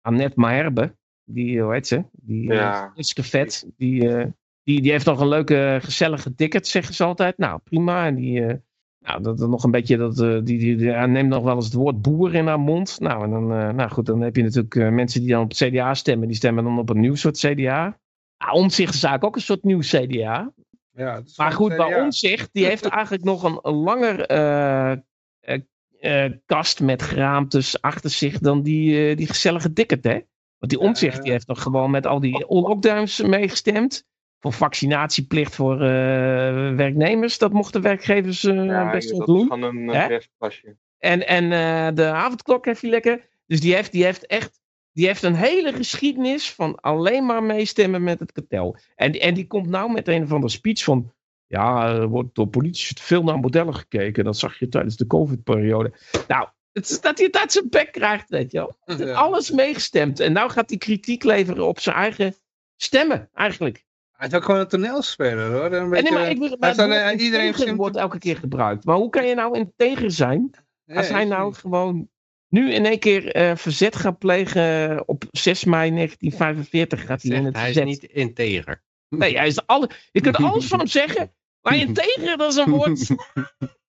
Annette 0.00 0.40
Maherbe, 0.40 0.94
die, 1.24 1.62
hoe 1.62 1.72
heet 1.72 1.86
ze? 1.86 2.04
Die 2.12 2.52
Ja. 2.52 2.92
uh, 2.96 3.24
vet, 3.24 3.66
die, 3.76 4.08
eh, 4.16 4.26
die, 4.62 4.80
die 4.82 4.90
heeft 4.90 5.06
nog 5.06 5.20
een 5.20 5.28
leuke, 5.28 5.78
gezellige 5.82 6.34
ticket, 6.34 6.66
zeggen 6.66 6.94
ze 6.94 7.04
altijd. 7.04 7.38
Nou, 7.38 7.60
prima. 7.64 8.06
En 8.06 8.14
die, 8.14 8.44
eh, 8.44 8.54
nou, 8.98 9.22
dat, 9.22 9.38
dat 9.38 9.48
nog 9.48 9.64
een 9.64 9.70
beetje, 9.70 9.96
dat, 9.96 10.20
eh, 10.20 10.28
die, 10.32 10.58
die, 10.58 10.76
die 10.76 10.86
ja, 10.86 11.06
neemt 11.06 11.28
nog 11.28 11.42
wel 11.42 11.54
eens 11.54 11.64
het 11.64 11.74
woord 11.74 12.02
boer 12.02 12.34
in 12.34 12.46
haar 12.46 12.60
mond. 12.60 13.00
Nou, 13.00 13.24
en 13.24 13.30
dan, 13.30 13.52
eh, 13.52 13.68
nou 13.68 13.90
goed, 13.90 14.06
dan 14.06 14.20
heb 14.20 14.36
je 14.36 14.42
natuurlijk 14.42 14.74
eh, 14.74 14.88
mensen 14.88 15.20
die 15.20 15.30
dan 15.30 15.42
op 15.42 15.48
het 15.48 15.58
CDA 15.58 15.94
stemmen, 15.94 16.28
die 16.28 16.36
stemmen 16.36 16.64
dan 16.64 16.78
op 16.78 16.88
een 16.88 17.00
nieuw 17.00 17.14
soort 17.14 17.38
CDA. 17.38 17.98
Nou, 18.38 18.52
omzicht 18.52 18.94
is 18.94 19.02
eigenlijk 19.02 19.24
ook 19.24 19.36
een 19.36 19.40
soort 19.46 19.64
nieuw 19.64 19.80
CDA. 19.80 20.52
Ja, 20.96 21.22
Maar 21.36 21.52
goed, 21.52 21.76
bij. 21.76 22.00
Omzicht, 22.00 22.48
die 22.52 22.64
heeft 22.66 22.86
eigenlijk 22.98 23.24
nog 23.24 23.42
een, 23.42 23.58
een 23.62 23.74
langer 23.74 24.20
eh, 24.26 24.92
eh, 25.40 25.60
eh, 26.00 26.32
kast 26.46 26.80
met 26.80 27.02
geraamtes 27.02 27.80
achter 27.80 28.10
zich 28.10 28.38
dan 28.38 28.62
die, 28.62 29.08
eh, 29.08 29.16
die 29.16 29.26
gezellige 29.26 29.72
dikkerd, 29.72 30.04
hè? 30.04 30.18
Want 30.64 30.78
die 30.78 30.88
Omzicht, 30.88 31.22
die 31.22 31.32
heeft 31.32 31.46
nog 31.46 31.62
gewoon 31.62 31.90
met 31.90 32.06
al 32.06 32.20
die 32.20 32.44
lockdowns 32.48 33.22
meegestemd. 33.22 34.06
Voor 34.40 34.52
vaccinatieplicht 34.52 35.54
voor 35.54 35.74
eh, 35.74 36.74
werknemers, 36.74 37.38
dat 37.38 37.52
mochten 37.52 37.82
werkgevers 37.82 38.44
eh, 38.44 38.90
best 38.90 39.10
wel 39.10 39.26
doen. 39.26 39.42
gewoon 39.42 39.62
een 39.62 39.88
uh, 39.88 40.06
restpasje. 40.06 40.76
En, 40.98 41.26
en 41.26 41.52
eh, 41.52 41.94
de 41.94 42.04
avondklok 42.04 42.64
heeft 42.64 42.80
hij 42.80 42.90
lekker. 42.90 43.28
Dus 43.46 43.60
die 43.60 43.74
heeft, 43.74 43.92
die 43.92 44.04
heeft 44.04 44.26
echt. 44.26 44.60
Die 44.92 45.06
heeft 45.06 45.22
een 45.22 45.34
hele 45.34 45.72
geschiedenis 45.72 46.52
van 46.52 46.80
alleen 46.80 47.26
maar 47.26 47.42
meestemmen 47.42 48.02
met 48.02 48.20
het 48.20 48.32
kartel. 48.32 48.76
En, 48.96 49.12
en 49.12 49.34
die 49.34 49.46
komt 49.46 49.68
nou 49.68 49.92
met 49.92 50.08
een 50.08 50.22
of 50.22 50.32
andere 50.32 50.52
speech 50.52 50.84
van. 50.84 51.12
Ja, 51.46 51.88
er 51.88 52.08
wordt 52.08 52.34
door 52.34 52.46
politici 52.46 52.94
veel 53.00 53.22
naar 53.22 53.38
modellen 53.38 53.74
gekeken. 53.74 54.24
Dat 54.24 54.38
zag 54.38 54.58
je 54.58 54.68
tijdens 54.68 54.96
de 54.96 55.06
COVID-periode. 55.06 55.92
Nou, 56.28 56.48
het 56.74 56.90
is 56.90 57.00
dat 57.00 57.16
hij 57.18 57.26
het 57.26 57.36
uit 57.36 57.52
zijn 57.52 57.68
bek 57.68 57.92
krijgt, 57.92 58.28
weet 58.28 58.52
je 58.52 58.58
wel. 58.58 58.76
Het 58.84 59.00
is 59.00 59.06
Ja. 59.06 59.12
Alles 59.14 59.50
meegestemd. 59.50 60.20
En 60.20 60.32
nou 60.32 60.50
gaat 60.50 60.68
hij 60.68 60.78
kritiek 60.78 61.24
leveren 61.24 61.66
op 61.66 61.80
zijn 61.80 61.96
eigen 61.96 62.34
stemmen, 62.76 63.28
eigenlijk. 63.34 63.84
Hij 64.12 64.28
is 64.28 64.34
ook 64.34 64.44
gewoon 64.44 64.60
een 64.60 64.68
toneelspeler 64.68 65.52
hoor. 65.52 65.64
Een 65.64 65.72
En 65.72 65.88
beetje, 65.90 66.02
nee, 66.10 66.12
maar 66.12 66.30
ik, 66.30 66.38
wil- 66.38 66.56
maar 66.58 66.76
dan, 66.76 67.18
iedereen 67.18 67.76
wordt 67.76 67.96
elke 67.96 68.18
keer 68.18 68.36
gebruikt. 68.36 68.84
Maar 68.84 68.96
hoe 68.96 69.10
kan 69.10 69.26
je 69.26 69.34
nou 69.34 69.56
integer 69.58 70.10
zijn 70.10 70.50
als 70.86 71.08
hij 71.08 71.24
nou 71.24 71.54
gewoon 71.54 72.08
nu 72.48 72.72
in 72.72 72.86
één 72.86 72.98
keer 72.98 73.32
eh, 73.32 73.56
verzet 73.56 73.96
gaat 73.96 74.18
plegen 74.18 75.02
op 75.08 75.24
6 75.30 75.64
mei 75.64 75.90
1945 75.90 77.04
gaat 77.04 77.22
hij 77.22 77.36
in 77.36 77.44
het 77.44 77.56
hij 77.56 77.70
is 77.70 77.84
niet 77.84 78.02
integer. 78.04 78.82
Nee, 79.08 79.36
hij 79.36 79.46
is 79.46 79.66
alle, 79.66 79.90
je 80.12 80.20
kunt 80.20 80.36
alles 80.36 80.66
van 80.66 80.78
hem 80.78 80.88
zeggen, 80.88 81.34
maar 81.60 81.76
integer 81.76 82.36
dat 82.36 82.50
is 82.52 82.56
een 82.56 82.70
woord. 82.70 83.06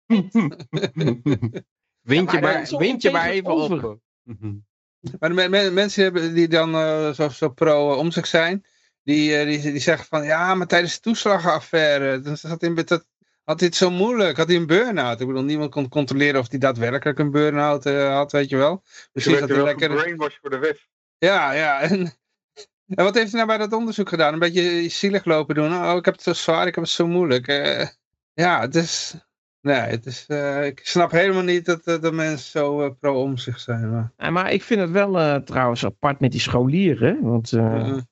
Wind 2.05 2.31
je 2.31 2.39
maar 2.39 2.53
maar, 2.53 2.67
zo 2.67 2.77
wind 2.77 3.01
je 3.01 3.11
maar 3.11 3.29
even 3.29 3.51
op. 3.51 3.99
Maar 5.19 5.29
de 5.29 5.35
me- 5.35 5.49
me- 5.49 5.71
mensen 5.71 6.03
hebben 6.03 6.33
die 6.33 6.47
dan 6.47 6.75
eh, 6.75 7.11
zo, 7.11 7.29
zo 7.29 7.49
pro 7.49 8.09
zich 8.09 8.27
zijn, 8.27 8.65
die, 9.03 9.37
eh, 9.37 9.45
die, 9.45 9.61
die 9.61 9.79
zeggen 9.79 10.07
van 10.07 10.23
ja, 10.23 10.55
maar 10.55 10.67
tijdens 10.67 10.93
de 10.93 10.99
toeslagenaffaire, 10.99 12.19
dan 12.21 12.37
zat 12.37 12.61
hij, 12.61 12.69
met 12.69 12.87
dat, 12.87 13.05
had 13.43 13.59
hij 13.59 13.67
het 13.67 13.77
zo 13.77 13.89
moeilijk, 13.91 14.37
had 14.37 14.47
hij 14.47 14.55
een 14.55 14.65
burn-out. 14.65 15.21
Ik 15.21 15.27
bedoel, 15.27 15.43
niemand 15.43 15.71
kon 15.71 15.89
controleren 15.89 16.39
of 16.39 16.49
hij 16.49 16.59
daadwerkelijk 16.59 17.19
een 17.19 17.31
burn-out 17.31 17.85
eh, 17.85 18.13
had, 18.13 18.31
weet 18.31 18.49
je 18.49 18.57
wel. 18.57 18.83
Precies, 19.11 19.31
je 19.31 19.37
hij 19.39 19.47
er 19.47 19.55
wel 19.55 19.65
lekker... 19.65 19.89
gebrainwashed 19.89 20.39
voor 20.41 20.49
de 20.49 20.57
wet. 20.57 20.87
Ja, 21.17 21.51
ja. 21.51 21.81
En, 21.81 22.13
en 22.87 23.03
wat 23.03 23.15
heeft 23.15 23.31
hij 23.31 23.45
nou 23.45 23.57
bij 23.57 23.67
dat 23.67 23.79
onderzoek 23.79 24.09
gedaan? 24.09 24.33
Een 24.33 24.39
beetje 24.39 24.89
zielig 24.89 25.25
lopen 25.25 25.55
doen. 25.55 25.73
Oh, 25.73 25.95
ik 25.97 26.05
heb 26.05 26.13
het 26.13 26.23
zo 26.23 26.33
zwaar, 26.33 26.67
ik 26.67 26.75
heb 26.75 26.83
het 26.83 26.93
zo 26.93 27.07
moeilijk. 27.07 27.47
Eh, 27.47 27.87
ja, 28.33 28.61
het 28.61 28.75
is... 28.75 29.15
Nee, 29.65 29.75
het 29.79 30.05
is... 30.05 30.25
eh, 30.27 30.65
ik 30.65 30.79
snap 30.83 31.11
helemaal 31.11 31.43
niet 31.43 31.65
dat, 31.65 31.81
eh, 31.87 32.01
dat 32.01 32.13
mensen 32.13 32.49
zo 32.51 32.81
eh, 32.81 32.91
pro 32.99 33.35
zich 33.35 33.59
zijn. 33.59 33.91
Maar, 33.91 34.11
Ja, 34.17 34.29
maar 34.29 34.51
ik 34.51 34.63
vind 34.63 34.79
het 34.79 34.91
wel 34.91 35.43
trouwens 35.43 35.85
apart 35.85 36.19
met 36.19 36.31
die 36.31 36.39
scholieren. 36.41 37.21
Want 37.21 37.49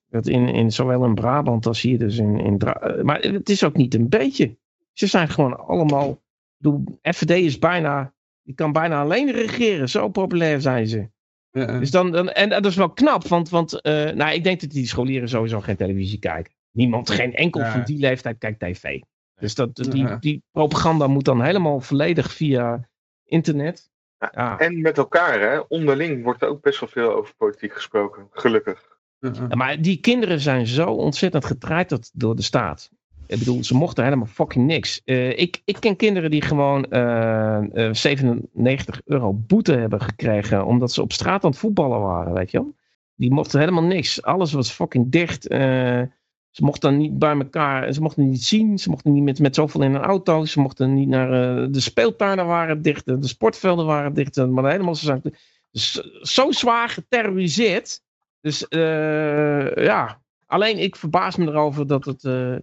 dat 0.09 0.27
in, 0.27 0.47
in, 0.47 0.71
zowel 0.71 1.05
in 1.05 1.15
Brabant 1.15 1.65
als 1.65 1.81
hier 1.81 1.99
dus 1.99 2.17
in... 2.17 2.39
in 2.39 2.57
Dra- 2.57 2.95
maar 3.03 3.19
het 3.19 3.49
is 3.49 3.63
ook 3.63 3.75
niet 3.75 3.93
een 3.93 4.09
beetje. 4.09 4.57
Ze 4.93 5.07
zijn 5.07 5.29
gewoon 5.29 5.67
allemaal 5.67 6.21
bedoel, 6.57 6.83
FVD 7.01 7.29
is 7.29 7.59
bijna, 7.59 8.13
die 8.43 8.55
kan 8.55 8.71
bijna 8.71 9.01
alleen 9.01 9.31
regeren. 9.31 9.89
Zo 9.89 10.09
populair 10.09 10.61
zijn 10.61 10.87
ze. 10.87 11.09
Ja. 11.51 11.79
Dus 11.79 11.91
dan, 11.91 12.11
dan, 12.11 12.29
en 12.29 12.49
dat 12.49 12.65
is 12.65 12.75
wel 12.75 12.89
knap, 12.89 13.27
want, 13.27 13.49
want 13.49 13.79
nou, 13.83 14.33
ik 14.33 14.43
denk 14.43 14.61
dat 14.61 14.69
die 14.69 14.87
scholieren 14.87 15.29
sowieso 15.29 15.59
geen 15.59 15.75
televisie 15.75 16.19
kijken. 16.19 16.53
Niemand, 16.71 17.09
geen 17.09 17.33
enkel 17.35 17.61
Ja. 17.61 17.71
van 17.71 17.83
die 17.83 17.99
leeftijd 17.99 18.37
kijkt 18.37 18.59
tv. 18.59 18.99
Dus 19.39 19.55
dat, 19.55 19.75
die, 19.75 20.03
Ja. 20.07 20.15
die 20.15 20.43
propaganda 20.51 21.07
moet 21.07 21.25
dan 21.25 21.41
helemaal 21.41 21.79
volledig 21.79 22.33
via 22.33 22.89
internet. 23.25 23.91
Ja. 24.31 24.57
En 24.59 24.81
met 24.81 24.97
elkaar, 24.97 25.39
hè? 25.39 25.59
onderling 25.67 26.23
wordt 26.23 26.41
er 26.41 26.47
ook 26.47 26.61
best 26.61 26.79
wel 26.79 26.89
veel 26.89 27.15
over 27.15 27.35
politiek 27.35 27.73
gesproken. 27.73 28.27
Gelukkig. 28.31 28.91
Ja, 29.19 29.55
Maar 29.55 29.81
die 29.81 29.97
kinderen 29.99 30.39
zijn 30.39 30.67
zo 30.67 30.85
ontzettend 30.91 31.45
getreiterd 31.45 32.09
door 32.13 32.35
de 32.35 32.41
staat. 32.41 32.89
Ik 33.27 33.39
bedoel, 33.39 33.63
ze 33.63 33.75
mochten 33.75 34.03
helemaal 34.03 34.25
fucking 34.25 34.65
niks. 34.65 35.01
Eh, 35.05 35.37
ik, 35.39 35.61
ik 35.65 35.77
ken 35.79 35.95
kinderen 35.95 36.31
die 36.31 36.41
gewoon 36.41 36.85
eh, 36.85 37.87
eh, 37.87 37.93
97 37.93 39.01
euro 39.05 39.33
boete 39.33 39.73
hebben 39.73 40.01
gekregen. 40.01 40.65
omdat 40.65 40.91
ze 40.91 41.01
op 41.01 41.11
straat 41.11 41.43
aan 41.43 41.49
het 41.49 41.59
voetballen 41.59 42.01
waren, 42.01 42.33
weet 42.33 42.51
je 42.51 42.57
wel. 42.57 42.75
Die 43.15 43.31
mochten 43.31 43.59
helemaal 43.59 43.83
niks. 43.83 44.21
Alles 44.21 44.53
was 44.53 44.71
fucking 44.71 45.11
dicht. 45.11 45.47
Ze 46.53 46.63
mochten 46.63 46.97
niet 46.97 47.19
bij 47.19 47.37
elkaar. 47.37 47.93
Ze 47.93 48.01
mochten 48.01 48.29
niet 48.29 48.43
zien. 48.43 48.77
Ze 48.77 48.89
mochten 48.89 49.13
niet 49.13 49.23
met, 49.23 49.39
met 49.39 49.55
zoveel 49.55 49.81
in 49.81 49.93
een 49.93 50.01
auto. 50.01 50.45
Ze 50.45 50.59
mochten 50.59 50.93
niet 50.93 51.07
naar. 51.07 51.61
eh, 51.63 51.67
de 51.71 51.79
speeltuinen 51.79 52.45
waren 52.45 52.81
dicht. 52.81 53.05
De 53.05 53.27
sportvelden 53.27 53.85
waren 53.85 54.13
dicht. 54.13 54.35
Maar 54.47 54.71
helemaal 54.71 54.95
zijn 54.95 55.21
dus, 55.71 55.91
zo 56.21 56.51
zwaar 56.51 56.89
geterroriseerd. 56.89 58.01
Dus 58.41 58.67
eh, 58.67 59.75
ja, 59.75 60.21
alleen 60.45 60.77
ik 60.77 60.95
verbaas 60.95 61.35
me 61.35 61.47
erover 61.47 61.87
dat 61.87 62.05
het. 62.05 62.23
eh, 62.23 62.55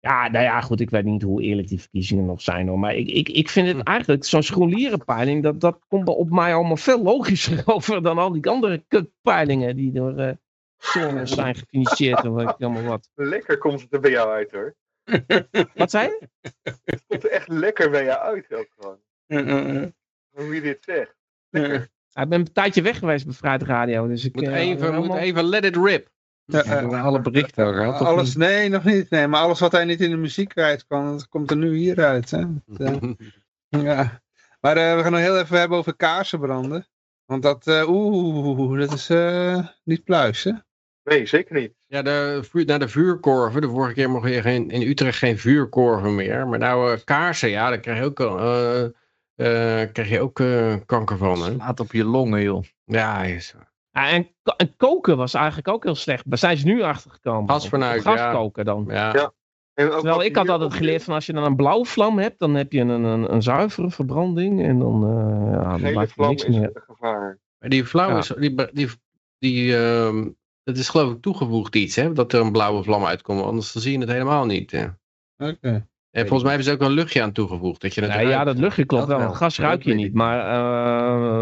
ja, 0.00 0.28
nou 0.28 0.44
ja, 0.44 0.60
goed, 0.60 0.80
ik 0.80 0.90
weet 0.90 1.04
niet 1.04 1.22
hoe 1.22 1.42
eerlijk 1.42 1.68
die 1.68 1.80
verkiezingen 1.80 2.26
nog 2.26 2.42
zijn 2.42 2.68
hoor. 2.68 2.78
Maar 2.78 2.94
ik, 2.94 3.08
ik, 3.08 3.28
ik 3.28 3.48
vind 3.48 3.68
het 3.76 3.86
eigenlijk, 3.86 4.24
zo'n 4.24 4.42
scholierenpeiling, 4.42 5.42
dat, 5.42 5.60
dat 5.60 5.78
komt 5.88 6.08
op 6.08 6.30
mij 6.30 6.54
allemaal 6.54 6.76
veel 6.76 7.02
logischer 7.02 7.62
over 7.74 8.02
dan 8.02 8.18
al 8.18 8.32
die 8.32 8.48
andere 8.48 8.84
kutpeilingen 8.88 9.76
die 9.76 9.92
door 9.92 10.36
Soros 10.78 11.30
zijn 11.30 11.54
gefinancierd 11.54 12.24
en 12.24 12.34
weet 12.34 12.48
ik 12.48 12.60
allemaal 12.60 12.82
wat. 12.82 13.10
Lekker 13.14 13.58
komt 13.58 13.80
het 13.80 13.92
er 13.92 14.00
bij 14.00 14.10
jou 14.10 14.30
uit 14.30 14.50
hoor. 14.50 14.74
Wat 15.74 15.90
zei 15.90 16.08
je? 16.08 16.28
Het 16.84 17.04
komt 17.06 17.24
er 17.24 17.30
echt 17.30 17.48
lekker 17.48 17.90
bij 17.90 18.04
jou 18.04 18.20
uit 18.20 18.54
ook 18.54 18.68
gewoon. 18.76 18.98
Hoe 20.30 20.54
je 20.54 20.60
dit 20.60 20.78
zegt. 20.84 21.14
Ja, 21.50 22.22
ik 22.22 22.28
ben 22.28 22.40
een 22.40 22.52
tijdje 22.52 22.82
weg 22.82 22.98
geweest 22.98 23.24
bij 23.24 23.34
Vrijheid 23.34 23.62
Radio, 23.62 24.06
dus 24.06 24.24
ik... 24.24 24.34
Moet 24.34 24.44
eh, 24.44 24.54
even, 24.54 24.94
moet 24.94 25.16
even 25.16 25.44
let 25.44 25.64
it 25.64 25.76
rip. 25.76 26.08
Ja, 26.44 26.82
alle 26.82 27.20
berichten 27.20 27.64
al 27.64 27.72
gehad? 27.72 28.00
alles, 28.00 28.28
niet? 28.28 28.48
nee, 28.48 28.68
nog 28.68 28.84
niet. 28.84 29.10
Nee, 29.10 29.26
maar 29.26 29.40
alles 29.40 29.60
wat 29.60 29.72
hij 29.72 29.84
niet 29.84 30.00
in 30.00 30.10
de 30.10 30.16
muziek 30.16 30.48
kwijt 30.48 30.86
kan, 30.86 31.12
dat 31.12 31.28
komt 31.28 31.50
er 31.50 31.56
nu 31.56 31.76
hieruit. 31.76 32.30
Hè? 32.30 32.44
Dat, 32.66 33.02
eh, 33.02 33.10
ja. 33.84 34.22
Maar 34.60 34.76
eh, 34.76 34.96
we 34.96 35.02
gaan 35.02 35.12
nog 35.12 35.20
heel 35.20 35.38
even 35.38 35.58
hebben 35.58 35.78
over 35.78 35.96
kaarsen 35.96 36.40
branden. 36.40 36.86
Want 37.24 37.42
dat, 37.42 37.66
eh, 37.66 37.88
oeh, 37.88 38.78
dat 38.78 38.92
is 38.92 39.10
eh, 39.10 39.66
niet 39.84 40.04
pluis, 40.04 40.44
hè? 40.44 40.52
Nee, 41.08 41.26
zeker 41.26 41.54
niet. 41.54 41.72
Ja, 41.86 42.02
de, 42.02 42.62
naar 42.66 42.78
de 42.78 42.88
vuurkorven. 42.88 43.60
De 43.60 43.68
vorige 43.68 43.94
keer 43.94 44.10
mocht 44.10 44.28
je 44.28 44.42
geen, 44.42 44.70
in 44.70 44.88
Utrecht 44.88 45.18
geen 45.18 45.38
vuurkorven 45.38 46.14
meer. 46.14 46.48
Maar 46.48 46.58
nou, 46.58 46.92
eh, 46.92 46.98
kaarsen, 47.04 47.48
ja, 47.48 47.68
daar 47.68 47.80
krijg 47.80 47.98
je 47.98 48.04
ook, 48.04 48.20
eh, 48.20 48.84
eh, 48.84 49.88
krijg 49.92 50.08
je 50.08 50.20
ook 50.20 50.40
eh, 50.40 50.74
kanker 50.86 51.16
van. 51.16 51.42
Hè? 51.42 51.52
Slaat 51.52 51.80
op 51.80 51.92
je 51.92 52.04
longen, 52.04 52.42
joh. 52.42 52.62
Ja, 52.84 53.22
is, 53.22 53.54
Ja, 53.90 54.08
en, 54.10 54.28
en 54.56 54.76
koken 54.76 55.16
was 55.16 55.34
eigenlijk 55.34 55.68
ook 55.68 55.84
heel 55.84 55.94
slecht. 55.94 56.30
Daar 56.30 56.38
zijn 56.38 56.56
ze 56.56 56.66
nu 56.66 56.82
achter 56.82 57.10
gekomen. 57.10 57.50
Gasfornuis, 57.50 58.02
Gas 58.02 58.18
ja. 58.18 58.32
koken 58.32 58.64
dan. 58.64 58.84
ja. 58.88 59.12
Ja. 59.12 59.32
En 59.74 59.86
ook 59.90 60.00
Terwijl 60.00 60.22
ik 60.24 60.36
had 60.36 60.48
altijd 60.48 60.74
geleerd 60.74 61.02
van 61.02 61.14
als 61.14 61.26
je 61.26 61.32
dan 61.32 61.44
een 61.44 61.56
blauwe 61.56 61.84
vlam 61.84 62.18
hebt, 62.18 62.38
dan 62.38 62.54
heb 62.54 62.72
je 62.72 62.80
een, 62.80 62.88
een, 62.88 63.32
een 63.32 63.42
zuivere 63.42 63.90
verbranding. 63.90 64.62
En 64.62 64.78
dan, 64.78 65.04
eh 65.04 65.52
ja, 65.52 65.78
dan 65.78 65.92
maakt 65.92 66.16
niks 66.16 66.46
meer. 66.46 66.70
een 66.72 66.82
gevaar. 66.86 67.38
Maar 67.58 67.70
die 67.70 67.84
flauw 67.86 68.08
Ja. 68.08 68.18
is, 68.18 68.26
die, 68.26 68.54
die, 68.72 68.88
die, 69.38 69.76
ehm, 69.76 70.28
dat 70.68 70.76
is 70.76 70.88
geloof 70.88 71.12
ik 71.12 71.22
toegevoegd 71.22 71.76
iets, 71.76 71.96
hè? 71.96 72.12
Dat 72.12 72.32
er 72.32 72.40
een 72.40 72.52
blauwe 72.52 72.82
vlam 72.82 73.04
uitkomt, 73.04 73.42
anders 73.42 73.72
dan 73.72 73.82
zie 73.82 73.92
je 73.92 73.98
het 73.98 74.08
helemaal 74.08 74.46
niet. 74.46 74.70
hè. 74.70 74.84
Oké. 75.36 75.86
En 76.10 76.20
volgens 76.26 76.42
mij 76.42 76.52
hebben 76.54 76.64
ze 76.64 76.72
ook 76.72 76.88
een 76.88 76.94
luchtje 76.94 77.22
aan 77.22 77.32
toegevoegd. 77.32 77.80
Dat 77.80 77.94
je 77.94 78.00
het 78.00 78.10
Ja, 78.12 78.20
ja, 78.20 78.28
ruikt. 78.28 78.44
dat 78.44 78.58
luchtje 78.58 78.84
klopt 78.84 79.06
Dat 79.06 79.18
wel. 79.18 79.32
Gas 79.34 79.56
Dat 79.56 79.66
ruik 79.66 79.82
je 79.82 79.94
niet. 79.94 80.14
Maar 80.14 80.38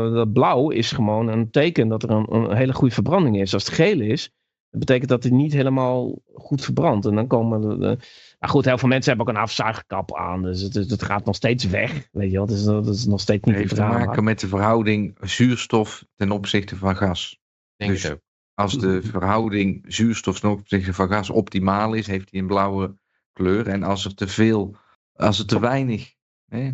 eh, 0.08 0.14
dat 0.14 0.32
blauw 0.32 0.70
is 0.70 0.92
gewoon 0.92 1.28
een 1.28 1.50
teken 1.50 1.88
dat 1.88 2.02
er 2.02 2.10
een, 2.10 2.34
een 2.34 2.56
hele 2.56 2.72
goede 2.74 2.94
verbranding 2.94 3.40
is. 3.40 3.54
Als 3.54 3.64
het 3.64 3.74
geel 3.74 4.00
is, 4.00 4.22
dat 4.70 4.80
betekent 4.80 5.08
dat 5.08 5.22
het 5.22 5.32
niet 5.32 5.52
helemaal 5.52 6.22
goed 6.34 6.64
verbrandt. 6.64 7.06
En 7.06 7.14
dan 7.14 7.26
komen 7.26 7.60
de, 7.60 7.68
de- 7.78 7.98
nou 8.38 8.52
goed, 8.52 8.64
heel 8.64 8.78
veel 8.78 8.88
mensen 8.88 9.08
hebben 9.16 9.28
ook 9.28 9.34
een 9.36 9.42
afzuigkap 9.42 10.16
aan. 10.16 10.42
Dus 10.42 10.60
het, 10.60 10.74
het 10.74 11.02
gaat 11.02 11.24
nog 11.24 11.34
steeds 11.34 11.64
weg. 11.64 12.08
Weet 12.12 12.30
je 12.30 12.36
wel, 12.36 12.46
het 12.46 12.54
is, 12.56 12.64
dat 12.64 12.86
is 12.86 13.06
nog 13.06 13.20
steeds 13.20 13.40
Het 13.40 13.50
niet 13.50 13.56
heeft 13.56 13.74
te 13.74 13.80
maken 13.80 14.24
met 14.24 14.40
de 14.40 14.48
verhouding 14.48 15.16
zuurstof 15.20 16.04
ten 16.14 16.30
opzichte 16.30 16.76
van 16.76 16.96
gas. 16.96 17.38
Denk 17.76 17.90
dus- 17.90 18.02
het 18.02 18.12
ook. 18.12 18.24
Als 18.56 18.78
de 18.78 19.02
verhouding 19.02 19.84
zuurstof 19.88 20.40
ten 20.40 20.50
opzichte 20.50 20.94
van 20.94 21.08
gas 21.08 21.30
optimaal 21.30 21.94
is, 21.94 22.06
heeft 22.06 22.30
hij 22.30 22.40
een 22.40 22.46
blauwe 22.46 22.96
kleur. 23.32 23.68
En 23.68 23.82
als 23.82 24.04
er 24.04 24.14
te 24.14 24.28
veel, 24.28 24.76
als 25.12 25.38
er 25.38 25.46
te 25.46 25.60
weinig. 25.60 26.14
Hè? 26.46 26.66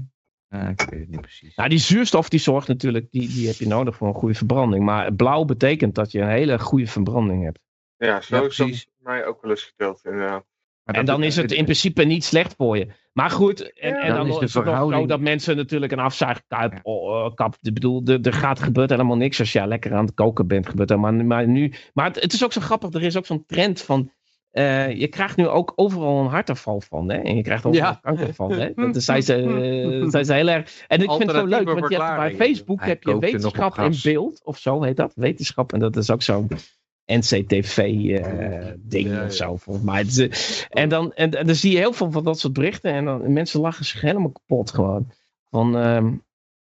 Ik 0.49 0.81
weet 0.81 1.01
het 1.01 1.09
niet 1.09 1.21
precies. 1.21 1.57
Nou, 1.57 1.69
die 1.69 1.79
zuurstof 1.79 2.29
die 2.29 2.41
zorgt 2.41 2.69
natuurlijk, 2.69 3.11
die, 3.11 3.29
die 3.29 3.47
heb 3.47 3.57
je 3.57 3.67
nodig 3.67 3.97
voor 3.97 4.09
een 4.09 4.15
goede 4.15 4.35
verbranding. 4.35 4.85
Maar 4.85 5.13
blauw 5.13 5.45
betekent 5.45 5.95
dat 5.95 6.13
je 6.13 6.21
een 6.21 6.29
hele 6.29 6.59
goede 6.59 6.87
verbranding 6.87 7.45
hebt. 7.45 7.61
Ja, 7.97 8.21
zo 8.21 8.37
Ja, 8.37 8.43
is 8.43 8.57
dat 8.57 8.67
precies. 8.67 8.89
mij 8.99 9.27
ook 9.27 9.43
wel 9.43 9.51
eens. 9.51 9.75
Maar 10.85 10.95
En 10.95 11.05
dan 11.05 11.23
is 11.23 11.37
het 11.37 11.53
in 11.53 11.65
principe 11.65 12.05
niet 12.05 12.25
slecht 12.25 12.55
voor 12.55 12.77
je. 12.77 12.89
Maar 13.13 13.31
goed, 13.31 13.73
en, 13.73 13.95
en 14.01 14.09
Dan 14.09 14.17
dan, 14.17 14.27
is 14.27 14.27
de 14.27 14.33
het 14.33 14.41
nog 14.41 14.51
zo 14.51 14.63
verhouding- 14.63 15.09
dat 15.09 15.21
mensen 15.21 15.57
natuurlijk 15.57 15.93
een 15.93 15.99
afzuigkap... 15.99 16.79
oh, 16.83 17.25
eh, 17.27 17.35
kap, 17.35 17.57
ik 17.61 17.75
bedoel, 17.75 18.03
er, 18.23 18.33
gaat, 18.33 18.61
gebeurt 18.63 18.91
helemaal 18.91 19.17
niks 19.17 19.39
als 19.39 19.53
jij 19.53 19.67
lekker 19.67 19.95
aan 19.95 20.05
het 20.05 20.15
koken 20.15 20.47
bent. 20.47 20.67
Gebeurt 20.69 20.91
er, 20.91 21.01
maar, 21.01 21.15
maar, 21.15 21.47
nu, 21.49 21.73
maar 21.93 22.05
het, 22.07 22.21
het 22.21 22.33
is 22.33 22.45
ook 22.45 22.53
zo 22.53 22.61
grappig, 22.61 22.93
er 22.93 23.03
is 23.03 23.17
ook 23.17 23.27
zo'n 23.27 23.45
trend 23.47 23.81
van... 23.81 24.11
eh, 24.51 24.99
je 25.01 25.09
krijgt 25.09 25.37
nu 25.37 25.49
ook 25.49 25.73
overal 25.77 26.21
een 26.21 26.31
hartaanval 26.31 26.81
van, 26.81 27.11
hè? 27.11 27.17
En 27.19 27.37
je 27.37 27.43
krijgt 27.43 27.67
overal 27.67 27.87
Ja. 27.89 27.95
een 28.03 28.17
kanker 28.17 28.35
van, 28.35 28.53
hè? 28.53 28.71
Dat 28.93 29.03
zijn 29.03 29.23
ze, 29.23 29.35
eh, 29.35 30.09
zijn 30.11 30.25
ze 30.25 30.35
heel 30.35 30.49
erg... 30.49 30.85
En 30.89 31.03
ik 31.03 31.11
vind 31.11 31.23
het 31.31 31.37
zo 31.37 31.47
leuk, 31.47 31.65
want 31.69 31.89
je 31.89 32.03
hebt 32.03 32.17
bij. 32.17 32.35
Facebook 32.35 32.81
Hij 32.81 32.89
heb 32.89 33.03
je 33.03 33.11
nog 33.11 33.21
wetenschap 33.21 33.79
in 33.79 33.95
beeld, 34.03 34.41
of 34.45 34.59
zo 34.59 34.83
heet 34.83 34.97
dat, 34.97 35.13
wetenschap. 35.15 35.73
En 35.73 35.79
dat 35.79 35.97
is 35.97 36.11
ook 36.11 36.23
zo'n 36.23 36.49
NCTV-ding 37.07 39.09
Ja, 39.09 39.19
ja. 39.21 39.25
of 39.25 39.33
zo, 39.35 39.57
volgens 39.57 39.85
mij. 39.87 39.99
Het 39.99 40.17
is, 40.19 40.67
eh, 40.71 40.83
en, 40.83 40.89
dan, 40.89 41.13
en, 41.13 41.31
en 41.39 41.47
dan 41.47 41.55
zie 41.55 41.73
je 41.73 41.79
heel 41.79 41.93
veel 41.93 42.11
van 42.11 42.25
dat 42.25 42.39
soort 42.39 42.53
berichten. 42.53 42.93
En 42.93 43.05
dan, 43.05 43.33
mensen 43.33 43.61
lachen 43.61 43.85
zich 43.85 44.01
helemaal 44.01 44.31
kapot 44.31 44.71
gewoon. 44.71 45.11
Van, 45.51 45.77
ehm, 45.77 46.13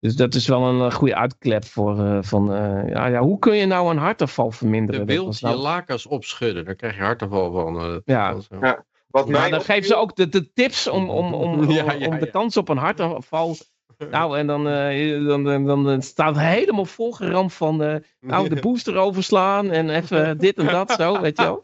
dus 0.00 0.16
dat 0.16 0.34
is 0.34 0.46
wel 0.46 0.64
een 0.66 0.88
eh, 0.90 0.94
goede 0.94 1.14
uitklep 1.16 1.64
voor. 1.64 1.98
eh, 2.04 2.18
van, 2.20 2.52
eh, 2.54 2.88
ja, 2.88 3.06
ja, 3.06 3.20
hoe 3.20 3.38
kun 3.38 3.56
je 3.56 3.66
nou 3.66 3.90
een 3.90 3.98
hartaanval 3.98 4.50
verminderen? 4.50 5.06
De 5.06 5.14
was 5.14 5.22
wild 5.24 5.38
je 5.38 5.46
nou- 5.46 5.58
lakens 5.58 6.06
opschudden, 6.06 6.64
daar 6.64 6.74
krijg 6.74 6.96
je 6.96 7.02
hartaval 7.02 7.52
van. 7.52 7.80
eh, 7.80 7.96
Ja. 8.04 8.36
Ja. 8.60 8.84
Wat 9.08 9.28
mij 9.28 9.50
dan 9.50 9.60
geven 9.60 9.84
ze 9.84 9.94
ook 9.94 10.16
de, 10.16 10.28
de 10.28 10.52
tips 10.52 10.88
om, 10.88 11.10
om, 11.10 11.34
om, 11.34 11.52
om, 11.58 11.70
Ja, 11.70 11.92
ja, 11.92 12.08
om 12.08 12.18
de 12.18 12.24
ja. 12.24 12.30
kans 12.30 12.56
op 12.56 12.68
een 12.68 12.76
hartaanval. 12.76 13.56
Nou, 14.10 14.38
en 14.38 14.46
dan, 14.46 14.68
eh, 14.68 15.26
dan, 15.26 15.44
dan, 15.44 15.84
dan 15.84 16.02
staat 16.02 16.34
het 16.34 16.44
helemaal 16.44 16.84
volgeramd 16.84 17.54
van. 17.54 17.82
eh, 17.82 17.96
nou, 18.20 18.48
de 18.48 18.60
booster 18.60 18.96
overslaan 18.96 19.70
en 19.70 19.90
even 19.90 20.38
dit 20.38 20.58
en 20.58 20.66
dat 20.66 20.90
zo, 20.90 21.20
weet 21.20 21.36
je 21.36 21.42
wel. 21.42 21.60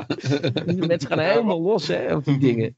Die 0.66 0.86
mensen 0.86 1.08
gaan 1.08 1.18
helemaal 1.18 1.60
los, 1.60 1.86
hè, 1.86 2.14
op 2.14 2.24
die 2.24 2.38
dingen. 2.38 2.76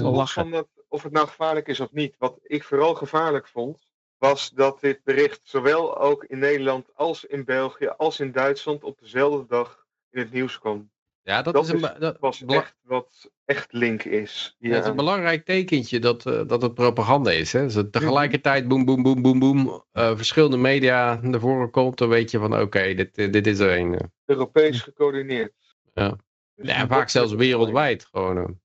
Lachen. 0.00 0.50
dat, 0.50 0.68
of 0.88 1.02
het 1.02 1.12
nou 1.12 1.26
gevaarlijk 1.26 1.68
is 1.68 1.80
of 1.80 1.92
niet. 1.92 2.14
Wat 2.18 2.38
ik 2.42 2.64
vooral 2.64 2.94
gevaarlijk 2.94 3.48
vond, 3.48 3.78
was 4.18 4.50
dat 4.50 4.80
dit 4.80 5.00
bericht 5.04 5.40
zowel 5.44 5.98
ook 5.98 6.24
in 6.24 6.38
Nederland 6.38 6.90
als 6.94 7.24
in 7.24 7.44
België 7.44 7.86
als 7.86 8.20
in 8.20 8.32
Duitsland 8.32 8.84
op 8.84 8.98
dezelfde 8.98 9.46
dag 9.46 9.86
in 10.10 10.20
het 10.20 10.32
nieuws 10.32 10.58
kwam. 10.58 10.90
Ja, 11.22 11.42
dat, 11.42 11.54
Dat 11.54 11.64
is 11.64 11.70
een, 11.70 11.76
is 11.76 11.98
dat, 11.98 12.18
was 12.18 12.44
echt 12.46 12.76
wat 12.82 13.30
echt 13.44 13.72
link 13.72 14.02
is. 14.04 14.56
ja, 14.58 14.70
het 14.74 14.82
is 14.82 14.88
een 14.90 14.96
belangrijk 14.96 15.44
tekentje 15.44 15.98
dat, 15.98 16.26
eh, 16.26 16.42
dat 16.46 16.62
het 16.62 16.74
propaganda 16.74 17.30
is. 17.30 17.52
Hè? 17.52 17.62
Dus 17.62 17.74
dat 17.74 17.92
tegelijkertijd 17.92 18.68
boem, 18.68 18.84
boem, 18.84 19.02
boem, 19.02 19.22
boem, 19.22 19.38
boem, 19.38 19.82
eh, 19.92 20.16
verschillende 20.16 20.56
media 20.56 21.18
naar 21.22 21.40
voren 21.40 21.70
komt, 21.70 21.98
dan 21.98 22.08
weet 22.08 22.30
je 22.30 22.38
van 22.38 22.60
oké, 22.60 22.94
dit, 22.94 23.18
eh, 23.18 23.32
dit 23.32 23.46
is 23.46 23.58
er 23.58 23.78
een. 23.78 24.10
Europees 24.24 24.80
gecoördineerd. 24.80 25.52
Ja. 25.94 26.16
Dus 26.54 26.68
Ja, 26.68 26.78
dat 26.78 26.88
vaak 26.88 27.08
zelfs 27.08 27.32
wereldwijd 27.32 28.04
gewoon. 28.04 28.60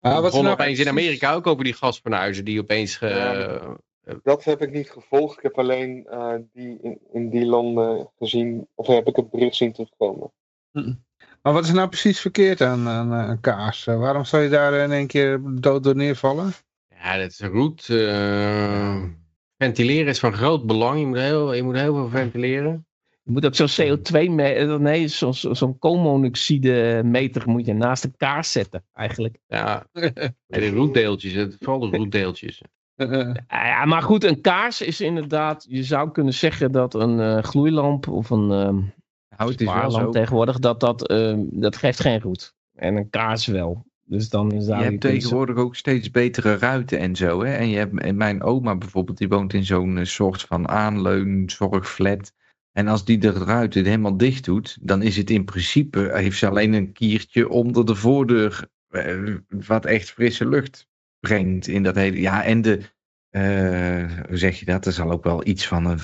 Ah, 0.00 0.20
wat 0.20 0.32
nou 0.32 0.48
opeens 0.48 0.78
in 0.78 0.88
Amerika 0.88 1.34
ook 1.34 1.46
over 1.46 1.64
die 1.64 1.72
gasfornuizen 1.74 2.44
die 2.44 2.60
opeens... 2.60 2.96
ge- 2.96 3.06
Ja, 3.08 3.76
Dat 4.22 4.44
heb 4.44 4.62
ik 4.62 4.70
niet 4.72 4.90
gevolgd. 4.90 5.36
Ik 5.36 5.42
heb 5.42 5.58
alleen 5.58 6.06
eh, 6.06 6.34
die 6.52 6.78
in, 6.82 6.98
in 7.12 7.30
die 7.30 7.46
landen 7.46 8.10
gezien, 8.18 8.68
of 8.74 8.86
heb 8.86 9.06
ik 9.08 9.16
het 9.16 9.30
bericht 9.30 9.54
zien 9.56 9.72
terugkomen. 9.72 10.32
Maar 11.44 11.52
wat 11.52 11.64
is 11.64 11.72
nou 11.72 11.88
precies 11.88 12.20
verkeerd 12.20 12.60
aan, 12.60 12.88
aan, 12.88 13.12
eh, 13.12 13.28
aan 13.28 13.40
kaas? 13.40 13.86
Eh, 13.86 13.98
waarom 13.98 14.24
zou 14.24 14.42
je 14.42 14.48
daar 14.48 14.72
in 14.74 14.92
één 14.92 15.06
keer 15.06 15.40
dood 15.60 15.82
door 15.84 15.96
neervallen? 15.96 16.52
Ja, 17.02 17.16
dat 17.18 17.30
is 17.30 17.40
roet. 17.40 17.88
eh, 17.90 19.02
ventileren 19.58 20.06
is 20.06 20.18
van 20.18 20.32
groot 20.32 20.66
belang. 20.66 20.98
Je 21.00 21.06
moet 21.06 21.16
heel, 21.18 21.52
je 21.54 21.62
moet 21.62 21.74
heel 21.76 21.94
veel 21.94 22.08
ventileren. 22.08 22.86
Je 23.22 23.30
moet 23.32 23.46
ook 23.46 23.54
zo'n 23.54 23.86
CO2, 23.86 24.30
me- 24.30 24.42
eh, 24.52 24.76
nee, 24.76 25.06
zo- 25.06 25.32
zo- 25.32 25.54
zo'n 25.54 25.78
koolmonoxide 25.78 27.02
meter 27.04 27.42
moet 27.48 27.66
je 27.66 27.74
naast 27.74 28.02
de 28.02 28.12
kaars 28.16 28.52
zetten, 28.52 28.84
eigenlijk. 28.92 29.38
Ja, 29.46 29.86
de 30.46 30.70
roetdeeltjes, 30.70 31.32
het- 31.32 31.56
vooral 31.60 31.90
de 31.90 31.96
roetdeeltjes. 31.96 32.60
Ja, 33.48 33.84
maar 33.84 34.02
goed, 34.02 34.24
een 34.24 34.40
kaars 34.40 34.80
is 34.80 35.00
inderdaad, 35.00 35.66
je 35.68 35.82
zou 35.82 36.10
kunnen 36.10 36.34
zeggen 36.34 36.72
dat 36.72 36.94
een 36.94 37.20
eh, 37.20 37.42
gloeilamp 37.42 38.08
of 38.08 38.30
een 38.30 38.50
ehm 38.50 38.78
Nou, 39.36 39.50
het 39.50 39.60
is 39.60 39.72
wel 39.72 39.90
zo. 39.90 40.10
tegenwoordig, 40.10 40.58
dat, 40.58 40.80
dat, 40.80 41.08
ehm, 41.08 41.40
dat 41.50 41.76
geeft 41.76 42.00
geen 42.00 42.20
roet. 42.20 42.54
En 42.74 42.96
een 42.96 43.10
kaars 43.10 43.46
wel. 43.46 43.84
Dus 44.06 44.28
dan 44.28 44.52
is 44.52 44.66
daar 44.66 44.78
Je 44.78 44.84
hebt 44.84 45.00
tegenwoordig 45.00 45.56
ook 45.56 45.76
steeds 45.76 46.10
betere 46.10 46.56
ruiten 46.56 46.98
en 46.98 47.16
zo. 47.16 47.44
Hè? 47.44 47.52
En 47.52 47.68
je 47.68 47.76
hebt, 47.76 48.00
en 48.00 48.16
mijn 48.16 48.42
oma 48.42 48.76
bijvoorbeeld, 48.76 49.18
die 49.18 49.28
woont 49.28 49.52
in 49.52 49.64
zo'n 49.64 49.98
eh, 49.98 50.04
soort 50.04 50.42
van 50.42 50.68
aanleun, 50.68 51.50
zorgflat. 51.50 52.32
En 52.72 52.88
als 52.88 53.04
die 53.04 53.18
de 53.18 53.32
ruiten 53.32 53.84
helemaal 53.84 54.16
dicht 54.16 54.44
doet, 54.44 54.78
dan 54.80 55.02
is 55.02 55.16
het 55.16 55.30
in 55.30 55.44
principe, 55.44 56.10
heeft 56.14 56.38
ze 56.38 56.48
alleen 56.48 56.72
een 56.72 56.92
kiertje 56.92 57.48
onder 57.48 57.86
de 57.86 57.94
voordeur, 57.94 58.68
eh, 58.88 59.34
wat 59.48 59.84
echt 59.84 60.10
frisse 60.10 60.48
lucht 60.48 60.88
brengt 61.20 61.66
in 61.66 61.82
dat 61.82 61.94
hele. 61.94 62.20
Ja, 62.20 62.44
en 62.44 62.62
de, 62.62 62.80
eh, 63.30 64.26
hoe 64.28 64.36
zeg 64.36 64.58
je 64.58 64.64
dat? 64.64 64.86
Er 64.86 64.92
zal 64.92 65.10
ook 65.10 65.24
wel 65.24 65.46
iets 65.46 65.66
van 65.66 65.86
een 65.86 66.00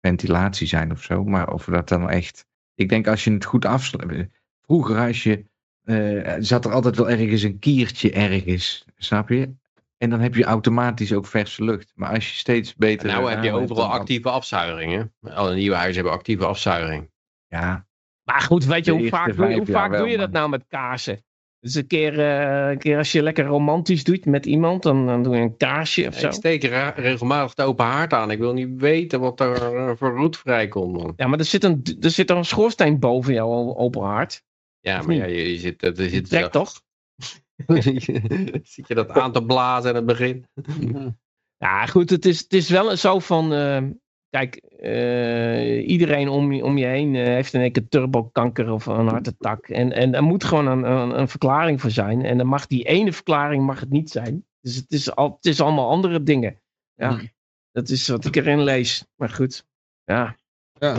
ventilatie 0.00 0.66
zijn 0.66 0.90
of 0.92 1.02
zo. 1.02 1.24
Maar 1.24 1.52
of 1.52 1.64
dat 1.64 1.88
dan 1.88 2.10
echt. 2.10 2.46
Ik 2.74 2.88
denk 2.88 3.06
als 3.06 3.24
je 3.24 3.32
het 3.32 3.44
goed 3.44 3.64
afsluit. 3.64 4.28
Vroeger 4.62 4.98
als 4.98 5.22
je 5.22 5.44
eh, 5.84 6.34
zat 6.38 6.64
er 6.64 6.72
altijd 6.72 6.96
wel 6.96 7.10
ergens 7.10 7.42
een 7.42 7.58
kiertje 7.58 8.12
ergens, 8.12 8.84
snap 8.96 9.28
je? 9.28 9.54
En 9.98 10.10
dan 10.10 10.20
heb 10.20 10.34
je 10.34 10.44
automatisch 10.44 11.12
ook 11.12 11.26
verse 11.26 11.64
lucht. 11.64 11.92
Maar 11.94 12.14
als 12.14 12.28
je 12.28 12.34
steeds 12.34 12.74
beter... 12.74 13.06
Nou 13.06 13.30
heb 13.30 13.42
je 13.42 13.52
overal 13.52 13.92
actieve 13.92 14.30
afzuiging. 14.30 14.92
Hè? 14.92 15.30
Alle 15.30 15.54
nieuwe 15.54 15.76
huizen 15.76 15.94
hebben 15.94 16.12
actieve 16.12 16.46
afzuiging. 16.46 17.10
Ja, 17.46 17.86
Maar 18.24 18.40
goed, 18.40 18.64
weet 18.64 18.84
je, 18.84 18.92
hoe 18.92 19.08
vaak, 19.08 19.36
doe, 19.36 19.52
hoe 19.52 19.66
vaak 19.66 19.96
doe 19.96 20.08
je 20.08 20.16
dat 20.16 20.30
nou 20.30 20.48
met 20.48 20.64
kaarsen? 20.66 21.24
Dus 21.60 21.74
een 21.74 21.86
keer, 21.86 22.20
eh, 22.20 22.70
een 22.70 22.78
keer 22.78 22.96
als 22.98 23.12
je 23.12 23.22
lekker 23.22 23.44
romantisch 23.44 24.04
doet 24.04 24.24
met 24.24 24.46
iemand, 24.46 24.82
dan, 24.82 25.06
dan 25.06 25.22
doe 25.22 25.36
je 25.36 25.42
een 25.42 25.56
kaarsje 25.56 26.06
of 26.06 26.14
zo. 26.14 26.26
Ik 26.26 26.32
steek 26.32 26.62
regelmatig 26.96 27.54
de 27.54 27.62
open 27.62 27.84
haard 27.84 28.12
aan. 28.12 28.30
Ik 28.30 28.38
wil 28.38 28.52
niet 28.52 28.80
weten 28.80 29.20
wat 29.20 29.40
er 29.40 29.74
eh, 29.76 29.90
voor 29.96 30.16
roet 30.16 30.36
vrijkomt. 30.38 30.92
Man. 30.96 31.12
Ja, 31.16 31.26
maar 31.26 31.38
er 31.38 31.44
zit, 31.44 31.64
een, 31.64 31.82
er 32.00 32.10
zit 32.10 32.30
een 32.30 32.44
schoorsteen 32.44 32.98
boven 32.98 33.32
jouw 33.34 33.74
open 33.76 34.02
haard. 34.02 34.42
Ja, 34.80 34.98
Of 34.98 35.06
maar 35.06 35.14
niet? 35.14 35.24
ja, 35.24 35.30
je, 35.30 35.52
je 35.52 35.58
zit, 35.58 35.82
er 35.82 36.08
zit 36.10 36.28
Trek 36.28 36.50
toch? 36.50 36.72
Zit 38.62 38.88
je 38.88 38.94
dat 38.94 39.10
aan 39.10 39.32
te 39.32 39.44
blazen 39.44 39.90
aan 39.90 39.96
het 39.96 40.06
begin? 40.06 40.46
Ja, 41.58 41.86
goed, 41.86 42.10
het 42.10 42.26
is, 42.26 42.38
het 42.40 42.52
is 42.52 42.70
wel 42.70 42.96
zo 42.96 43.18
van. 43.18 43.52
eh, 43.52 43.82
kijk, 44.30 44.56
eh, 44.56 45.88
iedereen 45.88 46.28
om, 46.28 46.52
je- 46.52 46.64
om 46.64 46.78
je 46.78 46.86
heen 46.86 47.14
eh, 47.14 47.24
heeft 47.24 47.52
in 47.54 47.60
één 47.60 47.72
keer 47.72 47.88
turbokanker 47.88 48.70
of 48.70 48.86
een 48.86 49.08
hartattack. 49.08 49.68
En, 49.68 49.92
en 49.92 50.14
er 50.14 50.22
moet 50.22 50.44
gewoon 50.44 50.66
een, 50.66 50.82
een, 50.90 51.18
een 51.20 51.28
verklaring 51.28 51.80
voor 51.80 51.90
zijn. 51.90 52.24
En 52.24 52.38
dan 52.38 52.46
mag 52.46 52.66
die 52.66 52.84
ene 52.84 53.12
verklaring 53.12 53.66
mag 53.66 53.80
het 53.80 53.90
niet 53.90 54.10
zijn. 54.10 54.44
Dus 54.60 54.74
het 54.76 54.90
is, 54.90 55.14
al, 55.14 55.32
het 55.36 55.44
is 55.46 55.60
allemaal 55.60 55.90
andere 55.90 56.22
dingen. 56.22 56.60
Ja, 56.94 57.10
Hm. 57.18 57.26
dat 57.72 57.88
is 57.88 58.08
wat 58.08 58.24
ik 58.24 58.36
erin 58.36 58.62
lees. 58.62 59.04
Maar 59.16 59.28
goed, 59.28 59.66
ja. 60.04 60.36
Ja. 60.72 60.96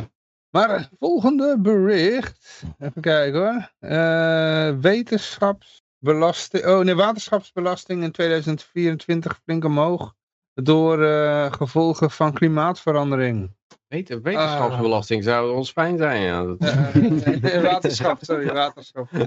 Maar 0.50 0.70
het 0.70 0.90
volgende 1.00 1.58
bericht. 1.60 2.64
Even 2.80 3.02
kijken 3.02 3.40
hoor. 3.40 3.72
Eh, 3.80 4.76
wetenschapsbelasting. 4.80 6.66
Oh 6.66 6.80
nee, 6.84 6.96
waterschapsbelasting 6.96 8.04
in 8.04 8.12
2024 8.12 9.40
flink 9.44 9.64
omhoog. 9.66 10.16
Door 10.64 11.04
eh, 11.04 11.52
gevolgen 11.52 12.12
van 12.12 12.34
klimaatverandering. 12.34 13.52
Weet- 13.88 14.10
Wetenschapsbelasting 14.10 15.24
zou 15.24 15.56
ons 15.56 15.72
fijn 15.72 15.98
zijn. 15.98 16.22
Ja. 16.22 16.44
Dat- 16.44 17.62
waterschap, 17.72 18.18
sorry, 18.22 18.54
waterschap. 18.54 19.08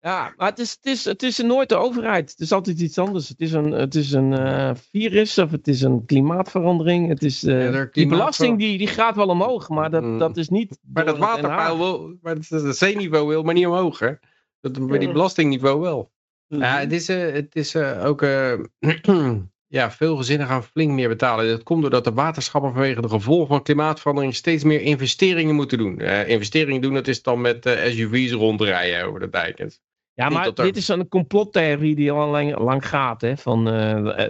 Ja, 0.00 0.32
maar 0.36 0.48
het 0.48 0.58
is, 0.58 0.70
het, 0.70 0.86
is, 0.86 1.04
het 1.04 1.22
is 1.22 1.38
nooit 1.38 1.68
de 1.68 1.74
overheid. 1.76 2.30
Het 2.30 2.40
is 2.40 2.52
altijd 2.52 2.80
iets 2.80 2.98
anders. 2.98 3.28
Het 3.28 3.40
is 3.40 3.52
een, 3.52 3.70
het 3.72 3.94
is 3.94 4.12
een 4.12 4.32
eh, 4.32 4.70
virus 4.74 5.38
of 5.38 5.50
het 5.50 5.68
is 5.68 5.82
een 5.82 6.04
klimaatverandering. 6.04 7.08
Het 7.08 7.22
is, 7.22 7.44
eh, 7.44 7.72
Ja, 7.72 7.88
die 7.92 8.06
belasting 8.06 8.58
die, 8.58 8.78
die 8.78 8.86
gaat 8.86 9.16
wel 9.16 9.26
omhoog, 9.28 9.68
maar 9.68 9.90
dat, 9.90 10.02
Mm. 10.02 10.18
dat 10.18 10.36
is 10.36 10.48
niet... 10.48 10.78
Maar 10.92 11.04
dat 11.04 11.18
waterpeil 11.18 11.78
wil, 11.78 12.16
maar 12.22 12.34
het, 12.34 12.48
het 12.48 12.76
zeeniveau 12.76 13.26
wil 13.28 13.42
maar 13.42 13.54
niet 13.54 13.66
omhoog, 13.66 13.98
hè? 13.98 14.12
Dat, 14.60 14.78
maar 14.78 14.98
die 14.98 15.12
belastingniveau 15.12 15.80
wel. 15.80 16.11
Mhm. 16.52 16.60
Ja, 16.62 16.78
het 16.78 16.92
is, 16.92 17.08
eh, 17.08 17.32
het 17.32 17.54
is 17.56 17.74
eh, 17.74 18.04
ook... 18.04 18.22
eh, 18.22 18.52
ja, 19.66 19.90
veel 19.90 20.16
gezinnen 20.16 20.46
gaan 20.46 20.62
flink 20.62 20.90
meer 20.92 21.08
betalen. 21.08 21.48
Dat 21.48 21.62
komt 21.62 21.80
doordat 21.82 22.04
de 22.04 22.12
waterschappen 22.12 22.72
vanwege 22.72 23.00
de 23.00 23.08
gevolgen 23.08 23.46
van 23.46 23.62
klimaatverandering 23.62 24.34
steeds 24.34 24.64
meer 24.64 24.80
investeringen 24.80 25.54
moeten 25.54 25.78
doen. 25.78 25.98
Investeringen 26.26 26.80
doen, 26.82 26.94
dat 26.94 27.08
is 27.08 27.22
dan 27.22 27.40
met 27.40 27.66
eh, 27.66 27.90
SUV's 27.92 28.32
rondrijden 28.32 29.04
over 29.06 29.20
de 29.20 29.28
dijk. 29.28 29.58
Het- 29.58 29.80
Ja, 30.14 30.28
maar 30.28 30.46
er- 30.46 30.54
dit 30.54 30.76
is 30.76 30.88
een 30.88 31.08
complottheorie 31.08 31.94
die 31.94 32.12
al 32.12 32.30
lang, 32.30 32.58
lang 32.58 32.88
gaat. 32.88 33.20
Hè? 33.20 33.36
Van, 33.36 33.66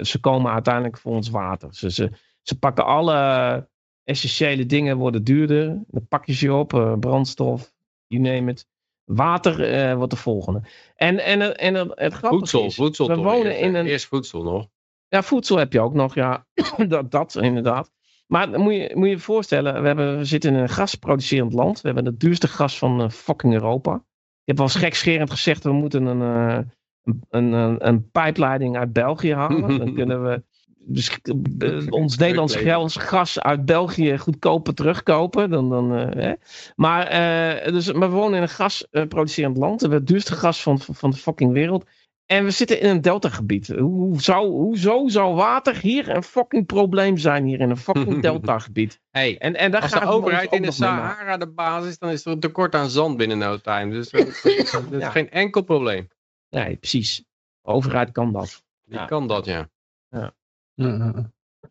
ze 0.05 0.19
komen 0.20 0.53
uiteindelijk 0.53 0.99
voor 0.99 1.12
ons 1.15 1.31
water. 1.31 1.74
Ze, 1.74 1.90
ze, 1.90 2.11
ze 2.43 2.59
pakken 2.59 2.85
alle 2.85 3.69
essentiële 4.05 4.66
dingen, 4.66 4.97
worden 4.97 5.24
duurder. 5.24 5.66
Dan 5.86 6.07
pak 6.09 6.27
je 6.27 6.32
ze 6.35 6.53
op, 6.53 6.97
brandstof, 7.01 7.73
you 8.07 8.23
name 8.23 8.51
it. 8.51 8.66
Water 9.05 9.61
eh, 9.73 9.95
wordt 9.97 10.11
de 10.11 10.16
volgende. 10.19 10.62
En, 10.97 11.19
en, 11.24 11.41
eh, 11.43 11.66
en, 11.69 11.74
het- 11.74 11.93
het 11.95 12.12
grappige 12.12 12.35
Voedsel, 12.35 12.65
is, 12.65 12.74
voedsel 12.74 13.09
we 13.09 13.16
wonen 13.16 13.47
eerst, 13.47 13.61
in 13.61 13.74
een... 13.74 13.87
Eerst 13.87 14.07
voedsel 14.07 14.43
nog. 14.43 14.66
Ja, 15.09 15.23
voedsel 15.23 15.57
heb 15.57 15.73
je 15.73 15.81
ook 15.81 15.95
nog, 15.95 16.15
ja. 16.15 16.47
dat, 16.89 17.11
dat 17.11 17.37
inderdaad. 17.37 17.91
Maar 18.27 18.51
dan 18.51 18.61
moet 18.61 18.74
je 18.74 18.91
moet 18.95 19.05
je 19.07 19.11
je 19.11 19.19
voorstellen, 19.19 19.81
we, 19.81 19.87
hebben, 19.87 20.19
we 20.19 20.24
zitten 20.24 20.55
in 20.55 20.61
een 20.61 20.69
gasproducerend 20.69 21.53
land. 21.53 21.81
We 21.81 21.87
hebben 21.87 22.07
het 22.07 22.20
duurste 22.20 22.49
gas 22.49 22.79
van 22.79 23.01
eh, 23.03 23.09
fucking 23.09 23.53
Europa. 23.53 23.95
Ik 23.95 24.03
heb 24.45 24.59
wel 24.59 24.69
gekscherend 24.69 25.31
gezegd, 25.31 25.65
we 25.65 25.73
moeten 25.73 26.07
een, 26.07 26.23
eh, 26.23 26.59
een, 27.03 27.23
een, 27.31 27.53
een, 27.53 27.87
een 27.89 28.11
pijpleiding 28.11 28.77
uit 28.77 28.93
België 28.93 29.35
halen. 29.35 29.79
Dan 29.79 29.95
kunnen 29.95 30.24
we 30.24 30.45
dus, 30.85 31.19
eh, 31.59 31.87
ons 31.91 32.17
Nederlands 32.17 32.97
gas 32.97 33.41
uit 33.41 33.65
België 33.65 34.19
goedkoper 34.19 34.75
terugkopen. 34.75 35.51
Dan, 35.51 35.69
dan, 35.71 35.95
eh, 35.97 36.23
hè. 36.23 36.33
Maar, 36.77 37.07
eh, 37.07 37.73
dus, 37.73 37.93
maar 37.93 38.11
we 38.11 38.17
wonen 38.17 38.37
in 38.37 38.43
een 38.43 38.49
gasproducerend 38.49 39.57
land. 39.57 39.75
We 39.75 39.81
hebben 39.81 39.99
het 39.99 40.09
duurste 40.09 40.35
gas 40.35 40.63
van, 40.63 40.79
van 40.81 41.11
de 41.11 41.17
fucking 41.17 41.53
wereld. 41.53 41.85
En 42.27 42.45
we 42.45 42.51
zitten 42.51 42.81
in 42.81 42.89
een 42.89 43.01
deltagebied. 43.01 43.67
Hoe, 43.69 43.81
hoe 43.81 44.21
zou, 44.23 44.47
hoezo 44.49 45.09
zou 45.09 45.35
water 45.35 45.77
hier 45.77 46.09
een 46.09 46.23
fucking 46.23 46.67
probleem 46.67 47.17
zijn 47.19 47.45
hier 47.45 47.61
in 47.61 47.71
een 47.71 47.77
fucking 47.77 48.23
deltagebied? 48.29 49.01
Hey, 49.11 49.39
En, 49.39 49.57
en 49.57 49.71
daar 49.71 49.83
als 49.83 49.91
de 49.91 50.07
overheid 50.07 50.53
in 50.53 50.63
de. 50.63 50.71
Sahara 50.71 51.37
de 51.37 51.49
basis 51.49 51.89
is, 51.91 51.99
dan 51.99 52.11
is 52.11 52.25
er 52.25 52.33
een 52.33 52.41
tekort 52.41 52.75
aan 52.75 52.91
zand 52.91 53.17
binnen 53.17 53.39
no 53.39 53.57
time. 53.59 53.91
Dus 53.93 54.11
dat, 54.11 54.27
dat 54.73 54.93
is 54.93 55.01
Ja. 55.01 55.11
geen 55.11 55.31
enkel 55.31 55.63
probleem. 55.63 56.09
Nee, 56.51 56.77
precies. 56.77 57.17
De 57.63 57.69
overheid 57.71 58.13
kan 58.13 58.33
dat. 58.33 58.63
Die 58.85 58.99
Ja. 58.99 59.05
kan 59.05 59.27
dat, 59.29 59.45
ja. 59.45 59.69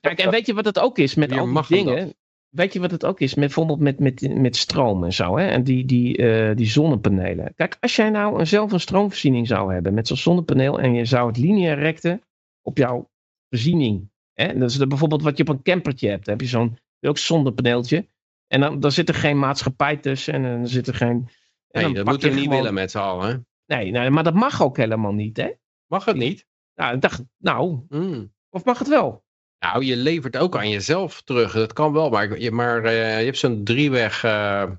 Kijk, 0.02 0.20
en 0.20 0.30
weet 0.32 0.46
je 0.46 0.54
wat 0.54 0.66
het 0.66 0.80
ook 0.80 0.98
is 0.98 1.16
met 1.16 1.32
al 1.32 1.46
die 1.46 1.54
dingen? 1.84 2.06
dat? 2.06 2.16
Weet 2.50 2.74
je 2.74 2.80
wat 2.80 2.92
het 2.92 3.06
ook 3.06 3.20
is? 3.20 3.30
Met, 3.36 3.46
bijvoorbeeld 3.46 3.80
met, 3.80 4.00
met, 4.00 4.36
met 4.38 4.56
stroom 4.56 5.04
en 5.04 5.14
zo. 5.14 5.38
Hè? 5.38 5.46
En 5.48 5.64
die, 5.64 5.86
die, 5.86 6.18
eh, 6.18 6.56
die 6.56 6.66
zonnepanelen. 6.68 7.54
Kijk, 7.56 7.78
als 7.80 7.96
jij 7.96 8.10
nou 8.10 8.40
een- 8.40 8.48
zelf 8.48 8.72
een 8.72 8.80
stroomvoorziening 8.80 9.48
zou 9.48 9.74
hebben 9.74 9.94
met 9.94 10.08
zo'n 10.08 10.18
zonnepaneel. 10.18 10.80
En 10.80 10.94
je 10.94 11.06
zou 11.06 11.28
het 11.28 11.38
lineair 11.38 11.80
rekten 11.80 12.22
op 12.62 12.78
jouw 12.78 13.10
voorziening. 13.50 14.10
Hè? 14.34 14.58
Dat 14.58 14.70
is 14.70 14.78
de, 14.78 14.88
bijvoorbeeld 14.88 15.22
wat 15.22 15.38
je 15.38 15.44
op 15.44 15.50
een 15.50 15.62
campertje 15.62 16.10
hebt. 16.10 16.26
Dan 16.26 16.34
heb 16.34 16.44
je 16.44 16.50
zo'n 16.50 16.78
ook 17.02 17.18
zo'n 17.18 17.38
zonnepaneeltje. 17.38 18.08
En 18.48 18.60
dan, 18.60 18.80
dan 18.80 18.92
zit 18.92 19.10
er 19.10 19.16
geen 19.16 19.40
maatschappij 19.40 19.98
tussen. 19.98 20.34
En 20.34 20.42
dan 20.44 20.68
zit 20.68 20.88
er 20.88 20.94
geen... 20.96 21.28
en 21.68 21.84
Nee, 21.84 21.94
dat 21.94 22.06
moeten 22.06 22.22
we 22.30 22.30
je 22.30 22.34
niet 22.36 22.44
gewoon- 22.44 22.58
willen 22.60 22.74
met 22.74 22.92
z'n 22.92 22.98
allen. 22.98 23.28
hè? 23.30 23.76
Nee, 23.76 23.92
nee, 23.92 24.10
maar 24.10 24.24
dat 24.24 24.34
mag 24.34 24.62
ook 24.64 24.78
helemaal 24.78 25.14
niet, 25.14 25.38
hè? 25.38 25.52
Mag 25.88 26.06
het 26.06 26.16
niet? 26.16 26.46
Nou, 26.76 26.96
ik 26.96 27.02
dacht, 27.02 27.24
nou, 27.38 27.80
Hmm. 27.90 28.32
Of 28.52 28.66
mag 28.66 28.80
het 28.80 28.88
wel? 28.88 29.24
Nou, 29.60 29.84
je 29.84 29.96
levert 29.96 30.38
ook 30.38 30.56
aan 30.56 30.70
jezelf 30.70 31.22
terug. 31.22 31.54
Dat 31.54 31.74
kan 31.74 31.94
wel, 31.94 32.10
maar, 32.10 32.40
je, 32.40 32.52
maar 32.52 32.84
eh, 32.84 33.20
je 33.20 33.26
hebt 33.26 33.38
zo'n 33.38 33.64
drieweg 33.64 34.24
eh 34.24 34.72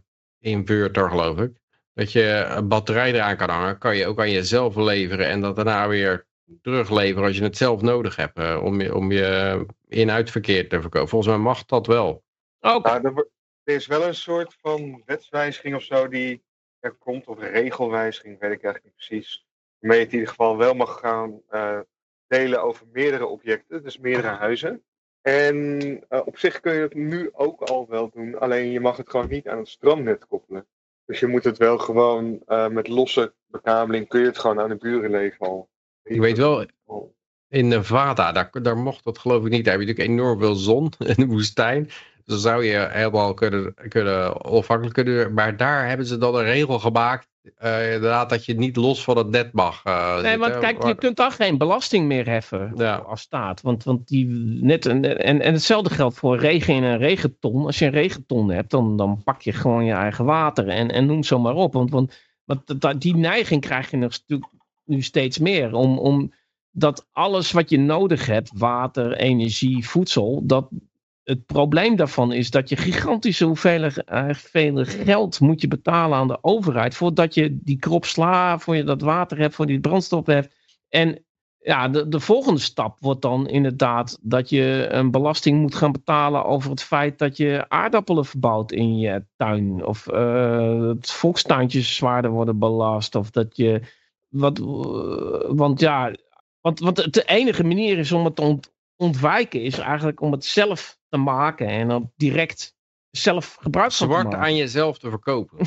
inverter, 0.43 1.09
geloof 1.11 1.39
ik. 1.39 1.53
Dat 1.95 2.13
je 2.13 2.45
een 2.49 2.69
batterij 2.69 3.13
eraan 3.13 3.37
kan 3.37 3.51
hangen, 3.51 3.79
kan 3.79 3.97
je 3.97 4.07
ook 4.07 4.19
aan 4.19 4.31
jezelf 4.31 4.77
leveren 4.77 5.27
en 5.27 5.41
dat 5.41 5.57
daarna 5.57 5.89
weer 5.89 6.27
terugleveren 6.63 7.27
als 7.27 7.37
je 7.37 7.43
het 7.43 7.57
zelf 7.57 7.83
nodig 7.83 8.17
hebt. 8.17 8.39
eh, 8.39 8.61
om 8.63 8.81
je, 8.81 8.95
om 8.95 9.13
je 9.13 9.67
in-uitverkeer 9.89 10.69
te 10.69 10.81
verkopen. 10.81 11.09
Volgens 11.09 11.35
mij 11.35 11.43
mag 11.43 11.65
dat 11.65 11.87
wel. 11.87 12.25
Ook. 12.61 12.85
Nou, 12.85 13.07
er, 13.07 13.29
er 13.65 13.75
is 13.75 13.87
wel 13.87 14.07
een 14.07 14.15
soort 14.15 14.57
van 14.61 15.03
wetswijziging 15.05 15.75
of 15.75 15.83
zo 15.83 16.09
die 16.09 16.43
er 16.81 16.93
komt, 16.93 17.27
of 17.27 17.39
een 17.39 17.51
regelwijziging, 17.51 18.41
weet 18.41 18.53
ik 18.53 18.63
eigenlijk 18.63 18.85
niet 18.85 19.07
precies. 19.07 19.47
Waarmee 19.79 19.99
je 19.99 20.05
het 20.05 20.13
in 20.13 20.19
ieder 20.19 20.35
geval 20.35 20.57
wel 20.57 20.75
mag 20.75 20.99
gaan 20.99 21.43
eh, 21.49 21.81
delen 22.33 22.63
over 22.63 22.87
meerdere 22.93 23.27
objecten, 23.27 23.83
dus 23.83 23.99
meerdere 23.99 24.29
huizen. 24.29 24.83
En 25.21 25.57
eh, 26.09 26.21
op 26.25 26.39
zich 26.39 26.61
kun 26.61 26.75
je 26.75 26.81
het 26.81 26.95
nu 26.95 27.31
ook 27.33 27.61
al 27.61 27.87
wel 27.89 28.11
doen, 28.11 28.39
alleen 28.39 28.71
je 28.71 28.81
mag 28.81 28.97
het 28.97 29.11
gewoon 29.11 29.29
niet 29.29 29.49
aan 29.49 29.59
het 29.59 29.69
stroomnet 29.69 30.27
koppelen. 30.27 30.67
Dus 31.05 31.21
je 31.21 31.27
moet 31.27 31.45
het 31.45 31.59
wel 31.59 31.79
gewoon 31.79 32.43
eh, 32.47 32.69
met 32.69 32.89
losse 32.89 33.35
bekabeling, 33.47 34.09
kun 34.09 34.21
je 34.21 34.27
het 34.27 34.39
gewoon 34.39 34.61
aan 34.61 34.69
de 34.69 34.77
buren 34.77 35.11
leveren 35.11 35.49
al. 35.49 35.69
Ik 36.03 36.21
weet 36.21 36.39
wel, 36.39 36.67
in 37.49 37.69
Nevada, 37.69 38.33
daar, 38.33 38.63
daar 38.63 38.77
mocht 38.77 39.05
dat 39.05 39.19
geloof 39.19 39.45
ik 39.45 39.51
niet. 39.51 39.65
Daar 39.65 39.79
heb 39.79 39.83
je 39.83 39.89
natuurlijk 39.89 40.19
enorm 40.19 40.39
veel 40.39 40.55
zon 40.55 40.93
in 41.15 41.15
de 41.15 41.27
woestijn. 41.27 41.85
Dus 41.85 42.25
dan 42.25 42.39
zou 42.39 42.65
je 42.65 42.89
helemaal 42.91 43.35
kunnen, 43.35 43.75
kunnen 43.89 44.45
onafhankelijk 44.45 44.95
kunnen. 44.95 45.35
Maar 45.35 45.57
daar 45.57 45.89
hebben 45.89 46.07
ze 46.07 46.19
dan 46.19 46.35
een 46.35 46.45
regel 46.45 46.79
gemaakt 46.79 47.29
eh, 47.57 47.95
inderdaad 47.95 48.31
dat 48.31 48.45
je 48.45 48.55
niet 48.55 48.77
los 48.77 49.05
van 49.05 49.17
het 49.17 49.29
net 49.29 49.53
mag 49.53 49.81
eh, 49.85 50.21
Nee, 50.23 50.39
want 50.39 50.59
kijk, 50.59 50.87
je 50.87 50.95
kunt 50.95 51.17
dan 51.17 51.33
geen 51.33 51.59
belasting 51.59 52.07
meer 52.07 52.27
heffen 52.27 52.73
Ja. 52.77 52.97
als 52.97 53.21
staat. 53.21 53.61
Want, 53.61 53.85
want 53.85 54.09
die 54.09 54.27
net, 54.61 54.87
en, 54.87 55.19
en, 55.19 55.41
en 55.41 55.53
hetzelfde 55.53 55.95
geldt 55.95 56.17
voor 56.17 56.39
regen 56.39 56.75
in 56.75 56.83
een 56.83 56.99
regenton. 56.99 57.67
Als 57.67 57.79
je 57.79 57.85
een 57.85 57.93
regenton 57.93 58.51
hebt, 58.51 58.71
dan, 58.71 58.97
dan 58.97 59.23
pak 59.25 59.43
je 59.43 59.53
gewoon 59.53 59.85
je 59.85 59.93
eigen 59.93 60.25
water 60.25 60.69
en, 60.69 60.91
en 60.91 61.07
noem 61.07 61.23
zo 61.23 61.39
maar 61.39 61.55
op. 61.55 61.73
Want, 61.73 61.91
want, 61.91 62.15
want 62.45 63.01
die 63.01 63.17
neiging 63.17 63.61
krijg 63.61 63.91
je 63.91 63.97
nog 63.97 64.11
natuurlijk 64.11 64.51
nu 64.85 65.03
steeds 65.03 65.39
meer. 65.39 65.75
Om, 65.75 65.99
om 65.99 66.33
dat 66.71 67.07
alles 67.13 67.53
wat 67.53 67.71
je 67.71 67.79
nodig 67.79 68.27
hebt, 68.27 68.51
water, 68.55 69.17
energie, 69.17 69.89
voedsel, 69.89 70.43
dat 70.47 70.69
het 71.25 71.47
probleem 71.47 71.97
daarvan 71.97 72.33
is 72.33 72.51
dat 72.51 72.69
je 72.69 72.77
gigantische 72.77 73.45
hoeveelheden 73.45 74.05
eh, 74.07 74.85
geld 75.05 75.41
moet 75.41 75.61
je 75.61 75.69
betalen 75.69 76.19
aan 76.19 76.29
de 76.29 76.39
overheid 76.41 76.95
voordat 76.95 77.35
je 77.35 77.59
die 77.63 77.79
krop 77.79 78.05
sla, 78.05 78.59
voor 78.59 78.77
je 78.77 78.85
dat 78.85 79.01
water 79.01 79.39
hebt, 79.39 79.55
voor 79.55 79.67
die 79.67 79.81
brandstof 79.81 80.27
hebt. 80.27 80.55
En 80.89 81.25
ja, 81.59 81.89
de, 81.89 82.09
de 82.09 82.21
volgende 82.21 82.61
stap 82.61 82.97
wordt 83.01 83.23
dan 83.23 83.49
inderdaad 83.49 84.19
dat 84.23 84.49
je 84.49 84.87
een 84.91 85.11
belasting 85.11 85.61
moet 85.61 85.75
gaan 85.75 85.93
betalen 85.93 86.45
over 86.45 86.71
het 86.71 86.83
feit 86.83 87.19
dat 87.19 87.37
je 87.37 87.65
aardappelen 87.69 88.25
verbouwt 88.25 88.73
in 88.73 88.99
je 88.99 89.25
tuin. 89.37 89.85
Of 89.85 90.07
eh 90.07 90.89
het 90.89 91.11
volkstuintjes 91.11 91.97
zwaarder 91.97 92.31
worden 92.31 92.59
belast. 92.59 93.15
Of 93.15 93.31
dat 93.31 93.57
je. 93.57 93.81
Wat, 94.29 94.59
eh, 94.59 94.65
want 95.57 95.81
ja, 95.81 96.13
want, 96.61 96.81
want 96.81 97.13
de 97.15 97.25
enige 97.25 97.65
manier 97.65 97.99
is 97.99 98.13
om 98.13 98.25
het 98.25 98.37
te 98.37 98.43
ont- 98.43 98.73
ontwijken, 98.97 99.63
is 99.63 99.79
eigenlijk 99.79 100.21
om 100.21 100.33
het 100.33 100.45
zelf 100.45 100.99
te 101.13 101.19
maken 101.19 101.67
en 101.69 101.89
dan 101.89 102.13
direct 102.17 102.77
zelf 103.11 103.57
gebruik 103.61 103.93
van 103.93 104.09
zwart 104.09 104.25
maken. 104.25 104.39
aan 104.39 104.57
jezelf 104.57 104.99
te 104.99 105.11
verkopen. 105.11 105.59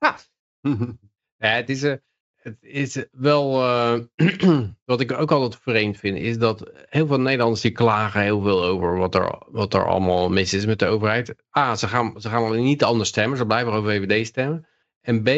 Ja. 0.00 0.16
ja, 1.36 1.48
het 1.48 1.68
is, 1.68 1.82
eh, 1.82 1.94
het 2.34 2.56
is 2.60 3.04
wel, 3.10 3.62
eh, 3.62 3.98
wat 4.84 5.00
ik 5.00 5.12
ook 5.12 5.30
altijd 5.30 5.62
vreemd 5.62 5.98
vind, 5.98 6.18
is 6.18 6.38
dat 6.38 6.70
heel 6.88 7.06
veel 7.06 7.20
Nederlanders 7.20 7.60
die 7.60 7.70
klagen 7.70 8.22
heel 8.22 8.40
veel 8.40 8.64
over 8.64 8.96
wat 8.96 9.14
er, 9.14 9.42
wat 9.46 9.74
er 9.74 9.86
allemaal 9.86 10.28
mis 10.28 10.52
is 10.52 10.66
met 10.66 10.78
de 10.78 10.86
overheid. 10.86 11.34
A, 11.58 11.76
ze 11.76 11.88
gaan, 11.88 12.20
ze 12.20 12.28
gaan 12.28 12.44
alleen 12.44 12.64
niet 12.64 12.84
anders 12.84 13.08
stemmen, 13.08 13.38
ze 13.38 13.46
blijven 13.46 13.72
over 13.72 13.90
VVD 13.90 14.26
stemmen. 14.26 14.66
En 15.00 15.22
B, 15.22 15.28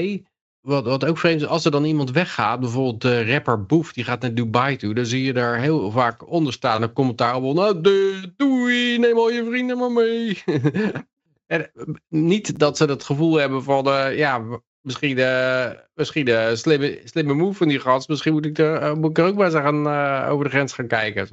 wat, 0.63 0.85
wat 0.85 1.05
ook 1.05 1.19
vreemd 1.19 1.41
is, 1.41 1.47
als 1.47 1.65
er 1.65 1.71
dan 1.71 1.85
iemand 1.85 2.11
weggaat, 2.11 2.61
bijvoorbeeld 2.61 3.01
de 3.01 3.33
rapper 3.33 3.67
Boef, 3.67 3.93
die 3.93 4.05
gaat 4.05 4.21
naar 4.21 4.35
Dubai 4.35 4.77
toe, 4.77 4.95
dan 4.95 5.07
zie 5.07 5.25
je 5.25 5.33
daar 5.33 5.59
heel 5.59 5.91
vaak 5.91 6.31
onder 6.31 6.53
staan 6.53 6.83
een 6.83 6.93
commentaar 6.93 7.37
op, 7.37 7.55
nou, 7.55 7.81
de, 7.81 8.33
doei, 8.37 8.99
neem 8.99 9.17
al 9.17 9.31
je 9.31 9.45
vrienden 9.45 9.79
maar 9.79 9.93
mee. 9.93 10.43
en, 11.47 11.75
eh, 11.75 11.85
niet 12.09 12.59
dat 12.59 12.77
ze 12.77 12.85
het 12.85 13.05
gevoel 13.05 13.35
hebben 13.35 13.63
van, 13.63 13.87
eh, 13.87 14.17
ja, 14.17 14.43
misschien, 14.81 15.19
eh 15.19 15.71
misschien 15.95 16.25
de 16.25 16.57
slimme, 16.57 17.01
slimme 17.05 17.35
move 17.35 17.57
van 17.57 17.69
die 17.69 17.81
gast, 17.81 18.09
misschien 18.09 18.33
moet 18.33 18.47
ik 18.47 18.59
er, 18.59 18.97
moet 18.97 19.11
ik 19.11 19.19
er 19.19 19.25
ook 19.25 19.35
maar 19.35 19.47
eens 19.47 19.55
gaan, 19.55 19.87
eh, 19.87 20.33
over 20.33 20.45
de 20.45 20.51
grens 20.51 20.73
gaan 20.73 20.87
kijken. 20.87 21.29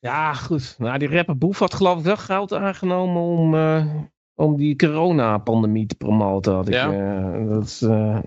Ja, 0.00 0.34
goed. 0.34 0.74
Nou, 0.78 0.98
die 0.98 1.08
rapper 1.08 1.38
Boef 1.38 1.58
had 1.58 1.74
geloof 1.74 1.98
ik 1.98 2.04
wel 2.04 2.16
geld 2.16 2.52
aangenomen 2.52 3.22
om, 3.22 3.54
eh, 3.54 3.86
om 4.34 4.56
die 4.56 4.76
coronapandemie 4.76 5.86
te 5.86 5.94
promoten. 5.96 6.54
Had 6.54 6.68
ik, 6.68 6.74
Ja. 6.74 6.92
eh, 6.92 7.48
dat, 7.48 7.80
eh, 7.84 8.18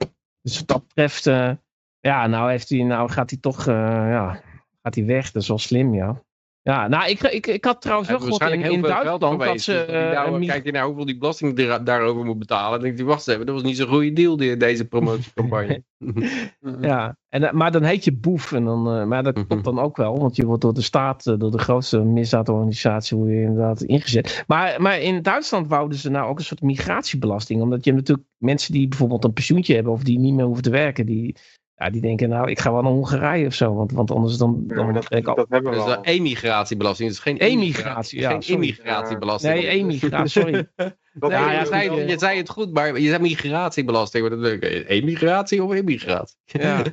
dus 0.42 0.58
wat 0.60 0.68
dat 0.68 0.88
betreft, 0.88 1.28
eh, 1.28 1.52
ja, 2.00 2.28
nou, 2.28 2.50
heeft 2.50 2.70
hij, 2.70 2.84
nou 2.84 3.10
gaat 3.10 3.30
hij 3.30 3.40
toch, 3.40 3.66
ja, 3.66 4.42
gaat 4.82 4.96
hij 4.96 5.06
weg. 5.06 5.32
Dat 5.32 5.42
is 5.42 5.48
wel 5.48 5.58
slim, 5.58 5.94
ja. 5.94 6.24
Ja, 6.66 6.88
nou, 6.88 7.10
ik, 7.10 7.22
ik, 7.22 7.48
ik 7.48 7.66
had 7.66 7.82
trouwens 7.82 8.10
wel 8.10 8.20
gehoord 8.20 8.52
in, 8.52 8.82
Duitsland 8.82 9.40
dat 9.40 9.62
ze... 9.62 9.72
Dus 9.72 9.86
die 9.86 9.96
eh, 9.96 10.12
nou, 10.12 10.46
kijkt 10.46 10.64
hij 10.64 10.72
naar 10.72 10.86
hoeveel 10.86 11.06
die 11.06 11.18
belasting 11.18 11.56
die 11.56 11.84
daarover 11.84 12.26
moet 12.26 12.40
betalen. 12.40 12.72
Dan 12.72 12.82
denkt 12.82 12.98
hij, 12.98 13.08
wacht 13.08 13.28
even, 13.28 13.46
dat 13.46 13.56
was 13.56 13.64
niet 13.64 13.78
zo'n 13.78 13.88
goede 13.88 14.14
deal, 14.14 14.38
die, 14.38 14.58
deze 14.58 14.86
promotiecampagne. 14.86 15.84
Ja, 16.82 17.18
en, 17.30 17.44
eh, 17.44 17.52
maar 17.52 17.72
dan 17.72 17.84
heet 17.84 18.04
je 18.04 18.14
boef. 18.14 18.52
En 18.52 18.66
dan, 18.66 18.88
eh, 18.88 19.06
maar 19.06 19.24
dat 19.24 19.36
Mhm. 19.36 19.48
klopt 19.48 19.64
dan 19.64 19.80
ook 19.80 19.98
wel, 19.98 20.18
want 20.18 20.36
je 20.36 20.46
wordt 20.46 20.62
door 20.62 20.74
de 20.74 20.82
staat, 20.82 21.24
door 21.24 21.52
de 21.52 21.58
grootste 21.58 22.00
misdaadorganisatie, 22.00 23.18
word 23.18 23.30
je 23.30 23.42
inderdaad 23.42 23.82
ingezet. 23.82 24.44
Maar, 24.48 24.82
maar 24.82 25.00
in 25.00 25.22
Duitsland 25.22 25.68
wouden 25.68 25.98
ze 25.98 26.10
nou 26.10 26.30
ook 26.30 26.38
een 26.38 26.46
soort 26.46 26.62
migratiebelasting, 26.62 27.62
omdat 27.62 27.86
je 27.86 27.94
natuurlijk 27.94 28.28
mensen 28.38 28.74
die 28.74 28.88
bijvoorbeeld 28.88 29.24
een 29.24 29.34
pensioentje 29.34 29.76
hebben 29.76 29.94
of 29.94 30.04
die 30.04 30.20
niet 30.20 30.34
meer 30.34 30.46
hoeven 30.46 30.64
te 30.64 30.70
werken, 30.70 31.06
die, 31.06 31.36
ja, 31.76 31.90
die 31.90 32.02
denken 32.02 32.30
nou, 32.30 32.50
ik 32.50 32.60
ga 32.60 32.72
wel 32.72 32.82
naar 32.82 32.92
Hongarije 32.92 33.46
of 33.48 33.54
zo, 33.54 33.74
want, 33.76 33.92
want 33.92 34.12
anders 34.12 34.38
dan, 34.38 34.64
Ja, 34.68 34.76
dan 34.76 34.86
maar 34.86 34.94
dat, 34.94 35.14
ik 35.14 35.28
al- 35.28 35.36
dat 35.36 35.50
hebben 35.50 35.72
we 35.72 35.78
Dat 35.78 35.88
is 35.88 35.94
al. 35.94 36.00
een 36.00 36.06
emigratiebelasting, 36.06 37.08
het 37.10 37.18
is 37.18 37.24
geen 37.24 37.38
Emigratie, 37.38 38.20
ja, 38.20 38.30
geen 38.30 38.42
sorry. 38.44 38.62
immigratiebelasting. 38.62 39.54
Nee, 39.54 39.68
emigratie, 39.68 40.42
sorry. 40.42 40.68
Dat 41.20 41.32
Ja, 41.32 41.52
je, 41.60 41.66
zei, 41.66 42.06
je 42.08 42.18
zei 42.20 42.38
het 42.38 42.50
goed, 42.50 42.74
maar 42.74 43.00
je 43.00 43.10
zei 43.10 43.22
migratiebelasting. 43.22 44.30
Maar 44.30 44.40
dat 44.40 44.62
emigratie 44.88 45.64
of 45.64 45.74
immigratie? 45.74 46.36
Ja, 46.52 46.84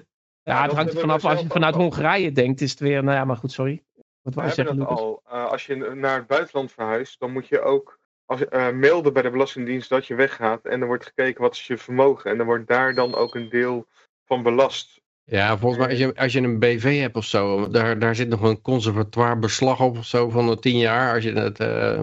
ja 0.42 0.62
het 0.62 0.72
hangt 0.72 0.92
er 0.94 1.00
vanaf, 1.00 1.24
als 1.24 1.40
je 1.40 1.46
vanuit. 1.48 1.74
Hongarije 1.74 2.32
denkt, 2.32 2.60
is 2.60 2.70
het 2.70 2.80
weer, 2.80 3.04
nou 3.04 3.16
ja, 3.16 3.24
maar 3.24 3.36
goed, 3.36 3.52
sorry. 3.52 3.82
Wat 4.22 4.34
wou 4.34 4.46
je 4.48 4.54
zeggen, 4.54 4.78
Lucas? 4.78 4.98
al. 4.98 5.22
Eh, 5.30 5.44
als 5.50 5.66
je 5.66 5.76
naar 5.94 6.16
het 6.16 6.26
buitenland 6.26 6.72
verhuist, 6.72 7.20
dan 7.20 7.32
moet 7.32 7.48
je 7.48 7.60
ook 7.60 7.98
als, 8.24 8.48
eh, 8.48 8.70
melden 8.70 9.12
bij 9.12 9.22
de 9.22 9.30
Belastingdienst 9.30 9.88
dat 9.88 10.06
je 10.06 10.14
weggaat. 10.14 10.64
En 10.64 10.80
er 10.80 10.86
wordt 10.86 11.04
gekeken 11.06 11.42
wat 11.42 11.52
is 11.54 11.66
je 11.66 11.78
vermogen. 11.78 12.30
En 12.30 12.38
er 12.38 12.44
wordt 12.44 12.68
daar 12.68 12.94
dan 12.94 13.14
ook 13.14 13.34
een 13.34 13.48
deel 13.48 13.86
van 14.32 14.42
belast. 14.42 15.00
Ja, 15.24 15.58
volgens 15.58 15.80
mij 15.80 15.90
als 15.90 15.98
je, 15.98 16.14
als 16.14 16.32
je 16.32 16.40
een 16.40 16.58
BV 16.58 17.00
hebt 17.00 17.16
of 17.16 17.24
zo, 17.24 17.68
daar, 17.70 17.98
daar 17.98 18.14
zit 18.14 18.28
nog 18.28 18.42
een 18.42 18.60
conservatoire 18.60 19.38
beslag 19.38 19.80
op 19.80 19.98
of 19.98 20.04
zo 20.06 20.30
van 20.30 20.46
de 20.46 20.58
tien 20.58 20.78
jaar. 20.78 21.14
Als, 21.14 21.24
je 21.24 21.32
het, 21.32 21.58
eh, 21.60 22.02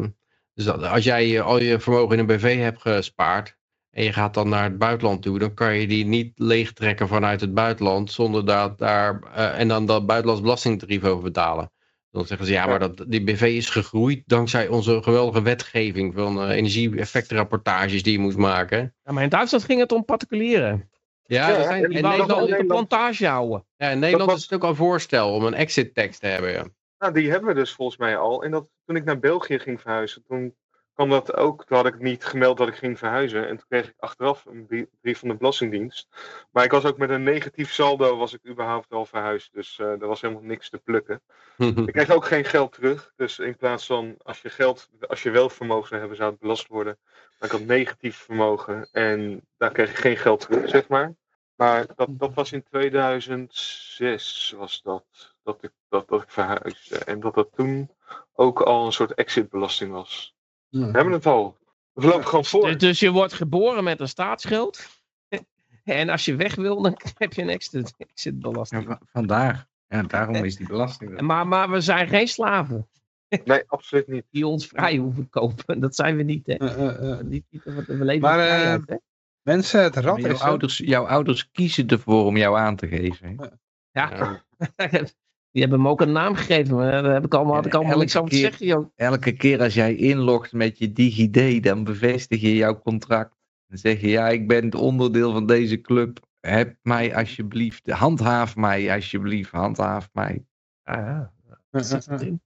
dus 0.53 0.65
dat- 0.65 0.83
als 0.83 1.03
jij 1.03 1.41
al 1.41 1.61
je 1.61 1.79
vermogen 1.79 2.13
in 2.13 2.19
een 2.19 2.35
BV 2.37 2.57
hebt 2.57 2.81
gespaard 2.81 3.57
en 3.91 4.03
je 4.03 4.13
gaat 4.13 4.33
dan 4.33 4.49
naar 4.49 4.63
het 4.63 4.77
buitenland 4.77 5.21
toe, 5.21 5.39
dan 5.39 5.53
kan 5.53 5.75
je 5.75 5.87
die 5.87 6.05
niet 6.05 6.31
leegtrekken 6.35 7.07
vanuit 7.07 7.41
het 7.41 7.53
buitenland 7.53 8.11
zonder 8.11 8.45
dat 8.45 8.77
daar, 8.77 9.19
eh, 9.33 9.59
en 9.59 9.67
dan 9.67 9.85
dat 9.85 10.05
buitenlands 10.05 10.41
belastingtarief 10.43 11.03
over 11.03 11.23
betalen. 11.23 11.71
Dan 12.11 12.25
zeggen 12.25 12.45
ze 12.45 12.51
ja, 12.51 12.65
maar 12.65 12.79
dat, 12.79 13.05
die 13.07 13.23
BV 13.23 13.41
is 13.41 13.69
gegroeid 13.69 14.23
dankzij 14.25 14.67
onze 14.67 15.03
geweldige 15.03 15.41
wetgeving 15.41 16.13
van 16.13 16.41
eh, 16.41 16.49
energie-effectrapportages 16.55 18.03
die 18.03 18.13
je 18.13 18.19
moet 18.19 18.37
maken. 18.37 18.95
Ja, 19.03 19.11
maar 19.11 19.23
in 19.23 19.29
Duitsland 19.29 19.63
ging 19.63 19.79
het 19.79 19.91
om 19.91 20.05
particulieren. 20.05 20.88
Ja, 21.29 21.49
Ja, 21.49 21.63
zijn, 21.63 21.83
in 21.83 21.89
Nederland, 21.89 22.31
op 22.41 22.47
de 22.47 22.65
plantage 22.65 23.27
houden. 23.27 23.65
ja, 23.77 23.89
in 23.89 23.99
Nederland 23.99 24.29
was- 24.31 24.39
is 24.39 24.45
het 24.49 24.53
ook 24.53 24.63
al 24.63 24.75
voorstel 24.75 25.33
om 25.33 25.45
een 25.45 25.53
exit 25.53 25.93
tax 25.93 26.17
te 26.19 26.27
hebben. 26.27 26.51
Ja. 26.51 26.65
Nou, 26.99 27.13
die 27.13 27.29
hebben 27.29 27.49
we 27.49 27.55
dus 27.55 27.73
volgens 27.73 27.97
mij 27.97 28.17
al. 28.17 28.43
En 28.43 28.51
dat, 28.51 28.69
toen 28.85 28.95
ik 28.95 29.03
naar 29.03 29.19
België 29.19 29.59
ging 29.59 29.81
verhuizen, 29.81 30.23
toen 30.27 30.55
kwam 30.93 31.09
dat 31.09 31.35
ook. 31.35 31.65
Toen 31.65 31.77
had 31.77 31.85
ik 31.85 31.99
niet 31.99 32.25
gemeld 32.25 32.57
dat 32.57 32.67
ik 32.67 32.75
ging 32.75 32.97
verhuizen. 32.97 33.41
En 33.47 33.55
toen 33.57 33.65
kreeg 33.69 33.87
ik 33.87 33.93
achteraf 33.99 34.45
een 34.45 34.65
brie- 34.65 34.89
brief 35.01 35.19
van 35.19 35.27
de 35.29 35.35
Belastingdienst. 35.35 36.07
Maar 36.51 36.63
ik 36.63 36.71
was 36.71 36.85
ook 36.85 36.97
met 36.97 37.09
een 37.09 37.23
negatief 37.23 37.71
saldo, 37.71 38.17
was 38.17 38.33
ik 38.33 38.39
überhaupt 38.47 38.91
al 38.91 39.05
verhuisd. 39.05 39.53
Dus 39.53 39.79
eh 39.79 39.85
er 40.01 40.07
was 40.07 40.21
helemaal 40.21 40.43
niks 40.43 40.69
te 40.69 40.77
plukken. 40.77 41.21
Ik 41.85 41.93
kreeg 41.93 42.11
ook 42.11 42.25
geen 42.25 42.45
geld 42.45 42.71
terug. 42.73 43.11
Dus 43.15 43.39
in 43.39 43.55
plaats 43.55 43.85
van 43.85 44.15
als 44.23 44.41
je 44.41 44.49
geld, 44.49 44.89
als 45.07 45.23
je 45.23 45.29
wel 45.29 45.49
vermogen 45.49 45.87
zou 45.87 45.99
hebben, 45.99 46.17
zou 46.17 46.31
het 46.31 46.39
belast 46.39 46.67
worden. 46.67 46.97
Maar 47.39 47.49
ik 47.49 47.55
had 47.57 47.65
negatief 47.65 48.17
vermogen 48.17 48.89
en 48.91 49.41
daar 49.57 49.71
kreeg 49.71 49.89
ik 49.89 49.97
geen 49.97 50.17
geld 50.17 50.39
terug, 50.39 50.69
zeg 50.69 50.87
maar. 50.87 51.13
Maar 51.59 51.85
dat, 51.95 52.07
dat 52.11 52.33
was 52.33 52.51
in 52.51 52.63
2006 52.63 54.53
was 54.57 54.81
dat, 54.81 55.03
dat 55.43 55.63
ik, 55.63 55.71
dat, 55.89 56.07
dat 56.07 56.21
ik 56.21 56.29
verhuisde. 56.29 56.97
En 56.97 57.19
dat 57.19 57.33
dat 57.35 57.49
toen 57.55 57.89
ook 58.33 58.61
al 58.61 58.85
een 58.85 58.91
soort 58.91 59.13
exitbelasting 59.13 59.91
was. 59.91 60.35
We 60.69 60.79
hebben 60.83 61.11
het 61.13 61.25
al. 61.25 61.57
We 61.93 62.07
lopen 62.07 62.27
gewoon 62.27 62.45
voor. 62.45 62.67
Dus, 62.67 62.77
dus 62.77 62.99
je 62.99 63.11
wordt 63.11 63.33
geboren 63.33 63.83
met 63.83 63.99
een 63.99 64.07
staatsschuld. 64.07 64.87
En 65.83 66.09
als 66.09 66.25
je 66.25 66.35
weg 66.35 66.55
wil, 66.55 66.81
dan 66.81 66.97
heb 67.17 67.33
je 67.33 67.41
een 67.41 67.49
exit, 67.49 67.93
Ja, 67.97 68.05
exitbelasting. 68.09 68.83
va- 68.85 68.99
vandaar. 69.05 69.67
Ja, 69.87 70.03
daarom 70.03 70.35
is 70.35 70.55
die 70.55 70.67
belasting 70.67 71.17
er. 71.17 71.25
Maar, 71.25 71.47
maar 71.47 71.69
we 71.69 71.81
zijn 71.81 72.07
geen 72.07 72.27
slaven 72.27 72.87
Nee, 73.45 73.63
absoluut 73.67 74.07
niet. 74.07 74.25
die 74.31 74.47
ons 74.47 74.67
vrij 74.67 74.97
hoeven 74.97 75.29
kopen. 75.29 75.79
Dat 75.79 75.95
zijn 75.95 76.15
we 76.15 76.23
niet, 76.23 76.47
hè. 76.47 76.53
Eh, 76.53 76.87
eh, 76.87 77.11
eh. 77.11 77.19
Niet, 77.25 77.45
niet, 77.49 77.63
we 77.63 77.83
leven 77.87 78.21
Maar, 78.21 78.39
in 78.39 78.45
eh, 78.45 78.51
vrijheid, 78.55 78.81
hè. 78.89 78.95
Mensen, 79.41 79.83
het 79.83 79.95
rad 79.95 80.21
jouw, 80.21 80.31
is... 80.31 80.39
ouders, 80.41 80.77
jouw 80.77 81.07
ouders 81.07 81.51
kiezen 81.51 81.87
ervoor 81.87 82.25
om 82.25 82.37
jou 82.37 82.57
aan 82.57 82.75
te 82.75 82.87
geven. 82.87 83.35
hè? 83.37 83.45
Ja. 83.91 84.43
Die 85.51 85.61
hebben 85.61 85.79
hem 85.79 85.87
ook 85.87 86.01
een 86.01 86.11
naam 86.11 86.35
gegeven, 86.35 86.75
maar 86.75 86.91
daar 87.03 87.13
heb 87.13 87.25
ik 87.25 87.33
allemaal, 87.33 87.55
had 87.55 87.65
ik 87.65 87.73
allemaal 87.73 87.91
Elke 87.91 88.03
niks 88.03 88.15
over 88.17 88.29
te 88.29 88.35
keer- 88.35 88.45
zeggen, 88.45 88.65
joh. 88.65 88.89
Elke 88.95 89.31
keer 89.31 89.61
als 89.61 89.73
jij 89.73 89.95
inlogt 89.95 90.53
met 90.53 90.77
je 90.77 90.91
DigiD, 90.91 91.63
dan 91.63 91.83
bevestig 91.83 92.41
je 92.41 92.55
jouw 92.55 92.79
contract. 92.79 93.35
Dan 93.67 93.77
zeg 93.77 94.01
je, 94.01 94.07
ja, 94.09 94.29
ik 94.29 94.47
ben 94.47 94.65
het 94.65 94.75
onderdeel 94.75 95.31
van 95.31 95.45
deze 95.45 95.81
club. 95.81 96.19
Heb 96.39 96.75
mij 96.81 97.15
alsjeblieft, 97.15 97.89
handhaaf 97.89 98.55
mij 98.55 98.93
alsjeblieft, 98.93 99.51
handhaaf 99.51 100.09
mij. 100.13 100.45
Ah, 100.83 100.97
ja. 100.97 101.31
Eh, 101.71 101.81
Zit 101.81 102.05
eh, 102.05 102.11
het 102.11 102.21
eh. 102.21 102.27
in? 102.27 102.41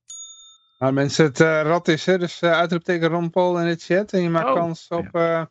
Maar 0.78 0.92
mensen, 0.92 1.24
het 1.24 1.40
eh, 1.40 1.62
rad 1.62 1.88
is 1.88 2.06
er, 2.06 2.18
dus 2.18 2.42
uh, 2.42 2.50
uitroepteken 2.52 3.08
Ron 3.08 3.30
Paul 3.30 3.60
in 3.60 3.66
de 3.66 3.76
chat. 3.76 4.12
En 4.12 4.20
je 4.22 4.30
maakt 4.30 4.48
Oh. 4.48 4.54
kans 4.54 4.88
op 4.88 5.08
eh, 5.12 5.44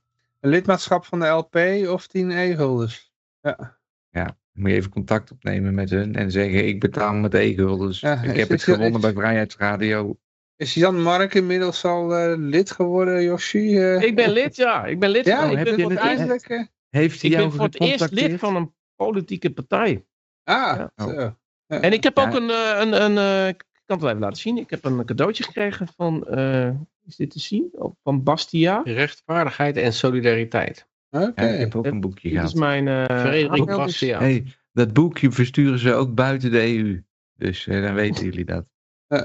lidmaatschap 0.47 1.05
van 1.05 1.19
de 1.19 1.27
LP 1.27 1.55
of 1.89 2.07
10 2.07 2.31
e-gulders. 2.31 3.13
Ja. 3.41 3.75
Dan 4.11 4.61
moet 4.63 4.69
je 4.71 4.75
even 4.77 4.89
contact 4.91 5.31
opnemen 5.31 5.73
met 5.73 5.89
hun 5.89 6.15
en 6.15 6.31
zeggen, 6.31 6.67
ik 6.67 6.79
betaal 6.79 7.13
met 7.13 7.33
e-gulders. 7.33 7.99
Ja, 7.99 8.21
ik 8.21 8.35
heb 8.37 8.49
het 8.49 8.63
gewonnen 8.63 8.93
is- 8.93 8.99
bij 9.01 9.13
Vrijheidsradio. 9.13 10.17
Is 10.55 10.73
Jan 10.73 11.01
Mark 11.01 11.33
inmiddels 11.33 11.85
al 11.85 12.15
eh, 12.15 12.33
lid 12.37 12.71
geworden, 12.71 13.23
Yoshi? 13.23 13.77
Eh, 13.79 14.01
Ik 14.01 14.15
ben 14.15 14.29
lid, 14.31 14.55
ja. 14.55 14.85
Ik 14.85 14.99
ben 14.99 15.09
lid 15.09 15.25
ja, 15.25 15.39
van 15.39 15.49
je 15.51 15.57
ik 15.57 15.63
bent 15.63 15.75
ben 15.75 15.83
wat 15.85 15.93
lid. 15.93 16.01
eindelijk... 16.01 16.49
eh, 16.49 16.63
Heeft 16.89 17.21
hij 17.21 17.29
Ik 17.29 17.35
jou 17.35 17.47
ben 17.47 17.55
voor 17.57 17.65
het 17.65 17.79
eerst 17.81 18.11
lid 18.11 18.39
van 18.39 18.55
een 18.55 18.73
politieke 18.95 19.51
partij. 19.53 20.05
Ah, 20.43 20.77
Ja. 20.77 20.91
zo. 20.97 21.35
En 21.67 21.93
ik 21.93 22.03
heb 22.03 22.17
Ja. 22.17 22.27
ook 22.27 22.33
een, 22.33 22.49
een, 22.81 23.01
een 23.03 23.17
eh, 23.17 23.47
ik 23.47 23.57
kan 23.85 23.95
het 23.95 23.99
wel 24.01 24.09
even 24.09 24.21
laten 24.21 24.37
zien. 24.41 24.57
Ik 24.57 24.69
heb 24.69 24.85
een 24.85 25.05
cadeautje 25.05 25.43
gekregen 25.43 25.87
van, 25.95 26.27
eh, 26.27 26.69
is 27.07 27.15
dit 27.15 27.29
te 27.31 27.39
zien? 27.39 27.69
Oh, 27.71 27.95
Van 28.03 28.23
Bastia. 28.23 28.81
Rechtvaardigheid 28.83 29.77
en 29.77 29.93
solidariteit. 29.93 30.87
Oké. 31.09 31.31
Ja, 31.43 31.47
ik 31.53 31.59
heb 31.59 31.75
ook 31.75 31.85
een 31.85 31.99
boekje 32.01 32.29
Dit 32.29 32.37
is 32.43 32.51
gehad. 32.51 32.55
mijn... 32.83 32.87
eh, 32.87 33.19
Frederik 33.19 33.65
Bastia. 33.65 34.19
Hey, 34.19 34.45
dat 34.71 34.93
boekje 34.93 35.31
versturen 35.31 35.79
ze 35.79 35.93
ook 35.93 36.13
buiten 36.15 36.51
de 36.51 36.77
EU. 36.77 37.03
Dus 37.35 37.67
eh, 37.67 37.81
dan 37.81 37.93
weten 37.93 38.23
jullie 38.29 38.45
dat. 38.45 38.65
Eh. 39.07 39.19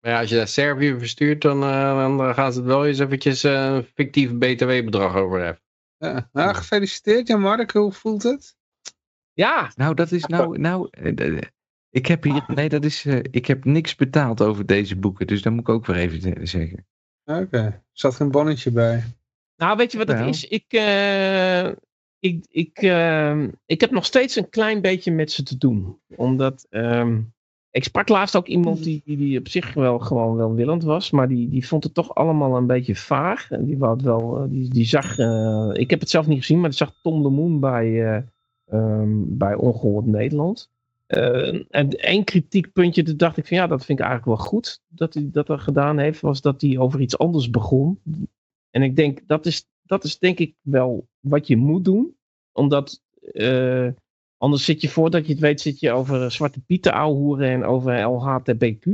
Maar 0.00 0.12
ja, 0.12 0.20
als 0.20 0.28
je 0.30 0.36
naar 0.36 0.48
Servië 0.48 0.94
verstuurt, 0.98 1.42
dan, 1.42 1.62
eh, 1.62 1.96
dan 2.16 2.34
gaan 2.34 2.52
ze 2.52 2.58
het 2.58 2.68
wel 2.68 2.86
eens 2.86 2.98
eventjes 2.98 3.44
eh, 3.44 3.64
een 3.74 3.84
fictief 3.94 4.38
btw-bedrag 4.38 5.14
over 5.16 5.40
hebben. 5.42 5.62
Ja. 5.98 6.28
Nou, 6.32 6.54
gefeliciteerd 6.54 7.26
Jan 7.28 7.40
Mark. 7.40 7.70
Hoe 7.72 7.92
voelt 7.92 8.22
het? 8.22 8.56
Ja, 9.32 9.72
Nou, 9.76 9.94
dat 9.94 10.12
is 10.12 10.24
nou. 10.24 10.58
nou 10.58 10.88
ik 11.90 12.06
heb 12.06 12.22
hier. 12.22 12.44
Nee, 12.46 12.68
dat 12.68 12.84
is. 12.84 13.04
eh, 13.04 13.18
ik 13.30 13.46
heb 13.46 13.64
niks 13.64 13.94
betaald 13.94 14.40
over 14.42 14.66
deze 14.66 14.96
boeken. 14.96 15.26
Dus 15.26 15.42
dat 15.42 15.52
moet 15.52 15.60
ik 15.60 15.68
ook 15.68 15.86
weer 15.86 15.96
even 15.96 16.48
zeggen. 16.48 16.86
Oké. 17.24 17.58
Er 17.58 17.82
zat 17.92 18.14
geen 18.14 18.30
bonnetje 18.30 18.70
bij. 18.70 19.04
nou 19.56 19.76
weet 19.76 19.92
je 19.92 19.98
wat 19.98 20.08
het 20.08 20.18
Wel. 20.18 20.28
is? 20.28 20.48
Ik, 20.48 20.64
eh, 20.68 21.68
ik, 22.18 22.46
ik, 22.48 22.78
eh, 22.78 23.42
ik 23.66 23.80
heb 23.80 23.90
nog 23.90 24.04
steeds 24.04 24.36
een 24.36 24.48
klein 24.48 24.80
beetje 24.80 25.12
met 25.12 25.32
ze 25.32 25.42
te 25.42 25.58
doen. 25.58 26.00
Omdat... 26.16 26.66
ehm, 26.70 27.20
ik 27.74 27.84
sprak 27.84 28.08
laatst 28.08 28.36
ook 28.36 28.46
iemand 28.46 28.82
die, 28.84 29.02
die, 29.04 29.16
die 29.16 29.38
op 29.38 29.48
zich 29.48 29.74
wel 29.74 29.98
gewoon 29.98 30.36
welwillend 30.36 30.82
was, 30.82 31.10
maar 31.10 31.28
die, 31.28 31.48
die 31.48 31.66
vond 31.66 31.84
het 31.84 31.94
toch 31.94 32.14
allemaal 32.14 32.56
een 32.56 32.66
beetje 32.66 32.96
vaag. 32.96 33.50
En 33.50 33.64
die, 33.64 33.78
wou 33.78 33.92
het 33.92 34.02
wel, 34.02 34.38
eh, 34.38 34.44
die, 34.48 34.68
die 34.68 34.84
zag, 34.84 35.18
eh, 35.18 35.70
ik 35.72 35.90
heb 35.90 36.00
het 36.00 36.10
zelf 36.10 36.26
niet 36.26 36.38
gezien, 36.38 36.60
maar 36.60 36.68
die 36.68 36.78
zag 36.78 36.92
Tom 37.02 37.22
de 37.22 37.28
Moon 37.30 37.60
bij, 37.60 38.14
eh, 38.14 38.22
ehm, 38.64 39.22
bij 39.26 39.54
Ongehoord 39.54 40.06
Nederland. 40.06 40.70
Eh, 41.06 41.64
en 41.68 41.88
één 41.88 42.24
kritiekpuntje, 42.24 43.02
dat 43.02 43.18
dacht 43.18 43.36
ik 43.36 43.46
van 43.46 43.56
ja, 43.56 43.66
dat 43.66 43.84
vind 43.84 43.98
ik 43.98 44.04
eigenlijk 44.04 44.38
wel 44.38 44.46
goed 44.46 44.82
dat 44.86 45.14
hij 45.14 45.28
dat 45.32 45.48
er 45.48 45.58
gedaan 45.58 45.98
heeft, 45.98 46.20
was 46.20 46.40
dat 46.40 46.60
hij 46.60 46.78
over 46.78 47.00
iets 47.00 47.18
anders 47.18 47.50
begon. 47.50 48.00
En 48.70 48.82
ik 48.82 48.96
denk, 48.96 49.20
dat 49.26 49.46
is, 49.46 49.66
dat 49.82 50.04
is 50.04 50.18
denk 50.18 50.38
ik 50.38 50.54
wel 50.60 51.08
wat 51.20 51.46
je 51.46 51.56
moet 51.56 51.84
doen, 51.84 52.16
omdat 52.52 53.02
eh, 53.32 53.88
Anders 54.44 54.64
zit 54.64 54.80
je 54.80 54.88
voordat 54.88 55.26
je 55.26 55.32
het 55.32 55.40
weet, 55.40 55.60
zit 55.60 55.80
je 55.80 55.92
over 55.92 56.30
Zwarte 56.30 56.60
Pieten 56.60 56.92
ouwehoeren 56.92 57.48
en 57.48 57.64
over 57.64 58.00
LHTBQ. 58.00 58.86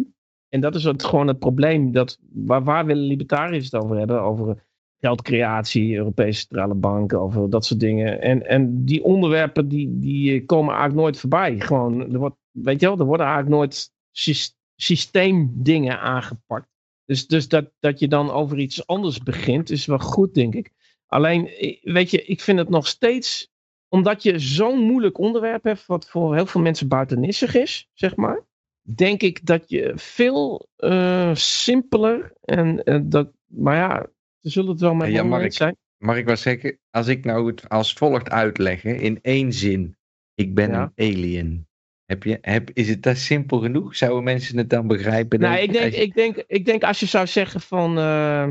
En 0.49 0.61
dat 0.61 0.75
is 0.75 0.85
het, 0.85 1.05
gewoon 1.05 1.27
het 1.27 1.39
probleem. 1.39 1.93
Dat, 1.93 2.19
waar, 2.33 2.65
waar 2.65 2.87
willen 2.87 3.05
libertariërs 3.05 3.65
het 3.65 3.83
over 3.83 3.97
hebben? 3.97 4.23
Over 4.23 4.69
geldcreatie, 5.01 5.97
Europese 5.97 6.41
Centrale 6.41 6.75
Bank, 6.75 7.15
over 7.15 7.51
dat 7.51 7.65
soort 7.65 7.81
dingen. 7.81 8.21
En, 8.21 8.47
en 8.47 8.85
die 8.85 9.05
onderwerpen 9.05 9.69
die, 9.69 9.99
die 9.99 10.45
komen 10.45 10.71
eigenlijk 10.71 11.03
nooit 11.03 11.19
voorbij. 11.19 11.61
Gewoon, 11.61 12.13
er 12.13 12.19
wordt, 12.19 12.37
weet 12.51 12.81
je 12.81 12.87
wel, 12.87 12.99
er 12.99 13.05
worden 13.05 13.27
eigenlijk 13.27 13.57
nooit 13.57 13.93
sys- 14.11 14.57
systeemdingen 14.77 16.01
aangepakt. 16.01 16.69
Dus, 17.05 17.27
dus 17.27 17.49
dat, 17.49 17.71
dat 17.79 17.99
je 17.99 18.09
dan 18.09 18.31
over 18.31 18.59
iets 18.59 18.87
anders 18.87 19.23
begint, 19.23 19.71
is 19.71 19.87
wel 19.87 19.99
goed, 19.99 20.35
denk 20.35 20.55
ik. 20.55 20.73
Alleen, 21.07 21.49
eh, 21.49 21.77
weet 21.83 22.11
je, 22.11 22.25
ik 22.25 22.41
vind 22.41 22.59
het 22.59 22.69
nog 22.69 22.87
steeds 22.87 23.51
omdat 23.89 24.23
je 24.23 24.39
zo'n 24.39 24.79
moeilijk 24.79 25.19
onderwerp 25.19 25.65
hebt, 25.65 25.87
wat 25.87 26.09
voor 26.09 26.35
heel 26.35 26.47
veel 26.47 26.61
mensen 26.61 26.89
buitennissig 26.89 27.55
is, 27.55 27.89
zeg 27.93 28.17
maar, 28.17 28.45
denk 28.83 29.23
ik 29.23 29.47
dat 29.47 29.71
je 29.71 29.93
veel 29.95 30.69
eh, 30.77 31.35
simpeler 31.35 32.33
en 32.41 32.85
eh, 32.85 33.01
dat, 33.03 33.33
maar 33.47 33.77
ja, 33.77 34.07
ze 34.41 34.51
zullen 34.51 34.71
het 34.71 34.81
wel 34.81 34.95
met 34.95 35.11
Ja, 35.13 35.23
Mark. 35.23 35.53
zijn. 35.53 35.77
Mag 35.99 36.17
ik 36.17 36.25
wel 36.25 36.37
zeggen, 36.37 36.79
als 36.91 37.07
ik 37.07 37.25
nou 37.25 37.47
het 37.47 37.69
als 37.69 37.93
volgt 37.93 38.31
uitleggen 38.31 39.01
in 39.01 39.19
één 39.23 39.53
zin. 39.53 39.97
Ik 40.35 40.55
ben 40.55 40.71
Ja. 40.71 40.93
een 40.95 41.15
alien. 41.15 41.69
Heb 42.05 42.23
je, 42.23 42.39
heb, 42.41 42.71
is 42.73 42.89
het 42.89 43.03
dat 43.03 43.17
simpel 43.17 43.59
genoeg? 43.59 43.97
Zouden 43.97 44.25
mensen 44.25 44.57
het 44.59 44.71
dan 44.71 44.87
begrijpen? 44.87 45.41
Nou, 45.41 45.59
ik 45.59 45.73
denk, 45.73 45.85
Als 45.85 45.95
je- 45.95 46.01
ik, 46.01 46.15
denk, 46.15 46.37
ik 46.47 46.65
denk 46.65 46.83
als 46.83 47.01
je 47.01 47.07
zou 47.07 47.27
zeggen 47.27 47.61
van 47.61 47.99
eh, 47.99 48.51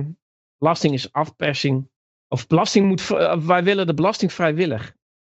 belasting 0.58 0.94
is 0.94 1.12
afpersing, 1.12 1.90
of 2.28 2.48
belasting 2.48 2.88
moet, 2.88 3.12
eh, 3.12 3.40
wij 3.46 3.64
willen 3.64 3.88
de 3.88 3.94
belasting 3.94 4.34
vrijwillig. 4.34 4.84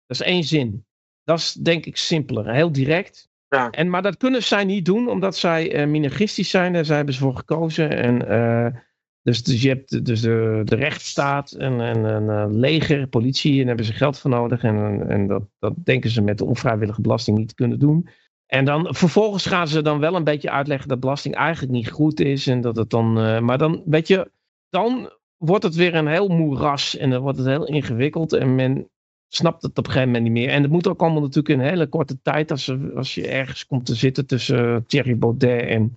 Dat 0.06 0.20
is 0.20 0.26
één 0.26 0.44
zin. 0.44 0.86
Dat 1.24 1.39
is 1.39 1.52
denk 1.52 1.86
ik 1.86 1.97
simpeler, 1.97 2.52
heel 2.55 2.72
direct. 2.72 3.30
Ja. 3.48 3.70
En, 3.70 3.90
maar 3.90 4.02
dat 4.02 4.16
kunnen 4.16 4.43
zij 4.43 4.64
niet 4.64 4.84
doen, 4.84 5.09
omdat 5.09 5.36
zij 5.36 5.72
eh 5.74 5.86
minarchistisch 5.86 6.51
zijn. 6.51 6.72
Daar 6.72 6.84
hebben 6.86 7.14
ze 7.14 7.20
voor 7.20 7.36
gekozen. 7.36 7.90
En, 7.90 8.28
eh, 8.28 8.80
dus, 9.22 9.42
dus 9.42 9.62
je 9.62 9.68
hebt 9.68 10.04
dus 10.04 10.20
de, 10.20 10.60
de 10.64 10.74
rechtsstaat 10.74 11.52
en, 11.52 11.80
en 11.80 12.04
een 12.04 12.30
eh, 12.30 12.46
leger, 12.50 13.06
politie. 13.06 13.60
En 13.60 13.66
hebben 13.66 13.84
ze 13.84 13.92
geld 13.92 14.18
voor 14.18 14.30
nodig. 14.30 14.62
En, 14.62 15.08
en 15.08 15.26
dat, 15.26 15.42
dat 15.58 15.74
denken 15.84 16.10
ze 16.10 16.22
met 16.22 16.38
de 16.38 16.44
onvrijwillige 16.44 17.00
belasting 17.00 17.38
niet 17.38 17.48
te 17.48 17.54
kunnen 17.54 17.78
doen. 17.78 18.08
En 18.46 18.64
dan 18.64 18.94
vervolgens 18.94 19.46
gaan 19.46 19.68
ze 19.68 19.82
dan 19.82 19.98
wel 19.98 20.14
een 20.14 20.24
beetje 20.24 20.50
uitleggen 20.50 20.88
dat 20.88 21.00
belasting 21.00 21.34
eigenlijk 21.34 21.72
niet 21.72 21.90
goed 21.90 22.20
is. 22.20 22.46
En 22.46 22.60
dat 22.60 22.76
het 22.76 22.90
dan. 22.90 23.18
eh, 23.18 23.40
maar 23.40 23.58
dan, 23.58 23.82
weet 23.84 24.08
je, 24.08 24.30
dan 24.68 25.10
wordt 25.36 25.64
het 25.64 25.74
weer 25.74 25.94
een 25.94 26.06
heel 26.06 26.28
moeras. 26.28 26.96
En 26.96 27.10
dan 27.10 27.22
wordt 27.22 27.38
het 27.38 27.46
heel 27.46 27.66
ingewikkeld. 27.66 28.32
En 28.32 28.54
men 28.54 28.88
snapt 29.28 29.62
het 29.62 29.78
op 29.78 29.86
een 29.86 29.92
gegeven 29.92 30.12
moment 30.12 30.24
niet 30.24 30.42
meer. 30.42 30.48
En 30.48 30.62
het 30.62 30.70
moet 30.70 30.88
ook 30.88 31.00
allemaal 31.00 31.20
natuurlijk 31.20 31.48
in 31.48 31.60
een 31.60 31.68
hele 31.68 31.86
korte 31.86 32.18
tijd. 32.22 32.50
Als, 32.50 32.74
als 32.94 33.14
je 33.14 33.28
ergens 33.28 33.66
komt 33.66 33.86
te 33.86 33.94
zitten 33.94 34.26
tussen 34.26 34.86
Thierry 34.86 35.18
Baudet 35.18 35.68
en 35.68 35.96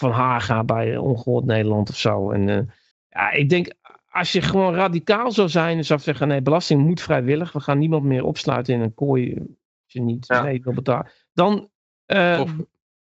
Van 0.00 0.10
Haga 0.10 0.64
bij 0.64 0.92
eh, 0.94 1.02
Ongehoord 1.02 1.44
Nederland 1.44 1.88
of 1.90 1.96
zo. 1.96 2.30
En 2.30 2.48
eh, 2.48 2.60
ja, 3.08 3.30
ik 3.30 3.48
denk. 3.48 3.72
Als 4.08 4.32
je 4.32 4.42
gewoon 4.42 4.74
radicaal 4.74 5.32
zou 5.32 5.48
zijn 5.48 5.76
en 5.76 5.84
zou 5.84 6.00
zeggen: 6.00 6.28
nee, 6.28 6.42
belasting 6.42 6.80
moet 6.82 7.00
vrijwillig. 7.00 7.52
We 7.52 7.60
gaan 7.60 7.78
niemand 7.78 8.04
meer 8.04 8.24
opsluiten 8.24 8.74
in 8.74 8.80
een 8.80 8.94
kooi. 8.94 9.34
Als 9.34 9.92
je 9.92 10.00
niet 10.00 10.26
Ja. 10.26 10.42
mee 10.42 10.60
wil 10.62 10.72
betalen. 10.72 11.10
Dan, 11.32 11.70
eh, 12.06 12.42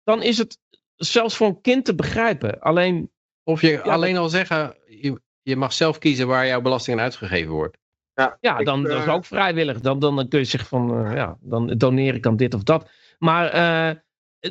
dan 0.05 0.23
is 0.23 0.39
het 0.39 0.59
zelfs 0.97 1.37
voor 1.37 1.47
een 1.47 1.61
kind 1.61 1.85
te 1.85 1.95
begrijpen. 1.95 2.61
Alleen, 2.61 3.11
of 3.43 3.61
je 3.61 3.71
Ja, 3.71 3.81
alleen 3.81 4.17
al 4.17 4.29
zeggen, 4.29 4.77
je, 4.87 5.21
je 5.43 5.57
mag 5.57 5.73
zelf 5.73 5.99
kiezen 5.99 6.27
waar 6.27 6.47
jouw 6.47 6.61
belasting 6.61 6.97
aan 6.97 7.05
uitgegeven 7.05 7.53
wordt. 7.53 7.79
Ja, 8.15 8.37
ja, 8.41 8.59
ik, 8.59 8.67
dan 8.67 8.83
dat 8.83 8.99
is 8.99 9.07
eh, 9.07 9.15
ook 9.15 9.25
vrijwillig. 9.25 9.81
Dan, 9.81 9.99
dan, 9.99 10.17
dan 10.17 10.29
kun 10.29 10.39
je 10.39 10.45
zeggen 10.45 10.69
van, 10.69 11.07
eh, 11.07 11.15
ja, 11.15 11.37
dan 11.41 11.67
doneer 11.67 12.15
ik 12.15 12.27
aan 12.27 12.37
dit 12.37 12.55
of 12.55 12.63
dat. 12.63 12.91
Maar 13.19 13.49
eh, 13.49 13.97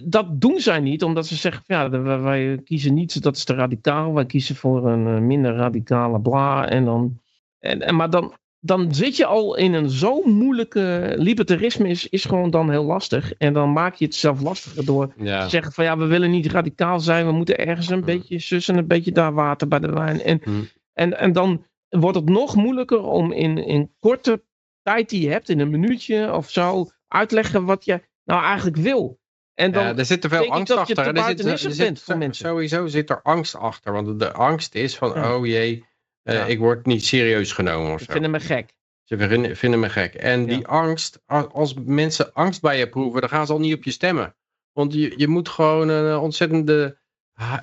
dat 0.03 0.41
doen 0.41 0.59
zij 0.59 0.79
niet, 0.79 1.03
omdat 1.03 1.27
ze 1.27 1.35
zeggen, 1.35 1.63
van, 1.65 1.75
ja, 1.75 1.89
wij, 1.89 2.19
wij 2.19 2.61
kiezen 2.63 2.93
niet, 2.93 3.21
dat 3.21 3.35
is 3.35 3.43
te 3.43 3.53
radicaal. 3.53 4.13
Wij 4.13 4.25
kiezen 4.25 4.55
voor 4.55 4.87
een 4.87 5.07
eh, 5.07 5.21
minder 5.21 5.55
radicale 5.55 6.21
bla. 6.21 6.69
En 6.69 6.85
dan, 6.85 7.19
en, 7.59 7.81
en, 7.81 7.95
maar 7.95 8.09
dan, 8.09 8.33
dan 8.59 8.93
zit 8.93 9.17
je 9.17 9.25
al 9.25 9.55
in 9.55 9.73
een 9.73 9.89
zo 9.89 10.21
moeilijke... 10.25 11.13
Libertarisme 11.17 11.87
is, 11.87 12.09
is 12.09 12.25
gewoon 12.25 12.49
dan 12.49 12.69
heel 12.69 12.83
lastig. 12.83 13.33
En 13.33 13.53
dan 13.53 13.73
maak 13.73 13.95
je 13.95 14.05
het 14.05 14.15
zelf 14.15 14.41
lastiger 14.41 14.85
door 14.85 15.13
Ja. 15.17 15.47
zeggen 15.49 15.71
van 15.71 15.83
ja, 15.83 15.97
we 15.97 16.05
willen 16.05 16.31
niet 16.31 16.51
radicaal 16.51 16.99
zijn, 16.99 17.25
we 17.25 17.31
moeten 17.31 17.57
ergens 17.57 17.89
een 17.89 17.95
Hmm. 17.97 18.05
beetje 18.05 18.39
zus 18.39 18.67
en 18.67 18.77
een 18.77 18.87
beetje 18.87 19.11
daar 19.11 19.33
water 19.33 19.67
bij 19.67 19.79
de 19.79 19.91
wijn. 19.91 20.21
En, 20.21 20.39
Hmm. 20.43 20.67
en, 20.93 21.19
en 21.19 21.31
dan 21.31 21.65
wordt 21.89 22.17
het 22.17 22.29
nog 22.29 22.55
moeilijker 22.55 23.01
om 23.03 23.31
in, 23.31 23.57
in 23.57 23.91
korte 23.99 24.43
tijd 24.81 25.09
die 25.09 25.21
je 25.21 25.29
hebt, 25.29 25.49
in 25.49 25.59
een 25.59 25.69
minuutje 25.69 26.33
of 26.33 26.49
zo, 26.49 26.87
uitleggen 27.07 27.65
wat 27.65 27.85
je 27.85 28.01
nou 28.23 28.43
eigenlijk 28.43 28.77
wil. 28.77 29.21
En 29.53 29.71
dan, 29.71 29.83
ja, 29.83 29.95
er 29.95 30.05
zit 30.05 30.21
te 30.21 30.29
veel 30.29 30.51
angst 30.51 30.67
je 30.73 30.79
achter. 30.79 30.95
te 30.95 31.01
Er 31.01 31.23
zit, 31.23 31.63
er 31.63 31.71
zit- 31.73 32.01
voor 32.01 32.17
mensen. 32.17 32.45
Sowieso 32.45 32.87
zit 32.87 33.09
er 33.09 33.21
angst 33.21 33.55
achter. 33.55 33.91
Want 33.93 34.19
de 34.19 34.31
angst 34.31 34.75
is 34.75 34.97
van, 34.97 35.09
Ja. 35.13 35.35
oh 35.35 35.45
jee, 35.45 35.85
eh, 36.23 36.35
Ja. 36.35 36.45
ik 36.45 36.59
word 36.59 36.85
niet 36.85 37.05
serieus 37.05 37.51
genomen 37.51 37.93
of 37.93 37.99
ik 38.01 38.05
zo. 38.05 38.11
vind 38.11 38.25
hem 38.25 38.39
gek. 38.39 38.73
Ze 39.03 39.17
vinden, 39.17 39.57
vinden 39.57 39.79
me 39.79 39.89
gek. 39.89 40.13
En 40.13 40.45
die 40.45 40.67
angst, 40.67 41.21
als 41.51 41.73
mensen 41.73 42.33
angst 42.33 42.61
bij 42.61 42.77
je 42.77 42.89
proeven, 42.89 43.21
dan 43.21 43.29
gaan 43.29 43.45
ze 43.45 43.53
al 43.53 43.59
niet 43.59 43.73
op 43.75 43.83
je 43.83 43.91
stemmen. 43.91 44.35
Want 44.71 44.93
je, 44.93 45.13
je 45.17 45.27
moet 45.27 45.49
gewoon 45.49 45.89
een 45.89 46.17
ontzettende 46.17 46.83
ha- 46.83 47.01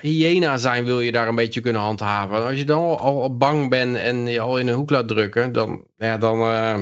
hyena 0.01 0.57
zijn, 0.57 0.85
wil 0.85 1.01
je 1.01 1.13
daar 1.13 1.29
een 1.29 1.35
beetje 1.35 1.61
kunnen 1.61 1.83
handhaven. 1.83 2.47
Als 2.47 2.57
je 2.57 2.65
dan 2.65 2.79
al, 2.79 2.99
al 2.99 3.37
bang 3.37 3.69
bent 3.69 3.97
en 3.97 4.27
je 4.27 4.41
al 4.41 4.59
in 4.59 4.69
een 4.69 4.75
hoek 4.75 4.91
laat 4.91 5.09
drukken, 5.09 5.53
dan, 5.53 5.85
ja, 5.97 6.19
dan 6.19 6.41
eh, 6.41 6.81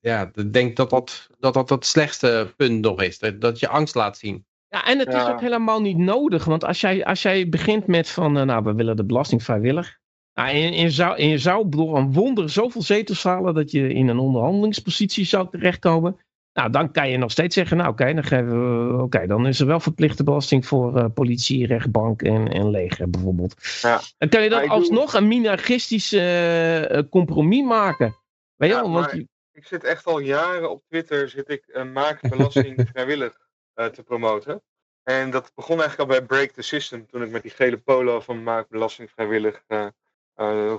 ja, 0.00 0.30
dan 0.32 0.50
denk 0.50 0.70
ik 0.70 0.76
dat 0.76 0.90
dat, 0.90 1.28
dat 1.38 1.54
dat 1.54 1.68
het 1.68 1.86
slechtste 1.86 2.52
punt 2.56 2.80
nog 2.80 3.02
is. 3.02 3.18
Dat, 3.18 3.40
dat 3.40 3.58
je 3.58 3.68
angst 3.68 3.94
laat 3.94 4.18
zien. 4.18 4.44
Ja, 4.68 4.84
en 4.84 4.98
het 4.98 5.14
is 5.14 5.26
ook 5.26 5.40
helemaal 5.40 5.80
niet 5.80 5.96
nodig. 5.96 6.44
Want 6.44 6.64
als 6.64 6.80
jij, 6.80 7.04
als 7.04 7.22
jij 7.22 7.48
begint 7.48 7.86
met 7.86 8.08
van, 8.08 8.38
eh, 8.38 8.44
nou, 8.44 8.64
we 8.64 8.74
willen 8.74 8.96
de 8.96 9.04
belasting 9.04 9.42
vrijwillig. 9.42 10.00
Nou, 10.34 10.48
en, 10.50 10.92
zou, 10.92 11.16
en 11.16 11.28
je 11.28 11.38
zou 11.38 11.68
door 11.68 11.96
een 11.96 12.12
wonder 12.12 12.50
zoveel 12.50 12.82
zetels 12.82 13.22
halen 13.22 13.54
dat 13.54 13.70
je 13.70 13.92
in 13.92 14.08
een 14.08 14.18
onderhandelingspositie 14.18 15.24
zou 15.24 15.48
terechtkomen. 15.50 16.16
Nou, 16.52 16.70
dan 16.70 16.92
kan 16.92 17.10
je 17.10 17.16
nog 17.16 17.30
steeds 17.30 17.54
zeggen, 17.54 17.76
nou 17.76 17.90
oké, 17.90 18.14
dan, 18.14 18.24
geven 18.24 19.08
we- 19.08 19.26
dan 19.26 19.46
is 19.46 19.60
er 19.60 19.66
wel 19.66 19.80
verplichte 19.80 20.24
belasting 20.24 20.66
voor 20.66 20.96
eh, 20.96 21.04
politie, 21.14 21.66
rechtbank 21.66 22.22
en, 22.22 22.48
en 22.48 22.70
leger 22.70 23.10
bijvoorbeeld. 23.10 23.54
Ja. 23.82 24.00
Dan 24.18 24.28
kan 24.28 24.42
je 24.42 24.48
dan 24.48 24.60
doe- 24.60 24.70
alsnog 24.70 25.14
een 25.14 25.28
minarchistisch 25.28 26.12
eh, 26.12 26.98
eh, 26.98 27.08
compromis 27.10 27.64
maken. 27.64 28.16
Weet 28.56 28.70
je 28.70 28.76
Ja, 28.76 28.82
wel, 28.82 28.90
want 28.92 29.12
Ik 29.52 29.66
zit 29.66 29.84
echt 29.84 30.06
al 30.06 30.18
jaren 30.18 30.70
op 30.70 30.82
Twitter, 30.88 31.28
zit 31.28 31.48
ik 31.48 31.64
uh, 31.66 31.84
maak 31.92 32.28
belasting 32.28 32.84
vrijwillig 32.92 33.38
te 33.74 34.02
promoten. 34.04 34.62
En 35.02 35.30
dat 35.30 35.52
begon 35.54 35.80
eigenlijk 35.80 36.10
al 36.10 36.16
bij 36.18 36.26
Break 36.26 36.50
the 36.50 36.62
System, 36.62 37.06
toen 37.06 37.22
ik 37.22 37.30
met 37.30 37.42
die 37.42 37.50
gele 37.50 37.76
polo 37.76 38.20
van 38.20 38.42
maak 38.42 38.68
belasting 38.68 39.10
vrijwillig 39.10 39.62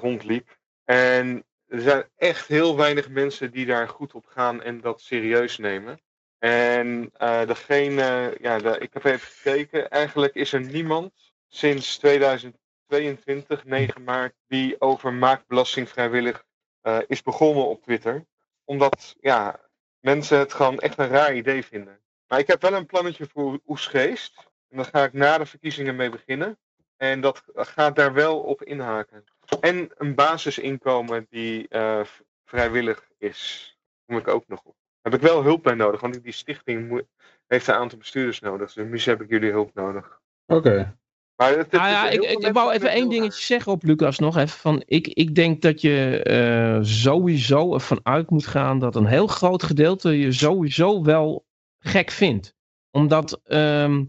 rondliep. 0.02 0.58
En 0.86 1.44
er 1.74 1.82
zijn 1.82 2.10
echt 2.16 2.48
heel 2.48 2.78
weinig 2.78 3.10
mensen 3.10 3.52
die 3.52 3.66
daar 3.66 3.90
goed 3.90 4.14
op 4.14 4.26
gaan 4.26 4.62
en 4.62 4.82
dat 4.82 5.02
serieus 5.02 5.58
nemen. 5.58 6.02
En 6.40 7.10
eh, 7.14 7.48
degene, 7.48 8.38
ja, 8.42 8.78
ik 8.80 8.94
heb 8.94 9.04
even 9.04 9.28
gekeken, 9.28 9.90
eigenlijk 9.90 10.36
is 10.36 10.54
er 10.54 10.62
niemand 10.62 11.34
sinds 11.48 11.98
2022, 11.98 13.66
9 13.66 14.04
maart, 14.04 14.34
die 14.48 14.82
over 14.82 15.14
maakbelasting 15.14 15.90
vrijwillig 15.90 16.46
eh, 16.82 17.00
is 17.08 17.22
begonnen 17.22 17.68
op 17.68 17.84
Twitter. 17.84 18.26
Omdat, 18.64 19.16
ja, 19.20 19.60
mensen 20.00 20.40
het 20.40 20.54
gewoon 20.54 20.80
echt 20.80 20.98
een 20.98 21.08
raar 21.08 21.36
idee 21.36 21.66
vinden. 21.66 22.00
Maar 22.28 22.40
ik 22.40 22.48
heb 22.48 22.62
wel 22.62 22.74
een 22.74 22.86
plannetje 22.86 23.28
voor 23.28 23.60
Oesgeest. 23.68 24.52
En 24.70 24.78
daar 24.78 24.86
ga 24.86 25.04
ik 25.04 25.14
na 25.14 25.38
de 25.38 25.46
verkiezingen 25.46 25.96
mee 25.96 26.10
beginnen. 26.10 26.58
En 27.04 27.22
dat 27.22 27.44
gaat 27.56 27.96
daar 27.96 28.14
wel 28.14 28.40
op 28.40 28.64
inhaken. 28.64 29.24
En 29.60 29.90
een 29.98 30.16
basisinkomen 30.16 31.28
die 31.30 31.68
eh, 31.68 32.02
vrijwillig 32.46 33.10
is. 33.18 33.72
Kom 34.06 34.18
ik 34.18 34.28
ook 34.28 34.48
nog 34.48 34.60
op. 34.64 34.76
Daar 35.02 35.12
heb 35.12 35.22
ik 35.22 35.28
wel 35.28 35.44
hulp 35.44 35.64
bij 35.64 35.74
nodig, 35.74 36.02
want 36.02 36.24
die 36.24 36.34
stichting 36.34 36.90
moet- 36.90 37.08
heeft 37.48 37.68
een 37.68 37.74
aantal 37.74 37.98
bestuurders 37.98 38.40
nodig. 38.40 38.74
Dus 38.74 38.88
misschien 38.90 39.14
heb 39.14 39.22
ik 39.22 39.30
jullie 39.30 39.52
hulp 39.52 39.74
nodig. 39.74 40.20
Oké. 40.46 40.98
Maar 41.36 41.50
het, 41.50 41.58
het 41.58 41.72
Nou 41.72 41.88
ja, 41.88 42.10
ik, 42.10 42.54
wou 42.54 42.72
even 42.72 42.90
één 42.90 43.10
dingetje 43.10 43.30
raar. 43.30 43.40
zeggen 43.48 43.72
op 43.72 43.84
Lucas 43.84 44.20
nog 44.20 44.38
even. 44.38 44.60
Van, 44.60 44.84
ik, 44.86 45.08
ik 45.08 45.36
denk 45.36 45.62
dat 45.62 45.82
je 45.82 46.24
eh, 46.24 46.80
sowieso 46.82 47.74
ervan 47.74 48.00
uit 48.04 48.30
moet 48.30 48.48
gaan 48.48 48.80
dat 48.80 48.96
een 48.96 49.06
heel 49.06 49.28
groot 49.28 49.64
gedeelte 49.64 50.20
je 50.20 50.32
sowieso 50.32 51.04
wel 51.04 51.46
gek 51.80 52.12
vindt. 52.12 52.56
Omdat 52.92 53.42
ehm, 53.44 54.04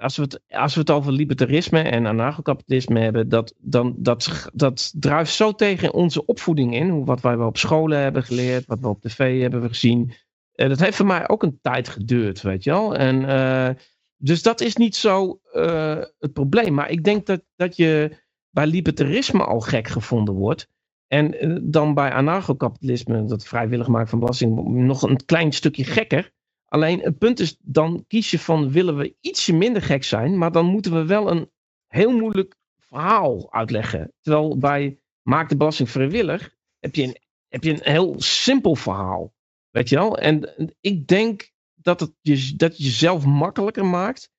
als, 0.00 0.16
we 0.16 0.22
het, 0.22 0.40
als 0.48 0.74
we 0.74 0.80
het 0.80 0.90
over 0.90 1.12
libertarisme 1.12 1.82
en 1.82 2.06
anarchokapitalisme 2.06 3.00
hebben, 3.00 3.28
dat, 3.28 3.54
dan, 3.58 3.94
dat, 3.96 4.48
dat 4.52 4.92
druift 4.96 5.34
zo 5.34 5.52
tegen 5.52 5.92
onze 5.92 6.26
opvoeding 6.26 6.74
in. 6.74 7.04
Wat 7.04 7.20
wij 7.20 7.36
wel 7.36 7.46
op 7.46 7.58
scholen 7.58 7.98
hebben 7.98 8.22
geleerd, 8.22 8.66
wat 8.66 8.80
we 8.80 8.88
op 8.88 9.00
tv 9.00 9.40
hebben 9.40 9.68
gezien. 9.68 10.12
Eh, 10.52 10.68
dat 10.68 10.80
heeft 10.80 10.96
voor 10.96 11.06
mij 11.06 11.28
ook 11.28 11.42
een 11.42 11.58
tijd 11.62 11.88
geduurd, 11.88 12.42
weet 12.42 12.64
je 12.64 12.70
wel. 12.70 12.96
En 12.96 13.28
eh, 13.28 13.74
dus 14.16 14.42
dat 14.42 14.60
is 14.60 14.76
niet 14.76 14.96
zo 14.96 15.40
eh, 15.52 16.02
het 16.18 16.32
probleem. 16.32 16.74
Maar 16.74 16.90
ik 16.90 17.04
denk 17.04 17.26
dat, 17.26 17.42
dat 17.56 17.76
je 17.76 18.16
bij 18.50 18.66
libertarisme 18.66 19.44
al 19.44 19.60
gek 19.60 19.88
gevonden 19.88 20.34
wordt. 20.34 20.72
En 21.06 21.60
dan 21.70 21.94
bij 21.94 22.12
anarchokapitalisme, 22.12 23.24
dat 23.24 23.44
vrijwillig 23.44 23.88
maken 23.88 24.08
van 24.08 24.18
belasting, 24.18 24.68
nog 24.68 25.02
een 25.02 25.24
klein 25.24 25.52
stukje 25.52 25.84
gekker. 25.84 26.32
Alleen 26.74 27.00
het 27.00 27.18
punt 27.18 27.40
is, 27.40 27.56
dan 27.60 28.04
kies 28.08 28.30
je 28.30 28.38
van 28.38 28.70
willen 28.70 28.96
we 28.96 29.16
ietsje 29.20 29.52
minder 29.52 29.82
gek 29.82 30.04
zijn, 30.04 30.38
maar 30.38 30.52
dan 30.52 30.66
moeten 30.66 30.92
we 30.92 31.04
wel 31.04 31.30
een 31.30 31.50
heel 31.86 32.12
moeilijk 32.12 32.56
verhaal 32.78 33.52
uitleggen. 33.52 34.12
Terwijl 34.20 34.58
bij 34.58 34.98
maak 35.22 35.48
de 35.48 35.56
belasting 35.56 35.90
vrijwillig 35.90 36.54
heb 36.78 36.94
je 36.94 37.02
een, 37.02 37.16
heb 37.48 37.64
je 37.64 37.70
een 37.70 37.92
heel 37.92 38.14
simpel 38.18 38.74
verhaal. 38.74 39.32
Weet 39.70 39.88
je 39.88 39.96
wel? 39.96 40.18
En 40.18 40.54
ik 40.80 41.06
denk 41.06 41.52
dat 41.74 42.00
het 42.00 42.12
je, 42.20 42.56
dat 42.56 42.76
je 42.76 42.82
jezelf 42.84 43.24
makkelijker 43.24 43.86
maakt 43.86 44.30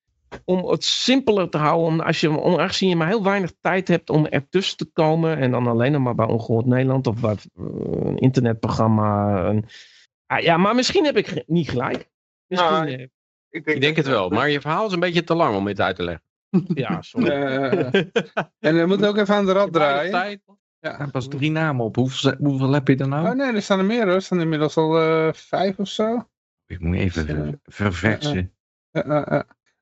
om 0.46 0.68
het 0.70 0.84
simpeler 0.84 1.50
te 1.50 1.58
houden. 1.58 2.06
Als 2.06 2.20
je, 2.20 2.42
aangezien 2.42 2.90
je 2.90 2.96
maar 2.96 3.08
heel 3.08 3.24
weinig 3.24 3.54
tijd 3.62 3.88
hebt 3.88 4.10
om 4.10 4.26
ertussen 4.26 4.78
te 4.78 4.86
komen. 4.86 5.38
En 5.38 5.52
dan 5.52 5.68
alleen 5.68 5.92
nog 5.92 6.02
maar 6.02 6.16
bij 6.16 6.28
Ongehoord 6.28 6.66
Nederland 6.66 7.08
of 7.08 7.20
bij 7.20 7.32
eh, 7.32 7.66
een 8.00 8.18
internetprogramma. 8.18 9.54
Ah, 10.26 10.40
ja, 10.40 10.58
maar 10.58 10.76
misschien 10.76 11.06
heb 11.06 11.18
ik 11.18 11.44
niet 11.48 11.70
gelijk. 11.70 12.14
Misschien, 12.48 12.72
Nou, 12.72 12.88
eh, 12.88 13.08
Ik 13.50 13.66
Ik 13.66 13.82
denk 13.82 13.96
het 13.96 14.08
wel, 14.08 14.30
maar 14.30 14.50
je 14.50 14.62
verhaal 14.62 14.86
is 14.88 14.94
een 14.94 15.00
beetje 15.00 15.24
te 15.24 15.36
lang 15.36 15.56
om 15.56 15.66
dit 15.66 15.82
uit 15.82 15.96
te 15.96 16.04
leggen. 16.04 16.24
ja, 16.84 17.02
sorry. 17.02 17.30
Eh, 17.30 17.94
en 18.60 18.76
we 18.78 18.86
moeten 18.88 19.08
ook 19.08 19.18
even 19.18 19.36
aan 19.36 19.46
de 19.46 19.52
rad 19.52 19.74
draaien. 19.74 20.12
Tijd. 20.12 20.42
Ja, 20.80 21.08
pas 21.12 21.28
drie 21.28 21.52
namen 21.52 21.86
op. 21.86 21.96
Hoeveel, 21.96 22.36
hoeveel 22.38 22.72
heb 22.74 22.88
je 22.88 22.96
er 22.98 23.08
nou? 23.08 23.28
Oh 23.28 23.34
nee, 23.36 23.54
er 23.54 23.62
staan 23.62 23.80
er 23.80 23.86
meer 23.86 24.04
hoor. 24.06 24.14
Er 24.14 24.22
staan 24.22 24.42
inmiddels 24.42 24.78
al 24.78 25.00
eh, 25.00 25.34
vijf 25.34 25.80
of 25.80 25.88
zo. 25.88 26.28
Ik 26.66 26.80
moet 26.80 26.96
even 26.96 27.26
ver- 27.26 27.60
verversen. 27.64 28.54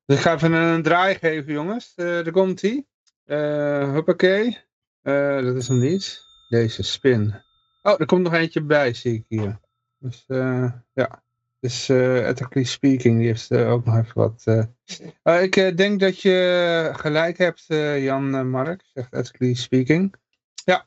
Dus 0.06 0.18
ik 0.18 0.19
ga 0.23 0.34
even 0.34 0.52
een 0.53 0.81
draai 0.84 1.15
geven, 1.15 1.53
jongens. 1.53 1.94
Eh 1.95 2.06
daar 2.06 2.31
komt 2.31 2.61
hij. 2.61 2.85
Eh 3.23 3.91
huppakee. 3.91 4.57
Eh, 5.02 5.41
dat 5.41 5.56
is 5.56 5.68
hem 5.68 5.80
niet. 5.80 6.22
Deze 6.49 6.84
spin. 6.84 7.34
Oh, 7.81 7.99
er 7.99 8.06
komt 8.06 8.23
nog 8.23 8.34
eentje 8.34 8.61
bij, 8.61 8.94
zie 8.94 9.14
ik 9.14 9.26
hier. 9.27 9.60
Dus 9.98 10.23
eh, 10.27 10.72
ja. 10.94 11.23
Dus 11.64 11.90
eh 11.90 12.27
ethically 12.27 12.65
speaking, 12.65 13.18
die 13.18 13.27
heeft 13.27 13.52
eh, 13.52 13.72
ook 13.72 13.85
nog 13.85 13.98
even 13.98 14.11
wat. 14.14 14.41
eh. 14.45 14.64
Eh, 15.23 15.44
ik 15.44 15.77
denk 15.77 15.99
dat 15.99 16.22
je 16.22 16.90
gelijk 16.94 17.38
hebt, 17.38 17.65
eh, 17.68 18.03
Jan 18.03 18.35
eh, 18.35 18.41
Mark, 18.44 18.81
zegt 18.94 19.14
ethically 19.14 19.53
speaking. 19.53 20.14
Ja. 20.65 20.84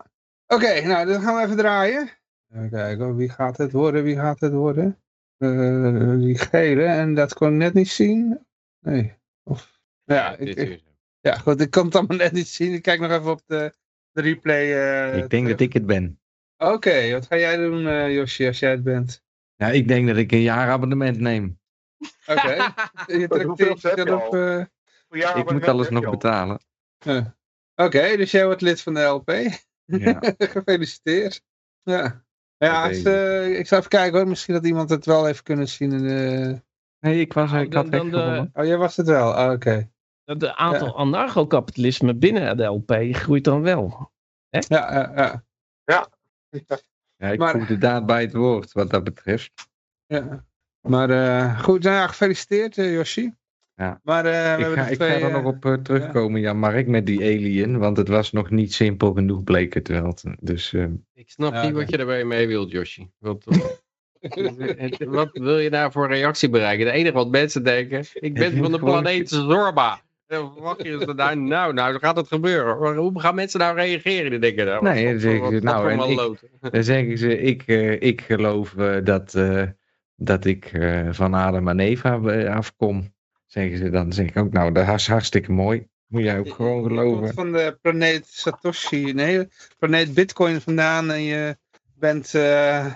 Oké, 0.47 0.81
nou, 0.81 1.07
dan 1.07 1.21
gaan 1.21 1.37
we 1.37 1.43
even 1.43 1.57
draaien. 1.57 2.11
Even 2.55 2.71
kijken, 2.71 3.17
wie 3.17 3.29
gaat 3.29 3.57
het 3.57 3.73
worden, 3.73 4.03
wie 4.03 4.17
gaat 4.17 4.41
het 4.41 4.53
worden? 4.53 4.99
Eh, 5.39 6.11
die 6.19 6.39
gele, 6.39 6.85
en 6.85 7.15
dat 7.15 7.35
kon 7.35 7.49
ik 7.49 7.55
net 7.59 7.75
niet 7.75 7.89
zien. 7.91 8.47
Nee. 8.81 9.15
Of, 9.43 9.81
ja, 10.05 10.37
ik, 10.37 10.47
dit 10.47 10.59
ik- 10.59 10.69
is- 10.69 10.85
ja, 11.21 11.35
goed, 11.39 11.61
ik 11.61 11.71
kon 11.71 11.85
het 11.85 11.95
allemaal 11.95 12.17
net 12.27 12.33
niet 12.33 12.49
zien. 12.49 12.73
Ik 12.73 12.83
kijk 12.83 13.01
nog 13.01 13.11
even 13.11 13.31
op 13.31 13.43
de, 13.47 13.73
de 14.13 14.21
replay. 14.23 14.73
eh, 15.13 15.17
ik 15.17 15.31
denk 15.31 15.49
dat 15.49 15.61
ik 15.61 15.73
het 15.73 15.87
ben. 15.87 16.21
Oké, 16.57 17.13
wat 17.13 17.27
ga 17.27 17.37
jij 17.39 17.57
doen, 17.57 17.87
eh 17.87 18.15
Josje, 18.15 18.47
als 18.47 18.59
jij 18.59 18.71
het 18.71 18.83
bent? 18.83 19.25
Ja, 19.57 19.69
ik 19.69 19.89
denk 19.89 20.07
dat 20.07 20.17
ik 20.17 20.33
een 20.33 20.41
jaarabonnement 20.43 21.19
neem. 21.19 21.59
Oké. 22.27 22.55
je 23.07 23.27
Hoeveel 23.29 23.55
trekt 23.55 23.83
heb 23.83 23.97
je 23.97 24.03
jezelf... 24.03 24.23
al? 24.23 24.37
eh, 24.37 25.37
ik 25.37 25.53
moet 25.53 25.69
alles 25.69 25.89
nog 25.89 26.11
betalen. 26.11 26.61
eh. 26.99 27.27
Oké, 27.75 28.17
dus 28.17 28.31
jij 28.31 28.45
wordt 28.45 28.61
lid 28.61 28.83
van 28.83 28.95
de 28.95 29.01
LP. 29.03 29.31
Ja. 29.85 30.19
Gefeliciteerd. 30.39 31.43
Ja. 31.83 32.25
Ja, 32.59 32.89
als, 32.89 33.03
eh, 33.03 33.59
ik 33.59 33.67
zou 33.67 33.81
even 33.81 33.93
kijken 33.93 34.19
hoor. 34.19 34.29
Misschien 34.29 34.55
dat 34.55 34.67
iemand 34.67 34.91
het 34.91 35.07
wel 35.07 35.25
heeft 35.25 35.43
kunnen 35.43 35.69
zien 35.69 35.93
in 35.93 36.03
de... 36.03 36.63
Nee, 37.01 37.21
ik, 37.21 37.33
was, 37.33 37.51
Nou, 37.51 37.65
ik 37.65 37.73
had 37.73 37.91
dan- 37.91 38.11
de-. 38.11 38.51
Oh, 38.53 38.65
jij 38.65 38.77
was 38.77 38.97
het 38.97 39.07
wel. 39.07 39.29
Oh, 39.31 39.51
Oké. 39.53 39.91
Dat 40.25 40.41
de 40.41 40.57
aantal 40.57 40.97
anarchokapitalisme 40.97 42.15
binnen 42.15 42.57
de 42.57 42.65
LP 42.65 42.97
groeit 43.11 43.45
dan 43.45 43.63
wel. 43.63 44.13
Ja, 44.49 44.61
ja, 44.69 45.13
ja. 45.15 45.45
Ja, 45.85 46.09
ik 47.19 47.39
Maar- 47.39 47.51
voeg 47.51 47.67
de 47.67 47.79
daad 47.79 48.07
bij 48.07 48.21
het 48.21 48.33
woord 48.33 48.73
wat 48.73 48.91
dat 48.91 49.05
betreft. 49.05 49.53
ja. 50.07 50.45
Maar 50.89 51.11
eh, 51.11 51.61
goed, 51.61 51.83
nou 51.83 51.95
ja, 51.97 52.07
gefeliciteerd 52.07 52.77
uh, 52.77 52.93
Yoshi. 52.95 53.33
Ja. 53.75 54.01
Maar 54.03 54.25
eh, 54.27 54.57
we 54.57 54.71
Ik 54.71 54.79
ga, 54.79 54.87
ik 54.87 55.23
er 55.23 55.31
nog 55.43 55.45
op 55.45 55.81
terugkomen, 55.83 56.41
ja, 56.41 56.53
Mark, 56.53 56.87
met 56.87 57.07
die 57.07 57.21
alien. 57.21 57.79
Want 57.79 57.97
het 57.97 58.09
was 58.09 58.33
nog 58.33 58.51
niet 58.51 58.75
simpel 58.75 59.13
genoeg, 59.13 59.45
bleek 59.45 59.75
het 59.75 59.89
wel. 59.89 60.15
Dus 60.41 60.73
Ik 61.15 61.31
snap 61.31 61.53
Ja, 61.53 61.63
niet 61.65 61.73
wat 61.75 61.91
je 61.91 61.97
erbij 61.97 62.25
mee 62.25 62.47
wilt, 62.47 62.71
Joshi. 62.71 63.11
Wat, 63.19 63.45
wat 64.99 65.29
wil 65.33 65.59
je 65.59 65.71
nou 65.71 65.93
voor 65.93 66.09
reactie 66.09 66.49
bereiken? 66.49 66.87
Het 66.87 66.95
enige 66.95 67.15
wat 67.15 67.31
mensen 67.31 67.65
denken, 67.65 68.05
ik 68.15 68.35
ben 68.35 68.57
van 68.63 68.73
de 68.73 68.79
planeet 68.79 69.29
Zorba. 69.29 70.01
Dan 70.27 70.53
verwacht 70.53 70.83
je 70.83 70.99
ze 71.01 71.15
daar, 71.15 71.37
nou, 71.37 71.73
nou, 71.73 71.91
dan 71.93 72.01
gaat 72.01 72.17
het 72.17 72.27
gebeuren. 72.29 72.79
Maar 72.79 72.97
hoe 72.97 73.21
gaan 73.21 73.35
mensen 73.35 73.61
nou 73.61 73.77
reageren? 73.77 74.31
Die 74.31 74.39
denken, 74.39 74.67
nou, 74.67 74.83
Nee, 74.83 75.05
dan 75.19 75.39
wat, 75.39 75.51
ze, 75.51 75.55
wat 75.55 75.63
nou, 75.63 75.91
en 75.91 76.01
ik- 76.11 76.39
dan 76.73 76.85
zeggen 76.85 77.19
ze, 77.19 77.39
ik, 77.41 77.63
eh, 77.67 78.01
ik 78.01 78.21
geloof 78.21 78.77
eh, 78.77 78.97
dat, 79.05 79.35
eh, 79.35 79.63
dat 80.17 80.45
ik 80.45 80.65
eh, 80.65 81.09
van 81.11 81.35
Adam 81.35 81.69
en 81.69 81.81
Eva 81.81 82.15
afkom. 82.49 83.15
Zeggen 83.47 83.79
ze 83.79 83.91
dan, 83.91 84.13
zeg 84.13 84.27
ik 84.27 84.37
ook, 84.37 84.53
nou, 84.53 84.73
dat 84.73 84.89
is 84.89 85.07
hartstikke 85.09 85.53
mooi. 85.53 85.87
Moet 86.07 86.23
jij 86.23 86.39
ook 86.39 86.49
gewoon 86.55 86.75
Je 86.83 86.89
komt 86.89 86.99
geloven. 86.99 87.35
van 87.35 87.53
de 87.53 87.79
planeet 87.83 88.27
Satoshi, 88.27 89.13
nee, 89.13 89.49
planeet 89.79 90.15
Bitcoin 90.15 90.61
vandaan 90.61 91.11
en 91.11 91.23
je 91.23 91.57
bent 91.95 92.35
eh, 92.35 92.87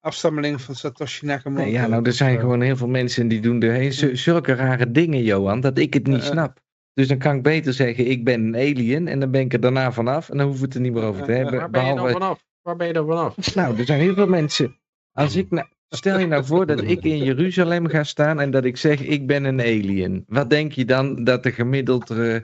afstammeling 0.00 0.60
van 0.60 0.74
Satoshi 0.74 1.26
Nakamoto. 1.26 1.62
Nee, 1.62 1.72
ja, 1.72 1.86
nou, 1.86 2.04
er 2.06 2.12
zijn 2.12 2.38
gewoon 2.38 2.60
heel 2.60 2.76
veel 2.76 2.88
mensen 2.88 3.28
die 3.28 3.40
doen 3.40 3.62
er 3.62 3.72
heel, 3.72 3.92
zu- 3.92 4.16
zulke 4.16 4.54
rare 4.54 4.90
dingen, 4.90 5.22
Johan, 5.22 5.60
dat 5.60 5.78
ik 5.78 5.94
het 5.94 6.06
niet 6.06 6.22
snap. 6.22 6.58
Dus 6.98 7.08
dan 7.08 7.18
kan 7.18 7.36
ik 7.36 7.42
beter 7.42 7.72
zeggen, 7.72 8.10
ik 8.10 8.24
ben 8.24 8.40
een 8.40 8.54
alien 8.54 9.08
en 9.08 9.20
dan 9.20 9.30
ben 9.30 9.40
ik 9.40 9.52
er 9.52 9.60
daarna 9.60 9.92
vanaf 9.92 10.28
en 10.30 10.36
dan 10.36 10.46
hoeven 10.46 10.62
we 10.62 10.66
het 10.68 10.76
er 10.76 10.82
niet 10.82 10.92
meer 10.92 11.02
over 11.02 11.24
te 11.24 11.32
Eh, 11.32 11.38
hebben. 11.38 11.58
Waar 11.58 11.70
ben 11.70 11.86
je 11.86 11.94
dan 11.94 12.10
vanaf? 12.10 12.44
Waar 12.62 12.76
ben 12.76 12.86
je 12.86 12.92
dan 12.92 13.06
vanaf? 13.06 13.36
nou, 13.54 13.78
er 13.78 13.84
zijn 13.84 14.00
heel 14.00 14.14
veel 14.14 14.26
mensen. 14.26 14.78
Als 15.12 15.36
ik 15.36 15.50
nou, 15.50 15.66
stel 15.88 16.18
je 16.18 16.26
nou 16.26 16.44
voor 16.44 16.66
dat 16.66 16.82
ik 16.82 17.04
in 17.04 17.24
Jeruzalem 17.24 17.88
ga 17.88 18.04
staan 18.04 18.40
en 18.40 18.50
dat 18.50 18.64
ik 18.64 18.76
zeg, 18.76 19.00
ik 19.00 19.26
ben 19.26 19.44
een 19.44 19.60
alien. 19.60 20.24
Wat 20.26 20.50
denk 20.50 20.72
je 20.72 20.84
dan 20.84 21.24
dat 21.24 21.42
de 21.42 21.52
gemiddeld 21.52 22.10
eh, 22.10 22.36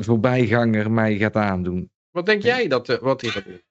voorbijganger 0.00 0.90
mij 0.90 1.16
gaat 1.16 1.36
aandoen? 1.36 1.90
Wat 2.10 2.26
denk 2.26 2.42
jij 2.42 2.68
dat, 2.68 2.88
eh, 2.88 2.98
wat 2.98 3.20
hij 3.20 3.30
gaat 3.30 3.44
doen? 3.44 3.62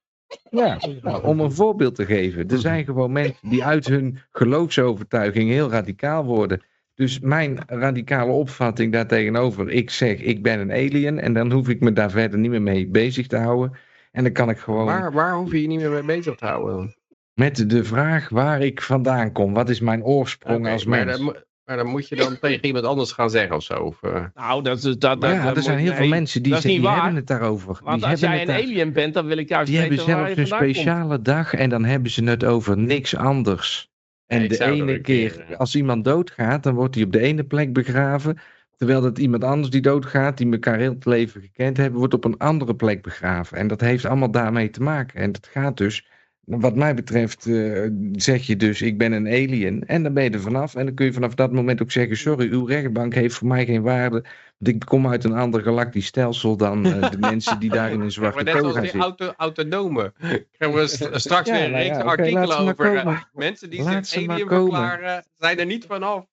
Ja, 0.50 0.80
nou, 1.02 1.24
om 1.24 1.40
een 1.40 1.52
voorbeeld 1.52 1.96
te 1.96 2.06
geven. 2.06 2.50
Er 2.50 2.60
zijn 2.60 2.86
gewoon 2.86 3.12
mensen 3.12 3.50
die 3.50 3.64
uit 3.64 3.88
hun 3.88 4.18
geloofsovertuiging 4.32 5.50
heel 5.50 5.70
radicaal 5.70 6.26
worden. 6.26 6.62
Dus 6.96 7.20
mijn 7.20 7.58
radicale 7.68 8.32
opvatting 8.32 8.92
daartegenover, 8.92 9.70
ik 9.70 9.90
zeg 9.90 10.20
ik 10.20 10.44
ben 10.44 10.60
een 10.60 10.72
alien 10.72 11.20
en 11.20 11.34
dan 11.34 11.52
hoef 11.52 11.70
ik 11.70 11.80
me 11.80 11.94
daar 11.94 12.12
verder 12.12 12.40
niet 12.40 12.52
meer 12.52 12.62
mee 12.62 12.88
bezig 12.88 13.28
te 13.28 13.38
houden. 13.38 13.78
En 14.12 14.24
dan 14.24 14.32
kan 14.34 14.50
ik 14.50 14.58
gewoon 14.58 14.86
Waar, 14.86 15.12
waar 15.12 15.34
hoef 15.36 15.52
je 15.52 15.62
je 15.62 15.68
niet 15.68 15.80
meer 15.80 15.92
mee 15.92 16.04
bezig 16.04 16.36
te 16.36 16.46
houden? 16.46 16.96
met 17.34 17.70
de 17.70 17.84
vraag 17.84 18.30
waar 18.30 18.62
ik 18.62 18.82
vandaan 18.82 19.32
kom, 19.32 19.54
wat 19.54 19.70
is 19.70 19.80
mijn 19.80 20.04
oorsprong 20.04 20.68
als 20.68 20.86
maar 20.86 21.06
mens? 21.06 21.18
dan 21.18 21.26
moet- 21.26 21.46
Maar 21.66 21.78
dan 21.78 21.88
moet 21.88 22.08
je 22.08 22.16
dan 22.16 22.40
tegen 22.42 22.66
iemand 22.66 22.86
anders 22.86 23.12
gaan 23.12 23.30
zeggen 23.30 23.56
of 23.56 23.64
zo. 23.64 23.74
Of, 23.74 24.04
eh, 24.04 24.24
Nou, 24.34 24.64
dat, 24.64 24.78
is- 24.84 24.98
dat, 24.98 25.20
Maar 25.20 25.30
dat, 25.30 25.38
ja, 25.38 25.46
dat 25.46 25.58
er 25.58 25.64
zijn 25.64 25.78
heel 25.78 25.94
veel 25.94 26.08
mensen 26.08 26.44
die, 26.44 26.60
die 26.62 26.90
hebben 26.90 27.16
het 27.16 27.28
daarover. 27.28 27.80
Want 27.84 28.02
die 28.02 28.10
als 28.10 28.20
jij 28.20 28.42
een 28.42 28.48
daar- 28.48 28.56
alien 28.62 28.94
bent, 28.94 29.14
dan 29.14 29.26
wil 29.26 29.38
ik 29.38 29.50
juist 29.50 29.68
Die 29.70 29.80
hebben 29.80 29.98
weten 29.98 30.12
zelfs 30.14 30.30
je 30.34 30.42
een 30.42 30.50
komt. 30.50 30.62
speciale 30.62 31.22
dag 31.22 31.54
en 31.54 31.70
dan 31.70 31.86
hebben 31.86 32.12
ze 32.12 32.24
het 32.24 32.44
over 32.46 32.78
niks 32.78 33.16
anders. 33.16 33.92
En 34.28 34.48
de 34.48 34.64
ene 34.64 35.02
keer, 35.02 35.32
keer, 35.32 35.46
ja. 35.50 35.56
als 35.56 35.76
iemand 35.76 36.04
doodgaat, 36.04 36.64
dan 36.64 36.76
wordt 36.76 36.96
hij 36.96 37.04
op 37.04 37.12
de 37.12 37.20
ene 37.20 37.44
plek 37.44 37.74
begraven. 37.74 38.40
Terwijl 38.76 39.02
dat 39.02 39.18
iemand 39.18 39.44
anders 39.44 39.70
die 39.70 39.82
doodgaat, 39.82 40.38
die 40.38 40.52
elkaar 40.52 40.80
heel 40.80 40.94
het 40.94 41.06
leven 41.06 41.42
gekend 41.42 41.78
hebben, 41.78 42.00
wordt 42.00 42.14
op 42.14 42.26
een 42.26 42.38
andere 42.38 42.76
plek 42.76 43.02
begraven. 43.02 43.58
En 43.58 43.68
dat 43.68 43.82
heeft 43.82 44.06
allemaal 44.06 44.32
daarmee 44.32 44.70
te 44.70 44.82
maken. 44.82 45.20
En 45.20 45.32
dat 45.32 45.48
gaat 45.48 45.78
dus, 45.78 46.08
wat 46.46 46.76
mij 46.76 46.94
betreft, 46.96 47.46
eh, 47.46 47.88
zeg 48.12 48.48
je 48.48 48.56
dus, 48.56 48.82
ik 48.82 48.98
ben 48.98 49.12
een 49.12 49.28
alien. 49.28 49.86
En 49.86 50.04
dan 50.04 50.14
ben 50.14 50.24
je 50.24 50.30
er 50.30 50.42
vanaf. 50.42 50.76
En 50.76 50.86
dan 50.86 50.94
kun 50.96 51.06
je 51.06 51.14
vanaf 51.14 51.36
dat 51.36 51.52
moment 51.52 51.82
ook 51.82 51.92
zeggen, 51.92 52.18
sorry, 52.18 52.50
uw 52.52 52.66
rechtbank 52.66 53.14
heeft 53.14 53.36
voor 53.36 53.48
mij 53.48 53.66
geen 53.66 53.82
waarde. 53.82 54.24
Want 54.58 54.76
ik 54.76 54.86
kom 54.86 55.08
uit 55.08 55.24
een 55.24 55.34
ander 55.34 55.62
galactisch 55.62 56.06
stelsel 56.06 56.58
dan 56.58 56.86
eh, 56.86 57.12
de 57.12 57.18
mensen 57.32 57.60
die 57.60 57.70
daar 57.70 57.88
in 57.88 57.94
een 57.94 58.00
maar 58.00 58.12
zwarte 58.12 58.44
net 58.44 58.62
als 58.64 58.74
die 58.74 58.82
zitten. 58.82 59.00
auto, 59.00 59.34
autonomen. 59.38 60.14
Krijgen 60.52 60.80
we 60.80 60.88
st- 60.88 61.10
straks 61.26 61.48
Ja, 61.50 61.56
weer 61.56 61.64
een 61.66 61.72
nou 61.72 61.84
reeks 61.84 61.96
ja, 61.96 62.02
oké, 62.02 62.10
artikelen 62.10 62.48
maar 62.66 62.74
over. 62.74 62.96
eh, 62.96 63.22
mensen 63.34 63.70
die 63.70 63.84
Laat 63.84 64.08
zich 64.08 64.26
maar 64.26 64.36
alien 64.36 64.48
verklaren, 64.48 65.26
zijn 65.38 65.60
er 65.60 65.66
niet 65.66 65.86
vanaf. 65.86 66.26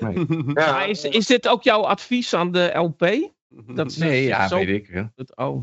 Nee. 0.00 0.26
Ja, 0.54 0.72
Maar 0.72 0.88
is, 0.88 1.04
is 1.04 1.26
dit 1.26 1.48
ook 1.48 1.62
jouw 1.62 1.80
advies 1.82 2.34
aan 2.34 2.52
de 2.52 2.70
LP? 2.74 3.32
Dat 3.74 3.92
ze 3.92 4.04
Nee, 4.04 4.24
ja, 4.24 4.48
zo- 4.48 4.56
weet 4.56 4.68
ik 4.68 4.88
wel. 4.88 5.10
dat- 5.14 5.36
oh. 5.36 5.62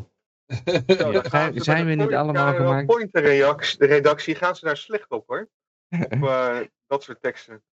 Zo, 0.97 1.21
zijn 1.53 1.85
we 1.85 1.93
niet 1.93 2.13
allemaal 2.13 2.53
gemaakt? 2.55 2.85
Point 2.85 3.13
de 3.13 3.19
redactie, 3.19 3.77
de 3.77 3.85
redactie 3.85 4.35
gaan 4.35 4.55
ze 4.55 4.65
daar 4.65 4.77
slecht 4.77 5.09
op 5.09 5.27
hoor. 5.27 5.49
Op 5.89 6.23
eh, 6.23 6.59
dat 6.87 7.03
soort 7.03 7.21
teksten. 7.21 7.63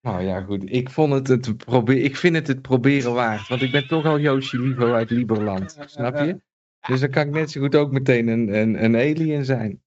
Nou 0.00 0.22
ja, 0.22 0.40
goed. 0.40 0.62
Ik, 0.72 0.90
vond 0.90 1.12
het 1.12 1.28
het 1.28 1.56
probeer, 1.56 2.02
ik 2.02 2.16
vind 2.16 2.34
het 2.36 2.46
het 2.46 2.62
proberen 2.62 3.12
waard. 3.12 3.48
Want 3.48 3.62
ik 3.62 3.72
ben 3.72 3.88
toch 3.88 4.04
al 4.04 4.18
Yoshi 4.18 4.58
Livo 4.58 4.92
uit 4.92 5.10
Lieberland. 5.10 5.78
Snap 5.86 6.16
je? 6.16 6.40
Dus 6.86 7.00
dan 7.00 7.10
kan 7.10 7.26
ik 7.26 7.32
net 7.32 7.50
zo 7.50 7.60
goed 7.60 7.74
ook 7.74 7.92
meteen 7.92 8.28
een, 8.28 8.54
een, 8.54 8.84
een 8.84 8.94
alien 8.94 9.44
zijn. 9.44 9.82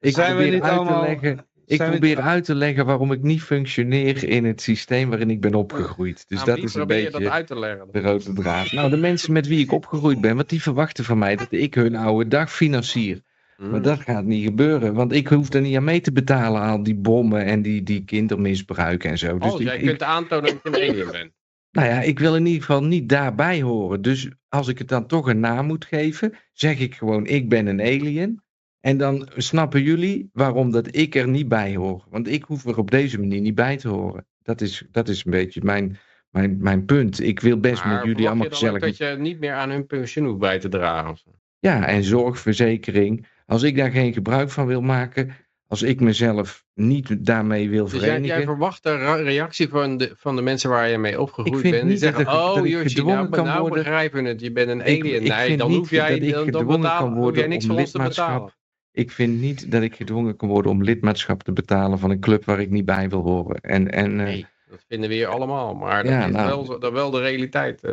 Ik 0.00 0.14
Zijn 0.14 0.36
we 0.36 0.42
probeer 0.42 0.52
niet 0.52 0.62
uit 0.62 0.72
allemaal- 0.72 1.02
te 1.02 1.08
leggen. 1.08 1.46
Ik 1.66 1.76
zijn 1.76 1.90
probeer 1.90 2.20
uit 2.20 2.44
te 2.44 2.54
leggen 2.54 2.86
waarom 2.86 3.12
ik 3.12 3.22
niet 3.22 3.42
functioneer 3.42 4.24
in 4.28 4.44
het 4.44 4.60
systeem 4.62 5.08
waarin 5.08 5.30
ik 5.30 5.40
ben 5.40 5.54
opgegroeid. 5.54 6.24
Dus 6.28 6.38
Aan 6.40 6.46
dat 6.46 6.58
is 6.58 6.74
een 6.74 6.86
beetje 6.86 7.10
dat 7.10 7.24
uit 7.26 7.46
te 7.46 7.58
leggen. 7.58 7.86
de 7.92 8.00
rode 8.00 8.32
draad. 8.32 8.72
Nou, 8.72 8.90
de 8.90 8.96
mensen 8.96 9.32
met 9.32 9.46
wie 9.46 9.58
ik 9.58 9.72
opgegroeid 9.72 10.20
ben, 10.20 10.36
want 10.36 10.48
die 10.48 10.62
verwachten 10.62 11.04
van 11.04 11.18
mij 11.18 11.36
dat 11.36 11.46
ik 11.50 11.74
hun 11.74 11.96
oude 11.96 12.28
dag 12.28 12.52
financier. 12.52 13.20
Hm. 13.56 13.70
Maar 13.70 13.82
dat 13.82 14.00
gaat 14.00 14.24
niet 14.24 14.44
gebeuren, 14.44 14.94
want 14.94 15.12
ik 15.12 15.28
hoef 15.28 15.52
er 15.52 15.60
niet 15.60 15.76
aan 15.76 15.84
mee 15.84 16.00
te 16.00 16.12
betalen, 16.12 16.60
al 16.62 16.82
die 16.82 16.94
bommen 16.96 17.44
en 17.44 17.62
die, 17.62 17.82
die 17.82 18.04
kindermisbruik 18.04 19.04
en 19.04 19.18
zo. 19.18 19.38
Dus 19.38 19.50
Als 19.50 19.60
ik- 19.60 19.66
jij 19.66 19.76
ik- 19.78 19.86
kunt 19.86 20.02
aantonen 20.02 20.44
dat 20.62 20.74
je 20.74 20.80
een 20.82 20.90
alien 20.90 21.10
bent. 21.10 21.32
nou 21.70 21.88
ja, 21.88 22.00
ik 22.00 22.18
wil 22.18 22.36
in 22.36 22.46
ieder 22.46 22.60
geval 22.60 22.84
niet 22.84 23.08
daarbij 23.08 23.62
horen. 23.62 24.02
Dus 24.02 24.28
als 24.48 24.68
ik 24.68 24.78
het 24.78 24.88
dan 24.88 25.06
toch 25.06 25.26
een 25.28 25.40
naam 25.40 25.66
moet 25.66 25.84
geven, 25.84 26.32
zeg 26.52 26.78
ik 26.78 26.94
gewoon: 26.94 27.26
ik 27.26 27.48
ben 27.48 27.66
een 27.66 27.80
alien. 27.80 28.42
En 28.84 28.96
dan 28.98 29.28
snappen 29.36 29.82
jullie 29.82 30.30
waarom 30.32 30.70
dat 30.70 30.96
ik 30.96 31.14
er 31.14 31.28
niet 31.28 31.48
bij 31.48 31.76
hoor. 31.76 32.04
Want 32.10 32.28
ik 32.28 32.44
hoef 32.44 32.64
er 32.66 32.78
op 32.78 32.90
deze 32.90 33.18
manier 33.20 33.40
niet 33.40 33.54
bij 33.54 33.76
te 33.76 33.88
horen. 33.88 34.26
Dat 34.42 34.60
is, 34.60 34.84
dat 34.90 35.08
is 35.08 35.24
een 35.24 35.30
beetje 35.30 35.60
mijn, 35.64 35.98
mijn, 36.30 36.56
mijn 36.60 36.84
punt. 36.84 37.20
Ik 37.20 37.40
wil 37.40 37.58
best 37.60 37.84
Maar 37.84 37.92
met 37.94 38.02
jullie 38.04 38.14
verwacht 38.16 38.28
allemaal 38.28 38.46
je 38.46 38.52
gezellig. 38.52 38.80
dat 38.80 38.96
je 38.96 39.16
niet 39.22 39.40
meer 39.40 39.52
aan 39.52 39.70
hun 39.70 39.86
pensioen 39.86 40.26
hoeft 40.26 40.38
bij 40.38 40.58
te 40.58 40.68
dragen? 40.68 41.16
Ja, 41.58 41.86
en 41.86 42.04
zorgverzekering. 42.04 43.26
Als 43.46 43.62
ik 43.62 43.76
daar 43.76 43.90
geen 43.90 44.12
gebruik 44.12 44.50
van 44.50 44.66
wil 44.66 44.80
maken, 44.80 45.30
als 45.66 45.82
ik 45.82 46.00
mezelf 46.00 46.64
niet 46.74 47.26
daarmee 47.26 47.68
wil 47.70 47.84
Dus 47.84 47.92
jij, 47.92 48.00
verenigen. 48.00 48.36
jij 48.36 48.44
verwacht 48.44 48.82
de 48.82 48.96
ra- 48.96 49.14
reactie 49.14 49.68
van 49.68 49.96
de, 49.96 50.12
van 50.16 50.36
de 50.36 50.42
mensen 50.42 50.70
waar 50.70 50.88
je 50.88 50.98
mee 50.98 51.20
opgegroeid 51.20 51.64
Ik 51.64 51.70
bent. 51.70 51.88
Die 51.88 51.96
zeggen, 51.96 52.24
dat 52.24 52.56
oh 52.56 52.66
ik 52.66 52.72
Yoshi, 52.72 52.88
gedwongen 52.88 53.16
nou, 53.16 53.30
kan 53.30 53.44
nou 53.44 53.60
worden. 53.60 53.78
begrijpen 53.78 54.22
we 54.22 54.28
het. 54.28 54.40
Je 54.40 54.52
bent 54.52 54.68
een 54.68 54.80
Ik- 54.80 54.86
alien. 55.02 55.14
ik 55.22 55.28
nee, 55.28 55.46
vind 55.46 55.58
dan 55.58 55.72
hoef 55.72 55.90
jij 55.90 56.18
dat 56.20 56.46
ik 56.46 56.52
dan, 56.52 56.80
kan 56.82 57.14
worden 57.14 57.40
jij 57.40 57.48
niks 57.48 57.64
om 57.64 57.70
van 57.70 57.78
ons 57.78 57.90
te 57.90 57.98
betalen. 57.98 58.52
Ik 58.94 59.10
vind 59.10 59.40
niet 59.40 59.70
dat 59.70 59.82
ik 59.82 59.94
gedwongen 59.96 60.36
kan 60.36 60.48
worden 60.48 60.70
om 60.70 60.82
lidmaatschap 60.82 61.42
te 61.42 61.52
betalen 61.52 61.98
van 61.98 62.10
een 62.10 62.20
club 62.20 62.44
waar 62.44 62.60
ik 62.60 62.70
niet 62.70 62.84
bij 62.84 63.08
wil 63.08 63.22
horen. 63.22 63.60
En, 63.60 63.90
en 63.90 64.10
eh, 64.10 64.24
Nee, 64.24 64.46
dat 64.68 64.84
vinden 64.88 65.08
we 65.08 65.14
hier 65.14 65.26
allemaal. 65.26 65.74
Maar 65.74 66.02
dat 66.02 66.12
Ja, 66.12 66.26
is 66.26 66.32
nou. 66.32 66.46
wel, 66.66 66.78
dat 66.78 66.92
wel 66.92 67.10
de 67.10 67.20
realiteit. 67.20 67.84
eh. 67.84 67.92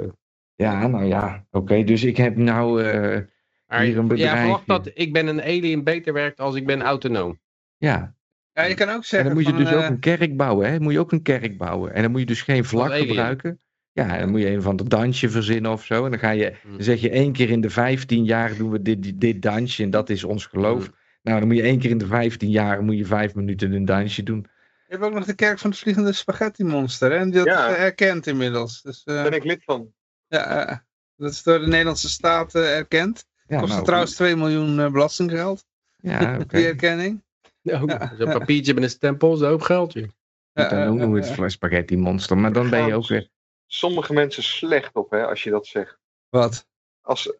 ja, 0.55 0.87
nou 0.87 1.05
ja, 1.05 1.45
oké. 1.51 1.83
dus 1.83 2.03
ik 2.03 2.17
heb 2.17 2.35
nou, 2.35 2.83
eh, 2.83 3.21
Maar 3.67 3.81
Hier 3.81 3.97
een 3.97 4.07
jij 4.07 4.07
bedrijfje. 4.07 4.39
verwacht 4.41 4.67
dat 4.67 4.91
ik 4.93 5.13
ben 5.13 5.27
een 5.27 5.41
alien 5.41 5.83
beter 5.83 6.13
werkt 6.13 6.39
als 6.39 6.55
ik 6.55 6.65
ben 6.65 6.81
autonoom. 6.81 7.39
ja. 7.77 8.19
Ja, 8.53 8.63
je 8.63 8.73
kan 8.75 8.89
ook 8.89 8.95
En 8.95 9.03
zeggen 9.03 9.27
dan 9.29 9.37
moet 9.37 9.45
je 9.45 9.53
van, 9.53 9.63
dus 9.63 9.73
ook 9.73 9.89
een 9.89 9.99
kerk 9.99 10.37
bouwen, 10.37 10.71
hè. 10.71 10.79
Moet 10.79 10.93
je 10.93 10.99
ook 10.99 11.11
een 11.11 11.21
kerk 11.21 11.57
bouwen. 11.57 11.93
En 11.93 12.01
dan 12.01 12.11
moet 12.11 12.19
je 12.19 12.25
dus 12.25 12.41
geen 12.41 12.65
alien. 12.73 13.07
gebruiken. 13.07 13.61
Ja, 13.93 14.17
dan 14.19 14.29
moet 14.29 14.39
je 14.41 14.49
een 14.49 14.61
van 14.61 14.75
de 14.75 14.83
dansje 14.87 15.29
verzinnen 15.29 15.71
of 15.71 15.85
zo. 15.85 16.05
En 16.05 16.11
dan, 16.11 16.19
ga 16.19 16.29
je, 16.29 16.53
Hmm. 16.61 16.71
dan 16.75 16.83
zeg 16.83 17.01
je 17.01 17.09
één 17.09 17.31
keer 17.31 17.49
in 17.49 17.61
de 17.61 17.69
15 17.69 18.23
jaar 18.25 18.55
doen 18.57 18.71
we 18.71 18.81
dit, 18.81 19.03
dit, 19.03 19.21
dit 19.21 19.41
dansje 19.41 19.83
en 19.83 19.89
dat 19.89 20.09
is 20.09 20.23
ons 20.23 20.45
geloof. 20.45 20.83
Hmm. 20.85 20.95
Nou, 21.23 21.39
dan 21.39 21.47
moet 21.47 21.57
je 21.57 21.63
één 21.63 21.79
keer 21.79 21.89
in 21.89 21.97
de 21.97 22.05
15 22.05 22.49
jaar 22.49 22.83
moet 22.83 22.97
je 22.97 23.05
vijf 23.05 23.35
minuten 23.35 23.71
een 23.71 23.85
dansje 23.85 24.23
doen. 24.23 24.45
Je 24.87 24.97
hebt 24.97 25.03
ook 25.03 25.13
nog 25.13 25.25
de 25.25 25.33
kerk 25.35 25.59
van 25.59 25.69
het 25.69 25.79
vliegende 25.79 26.13
spaghetti 26.13 26.63
monster. 26.63 27.11
Hè? 27.11 27.17
En 27.17 27.31
dat 27.31 27.45
Ja. 27.45 27.67
is 27.69 27.75
eh, 27.75 27.83
erkend 27.83 28.27
inmiddels. 28.27 28.81
Dus, 28.81 29.01
eh, 29.05 29.13
Daar 29.15 29.23
ben 29.23 29.33
ik 29.33 29.43
lid 29.43 29.63
van. 29.63 29.93
ja, 30.27 30.65
eh, 30.67 30.77
dat 31.15 31.31
is 31.31 31.43
door 31.43 31.59
de 31.59 31.67
Nederlandse 31.67 32.09
staat 32.09 32.55
erkend. 32.55 33.25
Ja, 33.47 33.59
Kost 33.59 33.71
nou, 33.73 33.83
trouwens 33.85 34.15
2 34.15 34.35
miljoen 34.35 34.91
belastinggeld, 34.91 35.65
Ja, 35.97 36.35
oké. 36.39 36.57
die 36.57 36.65
erkenning. 36.73 37.21
Ja. 37.61 37.79
Zo'n 38.17 38.31
papiertje 38.31 38.73
met 38.73 38.83
een 38.83 38.89
stempel 38.89 39.33
is 39.33 39.39
een 39.39 39.47
hoop 39.47 39.61
geld. 39.61 39.93
Ja, 40.53 40.69
Dan 40.69 40.85
noemen 40.85 41.11
we 41.11 41.41
het 41.41 41.51
spaghetti 41.51 41.97
monster. 41.97 42.37
Maar 42.37 42.53
dan 42.53 42.69
ben 42.69 42.85
je 42.87 42.93
ook 42.95 43.07
weer... 43.07 43.29
Sommige 43.73 44.13
mensen 44.13 44.43
slecht 44.43 44.95
op 44.95 45.11
hè, 45.11 45.27
als 45.27 45.43
je 45.43 45.49
dat 45.49 45.67
zegt. 45.67 45.97
Wat? 46.29 46.67
Als, 47.01 47.33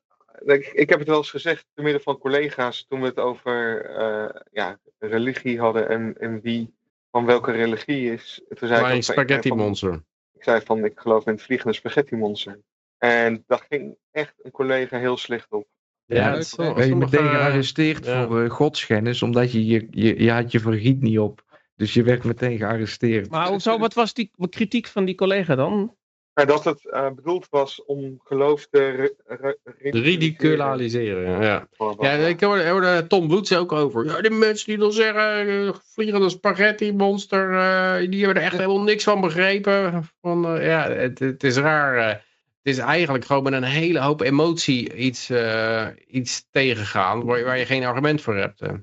ik, 0.45 0.65
ik 0.73 0.89
heb 0.89 0.99
het 0.99 1.07
wel 1.07 1.17
eens 1.17 1.29
gezegd 1.29 1.65
te 1.73 1.81
midden 1.81 2.01
van 2.01 2.17
collega's 2.17 2.85
toen 2.87 2.99
we 3.01 3.05
het 3.07 3.17
over 3.17 3.85
eh, 3.85 4.41
ja, 4.51 4.79
religie 4.99 5.59
hadden 5.59 5.89
en, 5.89 6.15
en 6.19 6.41
wie 6.41 6.73
van 7.11 7.25
welke 7.25 7.51
religie 7.51 8.11
is. 8.13 8.41
Toen 8.47 8.67
zei 8.67 8.81
Maar 8.81 8.95
ik, 8.95 9.03
van, 9.03 9.13
spaghetti 9.13 9.49
van- 9.49 9.57
monster. 9.57 10.03
Ik 10.33 10.43
zei 10.43 10.61
van 10.61 10.85
ik 10.85 10.99
geloof 10.99 11.25
in 11.25 11.33
het 11.33 11.41
vliegende 11.41 11.73
spaghetti 11.73 12.15
monster. 12.15 12.59
En 12.97 13.43
daar 13.47 13.65
ging 13.69 13.95
echt 14.11 14.33
een 14.41 14.51
collega 14.51 14.97
heel 14.97 15.17
slecht 15.17 15.51
op. 15.51 15.67
Ja, 16.05 16.35
is 16.35 16.55
ben 16.55 16.65
je 16.65 16.73
sommige- 16.83 16.95
meteen 16.95 17.29
gearresteerd 17.29 18.05
ja. 18.05 18.27
voor 18.27 18.43
uh, 18.43 18.49
godschennis, 18.49 19.21
omdat 19.21 19.51
je, 19.51 19.65
je, 19.65 19.87
je, 19.91 20.23
je 20.23 20.31
had 20.31 20.51
je 20.51 20.59
vergiet 20.59 21.01
niet 21.01 21.19
op. 21.19 21.43
Dus 21.75 21.93
je 21.93 22.03
werd 22.03 22.23
meteen 22.23 22.57
gearresteerd. 22.57 23.29
Maar 23.29 23.47
hoezo, 23.47 23.77
wat 23.77 23.93
was 23.93 24.13
die 24.13 24.31
kritiek 24.49 24.87
van 24.87 25.05
die 25.05 25.15
collega 25.15 25.55
dan? 25.55 25.95
Maar 26.33 26.45
dat 26.45 26.63
het 26.63 26.89
eh, 26.89 27.09
bedoeld 27.11 27.47
was 27.49 27.85
om 27.85 28.19
geloof 28.23 28.67
te 28.67 28.89
ri- 28.89 29.35
ri- 29.79 29.91
Ridiculiseren, 30.01 31.41
ja. 31.41 31.67
Ja, 31.99 32.11
ik 32.27 32.41
hoorde, 32.41 32.67
hoorde 32.69 33.07
Tom 33.07 33.27
Woods 33.27 33.55
ook 33.55 33.71
over. 33.71 34.05
Ja, 34.05 34.21
die 34.21 34.31
mensen 34.31 34.67
die 34.67 34.77
dan 34.77 34.91
zeggen, 34.91 35.47
eh, 35.67 35.73
vliegende 35.93 36.29
spaghetti 36.29 36.93
monster, 36.93 37.51
eh, 37.53 38.09
die 38.09 38.23
hebben 38.25 38.41
er 38.43 38.47
echt 38.49 38.57
helemaal 38.57 38.81
niks 38.81 39.03
van 39.03 39.21
begrepen. 39.21 40.03
Van, 40.21 40.45
eh, 40.57 40.65
ja, 40.65 40.89
het, 40.91 41.19
het 41.19 41.43
is 41.43 41.57
raar. 41.57 41.97
eh. 41.97 42.07
het 42.07 42.73
is 42.73 42.77
eigenlijk 42.77 43.25
gewoon 43.25 43.43
met 43.43 43.53
een 43.53 43.63
hele 43.63 43.99
hoop 43.99 44.21
emotie 44.21 44.93
iets, 44.95 45.29
eh, 45.29 45.87
iets 46.07 46.47
tegengaan 46.51 47.23
waar, 47.25 47.43
waar 47.43 47.57
je 47.57 47.65
geen 47.65 47.83
argument 47.83 48.21
voor 48.21 48.35
hebt. 48.35 48.61
eh. 48.61 48.73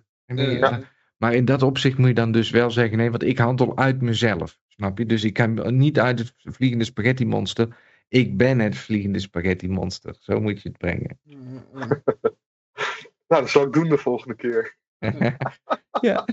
Ja. 0.58 0.80
Maar 1.16 1.34
in 1.34 1.44
dat 1.44 1.62
opzicht 1.62 1.98
moet 1.98 2.08
je 2.08 2.14
dan 2.14 2.32
dus 2.32 2.50
wel 2.50 2.70
zeggen, 2.70 2.96
nee, 2.96 3.10
want 3.10 3.22
ik 3.22 3.38
handel 3.38 3.76
uit 3.76 4.00
mezelf. 4.02 4.58
Snap 4.78 4.98
je? 4.98 5.06
Dus 5.06 5.24
ik 5.24 5.32
kan 5.32 5.76
niet 5.76 5.98
uit 5.98 6.18
het 6.18 6.32
vliegende 6.36 6.84
spaghetti 6.84 7.26
monster. 7.26 7.76
Ik 8.08 8.36
ben 8.36 8.58
het 8.58 8.76
vliegende 8.76 9.18
spaghetti 9.18 9.68
monster. 9.68 10.16
Zo 10.20 10.40
moet 10.40 10.62
je 10.62 10.68
het 10.68 10.78
brengen. 10.78 11.18
Nou, 13.28 13.42
dat 13.42 13.50
zal 13.50 13.62
ik 13.66 13.72
doen 13.72 13.88
de 13.88 13.98
volgende 13.98 14.34
keer. 14.34 14.76
ja. 16.00 16.24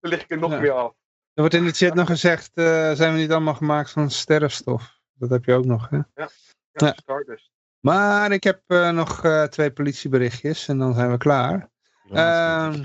Dan 0.00 0.10
lig 0.10 0.22
ik 0.22 0.30
er 0.30 0.38
nog 0.38 0.50
Ja. 0.52 0.60
meer 0.60 0.70
af. 0.72 0.90
Er 1.34 1.40
wordt 1.40 1.54
in 1.54 1.64
de 1.64 1.70
chat 1.72 1.94
nog 1.94 2.06
gezegd, 2.06 2.50
eh, 2.54 2.92
zijn 2.92 3.12
we 3.14 3.18
niet 3.20 3.30
allemaal 3.30 3.54
gemaakt 3.54 3.90
van 3.90 4.10
sterfstof? 4.10 4.98
Dat 5.12 5.30
heb 5.30 5.44
je 5.44 5.52
ook 5.54 5.64
nog, 5.64 5.88
hè? 5.90 5.96
Ja, 5.96 6.28
Ja. 6.72 6.92
Stardust. 6.96 7.50
Maar 7.80 8.32
ik 8.32 8.44
heb 8.44 8.62
eh, 8.66 8.90
nog 8.90 9.24
eh, 9.24 9.42
twee 9.44 9.72
politieberichtjes 9.72 10.68
en 10.68 10.78
dan 10.78 10.94
zijn 10.94 11.10
we 11.10 11.16
klaar. 11.16 11.70
Ehm, 12.10 12.84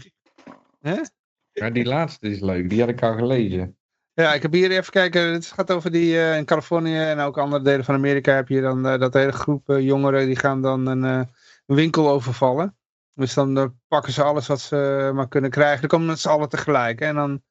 Ja, 1.51 1.69
die 1.69 1.85
laatste 1.85 2.27
is 2.29 2.39
leuk. 2.39 2.69
Die 2.69 2.79
had 2.79 2.89
ik 2.89 3.01
al 3.01 3.13
gelezen. 3.13 3.77
Ja, 4.25 4.33
ik 4.33 4.41
heb 4.41 4.53
hier 4.53 4.71
even 4.71 4.91
kijken. 4.91 5.21
Het 5.33 5.45
gaat 5.51 5.71
over 5.71 5.91
die 5.91 6.19
eh, 6.19 6.37
in 6.37 6.45
Californië 6.45 6.97
en 6.99 7.19
ook 7.19 7.37
andere 7.37 7.63
delen 7.63 7.85
van 7.85 7.95
Amerika 7.95 8.33
heb 8.35 8.47
je 8.47 8.61
dan 8.61 8.87
eh, 8.87 8.99
dat 8.99 9.13
hele 9.13 9.31
groep 9.31 9.69
eh, 9.69 9.79
jongeren 9.79 10.25
die 10.25 10.35
gaan 10.35 10.61
dan 10.61 10.85
een, 10.85 11.03
eh, 11.03 11.21
een 11.65 11.75
winkel 11.75 12.09
overvallen. 12.09 12.77
Dus 13.13 13.33
dan 13.33 13.79
pakken 13.87 14.13
ze 14.13 14.23
alles 14.23 14.47
wat 14.47 14.59
ze 14.59 15.11
maar 15.13 15.27
kunnen 15.27 15.49
krijgen. 15.49 15.79
Dan 15.79 15.89
komen 15.89 16.07
met 16.07 16.19
z'n 16.19 16.29
allen 16.29 16.49
tegelijk. 16.49 16.99
hè. 16.99 17.05
En 17.05 17.15
dan 17.15 17.41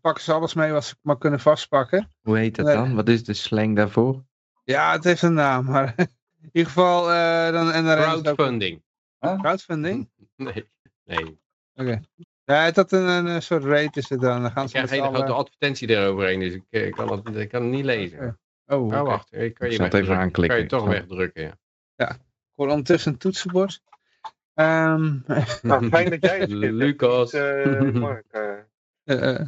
pakken 0.00 0.22
ze 0.24 0.32
alles 0.32 0.54
mee 0.54 0.72
wat 0.72 0.84
ze 0.84 0.94
maar 1.02 1.18
kunnen 1.18 1.40
vastpakken. 1.40 2.08
Hoe 2.22 2.38
heet 2.38 2.56
dat 2.56 2.66
dan? 2.66 2.94
Wat 2.94 3.08
is 3.08 3.24
de 3.24 3.34
slang 3.34 3.76
daarvoor? 3.76 4.24
Ja, 4.64 4.92
het 4.92 5.04
heeft 5.04 5.22
een 5.22 5.34
naam. 5.34 5.64
Maar 5.64 5.94
in 6.42 6.48
ieder 6.52 6.70
geval, 6.72 7.12
eh, 7.12 7.52
dan, 7.52 7.72
en 7.72 7.84
dan 7.84 7.96
ze 8.02 8.06
ook- 8.16 8.22
Crowdfunding. 8.22 8.82
Crowdfunding? 9.18 10.10
Nee. 10.36 10.68
nee. 11.04 11.38
Oké. 11.74 12.00
Ja, 12.46 12.64
het 12.64 12.76
had 12.76 12.92
een, 12.92 13.26
een, 13.26 13.42
soort 13.42 13.64
rate 13.64 13.98
is 13.98 14.08
het 14.08 14.20
dan. 14.20 14.42
Dan 14.42 14.50
gaan 14.50 14.62
Ik 14.64 14.68
ze 14.70 14.74
krijg 14.76 14.90
hele 14.90 15.02
grote 15.02 15.22
allen... 15.22 15.36
advertentie 15.36 15.88
eroverheen, 15.88 16.40
dus 16.40 16.52
ik, 16.54 16.62
eh, 16.70 16.86
ik 16.86 16.92
kan, 16.92 17.10
het, 17.12 17.36
ik 17.36 17.48
kan 17.48 17.62
het 17.62 17.70
niet 17.70 17.84
lezen. 17.84 18.18
Oh, 18.66 18.78
Oh, 18.78 18.86
oké. 18.86 19.02
wacht. 19.02 19.28
Ik 19.32 19.54
kan 19.54 19.66
Ik 19.66 19.72
je 19.72 19.76
zal 19.76 19.84
het 19.84 19.94
even 19.94 20.16
aanklikken. 20.16 20.56
Kan 20.56 20.64
je 20.64 20.70
toch 20.84 20.84
Ik 20.84 20.98
wegdrukken, 21.00 21.42
ja. 21.96 22.10
Ik 22.10 22.18
hoor 22.54 22.68
ondertussen 22.68 23.12
een 23.12 23.18
toetsenbord. 23.18 23.82
Ehm, 24.54 25.14
Nou, 25.62 25.88
fijn 25.88 26.10
dat 26.10 26.22
jij 26.24 26.38
het 26.38 26.50
Lucas. 26.80 27.32
eh, 27.32 27.80
Mark. 27.92 28.24
eh. 29.04 29.40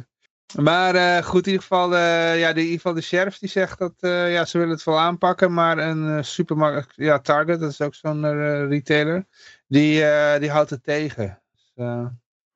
maar 0.59 0.95
eh, 0.95 1.23
goed, 1.23 1.45
in 1.45 1.51
ieder 1.51 1.61
geval, 1.67 1.95
eh, 1.95 2.39
ja, 2.39 2.53
de, 2.53 2.59
in 2.59 2.65
ieder 2.65 2.75
geval 2.75 2.93
de 2.93 3.01
sheriff 3.01 3.37
die 3.37 3.49
zegt 3.49 3.79
dat 3.79 3.93
eh, 3.99 4.33
ja, 4.33 4.45
ze 4.45 4.57
willen 4.57 4.73
het 4.73 4.83
wel 4.83 4.99
aanpakken, 4.99 5.53
maar 5.53 5.77
een 5.77 6.25
supermarkt, 6.25 6.93
ja, 6.95 7.19
Target, 7.19 7.59
dat 7.59 7.71
is 7.71 7.81
ook 7.81 7.95
zo'n 7.95 8.21
retailer, 8.67 9.25
die, 9.67 10.03
eh, 10.03 10.39
die 10.39 10.49
houdt 10.51 10.69
het 10.69 10.83
tegen. 10.83 11.41
Dus, 11.51 11.71
eh, 11.75 12.05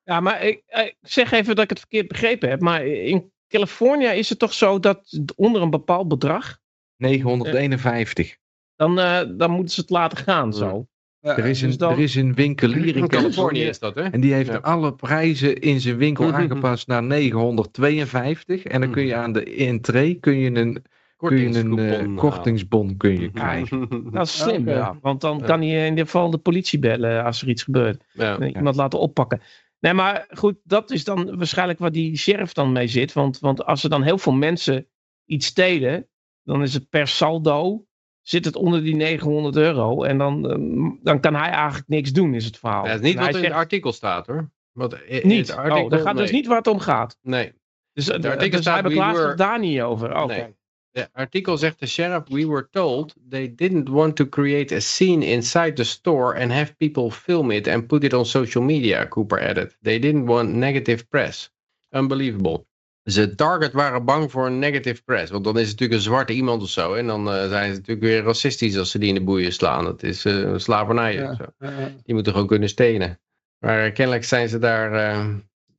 Ja, 0.04 0.20
maar 0.20 0.42
ik, 0.42 0.62
ik 0.66 0.96
zeg 1.00 1.32
even 1.32 1.54
dat 1.54 1.64
ik 1.64 1.70
het 1.70 1.78
verkeerd 1.78 2.08
begrepen 2.08 2.48
heb. 2.48 2.60
Maar 2.60 2.86
in 2.86 3.32
Californië 3.48 4.06
is 4.06 4.28
het 4.28 4.38
toch 4.38 4.52
zo 4.54 4.78
dat 4.78 5.20
onder 5.36 5.62
een 5.62 5.70
bepaald 5.70 6.08
bedrag, 6.08 6.58
951. 6.96 8.36
dan, 8.76 8.98
eh, 8.98 9.20
dan 9.36 9.50
moeten 9.50 9.74
ze 9.74 9.80
het 9.80 9.90
laten 9.90 10.18
gaan 10.18 10.52
zo. 10.52 10.86
ja, 11.20 11.36
Er 11.36 11.44
is 11.44 11.60
een, 11.62 11.68
dus 11.68 11.76
dan- 11.78 11.92
er 11.92 11.98
is 12.00 12.14
een 12.14 12.34
winkelier 12.34 12.76
in 12.96 13.02
In 13.02 13.08
Californië 13.08 13.10
Californië. 13.34 13.62
is 13.62 13.78
dat, 13.78 13.94
hè? 13.94 14.02
En 14.02 14.20
die 14.20 14.32
heeft 14.32 14.50
Ja. 14.50 14.56
alle 14.56 14.94
prijzen 14.94 15.58
in 15.60 15.80
zijn 15.80 15.96
winkel 15.96 16.24
Mhm. 16.26 16.34
aangepast 16.34 16.86
naar 16.86 17.02
952. 17.02 18.62
En 18.64 18.80
dan 18.80 18.90
kun 18.90 19.06
je 19.06 19.14
aan 19.14 19.32
de 19.32 19.44
entree 19.56 20.14
kun 20.14 20.38
je 20.38 20.50
een, 20.54 20.84
kun 21.16 21.36
je 21.38 21.58
een 21.58 21.78
eh, 21.78 22.16
kortingsbon 22.16 22.96
kun 22.96 23.10
je 23.20 23.30
halen. 23.32 23.32
krijgen. 23.32 23.88
Dat 24.12 24.26
is 24.26 24.38
slim, 24.38 24.68
ja. 24.68 24.98
Want 25.00 25.20
dan 25.20 25.38
Ja. 25.38 25.44
kan 25.46 25.60
hij 25.60 25.68
in 25.84 25.90
ieder 25.90 26.04
geval 26.04 26.30
de 26.30 26.38
politie 26.38 26.78
bellen 26.78 27.24
als 27.24 27.42
er 27.42 27.48
iets 27.48 27.62
gebeurt. 27.62 28.04
Ja. 28.12 28.38
En 28.38 28.56
iemand 28.56 28.76
laten 28.76 28.98
oppakken. 28.98 29.40
Nee, 29.84 29.92
maar 29.94 30.26
goed, 30.30 30.56
dat 30.62 30.90
is 30.90 31.04
dan 31.04 31.36
waarschijnlijk 31.36 31.78
waar 31.78 31.92
die 31.92 32.16
sheriff 32.16 32.52
dan 32.52 32.72
mee 32.72 32.86
zit. 32.86 33.12
Want, 33.12 33.38
want 33.38 33.64
als 33.64 33.84
er 33.84 33.90
dan 33.90 34.02
heel 34.02 34.18
veel 34.18 34.32
mensen 34.32 34.88
iets 35.24 35.46
stelen, 35.46 36.08
dan 36.42 36.62
is 36.62 36.74
het 36.74 36.88
per 36.88 37.08
saldo, 37.08 37.86
zit 38.22 38.44
het 38.44 38.56
onder 38.56 38.82
die 38.82 38.94
900 38.96 39.56
euro. 39.56 40.02
En 40.02 40.18
dan, 40.18 40.50
ehm, 40.50 40.90
dan 41.02 41.20
kan 41.20 41.34
hij 41.34 41.50
eigenlijk 41.50 41.88
niks 41.88 42.12
doen, 42.12 42.34
is 42.34 42.44
het 42.44 42.58
verhaal. 42.58 42.84
Ja, 42.84 42.90
dat 42.92 43.00
is 43.00 43.06
niet 43.06 43.16
En 43.16 43.24
wat 43.24 43.34
in 43.36 43.44
het 43.44 43.52
artikel 43.52 43.92
staat, 43.92 44.26
hoor. 44.26 44.50
Want 44.72 44.92
i- 44.92 44.96
in 45.06 45.28
niet. 45.28 45.48
het 45.48 45.56
artikel, 45.56 45.84
oh, 45.84 45.90
dat 45.90 46.00
gaat 46.00 46.16
dus 46.16 46.30
niet 46.30 46.46
waar 46.46 46.56
het 46.56 46.66
om 46.66 46.78
gaat. 46.78 47.18
Nee. 47.22 47.52
Dus, 47.92 48.08
eh, 48.08 48.14
artikel 48.14 48.50
dus 48.50 48.60
staat, 48.60 48.74
hij 48.80 48.82
beklaagt 48.82 49.38
daar 49.38 49.58
niet 49.58 49.80
over. 49.80 50.22
Oké. 50.22 50.34
Nee. 50.34 50.56
De 50.94 51.08
artikel 51.12 51.58
zegt 51.58 51.80
de 51.80 51.86
sheriff, 51.86 52.28
we 52.28 52.46
were 52.46 52.68
told 52.70 53.14
they 53.28 53.54
didn't 53.54 53.88
want 53.88 54.16
to 54.16 54.28
create 54.28 54.74
a 54.74 54.80
scene 54.80 55.26
inside 55.26 55.72
the 55.72 55.84
store 55.84 56.40
and 56.40 56.52
have 56.52 56.76
people 56.76 57.10
film 57.10 57.50
it 57.50 57.68
and 57.68 57.86
put 57.86 58.04
it 58.04 58.12
on 58.12 58.26
social 58.26 58.64
media, 58.64 59.08
Cooper 59.08 59.40
added. 59.40 59.76
They 59.82 59.98
didn't 59.98 60.26
want 60.26 60.54
negative 60.54 61.08
press. 61.08 61.50
Unbelievable. 61.92 62.66
Ze 63.04 63.34
Target 63.34 63.72
waren 63.72 64.04
bang 64.04 64.30
voor 64.30 64.46
een 64.46 64.58
negative 64.58 65.02
press, 65.02 65.30
want 65.30 65.44
dan 65.44 65.58
is 65.58 65.68
het 65.68 65.70
natuurlijk 65.70 65.98
een 65.98 66.04
zwarte 66.04 66.32
iemand 66.32 66.62
of 66.62 66.68
zo. 66.68 66.94
En 66.94 67.06
dan 67.06 67.28
eh, 67.30 67.48
zijn 67.48 67.70
ze 67.70 67.78
natuurlijk 67.78 68.06
weer 68.06 68.22
racistisch 68.22 68.78
als 68.78 68.90
ze 68.90 68.98
die 68.98 69.08
in 69.08 69.14
de 69.14 69.24
boeien 69.24 69.52
slaan. 69.52 69.84
Dat 69.84 70.02
is 70.02 70.24
eh, 70.24 70.52
slavernij. 70.56 71.14
Ja. 71.14 71.30
of 71.30 71.36
zo. 71.36 71.68
Die 72.04 72.14
moeten 72.14 72.32
gewoon 72.32 72.48
kunnen 72.48 72.68
stenen. 72.68 73.20
Maar 73.58 73.84
eh, 73.84 73.92
kennelijk 73.92 74.24
zijn 74.24 74.48
ze 74.48 74.58
daar, 74.58 74.90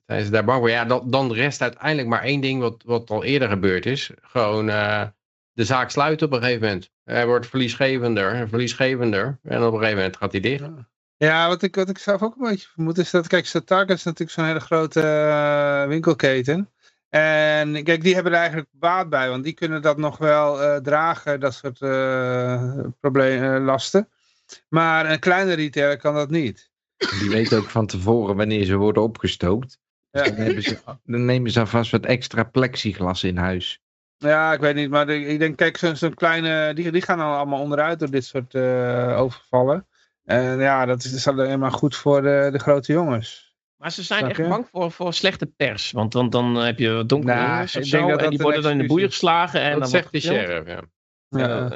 zijn 0.05 0.25
ze 0.25 0.31
daar 0.31 0.45
bang 0.45 0.59
voor. 0.59 0.69
Ja, 0.69 0.85
dan, 0.85 1.09
dan 1.09 1.33
rest 1.33 1.61
uiteindelijk 1.61 2.07
maar 2.07 2.21
één 2.21 2.41
ding 2.41 2.59
wat, 2.59 2.83
wat 2.85 3.09
al 3.09 3.23
eerder 3.23 3.49
gebeurd 3.49 3.85
is. 3.85 4.11
Gewoon 4.21 4.69
eh, 4.69 5.03
de 5.53 5.65
zaak 5.65 5.89
sluiten 5.89 6.27
op 6.27 6.33
een 6.33 6.41
gegeven 6.41 6.61
moment. 6.61 6.91
Hij 7.03 7.25
wordt 7.25 7.47
verliesgevender 7.47 8.31
en 8.31 8.49
verliesgevender. 8.49 9.39
En 9.43 9.63
op 9.63 9.73
een 9.73 9.79
gegeven 9.79 9.97
moment 9.97 10.17
gaat 10.17 10.31
hij 10.31 10.41
dicht. 10.41 10.63
Ja, 11.17 11.47
wat 11.47 11.61
ik, 11.61 11.75
wat 11.75 11.89
ik 11.89 11.97
zelf 11.97 12.21
ook 12.21 12.35
een 12.35 12.49
beetje 12.49 12.67
vermoed 12.73 12.97
is 12.97 13.09
dat, 13.09 13.27
kijk, 13.27 13.45
Target 13.45 13.97
is 13.97 14.03
natuurlijk 14.03 14.31
zo'n 14.31 14.45
hele 14.45 14.59
grote 14.59 15.01
eh, 15.01 15.87
winkelketen. 15.87 16.69
En 17.09 17.83
kijk, 17.83 18.01
die 18.01 18.13
hebben 18.13 18.31
er 18.31 18.37
eigenlijk 18.37 18.69
baat 18.71 19.09
bij, 19.09 19.29
want 19.29 19.43
die 19.43 19.53
kunnen 19.53 19.81
dat 19.81 19.97
nog 19.97 20.17
wel 20.17 20.61
eh, 20.61 20.75
dragen, 20.81 21.39
dat 21.39 21.53
soort 21.53 21.81
eh 21.81 22.79
problemen, 22.99 23.61
lasten. 23.63 24.09
Maar 24.69 25.11
een 25.11 25.19
kleine 25.19 25.53
retailer 25.53 25.97
kan 25.97 26.13
dat 26.13 26.29
niet. 26.29 26.71
Die 27.19 27.29
weet 27.29 27.53
ook 27.53 27.69
van 27.69 27.87
tevoren 27.87 28.35
wanneer 28.35 28.65
ze 28.65 28.75
worden 28.75 29.03
opgestookt. 29.03 29.79
Ja. 30.15 30.23
Dan, 30.23 30.33
hebben 30.35 30.63
ze, 30.63 30.77
dan 31.03 31.25
nemen 31.25 31.51
ze 31.51 31.59
alvast 31.59 31.91
wat 31.91 32.05
extra 32.05 32.43
plexiglas 32.43 33.23
in 33.23 33.37
huis. 33.37 33.79
Ja, 34.17 34.53
ik 34.53 34.59
weet 34.59 34.75
niet, 34.75 34.89
maar 34.89 35.05
de- 35.05 35.25
ik 35.25 35.39
denk, 35.39 35.57
kijk, 35.57 35.77
zo'n 35.77 35.95
zo'n 35.95 36.13
kleine, 36.13 36.73
die, 36.73 36.91
die 36.91 37.01
gaan 37.01 37.17
dan 37.17 37.35
allemaal 37.35 37.59
onderuit 37.61 37.99
door 37.99 38.09
dit 38.11 38.25
soort 38.25 38.55
eh, 38.55 39.15
overvallen. 39.19 39.87
En 40.23 40.59
ja, 40.59 40.85
dat 40.85 40.97
is, 41.03 41.09
dat 41.09 41.19
is 41.19 41.27
alleen 41.27 41.59
maar 41.59 41.71
goed 41.71 41.95
voor 41.95 42.21
de, 42.21 42.49
de 42.51 42.59
grote 42.59 42.91
jongens. 42.93 43.55
Maar 43.77 43.91
ze 43.91 44.03
zijn 44.03 44.29
echt 44.29 44.49
bang 44.49 44.67
voor, 44.71 44.91
voor 44.91 45.13
slechte 45.13 45.45
pers. 45.45 45.91
Want 45.91 46.11
dan, 46.11 46.29
dan 46.29 46.55
heb 46.55 46.79
je 46.79 47.03
donkere 47.07 47.33
Nou, 47.33 47.49
jongens 47.51 47.75
of 47.75 47.81
ik 47.81 47.87
zo. 47.87 47.97
denk 47.97 48.09
dat 48.09 48.17
en 48.17 48.23
dat 48.23 48.33
die 48.33 48.41
worden 48.41 48.61
dan 48.61 48.71
in 48.71 48.77
de 48.77 48.85
boeien 48.85 49.09
geslagen. 49.09 49.61
En 49.61 49.71
dat 49.71 49.79
dan 49.79 49.89
zegt 49.89 50.11
de 50.11 50.19
sheriff, 50.19 50.67
ja. 50.67 50.81
Ja, 51.29 51.69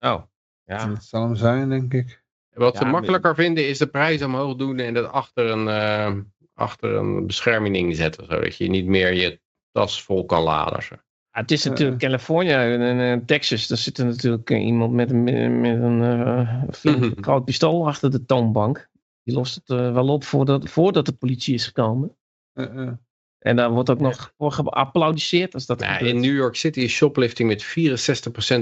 Eh, 0.00 0.12
oh, 0.12 0.22
ja. 0.64 0.86
dat 0.86 1.04
zal 1.04 1.22
hem 1.22 1.36
zijn, 1.36 1.68
denk 1.68 1.92
ik. 1.94 2.24
Wat 2.52 2.72
Ja, 2.72 2.78
ze 2.78 2.84
maar- 2.84 2.92
makkelijker 2.92 3.34
vinden 3.34 3.68
is 3.68 3.78
de 3.78 3.86
prijs 3.86 4.22
omhoog 4.22 4.56
doen 4.56 4.78
en 4.78 4.94
dat 4.94 5.12
achter 5.12 5.50
een, 5.50 5.68
eh, 5.68 6.12
achter 6.56 6.94
een 6.94 7.26
bescherming 7.26 7.96
zetten. 7.96 8.26
Zodat 8.26 8.56
je 8.56 8.68
niet 8.68 8.86
meer 8.86 9.12
je 9.12 9.40
tas 9.72 10.02
vol 10.02 10.24
kan 10.24 10.42
laden. 10.42 10.82
Zo. 10.82 10.94
Ja, 11.30 11.40
het 11.40 11.50
is 11.50 11.64
natuurlijk 11.64 11.98
Californië 11.98 12.50
en, 12.50 12.80
en, 12.80 12.98
en 12.98 13.24
Texas. 13.24 13.66
Daar 13.66 13.78
zit 13.78 13.98
er 13.98 14.06
natuurlijk 14.06 14.50
eh, 14.50 14.64
iemand 14.64 14.92
met 14.92 15.10
een, 15.10 15.24
met 15.60 15.82
een 15.82 16.02
eh, 16.02 16.62
flink 16.72 17.24
groot 17.24 17.44
pistool 17.44 17.86
achter 17.86 18.10
de 18.10 18.24
toonbank. 18.24 18.88
Die 19.26 19.34
lost 19.34 19.54
het 19.54 19.70
eh, 19.70 19.92
wel 19.92 20.08
op 20.08 20.24
voordat, 20.24 20.68
voordat 20.68 21.06
de 21.06 21.12
politie 21.12 21.54
is 21.54 21.66
gekomen. 21.66 22.16
Eh, 22.52 22.82
eh. 22.82 22.92
En 23.38 23.56
daar 23.56 23.70
wordt 23.70 23.90
ook 23.90 24.00
nog 24.00 24.32
voor 24.36 24.52
geapplaudisseerd 24.52 25.54
als 25.54 25.66
dat 25.66 25.80
Nou, 25.80 26.06
in 26.06 26.20
New 26.20 26.34
York 26.34 26.54
City 26.54 26.80
is 26.80 26.92
shoplifting 26.92 27.48
met 27.48 27.64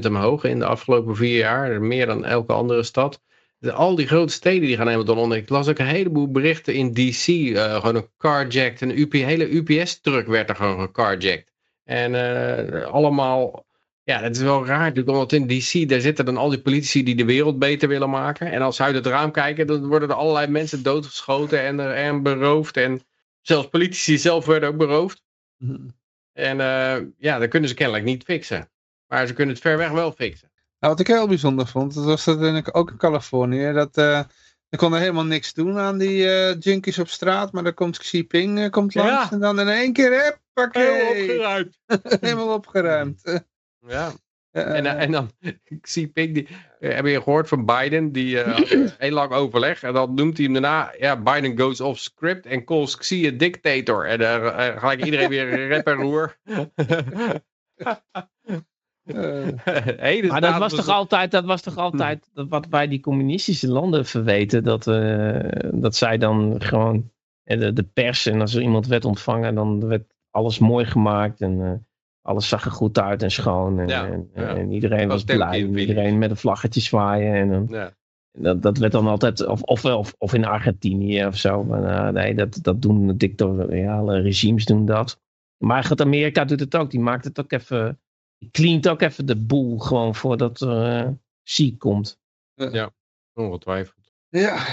64% 0.05 0.07
omhoog 0.07 0.45
in 0.45 0.59
de 0.59 0.65
afgelopen 0.65 1.17
vier 1.17 1.39
jaar. 1.39 1.83
Meer 1.83 2.07
dan 2.07 2.25
elke 2.25 2.53
andere 2.53 2.83
stad. 2.83 3.23
Al 3.73 3.95
die 3.95 4.07
grote 4.07 4.33
steden 4.33 4.67
die 4.67 4.77
gaan 4.77 4.89
helemaal 4.89 5.17
onder. 5.17 5.39
Ik 5.39 5.49
las 5.49 5.69
ook 5.69 5.79
een 5.79 5.87
heleboel 5.87 6.31
berichten 6.31 6.75
in 6.75 6.93
DC. 6.93 7.27
eh, 7.27 7.75
gewoon 7.75 7.95
een 7.97 8.09
carjacked. 8.19 8.81
Een 8.81 8.99
UP, 8.99 9.13
hele 9.13 9.49
UPS-truck 9.51 10.27
werd 10.27 10.49
er 10.49 10.57
gewoon 10.57 10.81
gecarjacked. 10.81 11.53
En 11.85 12.15
eh, 12.15 12.83
allemaal... 12.87 13.67
Ja, 14.03 14.21
dat 14.21 14.37
is 14.37 14.43
wel 14.43 14.67
raar 14.67 14.79
natuurlijk. 14.79 15.09
Omdat 15.09 15.33
in 15.33 15.47
DC, 15.47 15.89
daar 15.89 16.01
zitten 16.01 16.25
dan 16.25 16.37
al 16.37 16.49
die 16.49 16.61
politici 16.61 17.03
die 17.03 17.15
de 17.15 17.25
wereld 17.25 17.59
beter 17.59 17.89
willen 17.89 18.11
maken. 18.11 18.51
En 18.53 18.63
als 18.63 18.77
ze 18.77 18.83
uit 18.83 18.95
het 18.95 19.07
raam 19.07 19.31
kijken, 19.31 19.67
dan 19.67 19.87
worden 19.87 20.09
er 20.09 20.15
allerlei 20.15 20.47
mensen 20.47 20.83
doodgeschoten 20.83 21.61
en, 21.61 21.79
er- 21.79 21.95
en 21.95 22.23
beroofd. 22.23 22.77
En 22.77 23.03
zelfs 23.41 23.69
politici 23.69 24.19
zelf 24.19 24.47
werden 24.47 24.69
ook 24.69 24.77
beroofd. 24.77 25.23
En 26.33 26.61
eh, 26.61 26.97
ja, 27.19 27.39
dat 27.39 27.49
kunnen 27.49 27.69
ze 27.69 27.75
kennelijk 27.75 28.05
niet 28.05 28.25
fixen. 28.25 28.71
Maar 29.07 29.27
ze 29.27 29.33
kunnen 29.33 29.55
het 29.55 29.63
ver 29.65 29.77
weg 29.77 29.91
wel 29.91 30.13
fixen. 30.13 30.51
Nou, 30.85 30.97
wat 30.97 31.07
ik 31.07 31.15
heel 31.15 31.29
bijzonder 31.29 31.67
vond, 31.67 31.95
dat 31.95 32.05
was 32.05 32.25
dat 32.25 32.43
in, 32.43 32.75
ook 32.75 32.91
in 32.91 32.97
Californië, 32.97 33.73
dat 33.73 33.97
eh 33.97 34.19
er 34.69 34.79
kon 34.79 34.93
er 34.93 35.01
helemaal 35.01 35.25
niks 35.25 35.53
doen 35.55 35.79
aan 35.79 35.99
die 35.99 36.31
eh 36.31 36.61
junkies 36.61 36.99
op 36.99 37.09
straat, 37.09 37.53
maar 37.53 37.63
dan 37.63 37.75
komt 37.75 37.99
Xi 37.99 38.17
Jinping 38.17 38.59
eh, 38.59 38.71
komt 38.71 38.93
Ja. 38.93 39.05
langs 39.05 39.31
en 39.31 39.41
dan 39.41 39.61
in 39.61 39.69
één 39.69 39.93
keer, 39.93 40.23
huppakee, 40.23 41.09
opgeruimd. 41.09 41.79
helemaal 42.21 42.55
opgeruimd. 42.55 43.43
Ja. 43.87 44.13
En, 44.51 44.87
en 44.87 45.11
dan, 45.11 45.31
zie 45.83 46.09
Pink, 46.09 46.35
die, 46.35 46.49
heb 46.79 47.07
je 47.07 47.23
gehoord 47.23 47.49
van 47.49 47.65
Biden? 47.65 48.13
Die 48.13 48.41
eh, 48.41 48.55
had 48.55 48.69
heel 48.99 49.13
lang 49.13 49.33
overleg. 49.33 49.83
En 49.83 49.93
dan 49.93 50.15
noemt 50.15 50.37
hij 50.37 50.45
hem 50.45 50.53
daarna, 50.53 50.95
ja, 50.99 51.17
Biden 51.17 51.59
goes 51.59 51.81
off 51.81 52.01
script 52.01 52.47
en 52.47 52.65
calls 52.65 52.97
Xi 52.97 53.27
a 53.27 53.31
dictator. 53.31 54.07
En 54.07 54.19
dan 54.19 54.43
uh, 54.43 54.79
gelijk 54.79 55.05
iedereen 55.05 55.29
weer 55.29 55.69
rep 55.69 55.87
en 55.87 55.95
roer. 55.95 56.37
eh, 59.05 59.47
Hele 60.11 60.27
Maar 60.29 60.41
dat 60.41 60.59
was, 60.59 60.75
dus- 60.75 60.85
toch 60.85 60.95
altijd, 60.95 61.31
dat 61.31 61.45
was 61.45 61.63
toch 61.63 61.77
altijd 61.77 62.31
dat 62.33 62.49
wat 62.49 62.67
wij 62.67 62.89
die 62.89 63.01
communistische 63.01 63.69
landen 63.69 64.07
verweten. 64.07 64.65
Dat, 64.65 64.87
eh, 64.87 65.39
dat 65.73 65.97
zij 65.97 66.19
dan 66.19 66.55
gewoon 66.63 67.11
de, 67.43 67.73
de 67.73 67.83
pers 67.83 68.27
en 68.27 68.41
als 68.41 68.55
er 68.55 68.63
iemand 68.63 68.87
werd 68.87 69.05
ontvangen, 69.05 69.55
dan 69.55 69.87
werd 69.87 70.15
alles 70.31 70.59
mooi 70.59 70.85
gemaakt. 70.85 71.41
En 71.41 71.61
eh, 71.61 71.73
alles 72.23 72.49
zag 72.49 72.65
er 72.65 72.71
goed 72.71 72.99
uit 72.99 73.23
en 73.23 73.31
schoon. 73.31 73.79
En, 73.79 73.89
Ja, 73.89 74.07
en, 74.07 74.31
ja. 74.35 74.57
en 74.57 74.73
iedereen 74.73 75.09
Was 75.09 75.25
was 75.25 75.37
blij. 75.37 75.63
En 75.63 75.79
iedereen 75.79 76.19
met 76.19 76.31
een 76.31 76.37
vlaggetje 76.37 76.81
zwaaien. 76.81 77.35
En 77.35 77.49
dan, 77.49 77.67
Ja. 77.71 77.93
dat, 78.33 78.63
dat 78.63 78.79
werd 78.79 78.93
dan 78.93 79.07
altijd, 79.07 79.47
of, 79.47 79.63
of, 79.63 79.85
of, 79.85 80.15
of 80.19 80.35
in 80.35 80.45
Argentinië 80.45 81.27
of 81.27 81.37
zo. 81.37 81.65
Maar, 81.65 81.81
nou, 81.81 82.13
nee, 82.13 82.35
dat, 82.35 82.59
dat 82.63 82.83
doen 82.83 83.17
dictatoriale 83.17 84.21
regimes 84.21 84.65
doen 84.65 84.85
dat. 84.85 85.21
Maar 85.57 85.85
goed, 85.85 86.01
Amerika 86.01 86.45
doet 86.45 86.61
het 86.61 86.77
ook. 86.77 86.91
Die 86.91 87.01
maakt 87.01 87.25
het 87.25 87.41
ook 87.41 87.53
even, 87.53 88.01
cleant 88.51 88.89
ook 88.89 89.01
even 89.03 89.27
de 89.27 89.37
boel 89.37 89.79
gewoon 89.79 90.15
voordat 90.15 90.61
er 90.61 90.87
eh 91.07 91.09
ziek 91.43 91.79
komt. 91.79 92.19
Ongetwijfeld. 93.35 94.13
ja, 94.29 94.67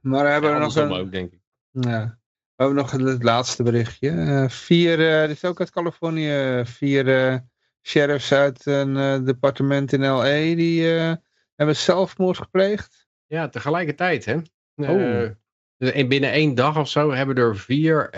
maar 0.00 0.24
we 0.24 0.30
hebben 0.30 0.50
Ja, 0.50 0.58
nog 0.58 0.76
een, 0.76 0.92
ook, 0.92 1.10
denk 1.12 1.32
ik. 1.32 1.40
ja, 1.70 2.18
we 2.54 2.62
hebben 2.64 2.76
nog 2.76 2.90
het 2.90 3.22
laatste 3.22 3.62
berichtje. 3.62 4.10
Eh, 4.10 4.48
vier, 4.48 5.20
eh, 5.20 5.26
dit 5.28 5.36
is 5.36 5.44
ook 5.44 5.60
uit 5.60 5.70
Californië, 5.70 6.62
vier 6.64 7.28
eh, 7.32 7.38
sheriffs 7.82 8.32
uit 8.32 8.66
een 8.66 8.96
eh, 8.96 9.24
departement 9.24 9.92
in 9.92 10.06
L.A. 10.06 10.54
die 10.54 10.96
eh, 10.98 11.12
hebben 11.54 11.76
zelfmoord 11.76 12.36
gepleegd. 12.38 13.06
Ja, 13.26 13.48
tegelijkertijd, 13.48 14.24
hè. 14.24 14.36
Oh. 14.74 15.22
Eh, 15.22 15.30
Dus 15.76 15.90
in- 15.92 16.08
binnen 16.08 16.30
één 16.32 16.54
dag 16.54 16.76
of 16.78 16.88
zo 16.88 17.12
hebben 17.12 17.36
er 17.36 17.56
vier 17.56 18.08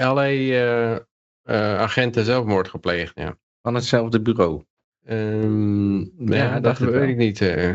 LA-agenten 1.44 2.24
zelfmoord 2.24 2.68
gepleegd. 2.68 3.12
Ja, 3.18 3.38
Van 3.62 3.74
hetzelfde 3.74 4.20
bureau. 4.22 4.62
Ehm, 5.08 6.30
ja 6.32 6.60
dat 6.60 6.78
weet 6.78 7.08
ik 7.08 7.16
niet. 7.16 7.40
eh. 7.40 7.72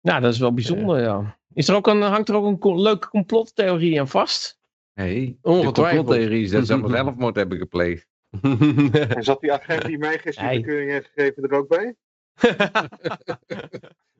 Nou, 0.00 0.20
dat 0.20 0.32
is 0.32 0.38
wel 0.38 0.54
bijzonder, 0.54 1.00
ja. 1.00 1.38
Is 1.54 1.68
er 1.68 1.74
ook 1.74 1.86
een, 1.86 2.00
hangt 2.00 2.28
er 2.28 2.34
ook 2.34 2.46
een 2.46 2.58
co- 2.58 2.82
leuke 2.82 3.08
complottheorie 3.08 4.00
aan 4.00 4.08
vast? 4.08 4.60
Nee, 4.94 5.38
Ongetwijfeld. 5.42 5.74
de 5.76 5.96
complottheorie 5.96 6.42
is 6.42 6.50
dat 6.50 6.66
ze 6.66 6.72
allemaal 6.72 6.90
zelfmoord 7.04 7.36
hebben 7.36 7.58
gepleegd. 7.58 8.06
En 9.16 9.22
zat 9.22 9.40
die 9.40 9.52
agent 9.52 9.84
die 9.84 9.98
mij 9.98 10.18
gisteren 10.18 10.52
de 10.52 10.60
keuring 10.60 10.90
heeft 10.90 11.10
gegeven 11.14 11.42
er 11.42 11.52
ook 11.56 11.68
bij? 11.68 11.94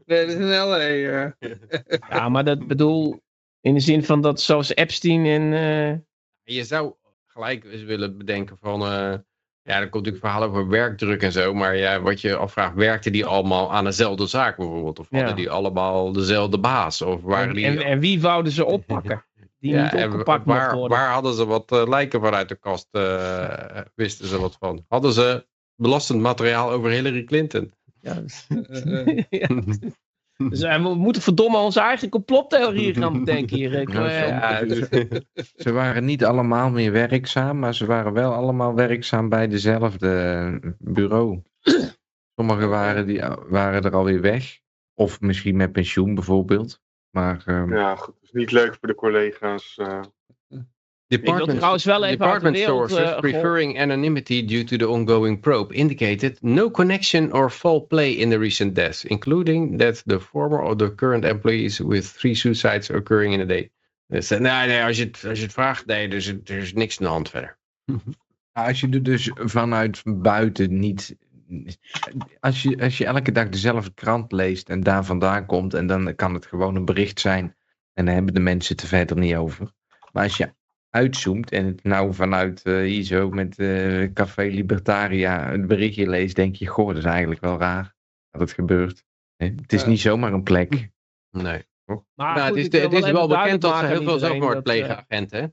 Nee, 0.07 0.27
dat 0.27 0.29
is 0.29 0.35
in 0.35 0.49
L.A. 0.59 0.79
eh. 0.79 1.31
Ja, 2.09 2.29
maar 2.29 2.45
dat 2.45 2.67
bedoel, 2.67 3.23
in 3.61 3.75
de 3.75 3.81
zin 3.81 4.05
van 4.05 4.21
dat 4.21 4.41
zoals 4.41 4.75
Epstein 4.75 5.27
en... 5.27 5.53
eh, 5.53 5.99
Je 6.57 6.65
zou 6.65 6.95
gelijk 7.27 7.65
eens 7.65 7.83
willen 7.83 8.19
bedenken 8.19 8.57
van... 8.61 8.81
ja, 9.63 9.75
er 9.75 9.89
komt 9.89 10.05
natuurlijk 10.05 10.25
verhaal 10.25 10.43
over 10.43 10.69
werkdruk 10.69 11.23
en 11.23 11.33
zo. 11.33 11.55
Maar 11.55 11.77
ja, 11.77 12.01
wat 12.01 12.21
je 12.21 12.37
afvraagt, 12.37 12.75
werkten 12.75 13.13
die 13.13 13.27
allemaal 13.27 13.73
aan 13.73 13.85
dezelfde 13.85 14.27
zaak 14.27 14.57
bijvoorbeeld? 14.57 14.99
Of 14.99 15.07
hadden 15.11 15.29
Ja. 15.29 15.35
die 15.35 15.51
allemaal 15.51 16.13
dezelfde 16.13 16.59
baas? 16.59 17.03
Of 17.03 17.23
waren 17.23 17.49
en, 17.49 17.55
die... 17.55 17.65
en, 17.67 17.79
en 17.79 17.99
wie 18.01 18.21
wouden 18.21 18.53
ze 18.53 18.65
oppakken? 18.65 19.25
Die 19.59 19.73
Ja, 19.75 19.95
niet 19.95 20.05
opgepakt 20.05 20.45
waar, 20.47 20.75
worden. 20.75 20.99
waar 20.99 21.11
hadden 21.13 21.35
ze 21.35 21.45
wat 21.47 21.73
eh, 21.73 21.89
lijken 21.89 22.21
vanuit 22.21 22.49
de 22.49 22.55
kast? 22.57 22.89
eh, 22.91 23.81
wisten 23.95 24.27
ze 24.29 24.39
wat 24.41 24.57
van? 24.59 24.85
Hadden 24.89 25.13
ze 25.13 25.47
belastend 25.77 26.21
materiaal 26.21 26.71
over 26.71 26.91
Hillary 26.91 27.25
Clinton? 27.25 27.73
Ja, 28.01 28.15
dus- 28.15 28.47
Eh, 28.49 29.17
ja. 29.41 29.49
Dus 30.51 30.63
eh, 30.63 30.83
we 30.83 30.95
moeten 30.95 31.23
verdomme 31.23 31.59
onze 31.59 31.81
eigen 31.81 32.09
complottheorieën 32.09 32.95
gaan 32.95 33.25
bedenken 33.25 33.57
hier. 33.57 33.73
Ik, 33.81 33.95
eh. 33.95 34.29
Ja, 34.29 34.63
dus- 34.65 34.89
Ze 35.57 35.73
waren 35.73 36.05
niet 36.05 36.25
allemaal 36.25 36.71
meer 36.71 36.93
werkzaam, 36.93 37.59
maar 37.59 37.75
ze 37.75 37.87
waren 37.87 38.13
wel 38.13 38.33
allemaal 38.33 38.75
werkzaam 38.75 39.29
bij 39.29 39.49
dezelfde 39.49 40.77
bureau. 40.79 41.43
Sommigen 42.35 42.69
waren, 42.69 43.07
die, 43.07 43.23
waren 43.49 43.83
er 43.83 43.95
alweer 43.95 44.21
weg. 44.21 44.61
Of 44.95 45.21
misschien 45.21 45.57
met 45.57 45.73
pensioen 45.73 46.15
bijvoorbeeld. 46.15 46.81
Maar 47.11 47.43
ehm, 47.47 47.75
Ja, 47.75 47.97
goed. 47.97 48.15
Dat 48.15 48.23
is 48.23 48.33
niet 48.33 48.53
leuk 48.53 48.77
voor 48.81 48.89
de 48.89 48.95
collega's. 48.95 49.79
Ik 51.13 51.25
wil 51.25 51.47
trouwens 51.47 51.85
wel 51.85 52.05
even 52.05 52.09
uit 52.09 52.19
de 52.19 52.25
Department 52.25 52.57
wereld... 52.57 52.91
sources 52.91 53.11
eh, 53.11 53.19
preferring 53.19 53.81
anonymity 53.81 54.45
due 54.45 54.65
to 54.65 54.77
the 54.77 54.89
ongoing 54.89 55.41
probe 55.41 55.75
indicated 55.75 56.43
no 56.43 56.71
connection 56.71 57.33
or 57.33 57.51
foul 57.51 57.87
play 57.87 58.11
in 58.11 58.31
the 58.31 58.39
recent 58.39 58.75
deaths, 58.75 59.05
including 59.05 59.79
that 59.79 60.03
the 60.07 60.21
former 60.21 60.63
or 60.63 60.77
the 60.77 60.95
current 60.95 61.25
employees 61.25 61.79
with 61.79 62.19
three 62.19 62.35
suicides 62.35 62.91
occurring 62.91 63.33
in 63.33 63.41
a 63.41 63.45
day. 63.45 63.71
Dus, 64.07 64.31
eh, 64.31 64.39
nee, 64.39 64.67
nee, 64.67 64.83
als 64.83 64.97
je 64.97 65.05
het, 65.05 65.25
als 65.29 65.39
je 65.39 65.45
het 65.45 65.53
vraagt, 65.53 65.87
nee, 65.87 66.09
er 66.09 66.15
is, 66.15 66.27
er 66.29 66.57
is 66.57 66.73
niks 66.73 66.99
aan 66.99 67.07
de 67.07 67.13
hand 67.13 67.31
verder. 67.31 67.59
als 68.53 68.81
je 68.81 68.89
er 68.89 69.03
dus 69.03 69.31
vanuit 69.35 70.03
buiten 70.05 70.79
niet. 70.79 71.17
Als 72.41 72.63
je, 72.63 72.81
als 72.81 72.99
je 72.99 73.05
elke 73.05 73.33
dag 73.33 73.49
dezelfde 73.49 73.93
krant 73.95 74.33
leest 74.33 74.69
en 74.69 74.81
daar 74.81 75.05
vandaan 75.05 75.47
komt, 75.47 75.75
en 75.75 75.87
dan 75.87 76.15
kan 76.15 76.35
het 76.35 76.47
gewoon 76.47 76.77
een 76.77 76.85
bericht 76.85 77.21
zijn. 77.21 77.57
En 77.95 78.05
dan 78.05 78.15
hebben 78.15 78.35
de 78.35 78.41
mensen 78.41 78.75
het 78.75 78.83
er 78.83 78.89
verder 78.89 79.19
niet 79.19 79.35
over. 79.35 79.73
Maar 80.13 80.23
als 80.23 80.37
je 80.37 80.53
uitzoomt 80.93 81.51
en 81.51 81.67
het 81.67 81.85
nou 81.85 82.15
vanuit 82.15 82.63
eh, 82.63 82.77
hier 82.81 83.03
zo 83.03 83.31
met 83.31 83.59
eh, 83.59 84.13
Café 84.13 84.43
Libertaria 84.43 85.53
een 85.53 85.67
berichtje 85.67 86.09
leest, 86.09 86.37
denk 86.37 86.55
je, 86.57 86.67
goh, 86.67 86.87
dat 86.89 86.97
is 86.97 87.05
eigenlijk 87.05 87.41
wel 87.41 87.59
raar 87.59 87.95
dat 88.31 88.41
het 88.41 88.53
gebeurt. 88.53 89.05
Hè? 89.37 89.47
Het 89.47 89.73
is 89.73 89.83
Ja. 89.83 89.89
niet 89.89 90.01
zomaar 90.01 90.33
een 90.33 90.43
plek. 90.43 90.91
Nee. 91.31 91.63
maar 91.85 91.99
Nou, 92.17 92.39
goed, 92.49 92.63
het 92.63 92.75
is, 92.75 92.81
het 92.83 92.93
is 92.93 93.11
wel 93.11 93.29
bekend 93.29 93.61
dat 93.61 93.79
ze 93.79 93.87
heel 93.87 94.03
veel 94.03 94.19
zelfmoord 94.19 94.63
plegen, 94.63 94.89
eh, 94.91 94.97
agenten. 95.09 95.41
hè? 95.41 95.47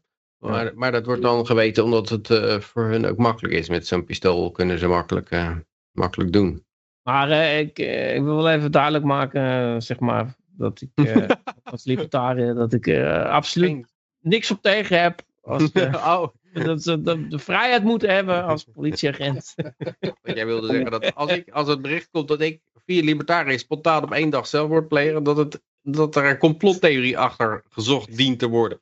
Maar, 0.49 0.71
maar 0.75 0.91
dat 0.91 1.05
wordt 1.05 1.21
dan 1.21 1.45
geweten 1.45 1.83
omdat 1.83 2.09
het 2.09 2.29
eh, 2.29 2.59
voor 2.59 2.83
hun 2.89 3.05
ook 3.05 3.17
makkelijk 3.17 3.53
is. 3.53 3.69
Met 3.69 3.87
zo'n 3.87 4.03
pistool 4.03 4.51
kunnen 4.51 4.79
ze 4.79 4.87
makkelijk, 4.87 5.31
eh, 5.31 5.55
makkelijk 5.91 6.31
doen. 6.31 6.65
Maar 7.03 7.29
eh, 7.31 7.59
ik, 7.59 7.79
eh, 7.79 8.15
ik 8.15 8.21
wil 8.21 8.35
wel 8.35 8.49
even 8.49 8.71
duidelijk 8.71 9.03
maken, 9.03 9.41
eh, 9.41 9.75
zeg 9.79 9.99
maar, 9.99 10.35
dat 10.47 10.81
ik 10.81 10.89
eh, 11.07 11.27
als 11.63 11.85
libertariër 11.85 12.53
dat 12.55 12.73
ik 12.73 12.87
absoluut 13.25 13.85
niks 14.19 14.51
op 14.51 14.61
tegen 14.61 15.01
heb. 15.01 15.21
Als, 15.49 15.71
eh, 15.71 15.93
oh, 16.13 16.27
dat 16.65 16.83
ze 16.83 17.01
de, 17.01 17.27
de 17.27 17.39
vrijheid 17.39 17.83
moeten 17.83 18.09
hebben 18.09 18.43
als 18.43 18.63
politieagent. 18.63 19.53
want 20.21 20.37
jij 20.37 20.45
wilde 20.45 20.67
zeggen 20.67 20.91
dat 20.91 21.15
als, 21.15 21.31
ik, 21.31 21.49
als 21.49 21.67
het 21.67 21.81
bericht 21.81 22.09
komt 22.11 22.27
dat 22.27 22.41
ik 22.41 22.61
vier 22.85 23.03
libertariërs 23.03 23.61
spontaan 23.61 24.03
op 24.03 24.11
één 24.11 24.29
dag 24.29 24.47
zelfmoord 24.47 24.87
plegen, 24.87 25.23
dat, 25.23 25.37
het, 25.37 25.61
dat 25.81 26.15
er 26.15 26.29
een 26.29 26.37
complottheorie 26.37 27.17
achter 27.17 27.63
gezocht 27.69 28.17
dient 28.17 28.39
te 28.39 28.47
worden. 28.47 28.81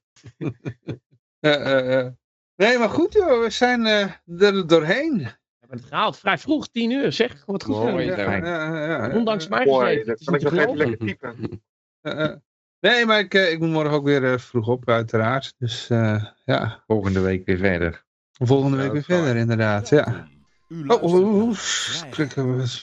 Eh, 1.40 1.54
eh, 1.54 2.00
eh. 2.00 2.12
Nee, 2.56 2.78
maar 2.78 2.90
goed 2.90 3.14
joh, 3.14 3.44
we 3.44 3.50
zijn 3.50 3.86
eh, 3.86 4.42
er 4.42 4.68
doorheen. 4.68 5.18
We 5.18 5.36
hebben 5.60 5.78
het 5.78 5.86
gehaald, 5.86 6.18
vrij 6.18 6.38
vroeg, 6.38 6.68
tien 6.68 6.92
uur, 6.92 7.12
zeg. 7.12 7.46
Wat 7.46 7.64
goed 7.64 7.76
Mooi. 7.76 8.06
Ja, 8.06 8.18
ja, 8.18 8.86
ja, 8.88 9.16
Ondanks 9.16 9.48
mij 9.48 9.66
Mooi, 9.66 10.04
dat 10.04 10.24
kan 10.24 10.36
ik 10.36 10.42
nog 10.42 10.54
even 10.54 10.78
lekker 10.78 10.98
typen. 10.98 11.62
Eh, 12.02 12.24
eh. 12.24 12.36
Nee, 12.80 13.06
maar 13.06 13.20
ik, 13.20 13.34
eh, 13.34 13.52
ik 13.52 13.60
moet 13.60 13.70
morgen 13.70 13.92
ook 13.94 14.06
weer 14.06 14.32
eh, 14.34 14.38
vroeg 14.40 14.68
op, 14.68 14.90
uiteraard. 14.90 15.54
Dus 15.58 15.90
eh, 15.90 16.24
ja, 16.46 16.84
Volgende 16.88 17.20
week 17.20 17.46
weer 17.46 17.58
verder. 17.58 18.04
volgende 18.32 18.78
week 18.78 18.92
weer 18.92 19.04
verder 19.04 19.36
inderdaad. 19.36 19.90
Ja. 19.90 20.28
U 20.68 20.88
Oh, 20.88 21.00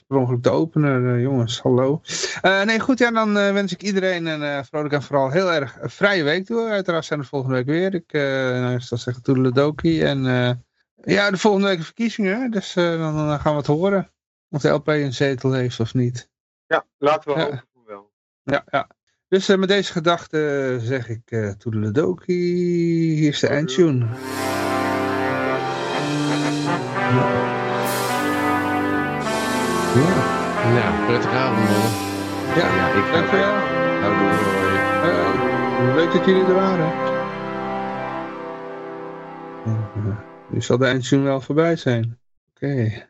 per 0.06 0.16
ongeluk 0.18 0.42
de 0.42 0.50
opener, 0.50 1.20
jongens, 1.20 1.60
hallo. 1.60 2.00
Eh, 2.42 2.62
nee, 2.62 2.80
goed, 2.80 2.98
ja, 2.98 3.10
dan 3.10 3.32
wens 3.34 3.72
ik 3.72 3.82
iedereen 3.82 4.26
een 4.26 4.42
eh, 4.42 4.62
vrolijk 4.62 4.94
en 4.94 5.02
vooral 5.02 5.30
heel 5.30 5.52
erg 5.52 5.76
een 5.80 5.90
vrije 5.90 6.22
week 6.22 6.44
toe. 6.44 6.68
Uiteraard 6.68 7.04
zijn 7.04 7.20
we 7.20 7.26
volgende 7.26 7.54
week 7.54 7.66
weer. 7.66 7.94
Ik, 7.94 8.12
eh 8.12 8.22
nou, 8.60 8.74
ik 8.74 8.80
zal 8.80 8.98
zeggen 8.98 9.22
toedeledokie. 9.22 10.04
En 10.06 10.26
eh, 10.26 10.50
ja, 11.14 11.30
de 11.30 11.36
volgende 11.36 11.66
week 11.68 11.82
verkiezingen, 11.82 12.50
dus 12.50 12.76
eh, 12.76 12.98
dan, 12.98 13.14
dan 13.16 13.40
gaan 13.40 13.52
we 13.52 13.58
het 13.58 13.66
horen. 13.66 14.10
Of 14.50 14.60
de 14.62 14.68
LP 14.68 14.88
een 14.88 15.12
zetel 15.14 15.52
heeft 15.52 15.80
of 15.80 15.94
niet. 15.94 16.28
Ja, 16.66 16.84
laten 16.98 17.34
we 17.34 17.38
Ja. 17.38 17.44
hopen 17.44 17.62
wel. 17.86 18.12
Ja, 18.42 18.64
ja. 18.70 18.88
Dus 19.35 19.48
eh, 19.48 19.56
met 19.56 19.69
deze 19.69 19.93
gedachte 19.93 20.77
zeg 20.82 21.09
ik 21.09 21.20
eh 21.24 21.51
toedeledokie. 21.51 23.15
Hier 23.15 23.28
is 23.28 23.40
de 23.40 23.47
eindtune. 23.48 24.06
Ja, 29.94 30.15
Nou, 30.73 31.06
prettige 31.06 31.35
avond, 31.35 31.69
man. 31.69 31.90
ja, 32.56 32.74
Ja, 32.77 32.89
ik 32.89 33.12
dankjewel. 33.12 33.55
Nou, 34.01 34.19
doei. 34.19 34.35
Eh, 35.02 35.94
leuk 35.94 36.12
dat 36.12 36.24
jullie 36.24 36.44
er 36.44 36.55
waren. 36.55 36.93
En, 39.65 39.86
eh, 39.94 40.19
nu 40.51 40.61
zal 40.62 40.78
de 40.78 40.86
eindtune 40.86 41.23
wel 41.23 41.40
voorbij 41.40 41.77
zijn. 41.77 42.19
Oké. 42.55 43.06